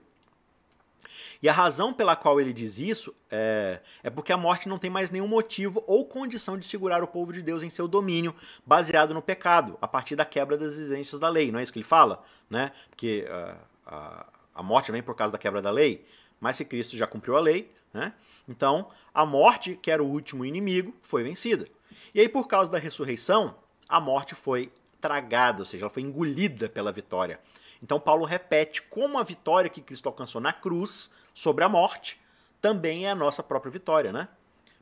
E 1.41 1.49
a 1.49 1.53
razão 1.53 1.93
pela 1.93 2.15
qual 2.15 2.39
ele 2.39 2.53
diz 2.53 2.77
isso 2.79 3.13
é, 3.29 3.81
é 4.03 4.09
porque 4.09 4.31
a 4.31 4.37
morte 4.37 4.69
não 4.69 4.77
tem 4.77 4.89
mais 4.89 5.11
nenhum 5.11 5.27
motivo 5.27 5.83
ou 5.87 6.05
condição 6.05 6.57
de 6.57 6.65
segurar 6.65 7.03
o 7.03 7.07
povo 7.07 7.33
de 7.33 7.41
Deus 7.41 7.63
em 7.63 7.69
seu 7.69 7.87
domínio, 7.87 8.35
baseado 8.65 9.13
no 9.13 9.21
pecado, 9.21 9.77
a 9.81 9.87
partir 9.87 10.15
da 10.15 10.25
quebra 10.25 10.57
das 10.57 10.73
exigências 10.73 11.19
da 11.19 11.29
lei. 11.29 11.51
Não 11.51 11.59
é 11.59 11.63
isso 11.63 11.73
que 11.73 11.79
ele 11.79 11.85
fala? 11.85 12.23
Né? 12.49 12.71
Porque 12.89 13.27
uh, 13.29 13.57
a, 13.85 14.25
a 14.55 14.63
morte 14.63 14.91
vem 14.91 15.03
por 15.03 15.15
causa 15.15 15.33
da 15.33 15.37
quebra 15.37 15.61
da 15.61 15.71
lei, 15.71 16.05
mas 16.39 16.55
se 16.55 16.65
Cristo 16.65 16.95
já 16.95 17.07
cumpriu 17.07 17.35
a 17.35 17.39
lei, 17.39 17.71
né? 17.93 18.13
Então, 18.47 18.89
a 19.13 19.25
morte, 19.25 19.75
que 19.81 19.89
era 19.89 20.03
o 20.03 20.07
último 20.07 20.45
inimigo, 20.45 20.93
foi 21.01 21.23
vencida. 21.23 21.67
E 22.13 22.19
aí, 22.19 22.29
por 22.29 22.47
causa 22.47 22.69
da 22.69 22.77
ressurreição, 22.77 23.55
a 23.87 23.99
morte 23.99 24.35
foi 24.35 24.71
tragada, 25.01 25.59
ou 25.59 25.65
seja, 25.65 25.85
ela 25.85 25.89
foi 25.89 26.03
engolida 26.03 26.69
pela 26.69 26.91
vitória. 26.91 27.39
Então, 27.81 27.99
Paulo 27.99 28.25
repete 28.25 28.81
como 28.81 29.17
a 29.17 29.23
vitória 29.23 29.69
que 29.69 29.81
Cristo 29.81 30.07
alcançou 30.07 30.41
na 30.41 30.53
cruz 30.53 31.11
sobre 31.35 31.65
a 31.65 31.69
morte 31.69 32.19
também 32.61 33.05
é 33.05 33.11
a 33.11 33.15
nossa 33.15 33.43
própria 33.43 33.71
vitória, 33.71 34.11
né? 34.11 34.27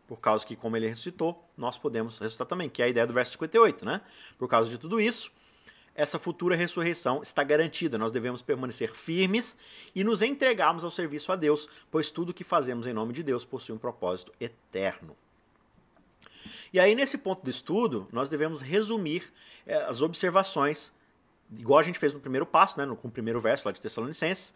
Por 0.08 0.20
causa 0.20 0.46
que, 0.46 0.56
como 0.56 0.78
ele 0.78 0.88
ressuscitou, 0.88 1.44
nós 1.58 1.78
podemos 1.78 2.20
ressuscitar 2.20 2.48
também, 2.48 2.70
que 2.70 2.82
é 2.82 2.86
a 2.86 2.88
ideia 2.88 3.08
do 3.08 3.14
verso 3.14 3.34
58, 3.34 3.84
né? 3.84 4.00
Por 4.38 4.48
causa 4.48 4.70
de 4.70 4.78
tudo 4.78 5.02
isso, 5.02 5.32
essa 5.96 6.20
futura 6.20 6.56
ressurreição 6.56 7.22
está 7.22 7.44
garantida. 7.44 7.98
Nós 7.98 8.12
devemos 8.12 8.42
permanecer 8.42 8.94
firmes 8.94 9.58
e 9.96 10.04
nos 10.04 10.22
entregarmos 10.22 10.84
ao 10.84 10.92
serviço 10.92 11.32
a 11.32 11.36
Deus, 11.36 11.68
pois 11.92 12.12
tudo 12.12 12.30
o 12.30 12.34
que 12.34 12.44
fazemos 12.44 12.86
em 12.88 12.94
nome 12.94 13.14
de 13.14 13.24
Deus 13.24 13.44
possui 13.44 13.76
um 13.76 13.80
propósito 13.80 14.32
eterno. 14.40 15.16
E 16.72 16.80
aí, 16.80 16.96
nesse 16.96 17.18
ponto 17.18 17.44
do 17.44 17.50
estudo, 17.50 18.08
nós 18.12 18.30
devemos 18.30 18.62
resumir 18.62 19.32
é, 19.66 19.76
as 19.84 20.02
observações, 20.02 20.92
igual 21.58 21.80
a 21.80 21.84
gente 21.84 22.00
fez 22.00 22.14
no 22.14 22.20
primeiro 22.20 22.46
passo, 22.46 22.80
né, 22.80 22.86
com 22.96 23.08
o 23.08 23.12
primeiro 23.12 23.40
verso 23.40 23.68
lá 23.68 23.72
de 23.72 23.82
Tessalonicenses, 23.82 24.54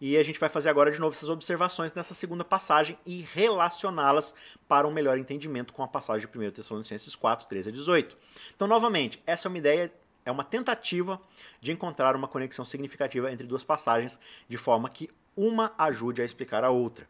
E 0.00 0.16
a 0.16 0.22
gente 0.22 0.38
vai 0.38 0.48
fazer 0.48 0.68
agora 0.68 0.90
de 0.92 1.00
novo 1.00 1.14
essas 1.14 1.28
observações 1.28 1.92
nessa 1.92 2.14
segunda 2.14 2.44
passagem 2.44 2.96
e 3.04 3.26
relacioná-las 3.32 4.32
para 4.68 4.86
um 4.86 4.92
melhor 4.92 5.18
entendimento 5.18 5.72
com 5.72 5.82
a 5.82 5.88
passagem 5.88 6.28
de 6.28 6.38
1 6.38 6.50
Tessalonicenses 6.52 7.16
4, 7.16 7.48
13 7.48 7.68
a 7.68 7.72
18. 7.72 8.16
Então, 8.54 8.68
novamente, 8.68 9.20
essa 9.26 9.48
é 9.48 9.50
uma 9.50 9.58
ideia, 9.58 9.92
é 10.24 10.30
uma 10.30 10.44
tentativa 10.44 11.20
de 11.60 11.72
encontrar 11.72 12.14
uma 12.14 12.28
conexão 12.28 12.64
significativa 12.64 13.32
entre 13.32 13.46
duas 13.46 13.64
passagens, 13.64 14.20
de 14.48 14.56
forma 14.56 14.88
que 14.88 15.10
uma 15.36 15.72
ajude 15.76 16.22
a 16.22 16.24
explicar 16.24 16.62
a 16.62 16.70
outra. 16.70 17.08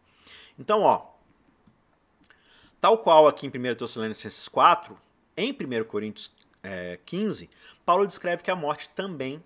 Então, 0.58 0.82
ó, 0.82 1.08
tal 2.80 2.98
qual 2.98 3.28
aqui 3.28 3.46
em 3.46 3.50
1 3.50 3.74
Tessalonicenses 3.74 4.48
4, 4.48 4.98
em 5.36 5.52
1 5.52 5.84
Coríntios 5.84 6.32
é, 6.62 6.98
15, 7.04 7.50
Paulo 7.84 8.06
descreve 8.06 8.42
que 8.42 8.50
a 8.50 8.56
morte 8.56 8.88
também 8.88 9.42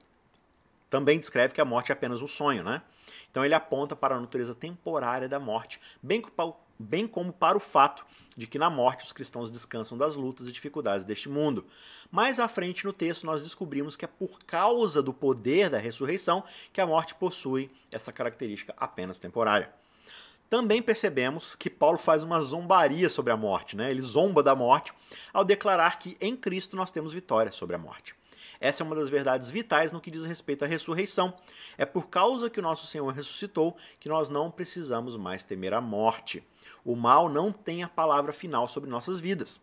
também 0.92 1.18
descreve 1.18 1.54
que 1.54 1.60
a 1.60 1.64
morte 1.64 1.90
é 1.90 1.94
apenas 1.94 2.20
um 2.20 2.28
sonho, 2.28 2.62
né? 2.62 2.82
Então 3.30 3.44
ele 3.44 3.54
aponta 3.54 3.94
para 3.94 4.16
a 4.16 4.20
natureza 4.20 4.54
temporária 4.54 5.28
da 5.28 5.38
morte, 5.38 5.80
bem, 6.02 7.06
como 7.06 7.32
para 7.32 7.56
o 7.56 7.60
fato 7.60 8.04
de 8.36 8.46
que 8.46 8.58
na 8.58 8.70
morte 8.70 9.04
os 9.04 9.12
cristãos 9.12 9.50
descansam 9.50 9.96
das 9.98 10.16
lutas 10.16 10.48
e 10.48 10.52
dificuldades 10.52 11.04
deste 11.04 11.28
mundo. 11.28 11.66
Mais 12.10 12.40
à 12.40 12.48
frente 12.48 12.84
no 12.84 12.92
texto 12.92 13.24
nós 13.24 13.42
descobrimos 13.42 13.96
que 13.96 14.04
é 14.04 14.08
por 14.08 14.38
causa 14.46 15.02
do 15.02 15.12
poder 15.12 15.68
da 15.68 15.78
ressurreição 15.78 16.42
que 16.72 16.80
a 16.80 16.86
morte 16.86 17.14
possui 17.14 17.70
essa 17.90 18.12
característica 18.12 18.74
apenas 18.76 19.18
temporária. 19.18 19.72
Também 20.48 20.82
percebemos 20.82 21.54
que 21.54 21.70
Paulo 21.70 21.96
faz 21.96 22.22
uma 22.22 22.38
zombaria 22.40 23.08
sobre 23.08 23.32
a 23.32 23.36
morte, 23.38 23.74
né? 23.74 23.90
Ele 23.90 24.02
zomba 24.02 24.42
da 24.42 24.54
morte 24.54 24.92
ao 25.32 25.44
declarar 25.44 25.98
que 25.98 26.14
em 26.20 26.36
Cristo 26.36 26.76
nós 26.76 26.90
temos 26.90 27.14
vitória 27.14 27.50
sobre 27.50 27.74
a 27.74 27.78
morte. 27.78 28.14
Essa 28.62 28.84
é 28.84 28.86
uma 28.86 28.94
das 28.94 29.08
verdades 29.08 29.50
vitais 29.50 29.90
no 29.90 30.00
que 30.00 30.08
diz 30.08 30.24
respeito 30.24 30.64
à 30.64 30.68
ressurreição. 30.68 31.34
É 31.76 31.84
por 31.84 32.08
causa 32.08 32.48
que 32.48 32.60
o 32.60 32.62
nosso 32.62 32.86
Senhor 32.86 33.12
ressuscitou 33.12 33.76
que 33.98 34.08
nós 34.08 34.30
não 34.30 34.52
precisamos 34.52 35.16
mais 35.16 35.42
temer 35.42 35.74
a 35.74 35.80
morte. 35.80 36.46
O 36.84 36.94
mal 36.94 37.28
não 37.28 37.50
tem 37.50 37.82
a 37.82 37.88
palavra 37.88 38.32
final 38.32 38.68
sobre 38.68 38.88
nossas 38.88 39.18
vidas. 39.18 39.60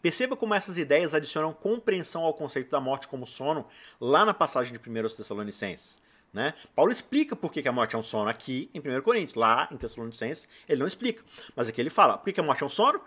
Perceba 0.00 0.34
como 0.34 0.54
essas 0.54 0.78
ideias 0.78 1.12
adicionam 1.12 1.52
compreensão 1.52 2.22
ao 2.22 2.32
conceito 2.32 2.70
da 2.70 2.80
morte 2.80 3.06
como 3.06 3.26
sono 3.26 3.66
lá 4.00 4.24
na 4.24 4.32
passagem 4.32 4.72
de 4.72 4.78
1 4.78 5.16
Tessalonicenses. 5.16 6.02
Né? 6.32 6.54
Paulo 6.74 6.90
explica 6.90 7.36
por 7.36 7.52
que 7.52 7.68
a 7.68 7.72
morte 7.72 7.94
é 7.94 7.98
um 7.98 8.02
sono 8.02 8.30
aqui 8.30 8.70
em 8.72 8.80
1 8.80 9.02
Coríntios. 9.02 9.36
Lá 9.36 9.68
em 9.70 9.76
Tessalonicenses 9.76 10.48
ele 10.66 10.80
não 10.80 10.86
explica. 10.86 11.22
Mas 11.54 11.68
aqui 11.68 11.82
ele 11.82 11.90
fala: 11.90 12.16
por 12.16 12.32
que 12.32 12.40
a 12.40 12.42
morte 12.42 12.62
é 12.62 12.66
um 12.66 12.70
sono? 12.70 13.02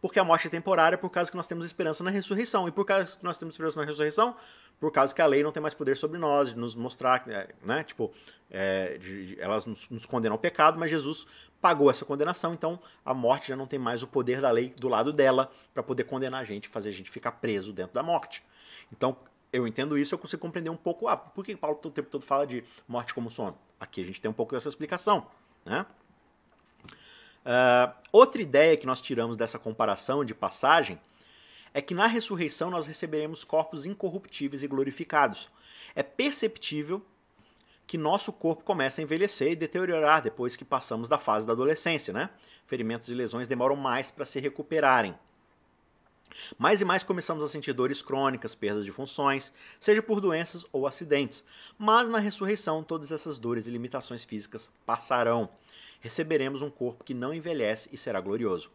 Porque 0.00 0.18
a 0.18 0.24
morte 0.24 0.46
é 0.46 0.50
temporária, 0.50 0.96
por 0.96 1.10
causa 1.10 1.30
que 1.30 1.36
nós 1.36 1.46
temos 1.46 1.66
esperança 1.66 2.02
na 2.02 2.10
ressurreição. 2.10 2.66
E 2.66 2.72
por 2.72 2.84
causa 2.84 3.16
que 3.16 3.24
nós 3.24 3.36
temos 3.36 3.54
esperança 3.54 3.78
na 3.78 3.86
ressurreição, 3.86 4.34
por 4.78 4.90
causa 4.90 5.14
que 5.14 5.20
a 5.20 5.26
lei 5.26 5.42
não 5.42 5.52
tem 5.52 5.60
mais 5.60 5.74
poder 5.74 5.96
sobre 5.96 6.18
nós, 6.18 6.50
de 6.50 6.58
nos 6.58 6.74
mostrar, 6.74 7.28
é, 7.28 7.48
né? 7.62 7.84
Tipo, 7.84 8.10
é, 8.50 8.96
de, 8.96 9.26
de, 9.26 9.40
elas 9.40 9.66
nos, 9.66 9.90
nos, 9.90 10.06
condenam 10.06 10.34
ao 10.34 10.38
pecado, 10.38 10.78
mas 10.78 10.90
Jesus 10.90 11.26
pagou 11.60 11.90
essa 11.90 12.04
condenação, 12.06 12.54
então 12.54 12.80
a 13.04 13.12
morte 13.12 13.48
já 13.48 13.56
não 13.56 13.66
tem 13.66 13.78
mais 13.78 14.02
o 14.02 14.06
poder 14.06 14.40
da 14.40 14.50
lei 14.50 14.72
do 14.78 14.88
lado 14.88 15.12
dela 15.12 15.52
para 15.74 15.82
poder 15.82 16.04
condenar 16.04 16.40
a 16.40 16.44
gente, 16.44 16.66
fazer 16.66 16.88
a 16.88 16.92
gente 16.92 17.10
ficar 17.10 17.32
preso 17.32 17.70
dentro 17.72 17.92
da 17.92 18.02
morte. 18.02 18.42
Então, 18.90 19.14
eu 19.52 19.66
entendo 19.66 19.98
isso, 19.98 20.14
eu 20.14 20.18
consigo 20.18 20.40
compreender 20.40 20.70
um 20.70 20.76
pouco, 20.76 21.08
ah, 21.08 21.16
por 21.16 21.44
que 21.44 21.54
Paulo 21.54 21.78
o 21.84 21.90
tempo 21.90 22.08
todo 22.08 22.24
fala 22.24 22.46
de 22.46 22.64
morte 22.88 23.12
como 23.12 23.30
sono? 23.30 23.58
Aqui 23.78 24.00
a 24.00 24.04
gente 24.04 24.20
tem 24.20 24.30
um 24.30 24.34
pouco 24.34 24.54
dessa 24.54 24.68
explicação, 24.68 25.26
né? 25.64 25.84
Uh, 27.40 27.92
outra 28.12 28.42
ideia 28.42 28.76
que 28.76 28.86
nós 28.86 29.00
tiramos 29.00 29.36
dessa 29.36 29.58
comparação 29.58 30.24
de 30.24 30.34
passagem 30.34 31.00
é 31.72 31.80
que 31.80 31.94
na 31.94 32.06
ressurreição 32.06 32.70
nós 32.70 32.86
receberemos 32.86 33.44
corpos 33.44 33.86
incorruptíveis 33.86 34.62
e 34.62 34.66
glorificados. 34.66 35.48
É 35.94 36.02
perceptível 36.02 37.02
que 37.86 37.98
nosso 37.98 38.32
corpo 38.32 38.62
começa 38.62 39.00
a 39.00 39.02
envelhecer 39.02 39.52
e 39.52 39.56
deteriorar 39.56 40.22
depois 40.22 40.54
que 40.54 40.64
passamos 40.64 41.08
da 41.08 41.18
fase 41.18 41.46
da 41.46 41.52
adolescência, 41.52 42.12
né? 42.12 42.30
Ferimentos 42.66 43.08
e 43.08 43.14
lesões 43.14 43.48
demoram 43.48 43.74
mais 43.74 44.10
para 44.10 44.24
se 44.24 44.38
recuperarem. 44.38 45.16
Mais 46.58 46.80
e 46.80 46.84
mais 46.84 47.02
começamos 47.02 47.42
a 47.42 47.48
sentir 47.48 47.72
dores 47.72 48.00
crônicas, 48.02 48.54
perdas 48.54 48.84
de 48.84 48.92
funções, 48.92 49.52
seja 49.78 50.02
por 50.02 50.20
doenças 50.20 50.64
ou 50.72 50.86
acidentes. 50.86 51.42
Mas 51.76 52.08
na 52.08 52.18
ressurreição, 52.18 52.82
todas 52.82 53.10
essas 53.10 53.38
dores 53.38 53.66
e 53.66 53.70
limitações 53.70 54.24
físicas 54.24 54.70
passarão 54.86 55.50
receberemos 56.00 56.62
um 56.62 56.70
corpo 56.70 57.04
que 57.04 57.14
não 57.14 57.32
envelhece 57.32 57.88
e 57.92 57.96
será 57.96 58.20
glorioso. 58.20 58.70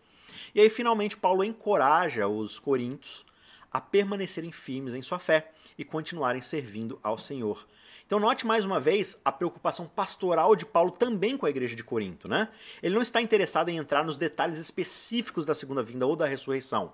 E 0.54 0.62
aí, 0.62 0.70
finalmente, 0.70 1.18
Paulo 1.18 1.44
encoraja 1.44 2.28
os 2.28 2.60
coríntios 2.60 3.26
a 3.72 3.82
permanecerem 3.82 4.52
firmes 4.52 4.94
em 4.94 5.02
sua 5.02 5.20
fé 5.20 5.52
e 5.78 5.84
continuarem 5.84 6.42
servindo 6.42 7.00
ao 7.04 7.18
Senhor. 7.18 7.68
Então, 8.06 8.20
note 8.20 8.46
mais 8.46 8.64
uma 8.64 8.80
vez 8.80 9.20
a 9.26 9.32
preocupação 9.32 9.88
pastoral 9.88 10.56
de 10.56 10.66
Paulo 10.66 10.92
também 10.92 11.36
com 11.36 11.46
a 11.46 11.50
igreja 11.50 11.76
de 11.76 11.84
Corinto. 11.84 12.28
Né? 12.28 12.48
Ele 12.82 12.96
não 12.96 13.02
está 13.02 13.22
interessado 13.22 13.70
em 13.70 13.78
entrar 13.78 14.06
nos 14.06 14.18
detalhes 14.18 14.60
específicos 14.60 15.46
da 15.46 15.56
segunda 15.56 15.84
vinda 15.84 16.06
ou 16.06 16.16
da 16.16 16.26
ressurreição, 16.26 16.94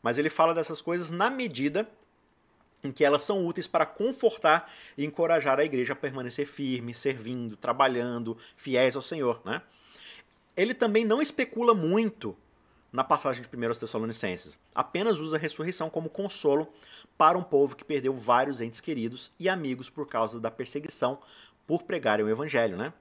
mas 0.00 0.18
ele 0.18 0.30
fala 0.30 0.54
dessas 0.54 0.80
coisas 0.80 1.10
na 1.10 1.28
medida 1.28 1.88
em 2.84 2.92
que 2.92 3.04
elas 3.04 3.22
são 3.22 3.46
úteis 3.46 3.66
para 3.66 3.86
confortar 3.86 4.70
e 4.96 5.04
encorajar 5.04 5.58
a 5.58 5.64
igreja 5.64 5.92
a 5.92 5.96
permanecer 5.96 6.46
firme, 6.46 6.94
servindo, 6.94 7.56
trabalhando, 7.56 8.36
fiéis 8.56 8.96
ao 8.96 9.02
Senhor. 9.02 9.40
Né? 9.44 9.62
Ele 10.56 10.74
também 10.74 11.04
não 11.04 11.20
especula 11.20 11.74
muito 11.74 12.36
na 12.92 13.04
passagem 13.04 13.42
de 13.42 13.48
1 13.48 13.74
Tessalonicenses, 13.74 14.56
apenas 14.74 15.18
usa 15.18 15.36
a 15.36 15.40
ressurreição 15.40 15.90
como 15.90 16.08
consolo 16.08 16.72
para 17.18 17.36
um 17.36 17.42
povo 17.42 17.76
que 17.76 17.84
perdeu 17.84 18.14
vários 18.14 18.60
entes 18.60 18.80
queridos 18.80 19.30
e 19.38 19.48
amigos 19.48 19.90
por 19.90 20.06
causa 20.08 20.40
da 20.40 20.50
perseguição 20.50 21.18
por 21.66 21.82
pregarem 21.82 22.24
o 22.24 22.28
evangelho. 22.28 22.76
Né? 22.76 22.92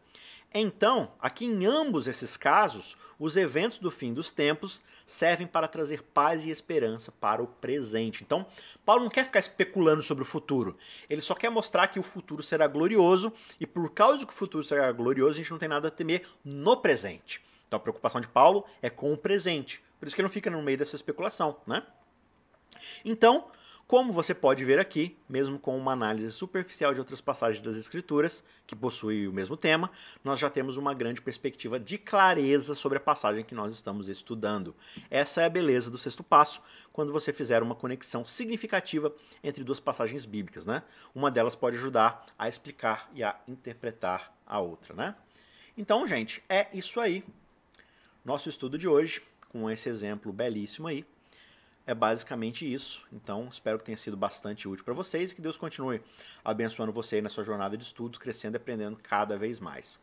Então, 0.58 1.12
aqui 1.20 1.44
em 1.44 1.66
ambos 1.66 2.08
esses 2.08 2.38
casos, 2.38 2.96
os 3.20 3.36
eventos 3.36 3.78
do 3.78 3.92
fim 3.92 4.14
dos 4.14 4.32
tempos 4.32 4.82
servem 5.06 5.46
para 5.46 5.68
trazer 5.68 6.02
paz 6.02 6.46
e 6.46 6.50
esperança 6.50 7.12
para 7.12 7.44
o 7.44 7.48
presente. 7.48 8.24
Então, 8.24 8.46
Paulo 8.86 9.04
não 9.04 9.10
quer 9.10 9.26
ficar 9.26 9.40
especulando 9.40 10.02
sobre 10.02 10.24
o 10.24 10.26
futuro. 10.26 10.78
Ele 11.10 11.20
só 11.20 11.36
quer 11.36 11.50
mostrar 11.50 11.90
que 11.90 12.00
o 12.00 12.04
futuro 12.04 12.42
será 12.42 12.68
glorioso 12.68 13.34
e 13.60 13.68
por 13.68 13.92
causa 13.92 14.26
que 14.26 14.32
o 14.32 14.36
futuro 14.36 14.64
será 14.64 14.90
glorioso, 14.94 15.34
a 15.34 15.36
gente 15.44 15.52
não 15.52 15.60
tem 15.60 15.68
nada 15.68 15.90
a 15.90 15.92
temer 15.92 16.26
no 16.42 16.78
presente. 16.78 17.44
Então, 17.68 17.76
a 17.76 17.82
preocupação 17.82 18.22
de 18.22 18.28
Paulo 18.30 18.64
é 18.82 18.90
com 18.90 19.12
o 19.12 19.18
presente. 19.18 19.84
Por 20.00 20.08
isso 20.08 20.16
que 20.16 20.22
ele 20.22 20.28
não 20.28 20.34
fica 20.34 20.50
no 20.50 20.64
meio 20.64 20.78
dessa 20.78 20.96
especulação, 20.96 21.58
né? 21.68 21.84
Então, 23.04 23.48
como 23.88 24.12
você 24.12 24.34
pode 24.34 24.66
ver 24.66 24.80
aqui, 24.80 25.16
mesmo 25.30 25.60
com 25.60 25.78
uma 25.78 25.92
análise 25.92 26.32
superficial 26.32 26.92
de 26.92 27.00
outras 27.00 27.22
passagens 27.22 27.62
das 27.62 27.76
Escrituras, 27.76 28.44
que 28.66 28.76
possuem 28.76 29.28
o 29.28 29.32
mesmo 29.32 29.56
tema, 29.56 29.92
nós 30.24 30.40
já 30.40 30.50
temos 30.50 30.76
uma 30.76 30.92
grande 30.92 31.22
perspectiva 31.22 31.80
de 31.80 32.00
clareza 32.00 32.74
sobre 32.74 32.98
a 32.98 33.02
passagem 33.02 33.44
que 33.44 33.54
nós 33.54 33.74
estamos 33.74 34.10
estudando. 34.10 34.76
Essa 35.08 35.42
é 35.42 35.46
a 35.46 35.50
beleza 35.50 35.92
do 35.92 36.00
sexto 36.00 36.24
passo, 36.24 36.64
quando 36.92 37.14
você 37.14 37.32
fizer 37.32 37.62
uma 37.62 37.76
conexão 37.76 38.26
significativa 38.26 39.14
entre 39.44 39.64
duas 39.64 39.80
passagens 39.80 40.26
bíblicas. 40.26 40.66
Né? 40.66 40.82
Uma 41.14 41.30
delas 41.30 41.56
pode 41.56 41.78
ajudar 41.78 42.26
a 42.40 42.50
explicar 42.50 43.12
e 43.14 43.24
a 43.24 43.40
interpretar 43.48 44.36
a 44.48 44.60
outra. 44.60 44.96
Né? 44.96 45.16
Então, 45.78 46.08
gente, 46.08 46.42
é 46.50 46.68
isso 46.74 47.00
aí. 47.00 47.24
Nosso 48.24 48.50
estudo 48.50 48.80
de 48.80 48.88
hoje, 48.88 49.22
com 49.50 49.70
esse 49.70 49.88
exemplo 49.90 50.34
belíssimo 50.34 50.88
aí. 50.88 51.06
É 51.88 51.94
basicamente 51.94 52.72
isso. 52.72 53.06
Então, 53.14 53.48
espero 53.50 53.78
que 53.78 53.84
tenha 53.84 53.98
sido 53.98 54.18
bastante 54.18 54.68
útil 54.68 54.84
para 54.84 54.94
vocês 54.94 55.32
e 55.32 55.36
que 55.36 55.42
Deus 55.42 55.58
continue 55.58 56.02
abençoando 56.44 56.92
você 56.92 57.22
na 57.22 57.30
sua 57.30 57.44
jornada 57.44 57.78
de 57.78 57.84
estudos, 57.84 58.18
crescendo 58.18 58.56
e 58.56 58.58
aprendendo 58.58 58.98
cada 58.98 59.38
vez 59.38 59.60
mais. 59.60 60.00